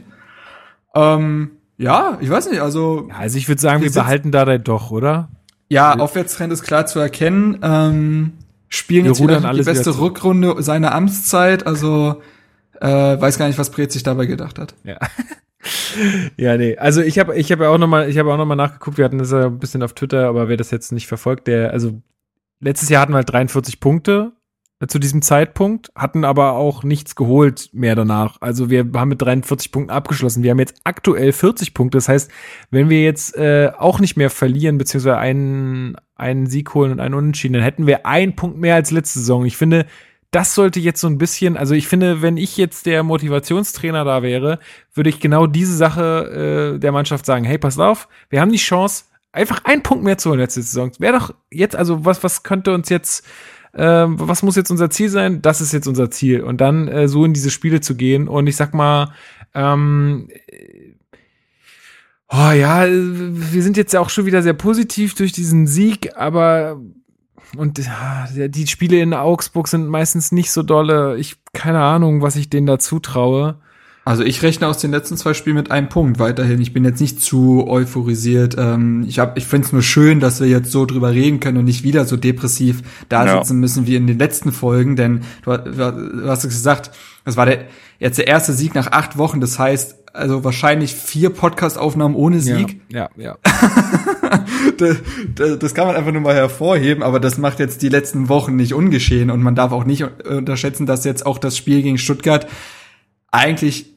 Ähm, 0.96 1.52
ja, 1.78 2.18
ich 2.22 2.30
weiß 2.30 2.50
nicht, 2.50 2.62
also 2.62 3.08
Ja, 3.10 3.16
also 3.18 3.38
ich 3.38 3.48
würde 3.48 3.62
sagen, 3.62 3.82
Wir 3.82 3.94
wir, 3.94 4.02
behalten 4.02 4.32
da 4.32 4.46
doch, 4.58 4.92
oder? 4.92 5.30
ja, 5.70 5.94
Aufwärtstrend 5.98 6.54
ist 6.54 6.64
klar 6.64 6.86
zu 6.86 7.00
erkennen. 7.00 7.60
Ähm, 7.64 8.34
spielen 8.70 9.06
Wir 9.06 9.12
jetzt 9.12 9.22
wieder 9.22 9.40
die 9.54 9.64
beste. 9.64 9.98
Rückrunde 10.00 10.62
seiner 10.62 10.94
Amtszeit. 10.94 11.66
Also 11.68 12.22
äh, 12.80 12.88
weiß 12.88 13.38
gar 13.38 13.48
nicht, 13.48 13.60
was 13.60 13.72
Brez 13.72 13.94
sich 13.94 14.04
dabei 14.04 14.26
gedacht 14.26 14.60
hat. 14.60 14.76
Ja. 14.84 14.98
Ja, 16.38 16.58
nee. 16.58 16.78
Also 16.78 17.02
ich 17.02 17.20
habe 17.20 17.36
ich 17.36 17.52
habe 17.52 17.66
ja 17.66 17.70
auch 17.70 17.78
noch 17.78 17.88
mal 17.88 18.10
ich 18.10 18.18
habe 18.18 18.34
auch 18.34 18.38
noch 18.38 18.56
nachgeguckt. 18.56 18.98
Wir 18.98 19.06
hatten 19.06 19.20
das 19.20 19.32
ja 19.32 19.48
ein 19.48 19.60
bisschen 19.60 19.84
auf 19.84 19.94
Twitter, 19.94 20.28
aber 20.28 20.50
wer 20.50 20.58
das 20.58 20.72
jetzt 20.72 20.92
nicht 20.92 21.08
verfolgt, 21.08 21.48
der 21.48 21.72
also 21.72 22.02
letztes 22.60 22.90
Jahr 22.90 23.02
hatten 23.02 23.14
wir 23.14 23.18
halt 23.18 23.32
43 23.32 23.80
Punkte 23.80 24.34
äh, 24.80 24.88
zu 24.88 25.00
diesem 25.00 25.22
Zeitpunkt, 25.22 25.92
hatten 25.96 26.26
aber 26.26 26.54
auch 26.54 26.84
nichts 26.84 27.16
geholt 27.16 27.70
mehr 27.74 27.96
danach. 27.96 28.38
Also 28.42 28.70
wir 28.70 28.90
haben 28.96 29.10
mit 29.10 29.22
43 29.22 29.72
Punkten 29.72 29.92
abgeschlossen. 29.92 30.44
Wir 30.44 30.52
haben 30.52 30.60
jetzt 30.60 30.82
aktuell 30.84 31.32
40 31.32 31.74
Punkte. 31.74 31.98
Das 31.98 32.10
heißt, 32.10 32.32
wenn 32.72 32.90
wir 32.90 33.04
jetzt 33.04 33.36
äh, 33.38 33.72
auch 33.78 34.00
nicht 34.00 34.18
mehr 34.18 34.30
verlieren 34.30 34.78
beziehungsweise 34.78 35.18
einen 35.18 35.96
einen 36.16 36.48
Sieg 36.48 36.74
holen 36.74 36.92
und 36.92 37.00
einen 37.00 37.16
Unentschieden, 37.16 37.54
dann 37.54 37.64
hätten 37.64 37.88
wir 37.88 38.06
einen 38.06 38.36
Punkt 38.36 38.58
mehr 38.58 38.76
als 38.76 38.92
letzte 38.92 39.20
Saison. 39.20 39.46
Ich 39.46 39.58
finde, 39.58 39.86
das 40.34 40.56
sollte 40.56 40.80
jetzt 40.80 41.00
so 41.00 41.08
ein 41.08 41.20
bisschen, 41.20 41.58
also 41.58 41.76
ich 41.76 41.88
finde, 41.88 42.24
wenn 42.24 42.38
ich 42.38 42.58
jetzt 42.58 42.88
der 42.88 43.04
Motivationstrainer 43.04 44.04
da 44.04 44.24
wäre, 44.24 44.60
würde 44.94 45.12
ich 45.12 45.20
genau 45.20 45.46
diese 45.46 45.76
Sache 45.76 46.74
äh, 46.76 46.80
der 46.80 46.92
Mannschaft 46.92 47.26
sagen, 47.26 47.46
hey, 47.46 47.60
pass 47.60 47.78
auf, 47.78 48.08
wir 48.30 48.42
haben 48.42 48.52
die 48.52 48.58
Chance, 48.58 49.06
einfach 49.32 49.64
einen 49.66 49.84
Punkt 49.84 50.04
mehr 50.04 50.18
zu 50.18 50.32
holen 50.32 50.40
letzte 50.40 50.64
Saison. 50.64 50.92
Wäre 50.98 51.20
doch 51.20 51.36
jetzt, 51.52 51.76
also 51.76 52.04
was, 52.04 52.24
was 52.24 52.42
könnte 52.42 52.74
uns 52.74 52.90
jetzt, 52.90 53.24
ähm, 53.76 54.16
was 54.20 54.42
muss 54.42 54.56
jetzt 54.56 54.72
unser 54.72 54.90
Ziel 54.90 55.10
sein? 55.10 55.44
Das 55.44 55.62
ist 55.62 55.72
jetzt 55.72 55.88
unser 55.88 56.10
Ziel. 56.10 56.42
Und 56.42 56.62
dann 56.62 56.88
äh, 56.88 57.08
so 57.08 57.26
in 57.26 57.34
diese 57.34 57.52
Spiele 57.52 57.82
zu 57.82 57.96
gehen. 57.96 58.28
Und 58.28 58.48
ich 58.48 58.56
sag 58.56 58.74
mal, 58.74 59.14
ähm, 59.54 60.30
oh 62.30 62.52
ja, 62.52 62.86
äh, 62.86 62.92
wir 62.92 63.62
sind 63.62 63.78
jetzt 63.78 63.94
ja 63.94 64.00
auch 64.00 64.10
schon 64.10 64.26
wieder 64.26 64.42
sehr 64.42 64.54
positiv 64.54 65.14
durch 65.14 65.32
diesen 65.32 65.68
Sieg, 65.68 66.16
aber 66.16 66.82
und 67.56 67.78
ja, 67.78 68.28
die 68.48 68.68
Spiele 68.68 69.00
in 69.00 69.14
Augsburg 69.14 69.68
sind 69.68 69.88
meistens 69.88 70.32
nicht 70.32 70.52
so 70.52 70.64
dolle. 70.64 71.18
Ich 71.18 71.38
keine 71.54 71.82
Ahnung, 71.82 72.22
was 72.22 72.36
ich 72.36 72.50
denen 72.50 72.68
da 72.68 72.80
zutraue. 72.80 73.56
Also 74.06 74.24
ich 74.24 74.42
rechne 74.42 74.68
aus 74.68 74.80
den 74.80 74.92
letzten 74.92 75.16
zwei 75.16 75.34
Spielen 75.34 75.56
mit 75.56 75.72
einem 75.72 75.88
Punkt 75.88 76.20
weiterhin. 76.20 76.60
Ich 76.60 76.74
bin 76.74 76.84
jetzt 76.84 77.00
nicht 77.00 77.22
zu 77.22 77.66
euphorisiert. 77.68 78.56
Ähm, 78.58 79.06
ich 79.08 79.18
hab, 79.20 79.38
ich 79.38 79.46
finde 79.46 79.68
es 79.68 79.72
nur 79.74 79.82
schön, 79.82 80.20
dass 80.20 80.42
wir 80.42 80.48
jetzt 80.48 80.72
so 80.72 80.86
drüber 80.86 81.12
reden 81.12 81.40
können 81.40 81.58
und 81.58 81.66
nicht 81.66 81.84
wieder 81.84 82.04
so 82.04 82.18
depressiv 82.18 82.82
da 83.08 83.26
Ja. 83.26 83.38
sitzen 83.38 83.60
müssen 83.62 83.88
wie 83.88 83.96
in 83.96 84.06
den 84.06 84.20
letzten 84.20 84.52
Folgen. 84.52 84.98
Denn 84.98 85.22
du, 85.46 85.56
du, 85.58 86.28
hast 86.28 86.44
es 86.44 86.50
gesagt, 86.52 86.92
das 87.24 87.38
war 87.38 87.46
der 87.46 87.66
jetzt 88.00 88.18
der 88.18 88.28
erste 88.28 88.52
Sieg 88.52 88.76
nach 88.76 88.92
acht 88.92 89.18
Wochen. 89.18 89.40
Das 89.40 89.58
heißt 89.58 89.96
also 90.12 90.44
wahrscheinlich 90.44 90.94
vier 90.94 91.30
Podcast-Aufnahmen 91.32 92.14
ohne 92.16 92.40
Sieg. 92.42 92.82
Ja, 92.90 93.10
ja. 93.16 93.38
das, 94.78 94.98
das- 95.34 95.60
das 95.60 95.74
kann 95.74 95.88
man 95.88 95.96
einfach 95.96 96.12
nur 96.12 96.22
mal 96.22 96.36
hervorheben, 96.36 97.04
aber 97.04 97.20
das 97.20 97.38
macht 97.38 97.60
jetzt 97.60 97.82
die 97.82 97.90
letzten 97.90 98.28
Wochen 98.30 98.56
nicht 98.56 98.74
ungeschehen 98.74 99.32
und 99.32 99.42
man 99.42 99.56
darf 99.56 99.72
auch 99.72 99.86
nicht 99.86 100.04
unterschätzen, 100.28 100.86
dass 100.86 101.04
jetzt 101.06 101.26
auch 101.26 101.38
das 101.38 101.58
Spiel 101.58 101.82
gegen 101.82 101.98
Stuttgart 101.98 102.48
eigentlich 103.32 103.93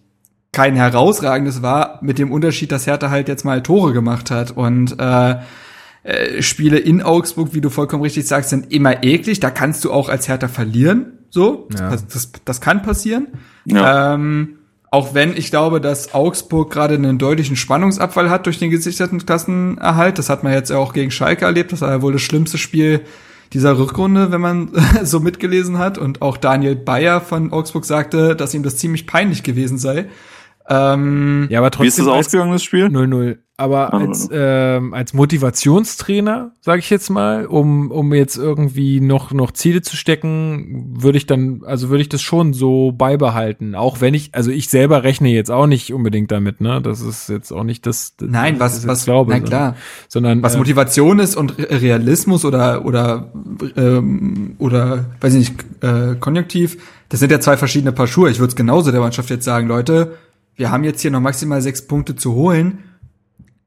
kein 0.57 0.75
herausragendes 0.75 1.61
war, 1.61 1.99
mit 2.01 2.19
dem 2.19 2.33
Unterschied, 2.33 2.73
dass 2.73 2.87
Hertha 2.87 3.11
halt 3.11 3.29
jetzt 3.29 3.45
mal 3.45 3.63
Tore 3.63 3.93
gemacht 3.93 4.31
hat 4.31 4.53
und 4.53 4.99
äh, 4.99 5.37
äh, 6.03 6.41
Spiele 6.41 6.79
in 6.79 7.03
Augsburg, 7.03 7.51
wie 7.53 7.61
du 7.61 7.69
vollkommen 7.69 8.03
richtig 8.03 8.27
sagst, 8.27 8.49
sind 8.49 8.73
immer 8.73 9.05
eklig. 9.05 9.39
Da 9.39 9.51
kannst 9.51 9.85
du 9.85 9.93
auch 9.93 10.09
als 10.09 10.29
Hertha 10.29 10.49
verlieren. 10.49 11.19
So, 11.29 11.69
Ja. 11.79 11.91
das, 11.91 12.07
das, 12.07 12.33
das 12.47 12.63
kann 12.63 12.81
passieren. 12.83 13.27
Ja. 13.67 14.15
Ähm, 14.15 14.57
auch 14.91 15.13
wenn 15.13 15.37
ich 15.37 15.51
glaube, 15.51 15.79
dass 15.79 16.15
Augsburg 16.15 16.73
gerade 16.73 16.95
einen 16.95 17.19
deutlichen 17.19 17.57
Spannungsabfall 17.57 18.31
hat 18.31 18.47
durch 18.47 18.59
den 18.59 18.71
gesicherten 18.71 19.27
Klassenerhalt. 19.27 20.19
Das 20.19 20.31
hat 20.31 20.43
man 20.43 20.55
jetzt 20.55 20.71
ja 20.71 20.79
auch 20.79 20.95
gegen 20.95 21.11
Schalke 21.11 21.45
erlebt. 21.45 21.71
Das 21.73 21.83
war 21.83 21.91
ja 21.91 22.01
wohl 22.01 22.15
das 22.15 22.23
schlimmste 22.23 22.57
Spiel 22.57 23.03
dieser 23.53 23.77
Rückrunde, 23.77 24.33
wenn 24.33 24.41
man 24.41 24.71
so 25.03 25.21
mitgelesen 25.21 25.77
hat. 25.77 25.99
Und 25.99 26.23
auch 26.23 26.39
Daniel 26.39 26.77
Bayer 26.77 27.21
von 27.21 27.53
Augsburg 27.53 27.85
sagte, 27.85 28.35
dass 28.35 28.55
ihm 28.55 28.63
das 28.63 28.79
ziemlich 28.79 29.07
peinlich 29.07 29.43
gewesen 29.43 29.77
sei. 29.77 30.07
Ähm, 30.69 31.47
Ja, 31.51 31.61
aber 31.61 31.67
Wie 31.83 31.87
ist 31.87 31.97
trotzdem 31.97 32.07
das 32.07 32.15
ausgegangen, 32.15 32.53
das 32.53 32.63
Spiel? 32.65 32.87
0-0. 32.87 33.39
Aber 33.59 33.95
Ah, 33.95 33.99
als, 34.01 34.29
ähm, 34.31 34.93
als 34.93 35.15
Motivationstrainer, 35.15 36.53
sage 36.61 36.81
ich 36.81 36.91
jetzt 36.91 37.09
mal, 37.09 37.47
um, 37.47 37.91
um 37.91 38.13
jetzt 38.13 38.37
irgendwie 38.37 39.01
noch, 39.01 39.33
noch 39.33 39.51
Ziele 39.53 39.81
zu 39.81 39.97
stecken, 39.97 40.95
würde 40.99 41.17
ich 41.17 41.27
dann, 41.27 41.63
also 41.65 41.89
würde 41.89 42.03
ich 42.03 42.11
das 42.11 42.21
schon 42.21 42.53
so 42.53 42.93
beibehalten. 42.93 43.75
Auch 43.75 44.03
wenn 44.03 44.13
ich, 44.13 44.35
also 44.35 44.51
ich 44.51 44.69
selber 44.69 45.05
rechne 45.05 45.31
jetzt 45.31 45.51
auch 45.51 45.67
nicht 45.67 45.95
unbedingt 45.95 46.31
damit, 46.31 46.61
ne? 46.61 46.83
Das 46.83 47.01
ist 47.01 47.31
jetzt 47.31 47.51
auch 47.51 47.65
nicht 47.65 47.87
das, 47.87 48.15
das 48.17 48.29
nein, 48.29 48.55
ich 48.55 48.61
was, 48.61 48.87
was, 48.87 49.05
glaube, 49.07 49.33
na 49.33 49.41
klar. 49.41 49.77
Sondern, 50.09 50.43
Was 50.43 50.57
äh, 50.57 50.59
Motivation 50.59 51.19
ist 51.19 51.35
und 51.37 51.57
Re- 51.59 51.81
Realismus 51.81 52.45
oder 52.45 52.85
oder 52.85 53.33
ähm, 53.77 54.57
oder 54.59 55.07
weiß 55.23 55.33
ich 55.35 55.51
nicht 55.51 55.65
äh, 55.83 56.15
Konjunktiv, 56.21 56.77
das 57.09 57.21
sind 57.21 57.33
ja 57.33 57.41
zwei 57.41 57.57
verschiedene 57.57 57.93
Paar 57.93 58.07
Schuhe. 58.07 58.31
Ich 58.31 58.39
würde 58.39 58.51
es 58.51 58.57
genauso 58.57 58.91
der 58.91 59.01
Mannschaft 59.01 59.31
jetzt 59.31 59.45
sagen, 59.45 59.67
Leute, 59.69 60.13
wir 60.57 60.71
haben 60.71 60.85
jetzt 60.85 61.01
hier 61.01 61.11
noch 61.11 61.21
maximal 61.21 61.61
sechs 61.63 61.87
Punkte 61.87 62.17
zu 62.17 62.35
holen. 62.35 62.85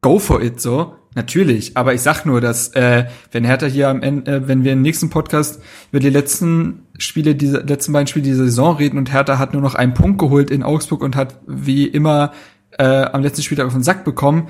Go 0.02 0.20
for 0.20 0.42
it, 0.42 0.60
so 0.60 0.96
natürlich. 1.16 1.76
Aber 1.78 1.94
ich 1.94 2.02
sag 2.02 2.26
nur, 2.26 2.42
dass 2.42 2.70
äh, 2.70 3.06
wenn 3.32 3.44
Hertha 3.44 3.66
hier 3.68 3.90
am 3.90 4.02
Ende, 4.02 4.32
äh, 4.32 4.48
wenn 4.48 4.64
wir 4.64 4.74
im 4.74 4.82
nächsten 4.82 5.10
Podcast 5.10 5.62
über 5.92 6.00
die 6.00 6.10
letzten 6.10 6.86
Spiele, 6.98 7.36
diese 7.36 7.60
letzten 7.60 7.94
beiden 7.94 8.08
Spiele 8.08 8.26
dieser 8.26 8.46
Saison 8.46 8.78
reden 8.78 8.98
und 8.98 9.12
Hertha 9.12 9.38
hat 9.38 9.54
nur 9.54 9.62
noch 9.62 9.76
einen 9.76 9.94
Punkt 9.94 10.20
geholt 10.20 10.52
in 10.52 10.64
Augsburg 10.64 11.02
und 11.02 11.16
hat 11.16 11.40
wie 11.48 11.86
immer 11.86 12.32
äh, 12.78 12.84
am 12.84 13.22
letzten 13.22 13.44
Spieltag 13.44 13.68
auf 13.68 13.74
den 13.74 13.84
Sack 13.84 14.06
bekommen, 14.06 14.48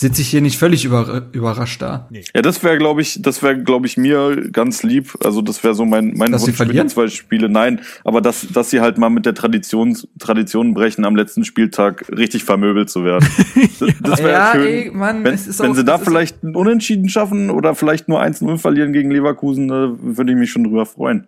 sitze 0.00 0.22
ich 0.22 0.28
hier 0.28 0.40
nicht 0.40 0.56
völlig 0.58 0.84
über, 0.84 1.26
überrascht 1.32 1.82
da. 1.82 2.08
Ja, 2.10 2.40
das 2.40 2.62
wäre, 2.62 2.78
glaube 2.78 3.02
ich, 3.02 3.20
das 3.20 3.42
wäre, 3.42 3.58
glaube 3.60 3.86
ich, 3.86 3.96
mir 3.96 4.48
ganz 4.52 4.84
lieb. 4.84 5.12
Also 5.24 5.42
das 5.42 5.62
wäre 5.64 5.74
so 5.74 5.84
mein 5.84 6.14
mein 6.16 6.30
Dass 6.30 6.42
sie 6.42 6.48
Wunsch 6.56 6.56
für 6.58 6.66
die 6.66 6.86
zwei 6.86 7.08
Spiele. 7.08 7.48
Nein, 7.48 7.80
aber 8.04 8.20
dass 8.20 8.46
dass 8.48 8.70
sie 8.70 8.80
halt 8.80 8.96
mal 8.96 9.10
mit 9.10 9.26
der 9.26 9.34
Tradition 9.34 9.96
Tradition 10.18 10.72
brechen, 10.72 11.04
am 11.04 11.16
letzten 11.16 11.44
Spieltag 11.44 12.04
richtig 12.16 12.44
vermöbelt 12.44 12.88
zu 12.90 13.04
werden. 13.04 13.26
Das, 13.80 13.90
das 14.00 14.18
wäre 14.20 14.30
Ja, 14.32 14.52
schön. 14.52 14.66
ey, 14.66 14.90
Mann, 14.92 15.22
wenn 15.24 15.34
es 15.34 15.46
ist 15.46 15.60
wenn 15.60 15.70
auch- 15.72 15.74
sie 15.74 15.84
da 15.84 15.98
vielleicht 15.98 16.42
einen 16.42 16.54
Unentschieden 16.56 17.08
schaffen 17.08 17.50
oder 17.50 17.74
vielleicht 17.74 18.08
nur 18.08 18.20
1-0 18.20 18.56
verlieren 18.58 18.92
gegen 18.92 19.10
Leverkusen, 19.10 19.68
äh, 19.70 19.88
würde 20.16 20.32
ich 20.32 20.38
mich 20.38 20.50
schon 20.50 20.64
drüber 20.64 20.86
freuen. 20.86 21.26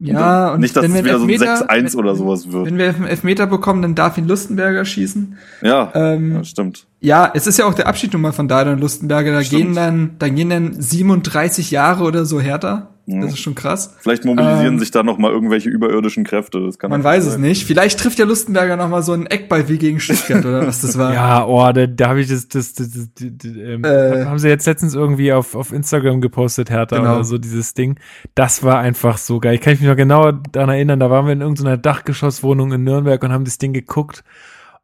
Ja, 0.00 0.52
und 0.52 0.60
Nicht, 0.60 0.76
dass 0.76 0.84
wenn 0.84 0.92
es 0.92 0.96
wir 0.98 1.04
wieder 1.04 1.16
einen 1.16 1.56
so 1.58 1.66
ein 1.66 1.84
Elfmeter- 1.84 1.90
6-1 1.92 1.96
oder 1.96 2.14
sowas 2.14 2.52
wird. 2.52 2.66
Wenn 2.66 2.78
wir 2.78 2.88
einen 2.94 3.04
Elfmeter 3.06 3.46
bekommen, 3.48 3.82
dann 3.82 3.94
darf 3.96 4.16
ihn 4.16 4.28
Lustenberger 4.28 4.84
schießen. 4.84 5.36
Ja, 5.62 5.90
Ähm, 5.94 6.34
ja, 6.34 6.44
stimmt. 6.44 6.86
Ja, 7.00 7.30
es 7.34 7.46
ist 7.48 7.58
ja 7.58 7.64
auch 7.64 7.74
der 7.74 7.88
Abschied 7.88 8.12
nun 8.12 8.22
mal 8.22 8.32
von 8.32 8.46
Dada 8.46 8.72
und 8.72 8.80
Lustenberger. 8.80 9.32
Da 9.32 9.42
Stimmt. 9.42 9.62
gehen 9.62 9.74
dann, 9.74 10.10
da 10.20 10.28
gehen 10.28 10.50
dann 10.50 10.80
37 10.80 11.72
Jahre 11.72 12.04
oder 12.04 12.24
so 12.24 12.40
härter. 12.40 12.90
Mhm. 13.10 13.22
Das 13.22 13.32
ist 13.32 13.38
schon 13.40 13.54
krass. 13.54 13.94
Vielleicht 14.00 14.26
mobilisieren 14.26 14.74
ähm, 14.74 14.78
sich 14.78 14.90
da 14.90 15.02
noch 15.02 15.16
mal 15.16 15.30
irgendwelche 15.30 15.70
überirdischen 15.70 16.24
Kräfte. 16.24 16.60
Das 16.60 16.78
kann 16.78 16.90
Man 16.90 17.02
weiß 17.02 17.24
es 17.24 17.32
sein. 17.32 17.40
nicht. 17.40 17.64
Vielleicht 17.66 17.98
trifft 17.98 18.18
ja 18.18 18.26
Lustenberger 18.26 18.76
noch 18.76 18.88
mal 18.90 19.02
so 19.02 19.12
einen 19.14 19.24
Eckball 19.24 19.66
wie 19.70 19.78
gegen 19.78 19.98
Stuttgart 19.98 20.44
oder 20.44 20.66
was 20.66 20.82
das 20.82 20.98
war. 20.98 21.14
Ja, 21.18 21.46
oh, 21.46 21.72
da, 21.72 21.86
da 21.86 22.08
habe 22.10 22.20
ich 22.20 22.28
das, 22.28 22.48
das, 22.48 22.74
das, 22.74 22.90
das, 22.92 23.08
das, 23.14 23.28
das 23.38 23.50
ähm, 23.56 23.82
Äh. 23.82 24.26
haben 24.26 24.38
sie 24.38 24.48
jetzt 24.48 24.66
letztens 24.66 24.94
irgendwie 24.94 25.32
auf, 25.32 25.54
auf 25.54 25.72
Instagram 25.72 26.20
gepostet, 26.20 26.68
Hertha 26.68 26.98
Genau. 26.98 27.14
oder 27.14 27.24
so, 27.24 27.38
dieses 27.38 27.72
Ding. 27.72 27.98
Das 28.34 28.62
war 28.62 28.78
einfach 28.78 29.16
so 29.16 29.40
geil. 29.40 29.54
Ich 29.54 29.62
kann 29.62 29.72
mich 29.72 29.80
noch 29.80 29.96
genau 29.96 30.30
daran 30.32 30.68
erinnern, 30.68 31.00
da 31.00 31.08
waren 31.08 31.24
wir 31.24 31.32
in 31.32 31.40
irgendeiner 31.40 31.78
Dachgeschosswohnung 31.78 32.72
in 32.72 32.84
Nürnberg 32.84 33.22
und 33.24 33.32
haben 33.32 33.44
das 33.46 33.56
Ding 33.56 33.72
geguckt. 33.72 34.22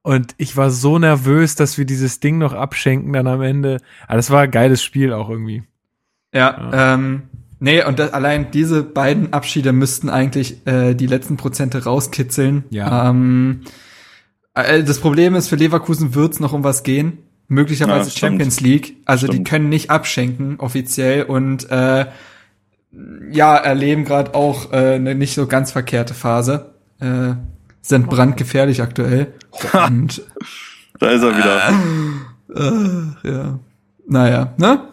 Und 0.00 0.34
ich 0.38 0.56
war 0.56 0.70
so 0.70 0.98
nervös, 0.98 1.56
dass 1.56 1.76
wir 1.76 1.84
dieses 1.84 2.20
Ding 2.20 2.38
noch 2.38 2.54
abschenken 2.54 3.12
dann 3.12 3.26
am 3.26 3.42
Ende. 3.42 3.78
Aber 4.06 4.16
das 4.16 4.30
war 4.30 4.42
ein 4.42 4.50
geiles 4.50 4.82
Spiel 4.82 5.12
auch 5.12 5.28
irgendwie. 5.28 5.62
Ja, 6.34 6.94
ähm, 6.94 7.24
nee, 7.60 7.84
und 7.84 7.98
das, 7.98 8.12
allein 8.12 8.50
diese 8.50 8.82
beiden 8.82 9.32
Abschiede 9.32 9.72
müssten 9.72 10.08
eigentlich 10.08 10.66
äh, 10.66 10.94
die 10.94 11.06
letzten 11.06 11.36
Prozente 11.36 11.84
rauskitzeln. 11.84 12.64
Ja. 12.70 13.10
Ähm, 13.10 13.62
äh, 14.54 14.82
das 14.82 15.00
Problem 15.00 15.34
ist, 15.34 15.48
für 15.48 15.56
Leverkusen 15.56 16.14
wird's 16.14 16.40
noch 16.40 16.52
um 16.52 16.64
was 16.64 16.82
gehen. 16.82 17.18
möglicherweise 17.48 18.10
ja, 18.10 18.16
Champions 18.16 18.60
League. 18.60 18.96
Also 19.04 19.26
stimmt. 19.26 19.38
die 19.38 19.50
können 19.50 19.68
nicht 19.68 19.90
abschenken 19.90 20.58
offiziell 20.58 21.24
und 21.24 21.70
äh, 21.70 22.06
ja 23.30 23.56
erleben 23.56 24.04
gerade 24.04 24.34
auch 24.34 24.72
äh, 24.72 24.94
eine 24.94 25.14
nicht 25.14 25.34
so 25.34 25.46
ganz 25.46 25.72
verkehrte 25.72 26.14
Phase. 26.14 26.74
Äh, 27.00 27.34
sind 27.82 28.08
brandgefährlich 28.08 28.80
aktuell. 28.80 29.34
und 29.88 30.22
da 30.98 31.10
ist 31.10 31.22
er 31.22 31.36
wieder. 31.36 31.68
Äh, 32.54 33.28
ja. 33.28 33.58
Naja, 34.06 34.54
ne? 34.56 34.88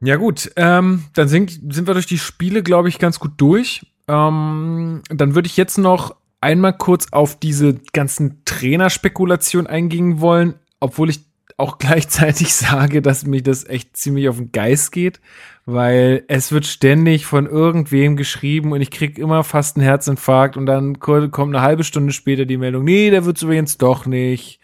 Ja 0.00 0.16
gut, 0.16 0.50
ähm, 0.56 1.04
dann 1.14 1.28
sind, 1.28 1.50
sind 1.72 1.86
wir 1.86 1.94
durch 1.94 2.06
die 2.06 2.18
Spiele, 2.18 2.62
glaube 2.62 2.88
ich, 2.88 2.98
ganz 2.98 3.18
gut 3.18 3.32
durch. 3.36 3.84
Ähm, 4.06 5.02
dann 5.08 5.34
würde 5.34 5.46
ich 5.46 5.56
jetzt 5.56 5.76
noch 5.76 6.14
einmal 6.40 6.76
kurz 6.76 7.08
auf 7.10 7.38
diese 7.38 7.74
ganzen 7.92 8.44
Trainerspekulationen 8.44 9.66
eingehen 9.66 10.20
wollen, 10.20 10.54
obwohl 10.80 11.10
ich 11.10 11.24
auch 11.56 11.78
gleichzeitig 11.78 12.54
sage, 12.54 13.02
dass 13.02 13.26
mich 13.26 13.42
das 13.42 13.68
echt 13.68 13.96
ziemlich 13.96 14.28
auf 14.28 14.36
den 14.36 14.52
Geist 14.52 14.92
geht, 14.92 15.20
weil 15.66 16.24
es 16.28 16.52
wird 16.52 16.64
ständig 16.64 17.26
von 17.26 17.46
irgendwem 17.46 18.16
geschrieben 18.16 18.72
und 18.72 18.80
ich 18.80 18.90
krieg 18.90 19.18
immer 19.18 19.42
fast 19.44 19.76
einen 19.76 19.84
Herzinfarkt 19.84 20.56
und 20.56 20.66
dann 20.66 21.00
kommt 21.00 21.36
eine 21.36 21.60
halbe 21.60 21.84
Stunde 21.84 22.12
später 22.12 22.46
die 22.46 22.56
Meldung, 22.56 22.84
nee, 22.84 23.10
der 23.10 23.24
wird's 23.24 23.42
übrigens 23.42 23.76
doch 23.76 24.06
nicht. 24.06 24.60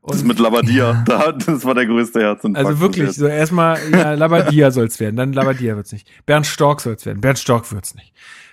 Und, 0.00 0.14
das 0.14 0.24
mit 0.24 0.38
Labadia, 0.38 1.04
ja. 1.08 1.32
das 1.32 1.64
war 1.64 1.74
der 1.74 1.86
größte 1.86 2.20
Herzinfarkt. 2.20 2.66
Also 2.66 2.80
wirklich, 2.80 3.12
so 3.12 3.26
erstmal, 3.26 3.78
ja, 3.92 4.14
Labadia 4.14 4.70
soll's 4.70 5.00
werden, 5.00 5.16
dann 5.16 5.32
Labadia 5.32 5.76
wird's 5.76 5.92
nicht. 5.92 6.08
Bernd 6.26 6.46
Stork 6.46 6.80
soll's 6.80 7.04
werden, 7.06 7.20
Bernd 7.20 7.38
Stork 7.38 7.72
wird's 7.72 7.94
nicht. 7.94 8.12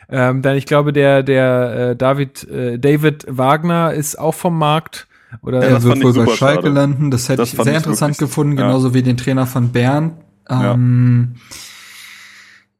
Ähm, 0.10 0.42
dann, 0.42 0.58
ich 0.58 0.66
glaube, 0.66 0.94
der, 0.94 1.24
der 1.24 1.92
äh, 1.92 1.96
David, 1.96 2.48
äh, 2.50 2.78
David 2.78 3.26
Wagner 3.28 3.94
ist 3.94 4.18
auch 4.18 4.34
vom 4.34 4.58
Markt. 4.58 5.08
Oder 5.42 5.64
er 5.64 5.82
wird 5.82 6.04
wohl 6.04 6.14
bei 6.14 6.36
Schalke 6.36 6.70
landen. 6.70 7.10
Das 7.10 7.30
hätte 7.30 7.38
das 7.38 7.54
ich 7.54 7.60
sehr 7.60 7.78
interessant 7.78 8.18
gefunden, 8.18 8.58
ja. 8.58 8.66
genauso 8.68 8.94
wie 8.94 9.02
den 9.02 9.18
Trainer 9.18 9.48
von 9.48 9.72
Bern. 9.72 10.18
Ähm, 10.50 11.36
ja. 11.36 11.56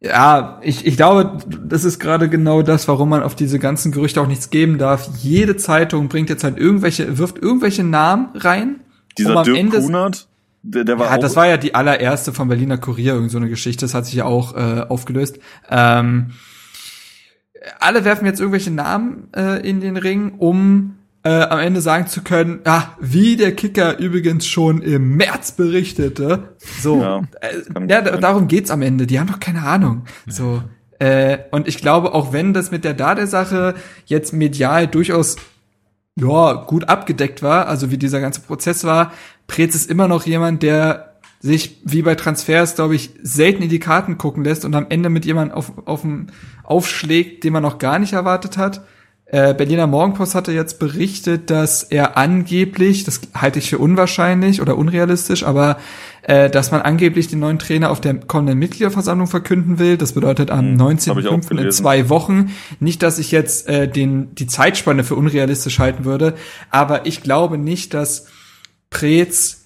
Ja, 0.04 0.60
ich, 0.62 0.86
ich 0.86 0.98
glaube, 0.98 1.38
das 1.66 1.86
ist 1.86 1.98
gerade 1.98 2.28
genau 2.28 2.62
das, 2.62 2.88
warum 2.90 3.10
man 3.10 3.24
auf 3.24 3.36
diese 3.36 3.58
ganzen 3.58 3.94
Gerüchte 3.94 4.22
auch 4.22 4.28
nichts 4.28 4.50
geben 4.50 4.78
darf. 4.78 5.10
Jede 5.22 5.56
Zeitung 5.56 6.10
bringt 6.10 6.30
jetzt 6.30 6.44
halt 6.44 6.58
irgendwelche, 6.58 7.18
wirft 7.18 7.38
irgendwelche 7.38 7.86
Namen 7.86 8.30
rein. 8.36 8.82
Dieser 9.18 9.38
um 9.38 9.44
Dirk 9.44 9.58
Ende, 9.58 9.80
Kunert, 9.80 10.28
der, 10.62 10.84
der 10.84 11.00
war 11.00 11.12
ja, 11.12 11.18
das 11.18 11.36
war 11.38 11.48
ja 11.48 11.56
die 11.56 11.74
allererste 11.74 12.34
vom 12.34 12.50
Berliner 12.50 12.78
Kurier, 12.78 13.14
irgend 13.14 13.32
so 13.32 13.38
eine 13.38 13.48
Geschichte, 13.48 13.86
das 13.86 13.94
hat 13.94 14.06
sich 14.06 14.16
ja 14.16 14.26
auch 14.26 14.56
äh, 14.56 14.82
aufgelöst. 14.90 15.40
Ähm, 15.70 16.32
alle 17.80 18.04
werfen 18.04 18.26
jetzt 18.26 18.42
irgendwelche 18.42 18.72
Namen 18.72 19.30
äh, 19.34 19.68
in 19.68 19.80
den 19.80 19.96
Ring, 19.96 20.34
um 20.38 20.98
äh, 21.24 21.42
am 21.42 21.60
Ende 21.60 21.82
sagen 21.82 22.08
zu 22.08 22.22
können, 22.22 22.60
ah, 22.66 22.90
wie 23.00 23.38
der 23.38 23.56
Kicker 23.56 23.98
übrigens 23.98 24.46
schon 24.46 24.82
im 24.82 25.16
März 25.16 25.54
berichtete. 25.54 26.56
So, 26.82 27.02
ja, 27.02 27.22
äh, 27.42 27.88
ja 27.88 28.02
darum 28.02 28.48
geht's 28.48 28.72
am 28.72 28.82
Ende. 28.82 29.08
Die 29.08 29.20
haben 29.20 29.28
doch 29.28 29.40
keine 29.40 29.64
Ahnung. 29.64 30.04
So, 30.28 30.62
äh, 31.00 31.40
und 31.52 31.68
ich 31.68 31.78
glaube, 31.78 32.14
auch 32.14 32.34
wenn 32.34 32.54
das 32.54 32.72
mit 32.72 32.84
der 32.84 32.94
Dade-Sache 32.94 33.76
jetzt 34.06 34.34
medial 34.34 34.88
durchaus 34.88 35.38
ja 36.16 36.54
gut 36.54 36.90
abgedeckt 36.90 37.42
war, 37.42 37.68
also 37.68 37.90
wie 37.90 37.98
dieser 37.98 38.22
ganze 38.22 38.42
Prozess 38.42 38.84
war, 38.84 39.12
Preetz 39.48 39.76
ist 39.76 39.90
immer 39.90 40.08
noch 40.08 40.26
jemand, 40.26 40.62
der 40.62 41.14
sich 41.40 41.82
wie 41.84 42.04
bei 42.04 42.16
Transfers, 42.16 42.76
glaube 42.76 42.96
ich, 42.96 43.12
selten 43.22 43.64
in 43.64 43.70
die 43.70 43.80
Karten 43.80 44.18
gucken 44.18 44.44
lässt 44.46 44.64
und 44.64 44.76
am 44.76 44.86
Ende 44.90 45.10
mit 45.10 45.26
jemandem 45.26 45.58
auf, 45.58 45.74
auf 45.86 46.06
aufschlägt, 46.64 47.44
den 47.44 47.52
man 47.52 47.64
noch 47.64 47.80
gar 47.80 48.00
nicht 48.00 48.14
erwartet 48.14 48.58
hat. 48.58 48.86
Äh, 49.34 49.56
Berliner 49.56 49.88
Morgenpost 49.88 50.36
hatte 50.36 50.52
jetzt 50.52 50.78
berichtet, 50.78 51.50
dass 51.50 51.82
er 51.82 52.18
angeblich, 52.18 53.04
das 53.04 53.20
halte 53.34 53.58
ich 53.58 53.72
für 53.72 53.80
unwahrscheinlich 53.80 54.62
oder 54.62 54.78
unrealistisch, 54.78 55.44
aber 55.44 55.80
äh, 56.22 56.52
dass 56.52 56.70
man 56.70 56.84
angeblich 56.84 57.30
den 57.30 57.40
neuen 57.40 57.58
Trainer 57.58 57.90
auf 57.90 58.00
der 58.00 58.14
kommenden 58.14 58.60
Mitgliederversammlung 58.60 59.26
verkünden 59.26 59.80
will. 59.80 59.98
Das 59.98 60.12
bedeutet 60.12 60.52
am 60.52 60.76
19.05. 60.76 61.50
Hm, 61.50 61.58
in 61.58 61.72
zwei 61.72 62.10
Wochen. 62.10 62.52
Nicht, 62.80 63.02
dass 63.02 63.18
ich 63.18 63.32
jetzt 63.32 63.68
äh, 63.68 63.88
den, 63.88 64.36
die 64.36 64.46
Zeitspanne 64.46 65.04
für 65.04 65.16
unrealistisch 65.16 65.80
halten 65.80 66.06
würde, 66.06 66.36
aber 66.70 67.08
ich 67.08 67.24
glaube 67.24 67.58
nicht, 67.58 67.96
dass 67.96 68.28
Preetz 68.92 69.63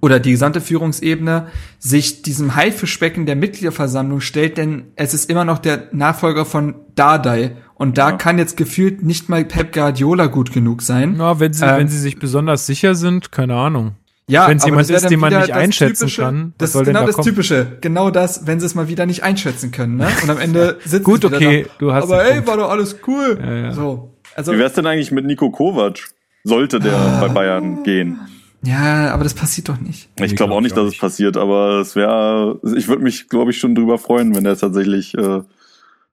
oder 0.00 0.20
die 0.20 0.32
gesamte 0.32 0.60
Führungsebene 0.60 1.48
sich 1.78 2.22
diesem 2.22 2.56
Haifischbecken 2.56 3.26
der 3.26 3.36
Mitgliederversammlung 3.36 4.20
stellt, 4.20 4.58
denn 4.58 4.92
es 4.96 5.14
ist 5.14 5.30
immer 5.30 5.44
noch 5.44 5.58
der 5.58 5.88
Nachfolger 5.92 6.44
von 6.44 6.74
Dardai. 6.94 7.56
Und 7.74 7.98
da 7.98 8.10
ja. 8.10 8.16
kann 8.16 8.38
jetzt 8.38 8.56
gefühlt 8.56 9.02
nicht 9.02 9.28
mal 9.28 9.44
Pep 9.44 9.72
Guardiola 9.72 10.26
gut 10.26 10.52
genug 10.52 10.82
sein. 10.82 11.14
Na, 11.16 11.40
wenn 11.40 11.52
sie, 11.52 11.64
ähm, 11.64 11.78
wenn 11.78 11.88
sie 11.88 11.98
sich 11.98 12.18
besonders 12.18 12.66
sicher 12.66 12.94
sind, 12.94 13.32
keine 13.32 13.56
Ahnung. 13.56 13.96
Ja, 14.26 14.48
wenn 14.48 14.56
es 14.56 14.64
jemand 14.64 14.88
ist, 14.88 15.10
den 15.10 15.20
man 15.20 15.34
nicht 15.34 15.52
einschätzen 15.52 16.04
typische, 16.04 16.22
kann. 16.22 16.54
Das 16.56 16.74
ist 16.74 16.84
genau 16.84 17.00
da 17.00 17.06
das 17.06 17.16
kommen? 17.16 17.28
Typische. 17.28 17.78
Genau 17.82 18.10
das, 18.10 18.46
wenn 18.46 18.58
sie 18.58 18.66
es 18.66 18.74
mal 18.74 18.88
wieder 18.88 19.04
nicht 19.04 19.22
einschätzen 19.22 19.70
können. 19.70 19.96
Ne? 19.96 20.08
Und 20.22 20.30
am 20.30 20.38
Ende 20.38 20.78
sitzen 20.84 21.04
Gut, 21.04 21.24
okay, 21.26 21.64
da. 21.64 21.70
du 21.78 21.92
hast 21.92 22.04
Aber 22.04 22.24
ey, 22.24 22.46
war 22.46 22.56
doch 22.56 22.70
alles 22.70 22.96
cool. 23.06 23.38
Ja, 23.38 23.54
ja. 23.54 23.72
So. 23.72 24.14
Also, 24.34 24.52
Wie 24.52 24.58
wär's 24.58 24.72
denn 24.72 24.86
eigentlich 24.86 25.12
mit 25.12 25.26
Nico 25.26 25.50
Kovac? 25.50 25.98
Sollte 26.42 26.80
der 26.80 26.94
ah, 26.94 27.20
bei 27.20 27.28
Bayern 27.28 27.82
gehen? 27.84 28.18
Ja, 28.64 29.12
aber 29.12 29.24
das 29.24 29.34
passiert 29.34 29.68
doch 29.68 29.80
nicht. 29.80 30.08
Ich 30.20 30.36
glaube 30.36 30.54
auch 30.54 30.60
nicht, 30.60 30.76
dass 30.76 30.88
es 30.88 30.98
passiert, 30.98 31.36
aber 31.36 31.80
es 31.80 31.96
wäre, 31.96 32.60
ich 32.76 32.88
würde 32.88 33.02
mich, 33.02 33.28
glaube 33.28 33.50
ich, 33.50 33.58
schon 33.58 33.74
drüber 33.74 33.98
freuen, 33.98 34.34
wenn 34.34 34.46
er 34.46 34.56
tatsächlich 34.56 35.14
äh, 35.14 35.42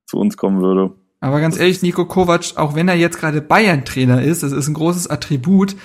zu 0.05 0.17
uns 0.17 0.37
kommen 0.37 0.61
würde. 0.61 0.93
Aber 1.21 1.39
ganz 1.39 1.57
ehrlich, 1.57 1.81
Nico 1.81 2.05
Kovac, 2.05 2.53
auch 2.55 2.75
wenn 2.75 2.87
er 2.87 2.95
jetzt 2.95 3.19
gerade 3.19 3.41
Bayern-Trainer 3.41 4.21
ist, 4.21 4.43
das 4.43 4.51
ist 4.51 4.67
ein 4.67 4.73
großes 4.73 5.07
Attribut, 5.07 5.75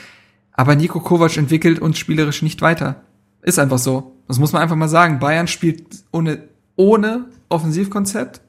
aber 0.52 0.74
Nico 0.74 1.00
Kovac 1.00 1.36
entwickelt 1.36 1.78
uns 1.78 1.98
spielerisch 1.98 2.42
nicht 2.42 2.62
weiter. 2.62 3.02
Ist 3.42 3.58
einfach 3.58 3.78
so. 3.78 4.16
Das 4.26 4.38
muss 4.38 4.52
man 4.52 4.62
einfach 4.62 4.76
mal 4.76 4.88
sagen. 4.88 5.20
Bayern 5.20 5.46
spielt 5.46 5.84
ohne, 6.10 6.48
ohne 6.74 7.26
Offensivkonzept. 7.48 8.40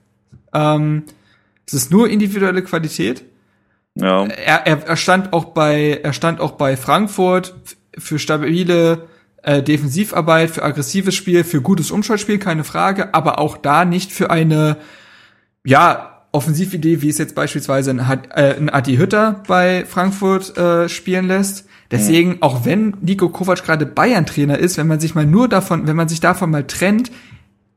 Ähm, 0.54 1.04
es 1.68 1.74
ist 1.74 1.92
nur 1.92 2.10
individuelle 2.10 2.64
Qualität. 2.64 3.26
Ja. 3.96 4.26
Er, 4.26 4.66
er, 4.66 4.88
er 4.88 4.96
stand 4.96 5.34
auch 5.34 5.46
bei, 5.46 6.00
er 6.02 6.14
stand 6.14 6.40
auch 6.40 6.52
bei 6.52 6.78
Frankfurt 6.78 7.56
für 7.98 8.20
stabile 8.20 9.08
äh, 9.44 9.64
Defensivarbeit, 9.64 10.52
für 10.52 10.64
aggressives 10.64 11.16
Spiel, 11.16 11.44
für 11.44 11.62
gutes 11.62 11.92
Umschaltspiel, 11.92 12.38
keine 12.38 12.64
Frage, 12.64 13.14
aber 13.14 13.40
auch 13.40 13.58
da 13.58 13.86
nicht 13.86 14.12
für 14.12 14.30
eine, 14.30 14.78
ja, 15.64 16.14
Offensividee, 16.32 17.02
wie 17.02 17.10
es 17.10 17.18
jetzt 17.18 17.36
beispielsweise 17.36 17.92
ein, 17.92 18.00
äh, 18.00 18.56
ein 18.56 18.70
Adi 18.70 18.98
Hütter 18.98 19.44
bei 19.48 19.86
Frankfurt 19.86 20.56
äh, 20.58 20.88
spielen 20.90 21.28
lässt. 21.28 21.66
Deswegen, 21.90 22.32
mhm. 22.32 22.42
auch 22.42 22.66
wenn 22.66 22.96
Nico 23.02 23.30
Kovac 23.30 23.64
gerade 23.64 23.86
Bayern-Trainer 23.86 24.58
ist, 24.58 24.78
wenn 24.78 24.88
man 24.88 25.00
sich 25.00 25.16
mal 25.16 25.26
nur 25.26 25.48
davon, 25.48 25.88
wenn 25.88 25.96
man 25.96 26.10
sich 26.10 26.20
davon 26.20 26.52
mal 26.52 26.66
trennt, 26.68 27.12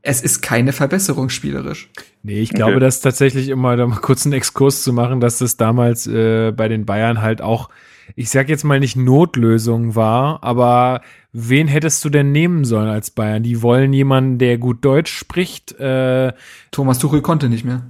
es 0.01 0.21
ist 0.21 0.41
keine 0.41 0.73
Verbesserung 0.73 1.29
spielerisch. 1.29 1.89
Nee, 2.23 2.41
ich 2.41 2.51
glaube, 2.51 2.73
okay. 2.73 2.81
dass 2.81 3.01
tatsächlich 3.01 3.49
immer 3.49 3.77
da 3.77 3.87
mal 3.87 3.99
kurz 3.99 4.25
einen 4.25 4.33
Exkurs 4.33 4.83
zu 4.83 4.93
machen, 4.93 5.21
dass 5.21 5.37
das 5.37 5.57
damals 5.57 6.07
äh, 6.07 6.51
bei 6.51 6.67
den 6.67 6.85
Bayern 6.85 7.21
halt 7.21 7.41
auch 7.41 7.69
ich 8.15 8.29
sag 8.29 8.49
jetzt 8.49 8.63
mal 8.63 8.79
nicht 8.79 8.95
Notlösung 8.95 9.95
war, 9.95 10.43
aber 10.43 11.01
wen 11.33 11.67
hättest 11.67 12.03
du 12.03 12.09
denn 12.09 12.31
nehmen 12.31 12.65
sollen 12.65 12.89
als 12.89 13.11
Bayern? 13.11 13.43
Die 13.43 13.61
wollen 13.61 13.93
jemanden, 13.93 14.37
der 14.37 14.57
gut 14.57 14.83
Deutsch 14.83 15.13
spricht. 15.13 15.79
Äh, 15.79 16.33
Thomas 16.71 16.99
Tuchel 16.99 17.21
konnte 17.21 17.49
nicht 17.49 17.65
mehr. 17.65 17.83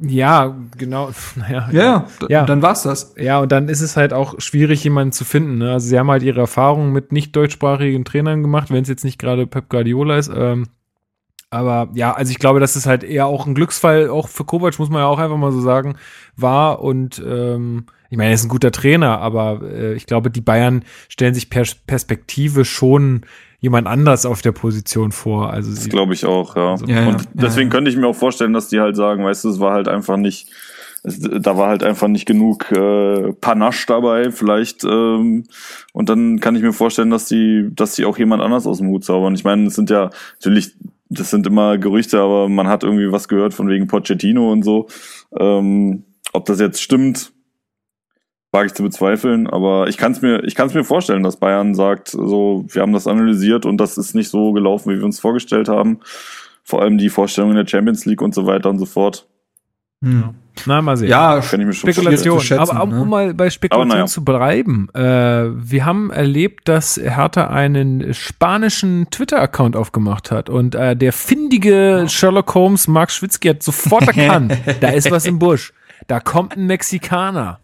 Ja, 0.00 0.56
genau. 0.76 1.10
Naja, 1.36 1.68
ja, 1.72 1.82
ja, 1.82 2.06
ja, 2.28 2.44
dann 2.44 2.62
war's 2.62 2.82
das. 2.82 3.14
Ja, 3.18 3.40
und 3.40 3.52
dann 3.52 3.68
ist 3.68 3.80
es 3.80 3.96
halt 3.96 4.12
auch 4.12 4.40
schwierig, 4.40 4.84
jemanden 4.84 5.12
zu 5.12 5.24
finden. 5.24 5.58
Ne? 5.58 5.72
Also 5.72 5.88
sie 5.88 5.98
haben 5.98 6.10
halt 6.10 6.22
ihre 6.22 6.40
Erfahrungen 6.40 6.92
mit 6.92 7.12
nicht 7.12 7.34
deutschsprachigen 7.34 8.04
Trainern 8.04 8.42
gemacht, 8.42 8.70
wenn 8.70 8.82
es 8.82 8.88
jetzt 8.88 9.04
nicht 9.04 9.18
gerade 9.18 9.46
Pep 9.46 9.68
Guardiola 9.68 10.16
ist. 10.16 10.30
Ähm, 10.34 10.66
aber 11.50 11.88
ja, 11.94 12.12
also 12.12 12.30
ich 12.30 12.38
glaube, 12.38 12.60
dass 12.60 12.76
es 12.76 12.86
halt 12.86 13.02
eher 13.02 13.26
auch 13.26 13.46
ein 13.46 13.54
Glücksfall, 13.54 14.10
auch 14.10 14.28
für 14.28 14.44
Kovac, 14.44 14.78
muss 14.78 14.90
man 14.90 15.00
ja 15.00 15.06
auch 15.06 15.18
einfach 15.18 15.38
mal 15.38 15.52
so 15.52 15.60
sagen, 15.60 15.96
war. 16.36 16.80
Und 16.80 17.22
ähm, 17.26 17.86
ich 18.10 18.16
meine, 18.16 18.30
er 18.30 18.34
ist 18.34 18.44
ein 18.44 18.48
guter 18.48 18.72
Trainer, 18.72 19.18
aber 19.20 19.60
äh, 19.62 19.94
ich 19.94 20.06
glaube, 20.06 20.30
die 20.30 20.40
Bayern 20.40 20.84
stellen 21.08 21.34
sich 21.34 21.50
per 21.50 21.64
Perspektive 21.86 22.64
schon 22.64 23.22
jemand 23.60 23.86
anders 23.86 24.24
auf 24.24 24.40
der 24.40 24.52
Position 24.52 25.12
vor. 25.12 25.50
Also 25.52 25.74
das 25.74 25.88
glaube 25.88 26.14
ich 26.14 26.24
auch, 26.24 26.56
ja. 26.56 26.70
Also, 26.72 26.86
ja, 26.86 27.08
und 27.08 27.28
deswegen 27.34 27.68
ja. 27.68 27.74
könnte 27.74 27.90
ich 27.90 27.96
mir 27.96 28.06
auch 28.06 28.16
vorstellen, 28.16 28.52
dass 28.52 28.68
die 28.68 28.80
halt 28.80 28.96
sagen, 28.96 29.24
weißt 29.24 29.44
du, 29.44 29.50
es 29.50 29.60
war 29.60 29.72
halt 29.72 29.88
einfach 29.88 30.16
nicht, 30.16 30.48
es, 31.02 31.20
da 31.20 31.56
war 31.56 31.68
halt 31.68 31.82
einfach 31.82 32.08
nicht 32.08 32.24
genug 32.24 32.70
äh, 32.70 33.32
Panache 33.32 33.84
dabei, 33.86 34.30
vielleicht. 34.30 34.84
Ähm, 34.84 35.44
und 35.92 36.08
dann 36.08 36.38
kann 36.40 36.54
ich 36.54 36.62
mir 36.62 36.72
vorstellen, 36.72 37.10
dass 37.10 37.26
die, 37.26 37.68
dass 37.72 37.96
die 37.96 38.04
auch 38.04 38.16
jemand 38.16 38.42
anders 38.42 38.66
aus 38.66 38.78
dem 38.78 38.88
Hut 38.88 39.04
zaubern. 39.04 39.34
Ich 39.34 39.44
meine, 39.44 39.66
es 39.66 39.74
sind 39.74 39.90
ja 39.90 40.10
natürlich, 40.34 40.74
das 41.08 41.30
sind 41.30 41.46
immer 41.46 41.78
Gerüchte, 41.78 42.20
aber 42.20 42.48
man 42.48 42.68
hat 42.68 42.84
irgendwie 42.84 43.10
was 43.10 43.28
gehört 43.28 43.54
von 43.54 43.68
wegen 43.68 43.88
Pochettino 43.88 44.52
und 44.52 44.62
so. 44.62 44.86
Ähm, 45.36 46.04
ob 46.32 46.44
das 46.44 46.60
jetzt 46.60 46.80
stimmt, 46.80 47.32
wage 48.50 48.66
ich 48.66 48.74
zu 48.74 48.82
bezweifeln, 48.82 49.46
aber 49.46 49.88
ich 49.88 49.98
kann 49.98 50.12
es 50.12 50.22
mir, 50.22 50.42
ich 50.44 50.54
kann 50.54 50.68
es 50.68 50.74
mir 50.74 50.84
vorstellen, 50.84 51.22
dass 51.22 51.36
Bayern 51.36 51.74
sagt, 51.74 52.08
so, 52.08 52.64
wir 52.68 52.82
haben 52.82 52.92
das 52.92 53.06
analysiert 53.06 53.66
und 53.66 53.78
das 53.78 53.98
ist 53.98 54.14
nicht 54.14 54.30
so 54.30 54.52
gelaufen, 54.52 54.92
wie 54.92 54.98
wir 54.98 55.04
uns 55.04 55.20
vorgestellt 55.20 55.68
haben. 55.68 56.00
Vor 56.64 56.82
allem 56.82 56.98
die 56.98 57.10
Vorstellung 57.10 57.50
in 57.50 57.56
der 57.56 57.66
Champions 57.66 58.04
League 58.06 58.22
und 58.22 58.34
so 58.34 58.46
weiter 58.46 58.70
und 58.70 58.78
so 58.78 58.86
fort. 58.86 59.26
Hm. 60.02 60.34
Na, 60.66 60.82
mal 60.82 60.96
sehen. 60.96 61.08
Ja, 61.08 61.40
Kann 61.40 61.60
ich 61.60 61.66
mir 61.66 61.72
schon 61.72 61.92
Spekulation. 61.92 62.40
schätzen, 62.40 62.76
aber 62.76 62.82
um, 62.82 62.90
ne? 62.90 63.04
mal 63.04 63.34
bei 63.34 63.50
Spekulation 63.50 63.88
naja. 63.88 64.06
zu 64.06 64.24
bleiben, 64.24 64.88
äh, 64.94 65.00
wir 65.00 65.84
haben 65.84 66.10
erlebt, 66.10 66.68
dass 66.68 66.96
Hertha 66.96 67.48
einen 67.48 68.12
spanischen 68.14 69.08
Twitter-Account 69.10 69.76
aufgemacht 69.76 70.30
hat 70.30 70.50
und 70.50 70.74
äh, 70.74 70.96
der 70.96 71.12
findige 71.12 72.06
Sherlock 72.08 72.54
Holmes 72.54 72.88
Mark 72.88 73.10
Schwitzky 73.10 73.48
hat 73.48 73.62
sofort 73.62 74.06
erkannt, 74.06 74.56
da 74.80 74.88
ist 74.88 75.10
was 75.10 75.26
im 75.26 75.38
Busch. 75.38 75.72
Da 76.06 76.20
kommt 76.20 76.56
ein 76.56 76.66
Mexikaner. 76.66 77.60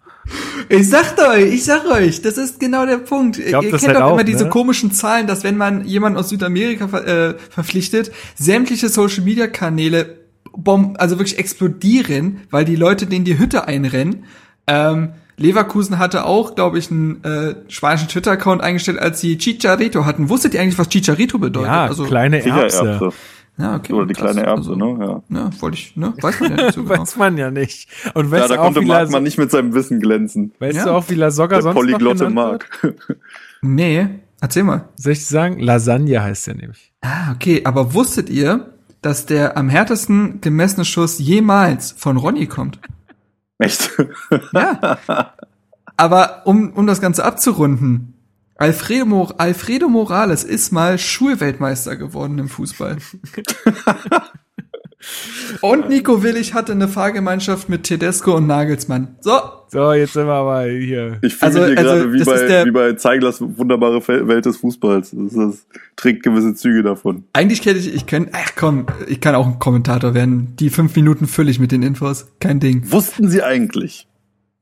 Ich 0.69 0.89
sag 0.89 1.19
euch, 1.19 1.53
ich 1.53 1.65
sag 1.65 1.85
euch, 1.87 2.23
das 2.23 2.39
ist 2.39 2.59
genau 2.59 2.87
der 2.87 2.99
Punkt. 2.99 3.37
glaub, 3.37 3.65
Ihr 3.65 3.71
kennt 3.71 3.87
halt 3.87 3.97
doch 3.97 4.03
auch, 4.03 4.13
immer 4.15 4.25
diese 4.25 4.45
ne? 4.45 4.51
komischen 4.51 4.93
Zahlen, 4.93 5.27
dass 5.27 5.45
wenn 5.45 5.57
man 5.57 5.85
jemanden 5.85 6.19
aus 6.19 6.31
Südamerika 6.31 6.89
ver 6.89 7.07
äh, 7.07 7.35
verpflichtet, 7.51 8.13
sämtliche 8.35 8.89
Social 8.89 9.25
Media 9.25 9.47
Kanäle 9.47 10.21
bomb 10.57 11.01
also 11.01 11.19
wirklich 11.19 11.39
explodieren, 11.39 12.43
weil 12.51 12.65
die 12.65 12.77
Leute 12.77 13.07
denen 13.07 13.25
die 13.25 13.39
Hütte 13.39 13.67
einrennen. 13.67 14.25
Ähm, 14.67 15.11
Leverkusen 15.37 15.99
hatte 15.99 16.27
auch, 16.27 16.55
glaube 16.55 16.79
ich, 16.79 16.91
einen 16.91 17.23
äh, 17.25 17.57
spanischen 17.69 18.09
Twitter-Account 18.09 18.63
eingestellt, 18.63 19.01
als 19.01 19.21
sie 19.21 19.37
Chicharito 19.37 20.05
hatten. 20.05 20.29
Wusstet 20.29 20.55
ihr 20.55 20.61
eigentlich, 20.61 20.79
was 20.79 20.89
Chicharito 20.89 21.39
bedeutet? 21.39 21.73
Ja, 21.73 21.87
also, 21.87 22.05
kleine 22.05 22.45
Erbse. 22.45 22.79
Sichererbse. 22.79 23.17
Ja, 23.57 23.77
okay, 23.77 23.93
Oder 23.93 24.07
die 24.07 24.15
kleine 24.15 24.43
Erbse, 24.43 24.73
Also, 24.73 24.75
ne? 24.75 25.23
Ja. 25.31 25.39
Ja, 25.39 25.51
wollte 25.61 25.77
ich, 25.77 25.97
ne? 25.97 26.13
Weiß 26.21 26.41
man 26.41 26.51
ja 26.57 26.65
nicht 26.65 26.75
so 26.75 26.83
genau. 26.85 27.01
Weiß 27.01 27.17
man 27.17 27.37
ja 27.39 27.51
nicht. 27.51 27.89
Und 28.15 28.27
Ja, 28.27 28.31
weißt 28.33 28.45
da 28.51 28.55
du 28.55 28.61
auch, 28.61 28.65
konnte 28.65 28.81
wie 28.81 28.87
Marc 28.87 29.23
nicht 29.23 29.39
mit 29.39 29.51
seinem 29.51 29.75
Wissen 29.75 30.01
glänzen. 30.01 30.53
weißt 30.59 30.77
Ja. 30.79 30.85
du 30.87 30.91
auch, 30.93 31.09
wie 31.09 31.15
La 31.15 31.31
Soga 31.31 31.57
Der 31.57 31.63
sonst 31.63 31.75
noch 31.75 31.81
polyglotte 31.81 32.21
wird? 32.21 32.33
Marc. 32.35 32.69
Nee, 33.63 34.09
erzähl 34.41 34.63
mal. 34.65 34.89
Soll 34.97 35.13
ich 35.13 35.25
sagen? 35.27 35.59
Lasagne 35.59 36.23
heißt 36.23 36.47
der 36.49 36.55
nämlich. 36.57 36.93
Ah, 37.01 37.33
okay, 37.33 37.63
aber 37.65 37.95
wusstet 37.95 38.29
ihr, 38.29 38.75
dass 39.01 39.25
der 39.27 39.57
am 39.57 39.69
härtesten 39.71 40.41
gemessene 40.43 40.85
Schuss 40.85 41.19
jemals 41.19 41.93
von 41.93 42.17
Ronny 42.19 42.47
kommt? 42.47 42.79
Echt? 43.59 43.91
Ja. 44.53 44.99
aber 45.97 46.43
um, 46.45 46.73
um 46.73 46.87
das 46.87 47.01
Ganze 47.01 47.25
abzurunden, 47.25 48.14
Alfredo, 48.57 49.05
Mor 49.07 49.35
Alfredo 49.39 49.89
Morales 49.89 50.45
ist 50.45 50.73
mal 50.73 50.99
Schulweltmeister 50.99 51.97
geworden 51.97 52.39
im 52.39 52.49
Fußball. 52.49 52.97
und 55.61 55.89
Nico 55.89 56.23
Willig 56.23 56.55
hatte 56.55 56.73
eine 56.73 56.89
Fahrgemeinschaft 56.89 57.69
mit 57.69 57.83
Tedesco 57.85 58.37
und 58.37 58.47
Nagelsmann. 58.47 59.17
So, 59.21 59.33
So, 59.71 59.93
jetzt 59.93 60.13
sind 60.13 60.27
wir 60.27 60.35
aber 60.35 60.67
hier. 60.67 61.19
Ich 61.23 61.35
fühle 61.35 61.47
Also- 61.47 61.61
mich 61.61 61.69
hier 61.71 61.79
also, 61.79 61.91
gerade 61.91 62.13
wie 62.13 62.25
bei, 62.25 62.47
der- 62.47 62.65
wie 62.67 62.71
bei 62.71 62.93
Zeiglers 62.93 63.41
wunderbare 63.41 64.07
Welt 64.29 64.47
des 64.47 64.59
Fußballs. 64.59 65.11
Das, 65.11 65.33
das 65.35 65.67
trägt 65.97 66.23
gewisse 66.23 66.55
Züge 66.55 66.83
davon. 66.85 67.25
eigentlich 67.33 67.67
hätte 67.67 67.81
ich, 67.81 67.93
ich 67.93 68.07
könnte, 68.07 68.31
ach 68.35 68.53
komm, 68.57 68.87
ich 69.09 69.21
kann 69.21 69.35
auch 69.35 69.47
ein 69.49 69.59
Kommentator 69.59 70.15
werden. 70.15 70.55
Die 70.61 70.71
fünf 70.71 70.95
Minuten 70.95 71.27
fülle 71.27 71.51
ich 71.51 71.59
mit 71.59 71.73
den 71.73 71.83
Infos. 71.83 72.27
Kein 72.41 72.61
Ding. 72.61 72.85
Wussten 72.93 73.29
Sie 73.29 73.43
eigentlich? 73.43 74.07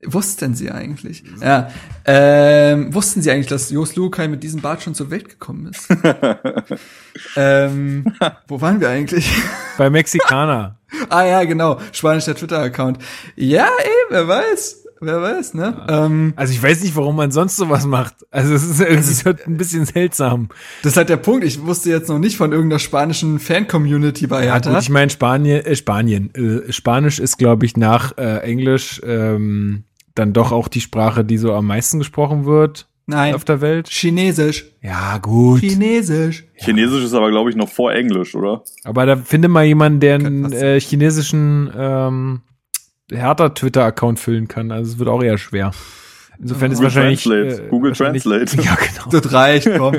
Wussten 0.04 0.54
Sie 0.54 0.70
eigentlich? 0.70 1.22
Ja. 1.40 1.70
Ähm, 2.04 2.92
wussten 2.92 3.22
Sie 3.22 3.30
eigentlich, 3.30 3.46
dass 3.46 3.70
Jos 3.70 3.94
Lukai 3.94 4.26
mit 4.26 4.42
diesem 4.42 4.60
Bart 4.60 4.82
schon 4.82 4.94
zur 4.94 5.10
Welt 5.10 5.28
gekommen 5.28 5.66
ist? 5.70 5.88
ähm, 7.36 8.12
wo 8.48 8.60
waren 8.60 8.80
wir 8.80 8.88
eigentlich? 8.88 9.30
Bei 9.78 9.90
Mexikaner. 9.90 10.78
ah 11.08 11.24
ja, 11.24 11.44
genau. 11.44 11.78
Spanischer 11.92 12.34
Twitter-Account. 12.34 12.98
Ja, 13.36 13.66
ey, 13.78 13.90
wer 14.10 14.26
weiß. 14.28 14.78
Wer 15.04 15.20
weiß, 15.20 15.54
ne? 15.54 15.84
Ähm, 15.88 16.32
Also 16.36 16.52
ich 16.52 16.62
weiß 16.62 16.80
nicht, 16.82 16.94
warum 16.94 17.16
man 17.16 17.32
sonst 17.32 17.56
sowas 17.56 17.86
macht. 17.86 18.14
Also 18.30 18.54
es 18.54 18.62
ist 18.62 18.80
irgendwie 18.80 19.02
so 19.12 19.30
ein 19.30 19.56
bisschen 19.56 19.84
seltsam. 19.84 20.48
das 20.82 20.92
ist 20.92 20.96
halt 20.96 21.08
der 21.08 21.16
Punkt. 21.16 21.44
Ich 21.44 21.60
wusste 21.62 21.90
jetzt 21.90 22.08
noch 22.08 22.20
nicht 22.20 22.36
von 22.36 22.52
irgendeiner 22.52 22.78
spanischen 22.78 23.40
Fan-Community 23.40 24.28
bei 24.28 24.44
Ja, 24.44 24.52
Hertha. 24.52 24.70
gut, 24.72 24.80
ich 24.82 24.90
meine 24.90 25.10
Spanien, 25.10 25.64
äh, 25.64 25.74
Spanien. 25.74 26.32
Äh, 26.34 26.72
Spanisch 26.72 27.18
ist, 27.18 27.36
glaube 27.36 27.66
ich, 27.66 27.76
nach 27.76 28.16
äh, 28.16 28.38
Englisch 28.42 29.00
ähm, 29.04 29.82
dann 30.14 30.32
doch 30.32 30.52
auch 30.52 30.68
die 30.68 30.80
Sprache, 30.80 31.24
die 31.24 31.38
so 31.38 31.54
am 31.54 31.66
meisten 31.66 31.98
gesprochen 31.98 32.44
wird 32.44 32.88
Nein. 33.06 33.34
auf 33.34 33.44
der 33.44 33.60
Welt. 33.60 33.88
Chinesisch. 33.88 34.66
Ja, 34.82 35.18
gut. 35.18 35.60
Chinesisch. 35.60 36.44
Chinesisch 36.54 37.04
ist 37.04 37.14
aber, 37.14 37.30
glaube 37.30 37.50
ich, 37.50 37.56
noch 37.56 37.68
vor 37.68 37.92
Englisch, 37.92 38.34
oder? 38.34 38.62
Aber 38.84 39.06
da 39.06 39.16
finde 39.16 39.48
mal 39.48 39.64
jemanden, 39.64 40.00
der 40.00 40.14
einen 40.16 40.52
äh, 40.52 40.78
chinesischen 40.80 41.70
ähm, 41.76 42.42
Hertha-Twitter-Account 43.10 44.18
füllen 44.20 44.48
kann. 44.48 44.70
Also 44.70 44.92
es 44.92 44.98
wird 44.98 45.08
auch 45.08 45.22
eher 45.22 45.38
schwer. 45.38 45.72
Insofern 46.38 46.72
ist 46.72 46.78
Google 46.78 46.84
wahrscheinlich 46.94 47.22
Translate. 47.22 47.62
äh, 47.64 47.68
Google 47.68 47.90
wahrscheinlich- 47.90 48.22
Translate. 48.22 48.56
Ja, 48.62 48.74
genau. 48.76 49.10
Das 49.20 49.32
reicht, 49.32 49.68
komm. 49.76 49.94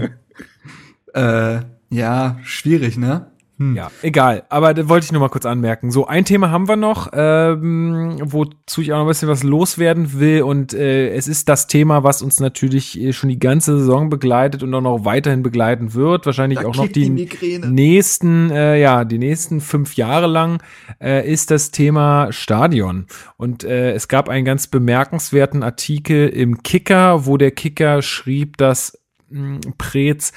äh, 1.14 1.60
ja, 1.90 2.38
schwierig, 2.44 2.98
ne? 2.98 3.28
Hm. 3.64 3.76
Ja, 3.76 3.92
egal. 4.02 4.44
Aber 4.50 4.74
da 4.74 4.90
wollte 4.90 5.06
ich 5.06 5.12
nur 5.12 5.22
mal 5.22 5.30
kurz 5.30 5.46
anmerken. 5.46 5.90
So, 5.92 6.06
ein 6.06 6.26
Thema 6.26 6.52
haben 6.52 6.68
wir 6.68 6.76
noch, 6.76 7.10
ähm, 7.14 8.18
wozu 8.22 8.82
ich 8.82 8.92
auch 8.92 8.98
noch 8.98 9.06
ein 9.06 9.08
bisschen 9.08 9.30
was 9.30 9.44
loswerden 9.44 10.20
will. 10.20 10.42
Und 10.42 10.74
äh, 10.74 11.14
es 11.14 11.28
ist 11.28 11.48
das 11.48 11.68
Thema, 11.68 12.04
was 12.04 12.22
uns 12.22 12.40
natürlich 12.40 13.00
äh, 13.00 13.14
schon 13.14 13.30
die 13.30 13.40
ganze 13.40 13.78
Saison 13.78 14.10
begleitet 14.10 14.64
und 14.64 14.74
auch 14.74 14.82
noch 14.82 15.06
weiterhin 15.06 15.44
begleiten 15.44 15.94
wird. 15.94 16.26
Wahrscheinlich 16.26 16.60
Da 16.60 16.68
auch 16.68 16.76
noch 16.76 16.88
die 16.88 17.10
die 17.10 17.60
nächsten, 17.60 18.52
äh, 18.52 18.80
ja, 18.80 19.06
die 19.06 19.20
nächsten 19.20 19.62
fünf 19.62 19.96
Jahre 19.96 20.28
lang 20.28 20.62
äh, 21.02 21.30
ist 21.30 21.50
das 21.50 21.72
Thema 21.72 22.32
Stadion. 22.32 23.06
Und 23.38 23.64
äh, 23.64 23.94
es 23.94 24.08
gab 24.08 24.28
einen 24.28 24.46
ganz 24.46 24.68
bemerkenswerten 24.68 25.64
Artikel 25.64 26.28
im 26.30 26.64
Kicker, 26.64 27.26
wo 27.26 27.38
der 27.38 27.52
Kicker 27.52 28.02
schrieb, 28.02 28.58
dass 28.58 29.00
mh, 29.30 29.62
Preetz 29.78 30.34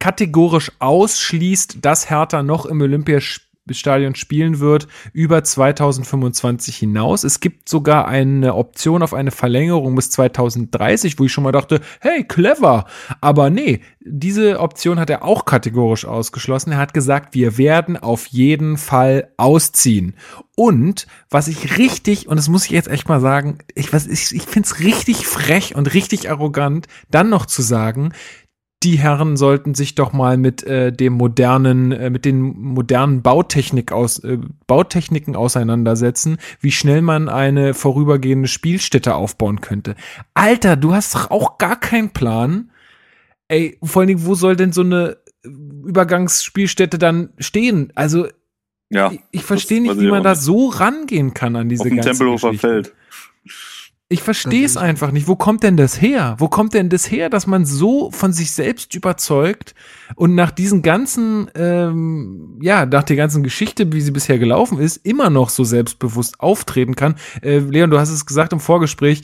kategorisch 0.00 0.72
ausschließt, 0.80 1.78
dass 1.82 2.10
Hertha 2.10 2.42
noch 2.42 2.66
im 2.66 2.80
Olympiastadion 2.80 4.16
spielen 4.16 4.58
wird 4.58 4.88
über 5.12 5.44
2025 5.44 6.76
hinaus. 6.76 7.22
Es 7.22 7.38
gibt 7.38 7.68
sogar 7.68 8.08
eine 8.08 8.54
Option 8.56 9.02
auf 9.02 9.14
eine 9.14 9.30
Verlängerung 9.30 9.94
bis 9.94 10.10
2030, 10.10 11.18
wo 11.18 11.26
ich 11.26 11.32
schon 11.32 11.44
mal 11.44 11.52
dachte, 11.52 11.80
hey, 12.00 12.24
clever. 12.24 12.86
Aber 13.20 13.50
nee, 13.50 13.82
diese 14.00 14.58
Option 14.58 14.98
hat 14.98 15.10
er 15.10 15.22
auch 15.22 15.44
kategorisch 15.44 16.06
ausgeschlossen. 16.06 16.72
Er 16.72 16.78
hat 16.78 16.94
gesagt, 16.94 17.34
wir 17.34 17.58
werden 17.58 17.98
auf 17.98 18.26
jeden 18.26 18.78
Fall 18.78 19.28
ausziehen. 19.36 20.14
Und 20.56 21.06
was 21.28 21.48
ich 21.48 21.78
richtig, 21.78 22.26
und 22.26 22.36
das 22.36 22.48
muss 22.48 22.64
ich 22.64 22.70
jetzt 22.70 22.88
echt 22.88 23.08
mal 23.08 23.20
sagen, 23.20 23.58
ich, 23.74 23.92
ich, 23.92 24.34
ich 24.34 24.42
finde 24.42 24.66
es 24.66 24.80
richtig 24.80 25.26
frech 25.26 25.74
und 25.74 25.94
richtig 25.94 26.30
arrogant, 26.30 26.86
dann 27.10 27.28
noch 27.28 27.46
zu 27.46 27.62
sagen, 27.62 28.12
die 28.82 28.98
Herren 28.98 29.36
sollten 29.36 29.74
sich 29.74 29.94
doch 29.94 30.12
mal 30.12 30.38
mit 30.38 30.62
äh, 30.64 30.90
dem 30.90 31.12
modernen, 31.14 31.92
äh, 31.92 32.08
mit 32.08 32.24
den 32.24 32.40
modernen 32.40 33.20
Bautechnik 33.20 33.92
aus, 33.92 34.18
äh, 34.20 34.38
Bautechniken 34.66 35.36
auseinandersetzen, 35.36 36.38
wie 36.60 36.72
schnell 36.72 37.02
man 37.02 37.28
eine 37.28 37.74
vorübergehende 37.74 38.48
Spielstätte 38.48 39.14
aufbauen 39.14 39.60
könnte. 39.60 39.96
Alter, 40.32 40.76
du 40.76 40.94
hast 40.94 41.14
doch 41.14 41.30
auch 41.30 41.58
gar 41.58 41.78
keinen 41.78 42.10
Plan. 42.10 42.70
Ey, 43.48 43.78
vor 43.82 44.00
allen 44.00 44.08
Dingen, 44.08 44.24
wo 44.24 44.34
soll 44.34 44.56
denn 44.56 44.72
so 44.72 44.80
eine 44.80 45.18
Übergangsspielstätte 45.42 46.98
dann 46.98 47.30
stehen? 47.38 47.92
Also, 47.94 48.28
Ja. 48.88 49.10
ich, 49.12 49.20
ich 49.30 49.42
verstehe 49.42 49.82
nicht, 49.82 50.00
wie 50.00 50.10
man 50.10 50.22
da 50.22 50.34
so 50.34 50.68
rangehen 50.68 51.34
kann 51.34 51.54
an 51.56 51.68
diese 51.68 51.82
Auf 51.82 51.88
dem 51.88 51.96
ganzen 51.96 52.10
Tempelhofer. 52.12 52.54
Feld. 52.54 52.94
Ich 54.12 54.22
verstehe 54.22 54.64
es 54.64 54.72
ist- 54.72 54.76
einfach 54.76 55.12
nicht. 55.12 55.28
Wo 55.28 55.36
kommt 55.36 55.62
denn 55.62 55.76
das 55.76 56.02
her? 56.02 56.34
Wo 56.38 56.48
kommt 56.48 56.74
denn 56.74 56.88
das 56.88 57.08
her, 57.10 57.30
dass 57.30 57.46
man 57.46 57.64
so 57.64 58.10
von 58.10 58.32
sich 58.32 58.50
selbst 58.50 58.92
überzeugt 58.96 59.74
und 60.16 60.34
nach 60.34 60.50
diesen 60.50 60.82
ganzen, 60.82 61.48
ähm, 61.54 62.58
ja, 62.60 62.86
nach 62.86 63.04
der 63.04 63.14
ganzen 63.16 63.44
Geschichte, 63.44 63.92
wie 63.92 64.00
sie 64.00 64.10
bisher 64.10 64.40
gelaufen 64.40 64.80
ist, 64.80 64.96
immer 65.06 65.30
noch 65.30 65.48
so 65.48 65.62
selbstbewusst 65.62 66.40
auftreten 66.40 66.96
kann? 66.96 67.14
Äh, 67.40 67.60
Leon, 67.60 67.90
du 67.90 68.00
hast 68.00 68.10
es 68.10 68.26
gesagt 68.26 68.52
im 68.52 68.58
Vorgespräch. 68.60 69.22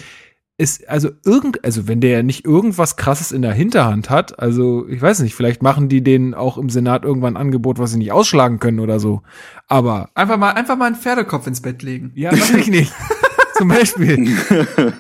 Ist 0.59 0.89
also 0.89 1.11
irgend, 1.23 1.63
also 1.67 1.87
wenn 1.87 2.01
der 2.01 2.23
nicht 2.23 2.47
irgendwas 2.47 2.97
krasses 2.97 3.31
in 3.31 3.43
der 3.43 3.53
Hinterhand 3.53 4.09
hat, 4.09 4.39
also 4.39 4.89
ich 4.89 5.03
weiß 5.03 5.19
nicht, 5.21 5.35
vielleicht 5.35 5.63
machen 5.63 5.91
die 5.91 6.03
denen 6.03 6.33
auch 6.33 6.57
im 6.57 6.71
Senat 6.71 7.05
irgendwann 7.05 7.35
ein 7.37 7.41
Angebot, 7.43 7.79
was 7.79 7.91
sie 7.91 7.99
nicht 7.99 8.11
ausschlagen 8.13 8.59
können 8.59 8.81
oder 8.81 8.99
so. 8.99 9.21
Aber 9.69 10.09
Einfach 10.15 10.39
mal, 10.39 10.53
einfach 10.53 10.79
mal 10.79 10.87
einen 10.87 10.97
Pferdekopf 10.97 11.47
ins 11.47 11.61
Bett 11.61 11.83
legen. 11.83 12.13
ja, 12.15 12.33
weiß 12.33 12.55
ich 12.55 12.69
nicht. 12.69 12.91
Zum 13.59 13.69
Beispiel. 13.69 14.37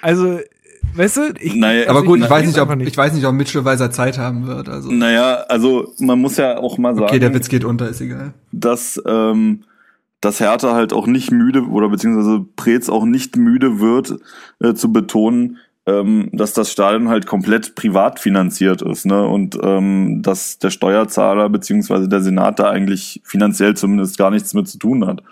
Also, 0.00 0.38
weißt 0.94 1.16
du, 1.16 1.20
ich, 1.40 1.56
Naja, 1.56 1.88
Aber 1.88 2.00
also 2.00 2.10
gut, 2.10 2.20
ich 2.20 2.30
weiß 2.30 2.46
nicht, 2.46 2.60
ob, 2.60 2.80
ich 2.80 2.96
weiß 2.96 3.12
nicht, 3.14 3.26
ob 3.26 3.34
Mitchell 3.34 3.64
Weiser 3.64 3.90
Zeit 3.90 4.16
haben 4.16 4.46
wird, 4.46 4.68
also. 4.68 4.90
naja, 4.92 5.44
also 5.48 5.92
man 5.98 6.20
muss 6.20 6.36
ja 6.36 6.56
auch 6.58 6.78
mal 6.78 6.94
sagen, 6.94 7.06
Okay, 7.06 7.18
der 7.18 7.34
Witz 7.34 7.48
geht 7.48 7.64
unter, 7.64 7.88
ist 7.88 8.00
egal. 8.00 8.32
dass, 8.52 9.02
ähm, 9.06 9.64
dass 10.20 10.38
Hertha 10.38 10.74
halt 10.74 10.92
auch 10.92 11.06
nicht 11.08 11.32
müde 11.32 11.62
oder 11.62 11.88
beziehungsweise 11.88 12.44
Preetz 12.56 12.88
auch 12.88 13.04
nicht 13.04 13.36
müde 13.36 13.80
wird 13.80 14.14
äh, 14.60 14.74
zu 14.74 14.92
betonen, 14.92 15.58
ähm, 15.86 16.28
dass 16.32 16.52
das 16.52 16.70
Stadion 16.70 17.08
halt 17.08 17.26
komplett 17.26 17.74
privat 17.74 18.20
finanziert 18.20 18.82
ist, 18.82 19.06
ne? 19.06 19.26
Und 19.26 19.58
ähm, 19.62 20.20
dass 20.22 20.58
der 20.58 20.70
Steuerzahler 20.70 21.48
beziehungsweise 21.48 22.08
der 22.08 22.20
Senat 22.20 22.58
da 22.58 22.70
eigentlich 22.70 23.20
finanziell 23.24 23.74
zumindest 23.76 24.16
gar 24.18 24.30
nichts 24.30 24.54
mit 24.54 24.68
zu 24.68 24.78
tun 24.78 25.06
hat. 25.06 25.22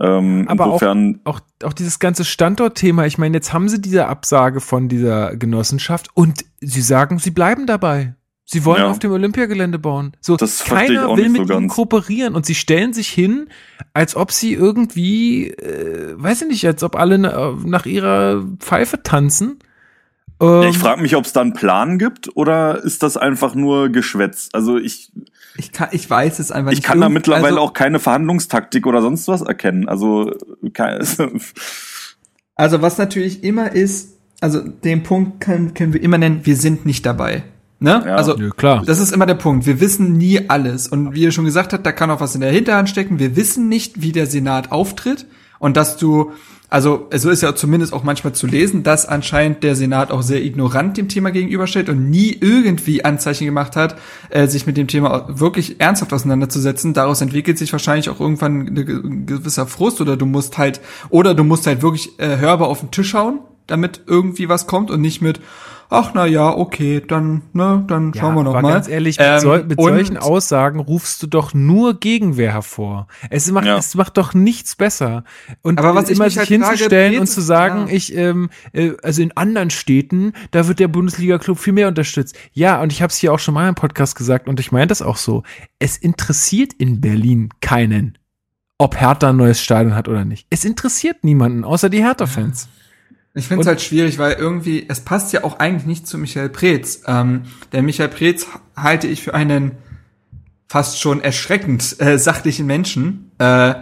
Ähm, 0.00 0.46
Aber 0.48 0.64
auch- 0.64 0.72
insofern, 0.74 1.20
auch, 1.24 1.40
auch 1.62 1.72
dieses 1.74 1.98
ganze 1.98 2.24
Standortthema, 2.24 3.04
ich 3.04 3.18
meine, 3.18 3.36
jetzt 3.36 3.52
haben 3.52 3.68
sie 3.68 3.80
diese 3.80 4.06
Absage 4.06 4.60
von 4.60 4.88
dieser 4.88 5.36
Genossenschaft 5.36 6.08
und 6.14 6.44
sie 6.60 6.80
sagen, 6.80 7.18
sie 7.18 7.30
bleiben 7.30 7.66
dabei. 7.66 8.14
Sie 8.46 8.64
wollen 8.64 8.80
Ja. 8.82 8.90
auf 8.90 8.98
dem 8.98 9.12
Olympiagelände 9.12 9.78
bauen. 9.78 10.12
So, 10.20 10.36
Das 10.36 10.64
keiner 10.64 11.08
auch 11.08 11.16
will 11.16 11.28
mit 11.28 11.46
so 11.46 11.54
ihnen 11.54 11.68
kooperieren 11.68 12.34
und 12.34 12.46
sie 12.46 12.56
stellen 12.56 12.92
sich 12.92 13.08
hin, 13.08 13.48
als 13.94 14.16
ob 14.16 14.32
sie 14.32 14.54
irgendwie, 14.54 15.50
äh, 15.50 16.14
weiß 16.16 16.42
ich 16.42 16.48
nicht, 16.48 16.66
als 16.66 16.82
ob 16.82 16.96
alle 16.96 17.18
na, 17.18 17.54
nach 17.64 17.86
ihrer 17.86 18.42
Pfeife 18.58 19.02
tanzen. 19.04 19.58
Ähm, 20.40 20.62
Ich 20.62 20.78
frage 20.78 21.00
mich, 21.02 21.14
ob 21.14 21.26
es 21.26 21.32
da 21.32 21.42
einen 21.42 21.52
Plan 21.52 21.98
gibt 21.98 22.34
oder 22.34 22.82
ist 22.82 23.02
das 23.04 23.16
einfach 23.16 23.54
nur 23.54 23.90
Geschwätz? 23.90 24.48
Also 24.52 24.78
ich, 24.78 25.12
Ich 25.60 25.72
kann, 25.72 25.88
ich 25.92 26.08
weiß 26.08 26.38
es 26.38 26.50
einfach 26.50 26.72
ich 26.72 26.78
nicht. 26.78 26.86
kann 26.86 27.00
da 27.00 27.10
mittlerweile 27.10 27.48
also, 27.48 27.60
auch 27.60 27.72
keine 27.74 27.98
Verhandlungstaktik 27.98 28.86
oder 28.86 29.02
sonst 29.02 29.28
was 29.28 29.42
erkennen. 29.42 29.88
Also 29.88 30.32
kein, 30.72 31.06
Also 32.60 32.82
was 32.82 32.98
natürlich 32.98 33.42
immer 33.44 33.72
ist, 33.72 34.18
also 34.40 34.60
den 34.60 35.02
Punkt 35.02 35.40
können, 35.40 35.74
können 35.74 35.92
wir 35.94 36.02
immer 36.02 36.18
nennen, 36.18 36.40
wir 36.44 36.56
sind 36.56 36.84
nicht 36.84 37.06
dabei. 37.06 37.42
Ne? 37.78 38.02
Ja. 38.04 38.16
Also 38.16 38.36
Nö, 38.36 38.50
klar. 38.50 38.82
das 38.84 39.00
ist 39.00 39.12
immer 39.12 39.24
der 39.24 39.34
Punkt. 39.34 39.66
Wir 39.66 39.80
wissen 39.80 40.18
nie 40.18 40.50
alles. 40.50 40.88
Und 40.88 41.14
wie 41.14 41.22
ihr 41.22 41.32
schon 41.32 41.46
gesagt 41.46 41.72
habt, 41.72 41.86
da 41.86 41.92
kann 41.92 42.10
auch 42.10 42.20
was 42.20 42.34
in 42.34 42.42
der 42.42 42.52
Hinterhand 42.52 42.90
stecken. 42.90 43.18
Wir 43.18 43.36
wissen 43.36 43.68
nicht, 43.68 44.02
wie 44.02 44.12
der 44.12 44.26
Senat 44.26 44.72
auftritt. 44.72 45.26
Und 45.58 45.76
dass 45.76 45.96
du, 45.96 46.32
also 46.70 47.08
so 47.12 47.30
ist 47.30 47.42
ja 47.42 47.54
zumindest 47.54 47.92
auch 47.92 48.04
manchmal 48.04 48.32
zu 48.32 48.46
lesen, 48.46 48.84
dass 48.84 49.04
anscheinend 49.04 49.64
der 49.64 49.74
Senat 49.74 50.12
auch 50.12 50.22
sehr 50.22 50.42
ignorant 50.42 50.96
dem 50.96 51.08
Thema 51.08 51.30
gegenübersteht 51.30 51.88
und 51.88 52.08
nie 52.08 52.36
irgendwie 52.40 53.04
Anzeichen 53.04 53.44
gemacht 53.44 53.74
hat, 53.74 53.96
äh, 54.30 54.46
sich 54.46 54.66
mit 54.66 54.76
dem 54.76 54.86
Thema 54.86 55.26
wirklich 55.28 55.80
ernsthaft 55.80 56.12
auseinanderzusetzen. 56.12 56.94
Daraus 56.94 57.20
entwickelt 57.20 57.58
sich 57.58 57.72
wahrscheinlich 57.72 58.08
auch 58.08 58.20
irgendwann 58.20 58.68
ein 58.68 59.26
gewisser 59.26 59.66
Frust 59.66 60.00
oder 60.00 60.16
du 60.16 60.26
musst 60.26 60.58
halt, 60.58 60.80
oder 61.08 61.34
du 61.34 61.42
musst 61.42 61.66
halt 61.66 61.82
wirklich 61.82 62.18
äh, 62.20 62.38
hörbar 62.38 62.68
auf 62.68 62.80
den 62.80 62.92
Tisch 62.92 63.14
hauen, 63.14 63.40
damit 63.66 64.02
irgendwie 64.06 64.48
was 64.48 64.68
kommt 64.68 64.92
und 64.92 65.00
nicht 65.00 65.20
mit, 65.20 65.40
ach 65.90 66.12
na 66.14 66.24
ja, 66.26 66.48
okay, 66.56 67.02
dann, 67.06 67.42
ne, 67.52 67.84
dann 67.86 68.14
schauen 68.14 68.34
wir 68.36 68.42
noch 68.44 68.52
aber 68.54 68.62
mal. 68.62 68.72
ganz 68.74 68.88
ehrlich, 68.88 69.18
mit, 69.18 69.26
Ähm, 69.26 69.40
sol 69.40 69.64
mit 69.64 69.80
solchen 69.80 70.16
Aussagen 70.16 70.78
rufst 70.80 71.22
du 71.22 71.26
doch 71.26 71.52
nur 71.52 71.98
Gegenwehr 72.00 72.52
hervor. 72.52 73.08
Es 73.28 73.50
macht, 73.50 73.66
Ja. 73.66 73.76
es 73.76 73.94
macht 73.94 74.16
doch 74.16 74.32
nichts 74.32 74.76
besser. 74.76 75.24
Und 75.62 75.78
Aber 75.78 75.94
was 75.94 76.08
ich 76.08 76.16
immer 76.16 76.24
mich 76.26 76.34
sich 76.34 76.38
halt 76.40 76.48
frage, 76.48 76.64
hinzustellen 76.70 77.12
Brez- 77.14 77.20
und 77.20 77.26
zu 77.26 77.40
sagen, 77.40 77.86
ja. 77.88 77.92
ich, 77.94 78.14
ähm, 78.16 78.50
äh, 78.72 78.92
also 79.02 79.20
in 79.22 79.36
anderen 79.36 79.70
Städten, 79.70 80.32
da 80.52 80.68
wird 80.68 80.78
der 80.78 80.88
Bundesliga-Club 80.88 81.58
viel 81.58 81.72
mehr 81.72 81.88
unterstützt. 81.88 82.36
Ja, 82.52 82.80
und 82.80 82.92
ich 82.92 83.02
habe 83.02 83.10
es 83.10 83.16
hier 83.16 83.32
auch 83.32 83.38
schon 83.38 83.54
mal 83.54 83.68
im 83.68 83.74
Podcast 83.74 84.16
gesagt 84.16 84.48
und 84.48 84.60
ich 84.60 84.72
meine 84.72 84.86
das 84.86 85.02
auch 85.02 85.16
so. 85.16 85.42
Es 85.78 85.96
interessiert 85.96 86.72
in 86.72 87.00
Berlin 87.00 87.48
keinen, 87.60 88.16
ob 88.78 88.98
Hertha 89.00 89.30
ein 89.30 89.36
neues 89.36 89.60
Stadion 89.60 89.94
hat 89.94 90.08
oder 90.08 90.24
nicht. 90.24 90.46
Es 90.50 90.64
interessiert 90.64 91.24
niemanden, 91.24 91.64
außer 91.64 91.90
die 91.90 92.02
Hertha-Fans. 92.02 92.68
Ich 93.34 93.46
finde 93.46 93.62
es 93.62 93.66
halt 93.68 93.80
schwierig, 93.80 94.18
weil 94.18 94.32
irgendwie, 94.32 94.86
es 94.88 95.00
passt 95.00 95.32
ja 95.32 95.44
auch 95.44 95.60
eigentlich 95.60 95.86
nicht 95.86 96.06
zu 96.06 96.18
Michael 96.18 96.48
Preetz. 96.48 97.02
Ähm, 97.06 97.42
der 97.72 97.82
Michael 97.82 98.08
Preetz 98.08 98.46
halte 98.74 99.06
ich 99.06 99.22
für 99.22 99.34
einen 99.34 99.72
fast 100.66 101.00
schon 101.00 101.20
erschreckend 101.20 101.96
äh, 102.00 102.18
sachlichen 102.18 102.66
Menschen, 102.66 103.30
äh, 103.38 103.74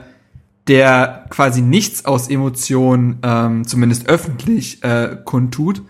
der 0.66 1.26
quasi 1.30 1.62
nichts 1.62 2.04
aus 2.04 2.28
Emotionen, 2.28 3.18
ähm, 3.22 3.66
zumindest 3.66 4.08
öffentlich, 4.08 4.82
äh, 4.84 5.16
kundtut. 5.24 5.82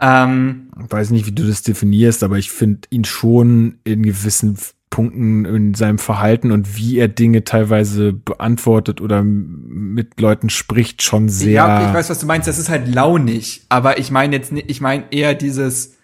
Ähm, 0.00 0.70
Ich 0.82 0.90
weiß 0.90 1.10
nicht, 1.10 1.26
wie 1.26 1.32
du 1.32 1.46
das 1.46 1.62
definierst, 1.62 2.22
aber 2.22 2.38
ich 2.38 2.50
finde 2.50 2.88
ihn 2.90 3.04
schon 3.04 3.78
in 3.84 4.04
gewissen 4.04 4.56
Punkten 4.90 5.44
in 5.44 5.74
seinem 5.74 5.98
Verhalten 5.98 6.50
und 6.50 6.76
wie 6.76 6.98
er 6.98 7.06
Dinge 7.06 7.44
teilweise 7.44 8.12
beantwortet 8.12 9.00
oder 9.00 9.22
mit 9.22 10.20
Leuten 10.20 10.50
spricht 10.50 11.02
schon 11.02 11.28
sehr. 11.28 11.52
Ja, 11.52 11.88
ich 11.88 11.94
weiß, 11.94 12.10
was 12.10 12.18
du 12.18 12.26
meinst. 12.26 12.48
Das 12.48 12.58
ist 12.58 12.68
halt 12.68 12.92
launig. 12.92 13.64
Aber 13.68 13.98
ich 13.98 14.10
meine 14.10 14.36
jetzt 14.36 14.52
ich 14.52 14.80
meine 14.80 15.04
eher 15.12 15.34
dieses 15.34 15.96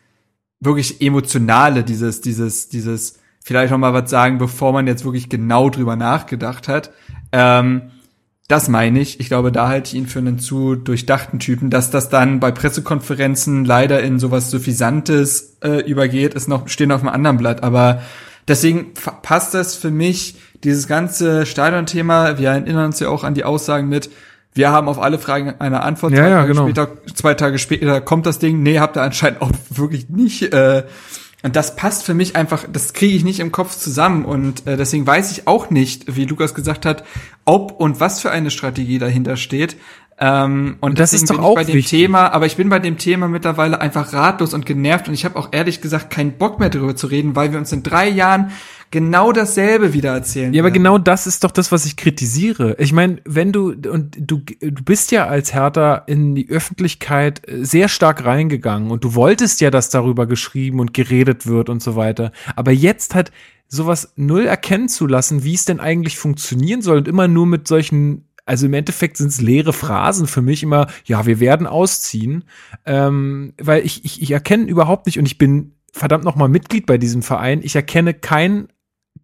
wirklich 0.60 1.00
emotionale, 1.02 1.82
dieses, 1.82 2.20
dieses, 2.20 2.68
dieses, 2.68 3.18
vielleicht 3.44 3.72
noch 3.72 3.78
mal 3.78 3.92
was 3.92 4.08
sagen, 4.08 4.38
bevor 4.38 4.72
man 4.72 4.86
jetzt 4.86 5.04
wirklich 5.04 5.28
genau 5.28 5.68
drüber 5.68 5.96
nachgedacht 5.96 6.68
hat. 6.68 6.92
Ähm, 7.32 7.90
das 8.48 8.68
meine 8.68 9.00
ich. 9.00 9.18
Ich 9.18 9.26
glaube, 9.26 9.50
da 9.50 9.68
halte 9.68 9.88
ich 9.88 9.94
ihn 9.94 10.06
für 10.06 10.20
einen 10.20 10.38
zu 10.38 10.76
durchdachten 10.76 11.40
Typen. 11.40 11.70
Dass 11.70 11.90
das 11.90 12.08
dann 12.08 12.38
bei 12.38 12.52
Pressekonferenzen 12.52 13.64
leider 13.64 14.00
in 14.00 14.20
sowas 14.20 14.50
Suffisantes 14.50 15.58
äh, 15.62 15.80
übergeht, 15.80 16.34
ist 16.34 16.48
noch, 16.48 16.68
stehen 16.68 16.92
auf 16.92 17.00
einem 17.00 17.08
anderen 17.08 17.38
Blatt. 17.38 17.64
Aber 17.64 18.02
deswegen 18.48 18.94
passt 19.22 19.54
das 19.54 19.74
für 19.74 19.90
mich, 19.90 20.36
dieses 20.64 20.86
ganze 20.88 21.46
Stadion-Thema. 21.46 22.38
Wir 22.38 22.50
erinnern 22.50 22.86
uns 22.86 23.00
ja 23.00 23.08
auch 23.08 23.24
an 23.24 23.34
die 23.34 23.44
Aussagen 23.44 23.88
mit, 23.88 24.10
wir 24.56 24.70
haben 24.70 24.88
auf 24.88 24.98
alle 24.98 25.18
Fragen 25.18 25.54
eine 25.58 25.82
Antwort. 25.82 26.12
Ja, 26.12 26.18
zwei, 26.18 26.28
ja, 26.28 26.36
Tage 26.36 26.48
genau. 26.48 26.62
später, 26.64 26.88
zwei 27.14 27.34
Tage 27.34 27.58
später 27.58 28.00
kommt 28.00 28.24
das 28.24 28.38
Ding. 28.38 28.62
Nee, 28.62 28.78
habt 28.80 28.96
ihr 28.96 29.02
anscheinend 29.02 29.42
auch 29.42 29.50
wirklich 29.70 30.08
nicht. 30.08 30.54
Äh, 30.54 30.84
und 31.42 31.54
das 31.54 31.76
passt 31.76 32.04
für 32.04 32.14
mich 32.14 32.34
einfach, 32.34 32.64
das 32.72 32.94
kriege 32.94 33.14
ich 33.14 33.22
nicht 33.22 33.38
im 33.38 33.52
Kopf 33.52 33.76
zusammen. 33.76 34.24
Und 34.24 34.66
äh, 34.66 34.78
deswegen 34.78 35.06
weiß 35.06 35.30
ich 35.32 35.46
auch 35.46 35.68
nicht, 35.68 36.16
wie 36.16 36.24
Lukas 36.24 36.54
gesagt 36.54 36.86
hat, 36.86 37.04
ob 37.44 37.72
und 37.72 38.00
was 38.00 38.20
für 38.20 38.30
eine 38.30 38.50
Strategie 38.50 38.98
dahinter 38.98 39.36
steht. 39.36 39.76
Ähm, 40.18 40.76
und, 40.80 40.98
das 40.98 41.12
ist 41.12 41.28
doch 41.28 41.34
bin 41.34 41.42
ich 41.42 41.46
auch 41.46 41.54
bei 41.56 41.64
dem 41.64 41.74
wichtig. 41.74 41.98
Thema, 42.00 42.32
aber 42.32 42.46
ich 42.46 42.56
bin 42.56 42.70
bei 42.70 42.78
dem 42.78 42.96
Thema 42.96 43.28
mittlerweile 43.28 43.80
einfach 43.80 44.14
ratlos 44.14 44.54
und 44.54 44.64
genervt 44.64 45.08
und 45.08 45.14
ich 45.14 45.26
habe 45.26 45.36
auch 45.36 45.48
ehrlich 45.52 45.82
gesagt 45.82 46.08
keinen 46.08 46.38
Bock 46.38 46.58
mehr 46.58 46.70
darüber 46.70 46.96
zu 46.96 47.08
reden, 47.08 47.36
weil 47.36 47.52
wir 47.52 47.58
uns 47.58 47.70
in 47.72 47.82
drei 47.82 48.08
Jahren 48.08 48.50
genau 48.90 49.32
dasselbe 49.32 49.92
wieder 49.92 50.12
erzählen. 50.12 50.54
Ja, 50.54 50.62
aber 50.62 50.68
werden. 50.68 50.82
genau 50.82 50.96
das 50.96 51.26
ist 51.26 51.44
doch 51.44 51.50
das, 51.50 51.70
was 51.70 51.84
ich 51.84 51.96
kritisiere. 51.96 52.76
Ich 52.78 52.94
meine, 52.94 53.18
wenn 53.26 53.52
du 53.52 53.72
und 53.72 54.16
du 54.18 54.38
du 54.38 54.84
bist 54.84 55.10
ja 55.12 55.26
als 55.26 55.52
Hertha 55.52 55.96
in 56.06 56.34
die 56.34 56.48
Öffentlichkeit 56.48 57.46
äh, 57.46 57.62
sehr 57.64 57.88
stark 57.88 58.24
reingegangen 58.24 58.90
und 58.90 59.04
du 59.04 59.14
wolltest 59.14 59.60
ja, 59.60 59.70
dass 59.70 59.90
darüber 59.90 60.26
geschrieben 60.26 60.80
und 60.80 60.94
geredet 60.94 61.46
wird 61.46 61.68
und 61.68 61.82
so 61.82 61.94
weiter. 61.94 62.32
Aber 62.54 62.72
jetzt 62.72 63.14
hat 63.14 63.32
sowas 63.68 64.12
null 64.16 64.46
erkennen 64.46 64.88
zu 64.88 65.06
lassen, 65.06 65.44
wie 65.44 65.54
es 65.54 65.64
denn 65.64 65.80
eigentlich 65.80 66.16
funktionieren 66.16 66.82
soll 66.82 66.98
und 66.98 67.08
immer 67.08 67.28
nur 67.28 67.46
mit 67.46 67.68
solchen 67.68 68.25
also 68.46 68.66
im 68.66 68.74
Endeffekt 68.74 69.16
sind 69.16 69.28
es 69.28 69.40
leere 69.40 69.72
Phrasen 69.72 70.26
für 70.26 70.40
mich 70.40 70.62
immer, 70.62 70.86
ja, 71.04 71.26
wir 71.26 71.40
werden 71.40 71.66
ausziehen, 71.66 72.44
ähm, 72.86 73.52
weil 73.60 73.84
ich, 73.84 74.04
ich, 74.04 74.22
ich 74.22 74.30
erkenne 74.30 74.64
überhaupt 74.64 75.06
nicht 75.06 75.18
und 75.18 75.26
ich 75.26 75.36
bin 75.36 75.72
verdammt 75.92 76.24
nochmal 76.24 76.48
Mitglied 76.48 76.86
bei 76.86 76.96
diesem 76.96 77.22
Verein, 77.22 77.60
ich 77.62 77.74
erkenne 77.74 78.14
kein 78.14 78.68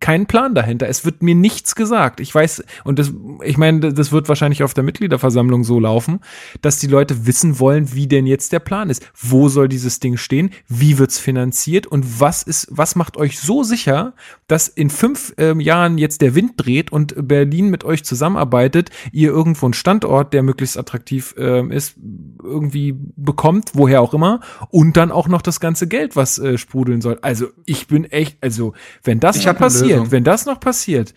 keinen 0.02 0.26
Plan 0.26 0.54
dahinter. 0.54 0.88
Es 0.88 1.04
wird 1.06 1.22
mir 1.22 1.34
nichts 1.34 1.74
gesagt. 1.74 2.20
Ich 2.20 2.34
weiß, 2.34 2.64
und 2.84 2.98
das, 2.98 3.12
ich 3.44 3.56
meine, 3.56 3.92
das 3.92 4.12
wird 4.12 4.28
wahrscheinlich 4.28 4.62
auf 4.64 4.74
der 4.74 4.82
Mitgliederversammlung 4.82 5.64
so 5.64 5.78
laufen, 5.78 6.18
dass 6.60 6.78
die 6.78 6.88
Leute 6.88 7.26
wissen 7.26 7.60
wollen, 7.60 7.94
wie 7.94 8.08
denn 8.08 8.26
jetzt 8.26 8.52
der 8.52 8.58
Plan 8.58 8.90
ist. 8.90 9.08
Wo 9.16 9.48
soll 9.48 9.68
dieses 9.68 10.00
Ding 10.00 10.16
stehen? 10.16 10.50
Wie 10.68 10.98
wird's 10.98 11.18
finanziert? 11.18 11.86
Und 11.86 12.20
was 12.20 12.42
ist, 12.42 12.66
was 12.70 12.96
macht 12.96 13.16
euch 13.16 13.38
so 13.38 13.62
sicher, 13.62 14.14
dass 14.48 14.66
in 14.66 14.90
fünf 14.90 15.34
ähm, 15.38 15.60
Jahren 15.60 15.96
jetzt 15.98 16.20
der 16.20 16.34
Wind 16.34 16.54
dreht 16.56 16.90
und 16.90 17.14
Berlin 17.28 17.70
mit 17.70 17.84
euch 17.84 18.04
zusammenarbeitet, 18.04 18.90
ihr 19.12 19.30
irgendwo 19.30 19.66
einen 19.66 19.72
Standort, 19.72 20.34
der 20.34 20.42
möglichst 20.42 20.76
attraktiv 20.76 21.34
ähm, 21.38 21.70
ist, 21.70 21.94
irgendwie 22.42 22.96
bekommt, 23.16 23.70
woher 23.74 24.02
auch 24.02 24.14
immer, 24.14 24.40
und 24.70 24.96
dann 24.96 25.12
auch 25.12 25.28
noch 25.28 25.42
das 25.42 25.60
ganze 25.60 25.86
Geld, 25.86 26.16
was 26.16 26.40
äh, 26.40 26.58
sprudeln 26.58 27.00
soll. 27.00 27.18
Also 27.22 27.46
ich 27.66 27.86
bin 27.86 28.04
echt, 28.04 28.38
also 28.40 28.72
wenn 29.04 29.20
das 29.20 29.36
Ich 29.36 29.46
eine 29.46 29.91
passiert, 29.92 29.98
Lösung. 29.98 30.12
wenn 30.12 30.24
das 30.24 30.46
noch 30.46 30.60
passiert, 30.60 31.14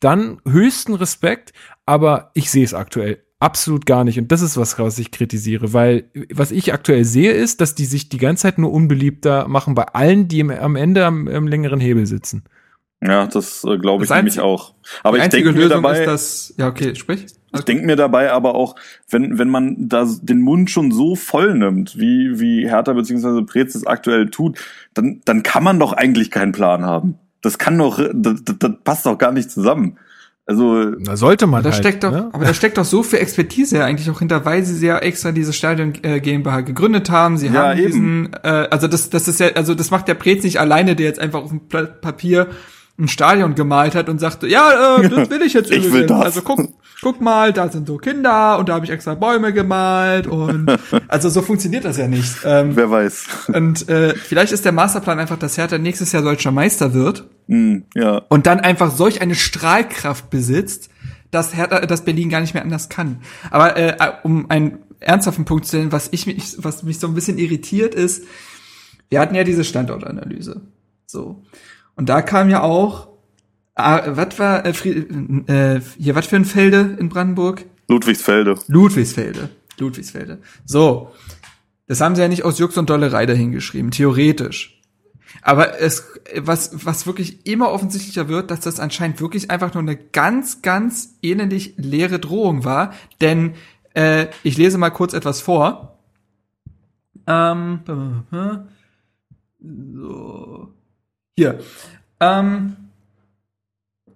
dann 0.00 0.40
höchsten 0.46 0.94
Respekt, 0.94 1.52
aber 1.86 2.30
ich 2.34 2.50
sehe 2.50 2.64
es 2.64 2.74
aktuell 2.74 3.22
absolut 3.40 3.86
gar 3.86 4.04
nicht 4.04 4.18
und 4.18 4.32
das 4.32 4.42
ist 4.42 4.56
was, 4.56 4.78
was 4.78 4.98
ich 4.98 5.10
kritisiere, 5.10 5.72
weil 5.72 6.10
was 6.32 6.50
ich 6.50 6.72
aktuell 6.72 7.04
sehe 7.04 7.32
ist, 7.32 7.60
dass 7.60 7.74
die 7.74 7.84
sich 7.84 8.08
die 8.08 8.18
ganze 8.18 8.42
Zeit 8.42 8.58
nur 8.58 8.72
unbeliebter 8.72 9.46
machen 9.48 9.74
bei 9.74 9.84
allen, 9.84 10.28
die 10.28 10.40
im, 10.40 10.50
am 10.50 10.76
Ende 10.76 11.04
am, 11.06 11.28
am 11.28 11.46
längeren 11.46 11.80
Hebel 11.80 12.06
sitzen. 12.06 12.44
Ja, 13.00 13.28
das 13.28 13.62
äh, 13.62 13.78
glaube 13.78 14.02
ich 14.02 14.08
Das 14.08 14.16
nämlich 14.16 14.40
auch. 14.40 14.74
Aber 15.04 15.18
Die 15.18 15.22
ich 15.22 15.28
denke 15.28 15.52
mir 15.52 15.68
dabei, 15.68 16.00
ist 16.00 16.06
das, 16.06 16.54
ja 16.58 16.66
okay, 16.66 16.96
sprich. 16.96 17.26
ich 17.54 17.60
denke 17.60 17.86
mir 17.86 17.94
dabei 17.94 18.32
aber 18.32 18.56
auch, 18.56 18.74
wenn 19.08 19.38
wenn 19.38 19.48
man 19.48 19.88
da 19.88 20.04
den 20.20 20.42
Mund 20.42 20.68
schon 20.68 20.90
so 20.90 21.14
voll 21.14 21.54
nimmt, 21.54 21.96
wie 21.96 22.40
wie 22.40 22.68
Hertha 22.68 22.92
beziehungsweise 22.92 23.42
Preetz 23.44 23.76
es 23.76 23.86
aktuell 23.86 24.30
tut, 24.30 24.58
dann 24.94 25.20
dann 25.24 25.44
kann 25.44 25.62
man 25.62 25.78
doch 25.78 25.92
eigentlich 25.92 26.32
keinen 26.32 26.50
Plan 26.50 26.84
haben. 26.84 27.20
Das 27.42 27.58
kann 27.58 27.78
doch, 27.78 27.98
das, 28.14 28.42
das, 28.44 28.56
das 28.58 28.72
passt 28.84 29.06
doch 29.06 29.16
gar 29.18 29.32
nicht 29.32 29.50
zusammen. 29.50 29.98
Also 30.46 30.92
Da 30.92 31.16
sollte 31.16 31.46
man 31.46 31.62
Da 31.62 31.70
halt. 31.70 31.78
steckt 31.78 32.04
doch, 32.04 32.10
ne? 32.10 32.30
aber 32.32 32.46
da 32.46 32.54
steckt 32.54 32.78
doch 32.78 32.84
so 32.86 33.02
viel 33.02 33.18
Expertise 33.18 33.76
ja 33.76 33.84
eigentlich 33.84 34.08
auch 34.10 34.18
hinter, 34.20 34.46
weil 34.46 34.64
sie 34.64 34.86
ja 34.86 34.96
extra 34.98 35.30
diese 35.30 35.52
Stadion 35.52 35.92
äh, 36.02 36.20
GmbH 36.20 36.62
gegründet 36.62 37.10
haben. 37.10 37.36
Sie 37.36 37.48
Ja, 37.48 37.68
haben 37.68 37.78
eben. 37.78 37.86
diesen, 37.86 38.30
äh, 38.42 38.66
also 38.70 38.88
das, 38.88 39.10
das 39.10 39.28
ist 39.28 39.40
ja, 39.40 39.48
also 39.56 39.74
das 39.74 39.90
macht 39.90 40.08
der 40.08 40.14
Prez 40.14 40.42
nicht 40.44 40.58
alleine, 40.58 40.96
der 40.96 41.04
jetzt 41.06 41.20
einfach 41.20 41.42
auf 41.42 41.50
dem 41.50 41.68
Pla- 41.68 41.82
Papier 41.84 42.46
ein 42.98 43.08
Stadion 43.08 43.54
gemalt 43.54 43.94
hat 43.94 44.08
und 44.08 44.18
sagte, 44.18 44.48
ja, 44.48 44.98
äh, 44.98 45.08
das 45.14 45.30
will 45.30 45.42
ich 45.42 45.52
jetzt 45.52 45.70
Ich 45.70 45.92
will 45.92 46.06
das. 46.06 46.20
Also 46.20 46.42
guck, 46.42 46.60
guck 47.00 47.20
mal, 47.20 47.52
da 47.52 47.68
sind 47.68 47.86
so 47.86 47.96
Kinder 47.96 48.58
und 48.58 48.68
da 48.68 48.74
habe 48.74 48.84
ich 48.84 48.90
extra 48.90 49.14
Bäume 49.14 49.52
gemalt 49.52 50.26
und 50.26 50.66
also 51.08 51.28
so 51.28 51.42
funktioniert 51.42 51.84
das 51.84 51.96
ja 51.96 52.08
nicht. 52.08 52.34
Ähm, 52.44 52.74
wer 52.74 52.90
weiß. 52.90 53.26
und 53.54 53.88
äh, 53.88 54.14
vielleicht 54.14 54.52
ist 54.52 54.64
der 54.64 54.72
Masterplan 54.72 55.18
einfach, 55.18 55.38
dass 55.38 55.56
Hertha 55.56 55.78
nächstes 55.78 56.12
Jahr 56.12 56.22
deutscher 56.22 56.50
Meister 56.50 56.94
wird 56.94 57.28
Hm, 57.46 57.84
ja. 57.94 58.18
und 58.28 58.46
dann 58.46 58.60
einfach 58.60 58.90
solch 58.90 59.22
eine 59.22 59.34
Strahlkraft 59.34 60.28
besitzt, 60.28 60.90
dass, 61.30 61.56
Hertha, 61.56 61.86
dass 61.86 62.04
Berlin 62.04 62.28
gar 62.28 62.40
nicht 62.40 62.54
mehr 62.54 62.62
anders 62.62 62.88
kann. 62.88 63.22
Aber 63.50 63.76
äh, 63.76 63.96
um 64.22 64.50
einen 64.50 64.78
ernsthaften 65.00 65.44
Punkt 65.44 65.64
zu 65.64 65.70
stellen, 65.70 65.92
was 65.92 66.08
ich 66.10 66.26
mich, 66.26 66.56
was 66.58 66.82
mich 66.82 66.98
so 66.98 67.06
ein 67.06 67.14
bisschen 67.14 67.38
irritiert 67.38 67.94
ist, 67.94 68.24
wir 69.08 69.20
hatten 69.20 69.34
ja 69.34 69.44
diese 69.44 69.64
Standortanalyse. 69.64 70.60
So. 71.06 71.42
Und 71.98 72.08
da 72.08 72.22
kam 72.22 72.48
ja 72.48 72.62
auch, 72.62 73.08
ah, 73.74 74.02
was 74.06 74.38
war, 74.38 74.64
äh, 74.64 74.72
Fried, 74.72 75.10
äh, 75.50 75.80
hier, 75.98 76.14
was 76.14 76.28
für 76.28 76.36
ein 76.36 76.44
Felde 76.44 76.96
in 77.00 77.08
Brandenburg? 77.08 77.64
Ludwigsfelde. 77.88 78.54
Ludwigsfelde. 78.68 79.50
Ludwigsfelde. 79.78 80.38
So. 80.64 81.10
Das 81.88 82.00
haben 82.00 82.14
sie 82.14 82.22
ja 82.22 82.28
nicht 82.28 82.44
aus 82.44 82.60
Jux 82.60 82.76
und 82.76 82.88
Dollerei 82.88 83.26
dahingeschrieben, 83.26 83.90
theoretisch. 83.90 84.80
Aber 85.42 85.80
es, 85.80 86.06
was, 86.36 86.86
was 86.86 87.08
wirklich 87.08 87.46
immer 87.46 87.72
offensichtlicher 87.72 88.28
wird, 88.28 88.52
dass 88.52 88.60
das 88.60 88.78
anscheinend 88.78 89.20
wirklich 89.20 89.50
einfach 89.50 89.74
nur 89.74 89.82
eine 89.82 89.96
ganz, 89.96 90.62
ganz 90.62 91.18
ähnlich 91.20 91.74
leere 91.78 92.20
Drohung 92.20 92.64
war. 92.64 92.92
Denn 93.20 93.54
äh, 93.94 94.28
ich 94.44 94.56
lese 94.56 94.78
mal 94.78 94.90
kurz 94.90 95.14
etwas 95.14 95.40
vor. 95.40 95.98
Ähm, 97.26 97.80
so. 99.60 100.77
Hier. 101.38 101.60
Ähm, 102.18 102.74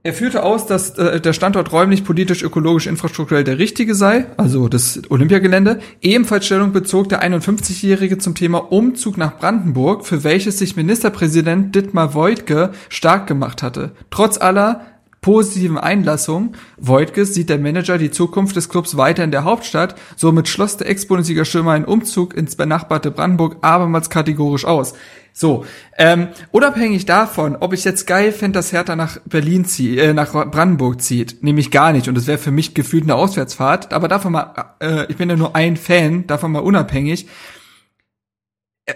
er 0.03 0.13
führte 0.13 0.43
aus, 0.43 0.67
dass 0.67 0.99
äh, 0.99 1.21
der 1.21 1.33
Standort 1.33 1.71
räumlich, 1.71 2.03
politisch, 2.03 2.43
ökologisch, 2.43 2.89
infrastrukturell 2.89 3.45
der 3.45 3.61
richtige 3.61 3.95
sei, 3.95 4.27
also 4.39 4.67
das 4.67 5.01
Olympiagelände. 5.09 5.79
Ebenfalls 6.01 6.47
Stellung 6.47 6.73
bezog 6.73 7.11
der 7.11 7.23
51-Jährige 7.23 8.19
zum 8.19 8.35
Thema 8.35 8.73
Umzug 8.73 9.19
nach 9.19 9.39
Brandenburg, 9.39 10.05
für 10.05 10.25
welches 10.25 10.59
sich 10.59 10.75
Ministerpräsident 10.75 11.73
Dittmar 11.77 12.15
Woidke 12.15 12.73
stark 12.89 13.29
gemacht 13.29 13.63
hatte. 13.63 13.93
Trotz 14.11 14.37
aller 14.37 14.85
positiven 15.21 15.79
Einlassung 15.79 16.57
Voigtges 16.79 17.35
sieht 17.35 17.49
der 17.49 17.61
Manager 17.61 17.97
die 17.97 18.11
Zukunft 18.11 18.57
des 18.57 18.69
Clubs 18.69 18.97
weiter 18.97 19.23
in 19.23 19.31
der 19.31 19.45
Hauptstadt. 19.45 19.95
Somit 20.17 20.49
schloss 20.49 20.77
der 20.77 20.89
Ex-Bundesliga-Stürmer 20.89 21.71
einen 21.71 21.85
Umzug 21.85 22.35
ins 22.35 22.57
benachbarte 22.57 23.13
Brandenburg 23.13 23.59
abermals 23.61 24.11
kategorisch 24.11 24.65
aus. 24.65 24.95
So, 25.33 25.65
ähm, 25.97 26.29
unabhängig 26.51 27.07
davon, 27.07 27.57
ob 27.57 27.73
ich 27.73 27.85
jetzt 27.85 28.07
geil 28.07 28.33
fände, 28.33 28.59
dass 28.59 28.73
Hertha 28.73 28.97
nach 28.97 29.19
Berlin 29.25 29.65
zieht, 29.65 29.99
äh, 29.99 30.13
nach 30.13 30.33
Brandenburg 30.51 31.01
zieht, 31.01 31.43
nämlich 31.43 31.71
gar 31.71 31.93
nicht. 31.93 32.09
Und 32.09 32.17
das 32.17 32.27
wäre 32.27 32.39
für 32.39 32.51
mich 32.51 32.75
gefühlt 32.75 33.05
eine 33.05 33.15
Auswärtsfahrt. 33.15 33.93
Aber 33.93 34.09
davon 34.09 34.33
mal, 34.33 34.75
äh, 34.81 35.07
ich 35.11 35.17
bin 35.17 35.31
ja 35.31 35.37
nur 35.37 35.57
ein 35.57 35.77
Fan, 35.77 36.27
davon 36.27 36.53
mal 36.53 36.61
unabhängig. 36.61 37.27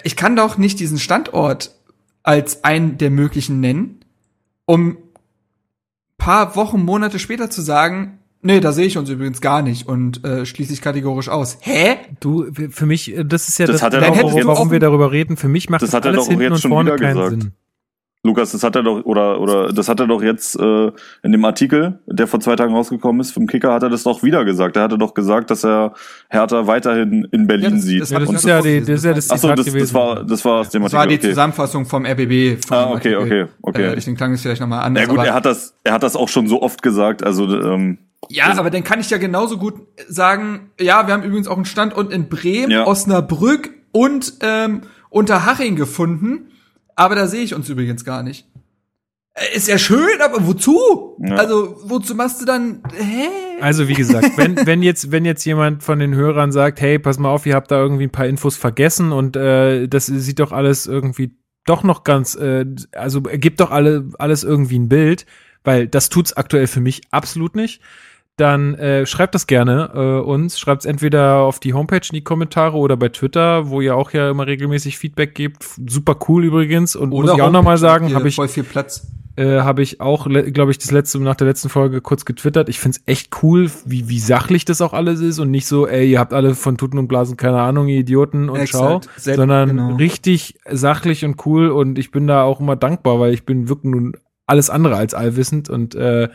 Ich 0.04 0.16
kann 0.16 0.36
doch 0.36 0.58
nicht 0.58 0.78
diesen 0.78 0.98
Standort 0.98 1.74
als 2.22 2.64
einen 2.64 2.98
der 2.98 3.10
möglichen 3.10 3.60
nennen, 3.60 4.00
um 4.66 4.98
paar 6.18 6.56
Wochen, 6.56 6.84
Monate 6.84 7.18
später 7.18 7.50
zu 7.50 7.62
sagen, 7.62 8.18
Nee, 8.46 8.60
da 8.60 8.70
sehe 8.70 8.86
ich 8.86 8.96
uns 8.96 9.10
übrigens 9.10 9.40
gar 9.40 9.60
nicht 9.60 9.88
und 9.88 10.24
äh, 10.24 10.46
schließe 10.46 10.72
ich 10.72 10.80
kategorisch 10.80 11.28
aus. 11.28 11.58
Hä? 11.62 11.96
Du, 12.20 12.46
für 12.70 12.86
mich, 12.86 13.12
äh, 13.16 13.24
das 13.24 13.48
ist 13.48 13.58
ja 13.58 13.66
Das 13.66 13.76
das, 13.76 13.82
hat 13.82 13.94
er 13.94 14.02
warum, 14.02 14.46
warum 14.46 14.70
wir 14.70 14.78
darüber 14.78 15.10
reden. 15.10 15.36
Für 15.36 15.48
mich 15.48 15.68
macht 15.68 15.82
Das 15.82 15.90
das, 15.90 15.96
hat 15.96 16.04
er 16.04 16.12
alles 16.12 16.26
doch 16.26 16.28
hinten 16.28 16.42
jetzt 16.42 16.52
und 16.52 16.58
schon 16.60 16.70
vorne 16.70 16.94
keinen 16.94 17.16
gesagt. 17.16 17.42
Sinn. 17.42 17.52
Lukas, 18.26 18.52
das 18.52 18.62
hat 18.62 18.76
er 18.76 18.82
doch, 18.82 19.04
oder, 19.04 19.40
oder, 19.40 19.72
das 19.72 19.88
hat 19.88 20.00
er 20.00 20.06
doch 20.06 20.22
jetzt 20.22 20.58
äh, 20.58 20.92
in 21.22 21.32
dem 21.32 21.44
Artikel, 21.44 22.00
der 22.06 22.26
vor 22.26 22.40
zwei 22.40 22.56
Tagen 22.56 22.74
rausgekommen 22.74 23.20
ist, 23.20 23.30
vom 23.32 23.46
Kicker, 23.46 23.72
hat 23.72 23.82
er 23.82 23.88
das 23.88 24.02
doch 24.02 24.22
wieder 24.22 24.44
gesagt. 24.44 24.76
Er 24.76 24.82
hatte 24.82 24.98
doch 24.98 25.14
gesagt, 25.14 25.50
dass 25.50 25.64
er 25.64 25.94
Hertha 26.28 26.66
weiterhin 26.66 27.26
in 27.32 27.46
Berlin 27.46 27.64
Ja, 27.64 27.70
das- 27.70 27.82
sieht. 27.82 28.00
das 28.02 28.08
das 28.10 28.30
ist 28.30 28.44
ja, 28.44 28.60
die, 28.60 28.80
das 28.80 28.88
ist 28.90 29.04
ja 29.04 29.14
das 29.14 29.30
Ach 29.30 29.36
so, 29.38 29.48
Zitat 29.48 29.58
das, 29.58 29.64
das 29.66 29.74
gewesen. 29.74 29.94
war, 29.94 30.24
das 30.24 30.44
war 30.44 30.60
aus 30.60 30.68
dem 30.70 30.82
Das 30.82 30.92
war 30.92 31.06
die 31.06 31.14
Artikel. 31.14 31.24
Okay. 31.26 31.32
Zusammenfassung 31.34 31.86
vom 31.86 32.04
RBB. 32.04 32.58
Von 32.66 32.76
Ah, 32.76 32.84
okay, 32.90 33.14
Artikel. 33.14 33.16
okay, 33.18 33.46
okay. 33.62 33.82
Äh, 33.84 33.94
deswegen 33.94 34.16
klang 34.16 34.32
es 34.32 34.42
vielleicht 34.42 34.60
nochmal 34.60 34.82
anders. 34.84 35.04
Ja 35.04 35.08
gut, 35.08 35.24
er 35.24 35.32
hat 35.34 35.46
das, 35.46 35.74
er 35.84 35.92
hat 35.92 36.02
das 36.02 36.16
auch 36.16 36.28
schon 36.28 36.48
so 36.48 36.60
oft 36.62 36.82
gesagt. 36.82 37.24
Also 37.24 37.44
ähm, 37.60 37.98
ja, 38.28 38.46
aber 38.58 38.70
dann 38.70 38.82
kann 38.82 38.98
ich 39.00 39.08
ja 39.10 39.18
genauso 39.18 39.56
gut 39.58 39.74
sagen, 40.08 40.70
ja, 40.80 41.06
wir 41.06 41.14
haben 41.14 41.22
übrigens 41.22 41.46
auch 41.48 41.56
einen 41.56 41.64
Standort 41.64 42.12
in 42.12 42.28
Bremen, 42.28 42.70
Ja. 42.72 42.86
Osnabrück 42.86 43.70
und 43.92 44.34
ähm, 44.40 44.80
Unterhaching 45.10 45.76
gefunden. 45.76 46.50
Aber 46.96 47.14
da 47.14 47.26
sehe 47.28 47.42
ich 47.42 47.54
uns 47.54 47.68
übrigens 47.68 48.04
gar 48.04 48.22
nicht. 48.22 48.46
Äh, 49.34 49.56
Ist 49.56 49.68
ja 49.68 49.78
schön, 49.78 50.20
aber 50.22 50.46
wozu? 50.46 51.16
Ja. 51.20 51.36
Also, 51.36 51.76
wozu 51.84 52.14
machst 52.14 52.40
du 52.40 52.46
dann, 52.46 52.82
hä? 52.94 53.28
Also 53.60 53.86
wie 53.88 53.94
gesagt, 53.94 54.36
wenn, 54.36 54.56
wenn 54.66 54.82
jetzt 54.82 55.12
wenn 55.12 55.24
jetzt 55.24 55.44
jemand 55.44 55.82
von 55.82 55.98
den 55.98 56.14
Hörern 56.14 56.52
sagt, 56.52 56.80
hey, 56.80 56.98
pass 56.98 57.18
mal 57.18 57.30
auf, 57.30 57.46
ihr 57.46 57.54
habt 57.54 57.70
da 57.70 57.78
irgendwie 57.78 58.04
ein 58.04 58.12
paar 58.12 58.26
Infos 58.26 58.56
vergessen 58.56 59.12
und 59.12 59.36
äh, 59.36 59.86
das 59.88 60.06
sieht 60.06 60.40
doch 60.40 60.52
alles 60.52 60.86
irgendwie 60.86 61.36
doch 61.64 61.82
noch 61.82 62.04
ganz, 62.04 62.34
äh, 62.34 62.64
also 62.92 63.22
ergibt 63.24 63.60
doch 63.60 63.70
alle 63.70 64.10
alles 64.18 64.44
irgendwie 64.44 64.78
ein 64.78 64.88
Bild, 64.88 65.26
weil 65.64 65.88
das 65.88 66.08
tut's 66.08 66.32
aktuell 66.32 66.66
für 66.66 66.80
mich 66.80 67.02
absolut 67.10 67.56
nicht. 67.56 67.82
Dann 68.36 68.74
äh, 68.74 69.06
schreibt 69.06 69.34
das 69.34 69.46
gerne 69.46 69.90
äh, 69.94 70.20
uns, 70.20 70.58
schreibt 70.58 70.82
es 70.82 70.86
entweder 70.86 71.38
auf 71.38 71.58
die 71.58 71.72
Homepage 71.72 72.02
in 72.10 72.14
die 72.14 72.22
Kommentare 72.24 72.76
oder 72.76 72.96
bei 72.98 73.08
Twitter, 73.08 73.70
wo 73.70 73.80
ihr 73.80 73.96
auch 73.96 74.10
ja 74.12 74.30
immer 74.30 74.46
regelmäßig 74.46 74.98
Feedback 74.98 75.34
gebt. 75.34 75.64
Super 75.88 76.16
cool 76.28 76.44
übrigens 76.44 76.96
und 76.96 77.10
muss 77.10 77.32
ich 77.32 77.40
auch 77.40 77.50
noch 77.50 77.62
mal 77.62 77.78
sagen, 77.78 78.14
habe 78.14 78.28
ich 78.28 78.34
voll 78.34 78.48
viel 78.48 78.64
Platz. 78.64 79.06
äh, 79.36 79.60
habe 79.60 79.80
ich 79.80 80.02
auch, 80.02 80.26
glaube 80.28 80.70
ich, 80.70 80.76
das 80.76 80.90
letzte 80.90 81.18
nach 81.22 81.34
der 81.34 81.46
letzten 81.46 81.70
Folge 81.70 82.02
kurz 82.02 82.26
getwittert. 82.26 82.68
Ich 82.68 82.78
find's 82.78 83.00
echt 83.06 83.42
cool, 83.42 83.70
wie, 83.86 84.10
wie 84.10 84.18
sachlich 84.20 84.66
das 84.66 84.82
auch 84.82 84.92
alles 84.92 85.20
ist 85.20 85.38
und 85.38 85.50
nicht 85.50 85.66
so, 85.66 85.86
ey, 85.86 86.10
ihr 86.10 86.18
habt 86.18 86.34
alle 86.34 86.54
von 86.54 86.76
Tuten 86.76 86.98
und 86.98 87.08
Blasen 87.08 87.38
keine 87.38 87.62
Ahnung, 87.62 87.88
ihr 87.88 88.00
Idioten 88.00 88.50
und 88.50 88.68
schau, 88.68 88.98
Exakt. 88.98 89.08
Sehr- 89.20 89.36
sondern 89.36 89.68
genau. 89.70 89.96
richtig 89.96 90.58
sachlich 90.70 91.24
und 91.24 91.44
cool 91.46 91.70
und 91.70 91.98
ich 91.98 92.10
bin 92.10 92.26
da 92.26 92.42
auch 92.42 92.60
immer 92.60 92.76
dankbar, 92.76 93.18
weil 93.18 93.32
ich 93.32 93.44
bin 93.46 93.70
wirklich 93.70 93.92
nun 93.94 94.12
alles 94.46 94.68
andere 94.68 94.96
als 94.96 95.14
allwissend 95.14 95.70
und 95.70 95.94
äh, 95.94 96.28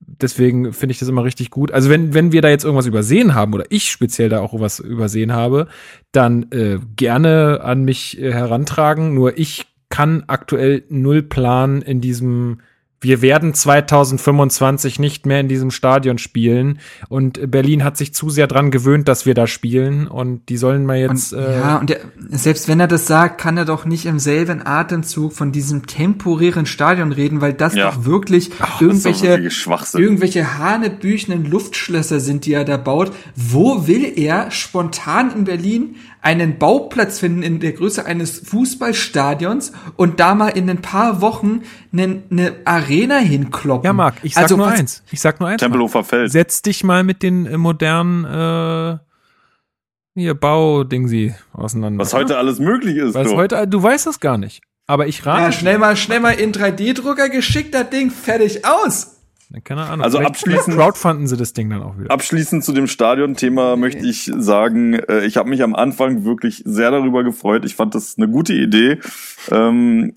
deswegen 0.00 0.72
finde 0.72 0.92
ich 0.92 0.98
das 0.98 1.08
immer 1.08 1.24
richtig 1.24 1.50
gut. 1.50 1.72
Also 1.72 1.90
wenn, 1.90 2.14
wenn 2.14 2.32
wir 2.32 2.42
da 2.42 2.48
jetzt 2.48 2.64
irgendwas 2.64 2.86
übersehen 2.86 3.34
haben 3.34 3.54
oder 3.54 3.64
ich 3.70 3.90
speziell 3.90 4.28
da 4.28 4.40
auch 4.40 4.58
was 4.58 4.80
übersehen 4.80 5.32
habe, 5.32 5.68
dann 6.12 6.50
äh, 6.50 6.78
gerne 6.96 7.60
an 7.62 7.84
mich 7.84 8.20
äh, 8.20 8.32
herantragen. 8.32 9.14
Nur 9.14 9.38
ich 9.38 9.66
kann 9.88 10.24
aktuell 10.26 10.84
null 10.88 11.22
Plan 11.22 11.82
in 11.82 12.00
diesem 12.00 12.58
wir 13.04 13.22
werden 13.22 13.54
2025 13.54 14.98
nicht 14.98 15.26
mehr 15.26 15.40
in 15.40 15.48
diesem 15.48 15.70
Stadion 15.70 16.18
spielen 16.18 16.80
und 17.08 17.50
Berlin 17.50 17.84
hat 17.84 17.96
sich 17.96 18.14
zu 18.14 18.30
sehr 18.30 18.46
dran 18.46 18.70
gewöhnt, 18.70 19.06
dass 19.08 19.26
wir 19.26 19.34
da 19.34 19.46
spielen 19.46 20.08
und 20.08 20.48
die 20.48 20.56
sollen 20.56 20.86
mal 20.86 20.96
jetzt 20.96 21.32
Und, 21.32 21.40
äh, 21.40 21.58
ja, 21.60 21.76
und 21.76 21.90
der, 21.90 22.00
selbst 22.30 22.66
wenn 22.66 22.80
er 22.80 22.88
das 22.88 23.06
sagt, 23.06 23.38
kann 23.40 23.56
er 23.56 23.64
doch 23.64 23.84
nicht 23.84 24.06
im 24.06 24.18
selben 24.18 24.66
Atemzug 24.66 25.32
von 25.32 25.52
diesem 25.52 25.86
temporären 25.86 26.66
Stadion 26.66 27.12
reden, 27.12 27.40
weil 27.40 27.52
das 27.52 27.74
Ja. 27.74 27.90
doch 27.90 28.04
wirklich 28.04 28.50
doch 28.58 28.80
irgendwelche, 28.80 29.50
irgendwelche 29.94 30.58
hanebüchenen 30.58 31.44
Luftschlösser 31.44 32.20
sind, 32.20 32.46
die 32.46 32.54
er 32.54 32.64
da 32.64 32.76
baut. 32.76 33.12
Wo 33.36 33.86
will 33.86 34.12
er 34.16 34.50
spontan 34.50 35.30
in 35.30 35.44
Berlin 35.44 35.96
einen 36.24 36.58
Bauplatz 36.58 37.18
finden 37.18 37.42
in 37.42 37.60
der 37.60 37.72
Größe 37.72 38.04
eines 38.06 38.40
Fußballstadions 38.40 39.72
und 39.96 40.20
da 40.20 40.34
mal 40.34 40.48
in 40.48 40.68
ein 40.70 40.80
paar 40.80 41.20
Wochen 41.20 41.62
eine, 41.92 42.22
eine 42.30 42.56
Arena 42.64 43.18
hinkloppen? 43.18 43.84
Ja, 43.84 43.92
Marc, 43.92 44.16
ich 44.22 44.34
sag 44.34 44.44
Also 44.44 44.56
nur 44.56 44.68
eins. 44.68 45.02
Ich 45.10 45.20
sag 45.20 45.38
nur 45.38 45.50
eins. 45.50 45.60
Tempelhofer 45.60 46.02
Feld. 46.02 46.32
Setz 46.32 46.62
dich 46.62 46.82
mal 46.82 47.04
mit 47.04 47.22
den 47.22 47.44
äh, 47.44 47.58
modernen 47.58 48.24
äh, 48.24 48.98
hier 50.14 50.34
Baudingsi 50.34 51.34
auseinander. 51.52 52.00
Was 52.00 52.14
heute 52.14 52.38
alles 52.38 52.58
möglich 52.58 52.96
ist. 52.96 53.14
Was 53.14 53.28
du. 53.28 53.36
heute, 53.36 53.68
du 53.68 53.82
weißt 53.82 54.06
das 54.06 54.18
gar 54.18 54.38
nicht. 54.38 54.62
Aber 54.86 55.06
ich 55.06 55.26
rate. 55.26 55.42
Ja, 55.42 55.52
schnell 55.52 55.78
mal, 55.78 55.96
schnell 55.96 56.20
mal 56.20 56.32
in 56.32 56.52
3D-Drucker 56.52 57.28
geschickt, 57.28 57.74
das 57.74 57.90
Ding 57.90 58.10
fertig 58.10 58.64
aus. 58.64 59.13
Keine 59.62 59.82
Ahnung. 59.82 60.04
Also 60.04 60.18
Vielleicht- 60.18 60.34
abschließend- 60.36 60.74
crowdfunden 60.76 61.26
sie 61.26 61.36
das 61.36 61.52
Ding 61.52 61.70
dann 61.70 61.82
auch 61.82 61.98
wieder. 61.98 62.10
Abschließend 62.10 62.64
zu 62.64 62.72
dem 62.72 62.86
Stadionthema 62.86 63.76
möchte 63.76 64.04
ich 64.06 64.30
sagen, 64.36 64.94
äh, 64.94 65.24
ich 65.24 65.36
habe 65.36 65.48
mich 65.48 65.62
am 65.62 65.74
Anfang 65.74 66.24
wirklich 66.24 66.62
sehr 66.64 66.90
darüber 66.90 67.22
gefreut. 67.24 67.64
Ich 67.64 67.74
fand 67.76 67.94
das 67.94 68.16
eine 68.18 68.28
gute 68.28 68.54
Idee. 68.54 68.98
Ähm, 69.50 70.12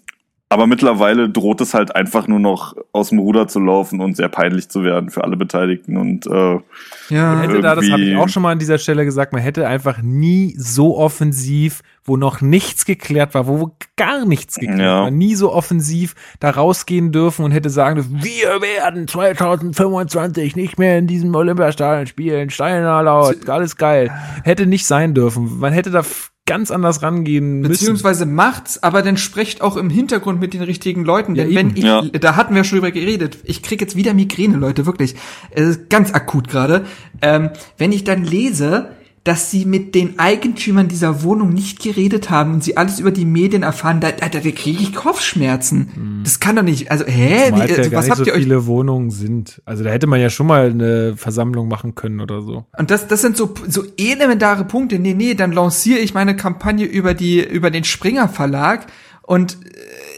aber 0.50 0.66
mittlerweile 0.66 1.30
droht 1.30 1.60
es 1.60 1.74
halt 1.74 1.94
einfach 1.94 2.30
nur 2.30 2.40
noch 2.40 2.74
aus 2.94 3.10
dem 3.10 3.20
Ruder 3.20 3.50
zu 3.50 3.60
laufen 3.60 4.00
und 4.00 4.16
sehr 4.16 4.30
peinlich 4.30 4.70
zu 4.70 4.82
werden 4.84 5.10
für 5.10 5.26
alle 5.26 5.36
Beteiligten. 5.36 5.98
Und 5.98 6.26
äh, 6.26 6.30
Man 6.30 6.62
Ja. 7.10 7.42
hätte 7.42 7.62
da, 7.62 7.76
das 7.76 7.90
habe 7.92 8.02
ich 8.02 8.16
auch 8.16 8.30
schon 8.30 8.44
mal 8.44 8.52
an 8.54 8.60
dieser 8.60 8.78
Stelle 8.78 9.04
gesagt, 9.04 9.34
man 9.34 9.42
hätte 9.42 9.68
einfach 9.68 10.02
nie 10.02 10.56
so 10.58 10.98
offensiv, 10.98 11.82
wo 12.08 12.18
noch 12.18 12.42
nichts 12.42 12.86
geklärt 12.86 13.34
war, 13.36 13.48
wo 13.48 13.76
gar 13.98 14.26
nichts 14.26 14.56
geklärt 14.56 14.80
Ja. 14.80 15.02
war, 15.04 15.12
nie 15.12 15.36
so 15.36 15.54
offensiv 15.54 16.16
da 16.40 16.50
rausgehen 16.50 17.12
dürfen 17.12 17.44
und 17.46 17.52
hätte 17.52 17.70
sagen 17.70 17.96
dürfen, 17.96 18.24
wir 18.24 18.62
werden 18.62 19.08
2025 19.08 20.56
nicht 20.56 20.80
mehr 20.80 20.98
in 20.98 21.08
diesem 21.08 21.34
Olympiastadion 21.36 22.08
spielen, 22.08 22.50
Steiner 22.50 23.04
laut, 23.04 23.50
alles 23.50 23.76
geil. 23.76 24.12
Hätte 24.44 24.66
nicht 24.66 24.86
sein 24.86 25.14
dürfen. 25.14 25.60
Man 25.60 25.74
hätte 25.74 25.92
da 25.92 26.04
ganz 26.46 26.72
anders 26.72 27.04
rangehen 27.04 27.60
müssen. 27.60 27.72
Beziehungsweise 27.74 28.26
macht's, 28.26 28.82
aber 28.82 29.02
dann 29.02 29.18
sprecht 29.18 29.62
auch 29.62 29.76
im 29.76 29.90
Hintergrund 29.90 30.40
mit 30.40 30.54
den 30.54 30.62
richtigen 30.62 31.04
Leuten. 31.04 31.36
Ja, 31.36 31.44
Denn 31.44 31.56
wenn 31.56 31.76
ich, 31.76 31.84
Ja. 31.84 32.02
da 32.04 32.38
hatten 32.38 32.56
wir 32.56 32.64
schon 32.64 32.78
drüber 32.80 32.92
geredet, 32.92 33.40
ich 33.44 33.62
krieg 33.62 33.82
jetzt 33.82 33.98
wieder 33.98 34.14
Migräne, 34.14 34.56
Leute, 34.56 34.86
wirklich. 34.86 35.16
Es 35.52 35.68
ist 35.68 35.90
ganz 35.90 36.14
akut 36.14 36.48
gerade. 36.48 36.86
Ähm, 37.22 37.50
wenn 37.78 37.92
ich 37.92 38.06
dann 38.06 38.24
lese, 38.24 38.92
dass 39.28 39.52
sie 39.52 39.66
mit 39.66 39.94
den 39.94 40.20
Eigentümern 40.20 40.88
dieser 40.88 41.22
Wohnung 41.22 41.50
nicht 41.50 41.82
geredet 41.82 42.30
haben 42.30 42.54
und 42.54 42.64
sie 42.64 42.78
alles 42.78 43.00
über 43.00 43.12
die 43.12 43.26
Medien 43.26 43.62
erfahren, 43.62 44.00
da, 44.00 44.12
da, 44.12 44.30
da 44.30 44.40
kriege 44.40 44.82
ich 44.82 44.94
Kopfschmerzen. 44.94 46.22
Das 46.24 46.40
kann 46.40 46.56
doch 46.56 46.64
nicht, 46.64 46.90
also, 46.92 47.04
hä? 47.06 47.52
Wie, 47.54 47.62
also, 47.62 47.92
was 47.92 48.10
habt 48.10 48.20
so 48.20 48.26
ihr 48.26 48.34
euch 48.34 48.44
viele 48.44 48.66
Wohnungen 48.68 49.12
sind. 49.12 49.62
Also 49.66 49.84
da 49.84 49.90
hätte 49.90 50.08
man 50.08 50.22
ja 50.22 50.30
schon 50.30 50.48
mal 50.48 50.70
eine 50.70 51.18
Versammlung 51.18 51.68
machen 51.68 51.94
können 51.94 52.22
oder 52.22 52.42
so. 52.42 52.66
Und 52.78 52.90
das, 52.90 53.08
das 53.08 53.22
sind 53.22 53.36
so, 53.36 53.54
so 53.68 53.84
elementare 53.98 54.64
Punkte. 54.64 54.98
Nee, 54.98 55.14
nee, 55.14 55.34
dann 55.34 55.52
lanciere 55.52 56.00
ich 56.00 56.14
meine 56.14 56.38
Kampagne 56.38 56.86
über 56.86 57.14
die, 57.14 57.44
über 57.44 57.70
den 57.70 57.84
Springer 57.84 58.30
Verlag 58.30 58.88
und 59.24 59.58
äh, 59.66 60.16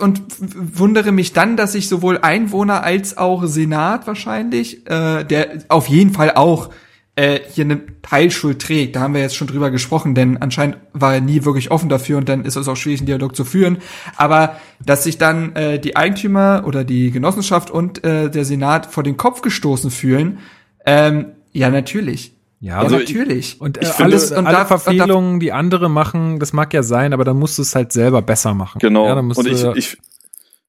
und 0.00 0.22
wundere 0.76 1.12
mich 1.12 1.32
dann, 1.32 1.56
dass 1.56 1.72
sich 1.72 1.88
sowohl 1.88 2.18
Einwohner 2.18 2.82
als 2.82 3.16
auch 3.16 3.44
Senat 3.44 4.08
wahrscheinlich, 4.08 4.84
äh, 4.90 5.22
der 5.22 5.62
auf 5.68 5.88
jeden 5.88 6.12
Fall 6.12 6.32
auch 6.34 6.70
äh, 7.16 7.40
hier 7.52 7.64
eine 7.64 7.80
Teilschuld 8.02 8.60
trägt. 8.60 8.96
Da 8.96 9.00
haben 9.00 9.14
wir 9.14 9.20
jetzt 9.20 9.36
schon 9.36 9.46
drüber 9.46 9.70
gesprochen, 9.70 10.14
denn 10.14 10.38
anscheinend 10.38 10.78
war 10.92 11.14
er 11.14 11.20
nie 11.20 11.44
wirklich 11.44 11.70
offen 11.70 11.88
dafür 11.88 12.18
und 12.18 12.28
dann 12.28 12.44
ist 12.44 12.56
es 12.56 12.66
auch 12.66 12.76
schwierig, 12.76 13.00
einen 13.00 13.06
Dialog 13.06 13.36
zu 13.36 13.44
führen. 13.44 13.78
Aber 14.16 14.56
dass 14.84 15.04
sich 15.04 15.18
dann 15.18 15.54
äh, 15.54 15.78
die 15.78 15.96
Eigentümer 15.96 16.64
oder 16.66 16.84
die 16.84 17.10
Genossenschaft 17.10 17.70
und 17.70 18.02
äh, 18.04 18.30
der 18.30 18.44
Senat 18.44 18.86
vor 18.86 19.02
den 19.02 19.16
Kopf 19.16 19.42
gestoßen 19.42 19.90
fühlen, 19.90 20.38
ähm, 20.86 21.26
ja, 21.52 21.70
natürlich. 21.70 22.34
Ja, 22.60 22.78
also 22.78 22.96
natürlich. 22.96 23.54
Ich, 23.54 23.60
und 23.60 23.80
äh, 23.80 23.86
alles 23.98 24.32
und 24.32 24.46
alle 24.46 24.56
da, 24.56 24.64
Verfehlungen, 24.64 25.38
die 25.38 25.52
andere 25.52 25.88
machen, 25.88 26.38
das 26.38 26.52
mag 26.52 26.72
ja 26.72 26.82
sein, 26.82 27.12
aber 27.12 27.24
dann 27.24 27.38
musst 27.38 27.58
du 27.58 27.62
es 27.62 27.74
halt 27.74 27.92
selber 27.92 28.22
besser 28.22 28.54
machen. 28.54 28.78
Genau. 28.78 29.06
Ja, 29.06 29.14
und 29.18 29.46
ich, 29.46 29.64
ich, 29.76 29.98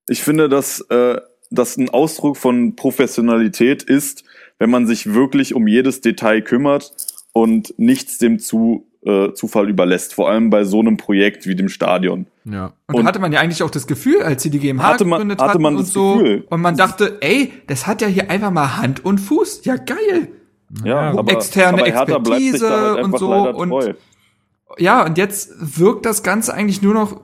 ich 0.08 0.22
finde, 0.22 0.50
dass 0.50 0.82
äh, 0.90 1.18
das 1.52 1.78
ein 1.78 1.90
Ausdruck 1.90 2.38
von 2.38 2.76
Professionalität 2.76 3.82
ist, 3.82 4.26
wenn 4.60 4.70
man 4.70 4.88
sich 4.88 5.14
wirklich 5.14 5.54
um 5.54 5.68
jedes 5.68 6.02
Detail 6.02 6.42
kümmert 6.42 6.94
und 7.34 7.74
nichts 7.78 8.18
dem 8.18 8.40
zu, 8.40 8.88
äh, 9.06 9.34
Zufall 9.34 9.70
überlässt, 9.70 10.14
vor 10.14 10.30
allem 10.30 10.50
bei 10.50 10.64
so 10.64 10.80
einem 10.80 10.98
Projekt 10.98 11.48
wie 11.48 11.56
dem 11.56 11.70
Stadion. 11.70 12.28
Ja. 12.46 12.74
Und, 12.88 12.96
und 12.96 13.06
hatte 13.06 13.20
man 13.20 13.32
ja 13.32 13.40
eigentlich 13.40 13.64
auch 13.64 13.70
das 13.70 13.88
Gefühl, 13.88 14.22
als 14.22 14.44
sie 14.44 14.50
die 14.50 14.60
GmbH 14.60 14.88
hatte 14.88 15.06
man, 15.06 15.20
gegründet 15.20 15.42
hatte 15.42 15.60
man 15.60 15.76
und 15.76 15.86
so, 15.86 16.18
Gefühl. 16.18 16.46
und 16.50 16.62
man 16.62 16.78
dachte, 16.78 17.18
ey, 17.22 17.52
das 17.68 17.88
hat 17.88 18.02
ja 18.02 18.08
hier 18.08 18.30
einfach 18.30 18.52
mal 18.52 18.78
Hand 18.78 19.04
und 19.04 19.20
Fuß, 19.20 19.66
ja 19.66 19.76
geil. 19.76 20.30
Ja, 20.84 21.12
aber, 21.12 21.32
externe 21.32 21.84
aber 21.84 21.88
Expertise 21.88 22.70
halt 22.70 23.04
und 23.04 23.20
so 23.20 23.32
und 23.32 23.96
ja, 24.78 25.06
und 25.06 25.18
jetzt 25.18 25.80
wirkt 25.80 26.06
das 26.06 26.24
Ganze 26.24 26.54
eigentlich 26.54 26.82
nur 26.82 26.94
noch 26.94 27.22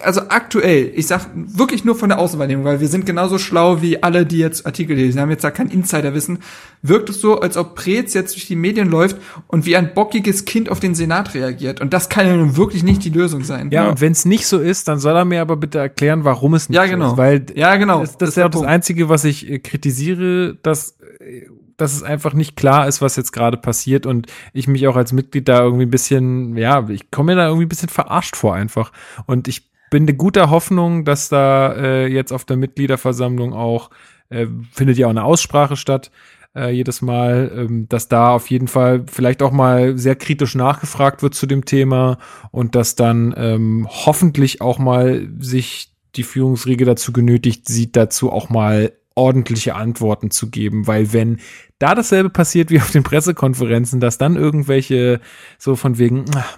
also 0.00 0.22
aktuell, 0.28 0.92
ich 0.94 1.06
sag 1.06 1.26
wirklich 1.34 1.84
nur 1.84 1.94
von 1.94 2.08
der 2.08 2.18
Außenwahrnehmung, 2.18 2.64
weil 2.64 2.80
wir 2.80 2.88
sind 2.88 3.06
genauso 3.06 3.38
schlau 3.38 3.82
wie 3.82 4.02
alle, 4.02 4.26
die 4.26 4.38
jetzt 4.38 4.66
Artikel 4.66 4.96
lesen, 4.96 5.16
wir 5.16 5.22
haben 5.22 5.30
jetzt 5.30 5.44
da 5.44 5.50
kein 5.50 5.68
Insiderwissen, 5.68 6.38
wirkt 6.82 7.10
es 7.10 7.20
so, 7.20 7.40
als 7.40 7.56
ob 7.56 7.74
Preetz 7.74 8.14
jetzt 8.14 8.34
durch 8.34 8.46
die 8.46 8.56
Medien 8.56 8.88
läuft 8.88 9.16
und 9.46 9.66
wie 9.66 9.76
ein 9.76 9.94
bockiges 9.94 10.44
Kind 10.44 10.68
auf 10.70 10.80
den 10.80 10.94
Senat 10.94 11.34
reagiert. 11.34 11.80
Und 11.80 11.92
das 11.92 12.08
kann 12.08 12.26
ja 12.26 12.36
nun 12.36 12.56
wirklich 12.56 12.82
nicht 12.82 13.04
die 13.04 13.10
Lösung 13.10 13.44
sein. 13.44 13.70
Ja, 13.70 13.84
ja. 13.84 13.90
und 13.90 14.00
wenn 14.00 14.12
es 14.12 14.24
nicht 14.24 14.46
so 14.46 14.58
ist, 14.58 14.88
dann 14.88 14.98
soll 14.98 15.16
er 15.16 15.24
mir 15.24 15.40
aber 15.40 15.56
bitte 15.56 15.78
erklären, 15.78 16.24
warum 16.24 16.54
es 16.54 16.68
nicht 16.68 16.76
ja, 16.76 16.86
genau. 16.86 17.06
so 17.06 17.12
ist. 17.12 17.18
Weil 17.18 17.46
ja, 17.54 17.76
genau. 17.76 18.00
Das, 18.00 18.16
das 18.16 18.30
ist 18.30 18.36
ja 18.36 18.48
das 18.48 18.62
Einzige, 18.62 19.08
was 19.08 19.24
ich 19.24 19.50
äh, 19.50 19.58
kritisiere, 19.58 20.56
dass 20.62 20.96
äh, 21.20 21.46
dass 21.78 21.94
es 21.94 22.02
einfach 22.02 22.34
nicht 22.34 22.56
klar 22.56 22.86
ist, 22.86 23.00
was 23.00 23.16
jetzt 23.16 23.32
gerade 23.32 23.56
passiert 23.56 24.04
und 24.04 24.26
ich 24.52 24.68
mich 24.68 24.86
auch 24.88 24.96
als 24.96 25.12
Mitglied 25.12 25.48
da 25.48 25.62
irgendwie 25.62 25.86
ein 25.86 25.90
bisschen, 25.90 26.56
ja, 26.56 26.86
ich 26.88 27.10
komme 27.10 27.32
mir 27.32 27.40
da 27.40 27.46
irgendwie 27.46 27.64
ein 27.64 27.70
bisschen 27.70 27.88
verarscht 27.88 28.36
vor 28.36 28.54
einfach. 28.54 28.92
Und 29.26 29.48
ich 29.48 29.70
bin 29.90 30.06
de 30.06 30.16
guter 30.16 30.50
Hoffnung, 30.50 31.04
dass 31.04 31.28
da 31.28 31.72
äh, 31.72 32.06
jetzt 32.08 32.32
auf 32.32 32.44
der 32.44 32.56
Mitgliederversammlung 32.56 33.54
auch, 33.54 33.90
äh, 34.28 34.46
findet 34.72 34.98
ja 34.98 35.06
auch 35.06 35.10
eine 35.10 35.24
Aussprache 35.24 35.76
statt, 35.76 36.10
äh, 36.54 36.70
jedes 36.70 37.00
Mal, 37.00 37.52
ähm, 37.54 37.88
dass 37.88 38.08
da 38.08 38.30
auf 38.30 38.50
jeden 38.50 38.68
Fall 38.68 39.04
vielleicht 39.06 39.40
auch 39.40 39.52
mal 39.52 39.96
sehr 39.96 40.16
kritisch 40.16 40.56
nachgefragt 40.56 41.22
wird 41.22 41.34
zu 41.34 41.46
dem 41.46 41.64
Thema 41.64 42.18
und 42.50 42.74
dass 42.74 42.96
dann 42.96 43.34
ähm, 43.36 43.86
hoffentlich 43.88 44.60
auch 44.60 44.78
mal 44.78 45.28
sich 45.38 45.92
die 46.16 46.24
Führungsriege 46.24 46.84
dazu 46.84 47.12
genötigt 47.12 47.68
sieht, 47.68 47.94
dazu 47.94 48.32
auch 48.32 48.48
mal 48.48 48.92
ordentliche 49.18 49.74
Antworten 49.74 50.30
zu 50.30 50.48
geben, 50.48 50.86
weil 50.86 51.12
wenn 51.12 51.40
da 51.80 51.94
dasselbe 51.96 52.30
passiert 52.30 52.70
wie 52.70 52.80
auf 52.80 52.92
den 52.92 53.02
Pressekonferenzen, 53.02 53.98
dass 53.98 54.16
dann 54.16 54.36
irgendwelche 54.36 55.20
so 55.58 55.74
von 55.74 55.98
wegen, 55.98 56.24
ach, 56.36 56.56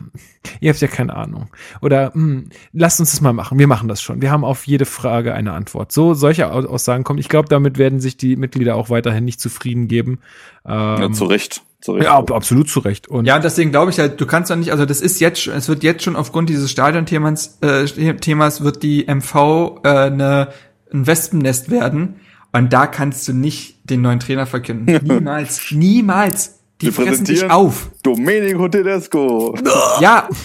ihr 0.61 0.71
habt 0.71 0.81
ja 0.81 0.89
keine 0.89 1.17
Ahnung 1.17 1.49
oder 1.81 2.13
hm, 2.13 2.51
lasst 2.73 3.01
uns 3.01 3.13
das 3.13 3.23
mal 3.23 3.33
machen, 3.33 3.59
wir 3.59 3.67
machen 3.67 3.89
das 3.89 4.03
schon, 4.03 4.21
wir 4.21 4.31
haben 4.31 4.45
auf 4.45 4.67
jede 4.67 4.85
Frage 4.85 5.33
eine 5.33 5.53
Antwort. 5.53 5.91
So 5.91 6.13
solche 6.13 6.53
Aussagen 6.53 7.03
kommen. 7.03 7.19
Ich 7.19 7.31
glaube, 7.31 7.49
damit 7.49 7.79
werden 7.79 8.01
sich 8.01 8.19
die 8.19 8.37
Mitglieder 8.37 8.77
auch 8.77 8.91
weiterhin 8.91 9.25
nicht 9.25 9.41
zufrieden 9.41 9.89
geben. 9.89 10.21
Ähm, 10.67 11.01
ja, 11.01 11.13
zu 11.13 11.25
Recht. 11.25 11.63
Zu 11.81 11.93
Recht. 11.93 12.05
Ja, 12.05 12.19
absolut 12.19 12.69
zu 12.69 12.81
Recht. 12.81 13.09
Und 13.09 13.25
ja, 13.25 13.39
deswegen 13.39 13.71
glaube 13.71 13.91
ich 13.91 13.99
halt, 13.99 14.21
du 14.21 14.27
kannst 14.27 14.51
doch 14.51 14.57
nicht, 14.57 14.71
also 14.71 14.85
das 14.85 15.01
ist 15.01 15.19
jetzt, 15.19 15.47
es 15.47 15.67
wird 15.67 15.83
jetzt 15.83 16.03
schon 16.05 16.15
aufgrund 16.15 16.51
dieses 16.51 16.71
Stadionthemas 16.71 17.59
äh, 17.63 17.87
Themas 18.17 18.63
wird 18.63 18.83
die 18.83 19.07
MV 19.07 19.81
äh, 19.83 19.89
eine, 19.89 20.49
ein 20.93 21.07
Wespennest 21.07 21.71
werden 21.71 22.17
und 22.53 22.73
da 22.73 22.87
kannst 22.87 23.29
du 23.29 23.33
nicht 23.33 23.79
den 23.89 24.03
neuen 24.03 24.21
Trainer 24.21 24.47
verkünden. 24.47 25.01
Niemals. 25.05 25.71
Niemals. 25.71 26.61
Die 26.81 26.87
Wir 26.87 26.93
fressen 26.95 27.25
dich 27.27 27.51
auf. 27.51 27.91
Domenico 28.03 28.69
Tedesco. 28.69 29.55
Ja. 30.01 30.29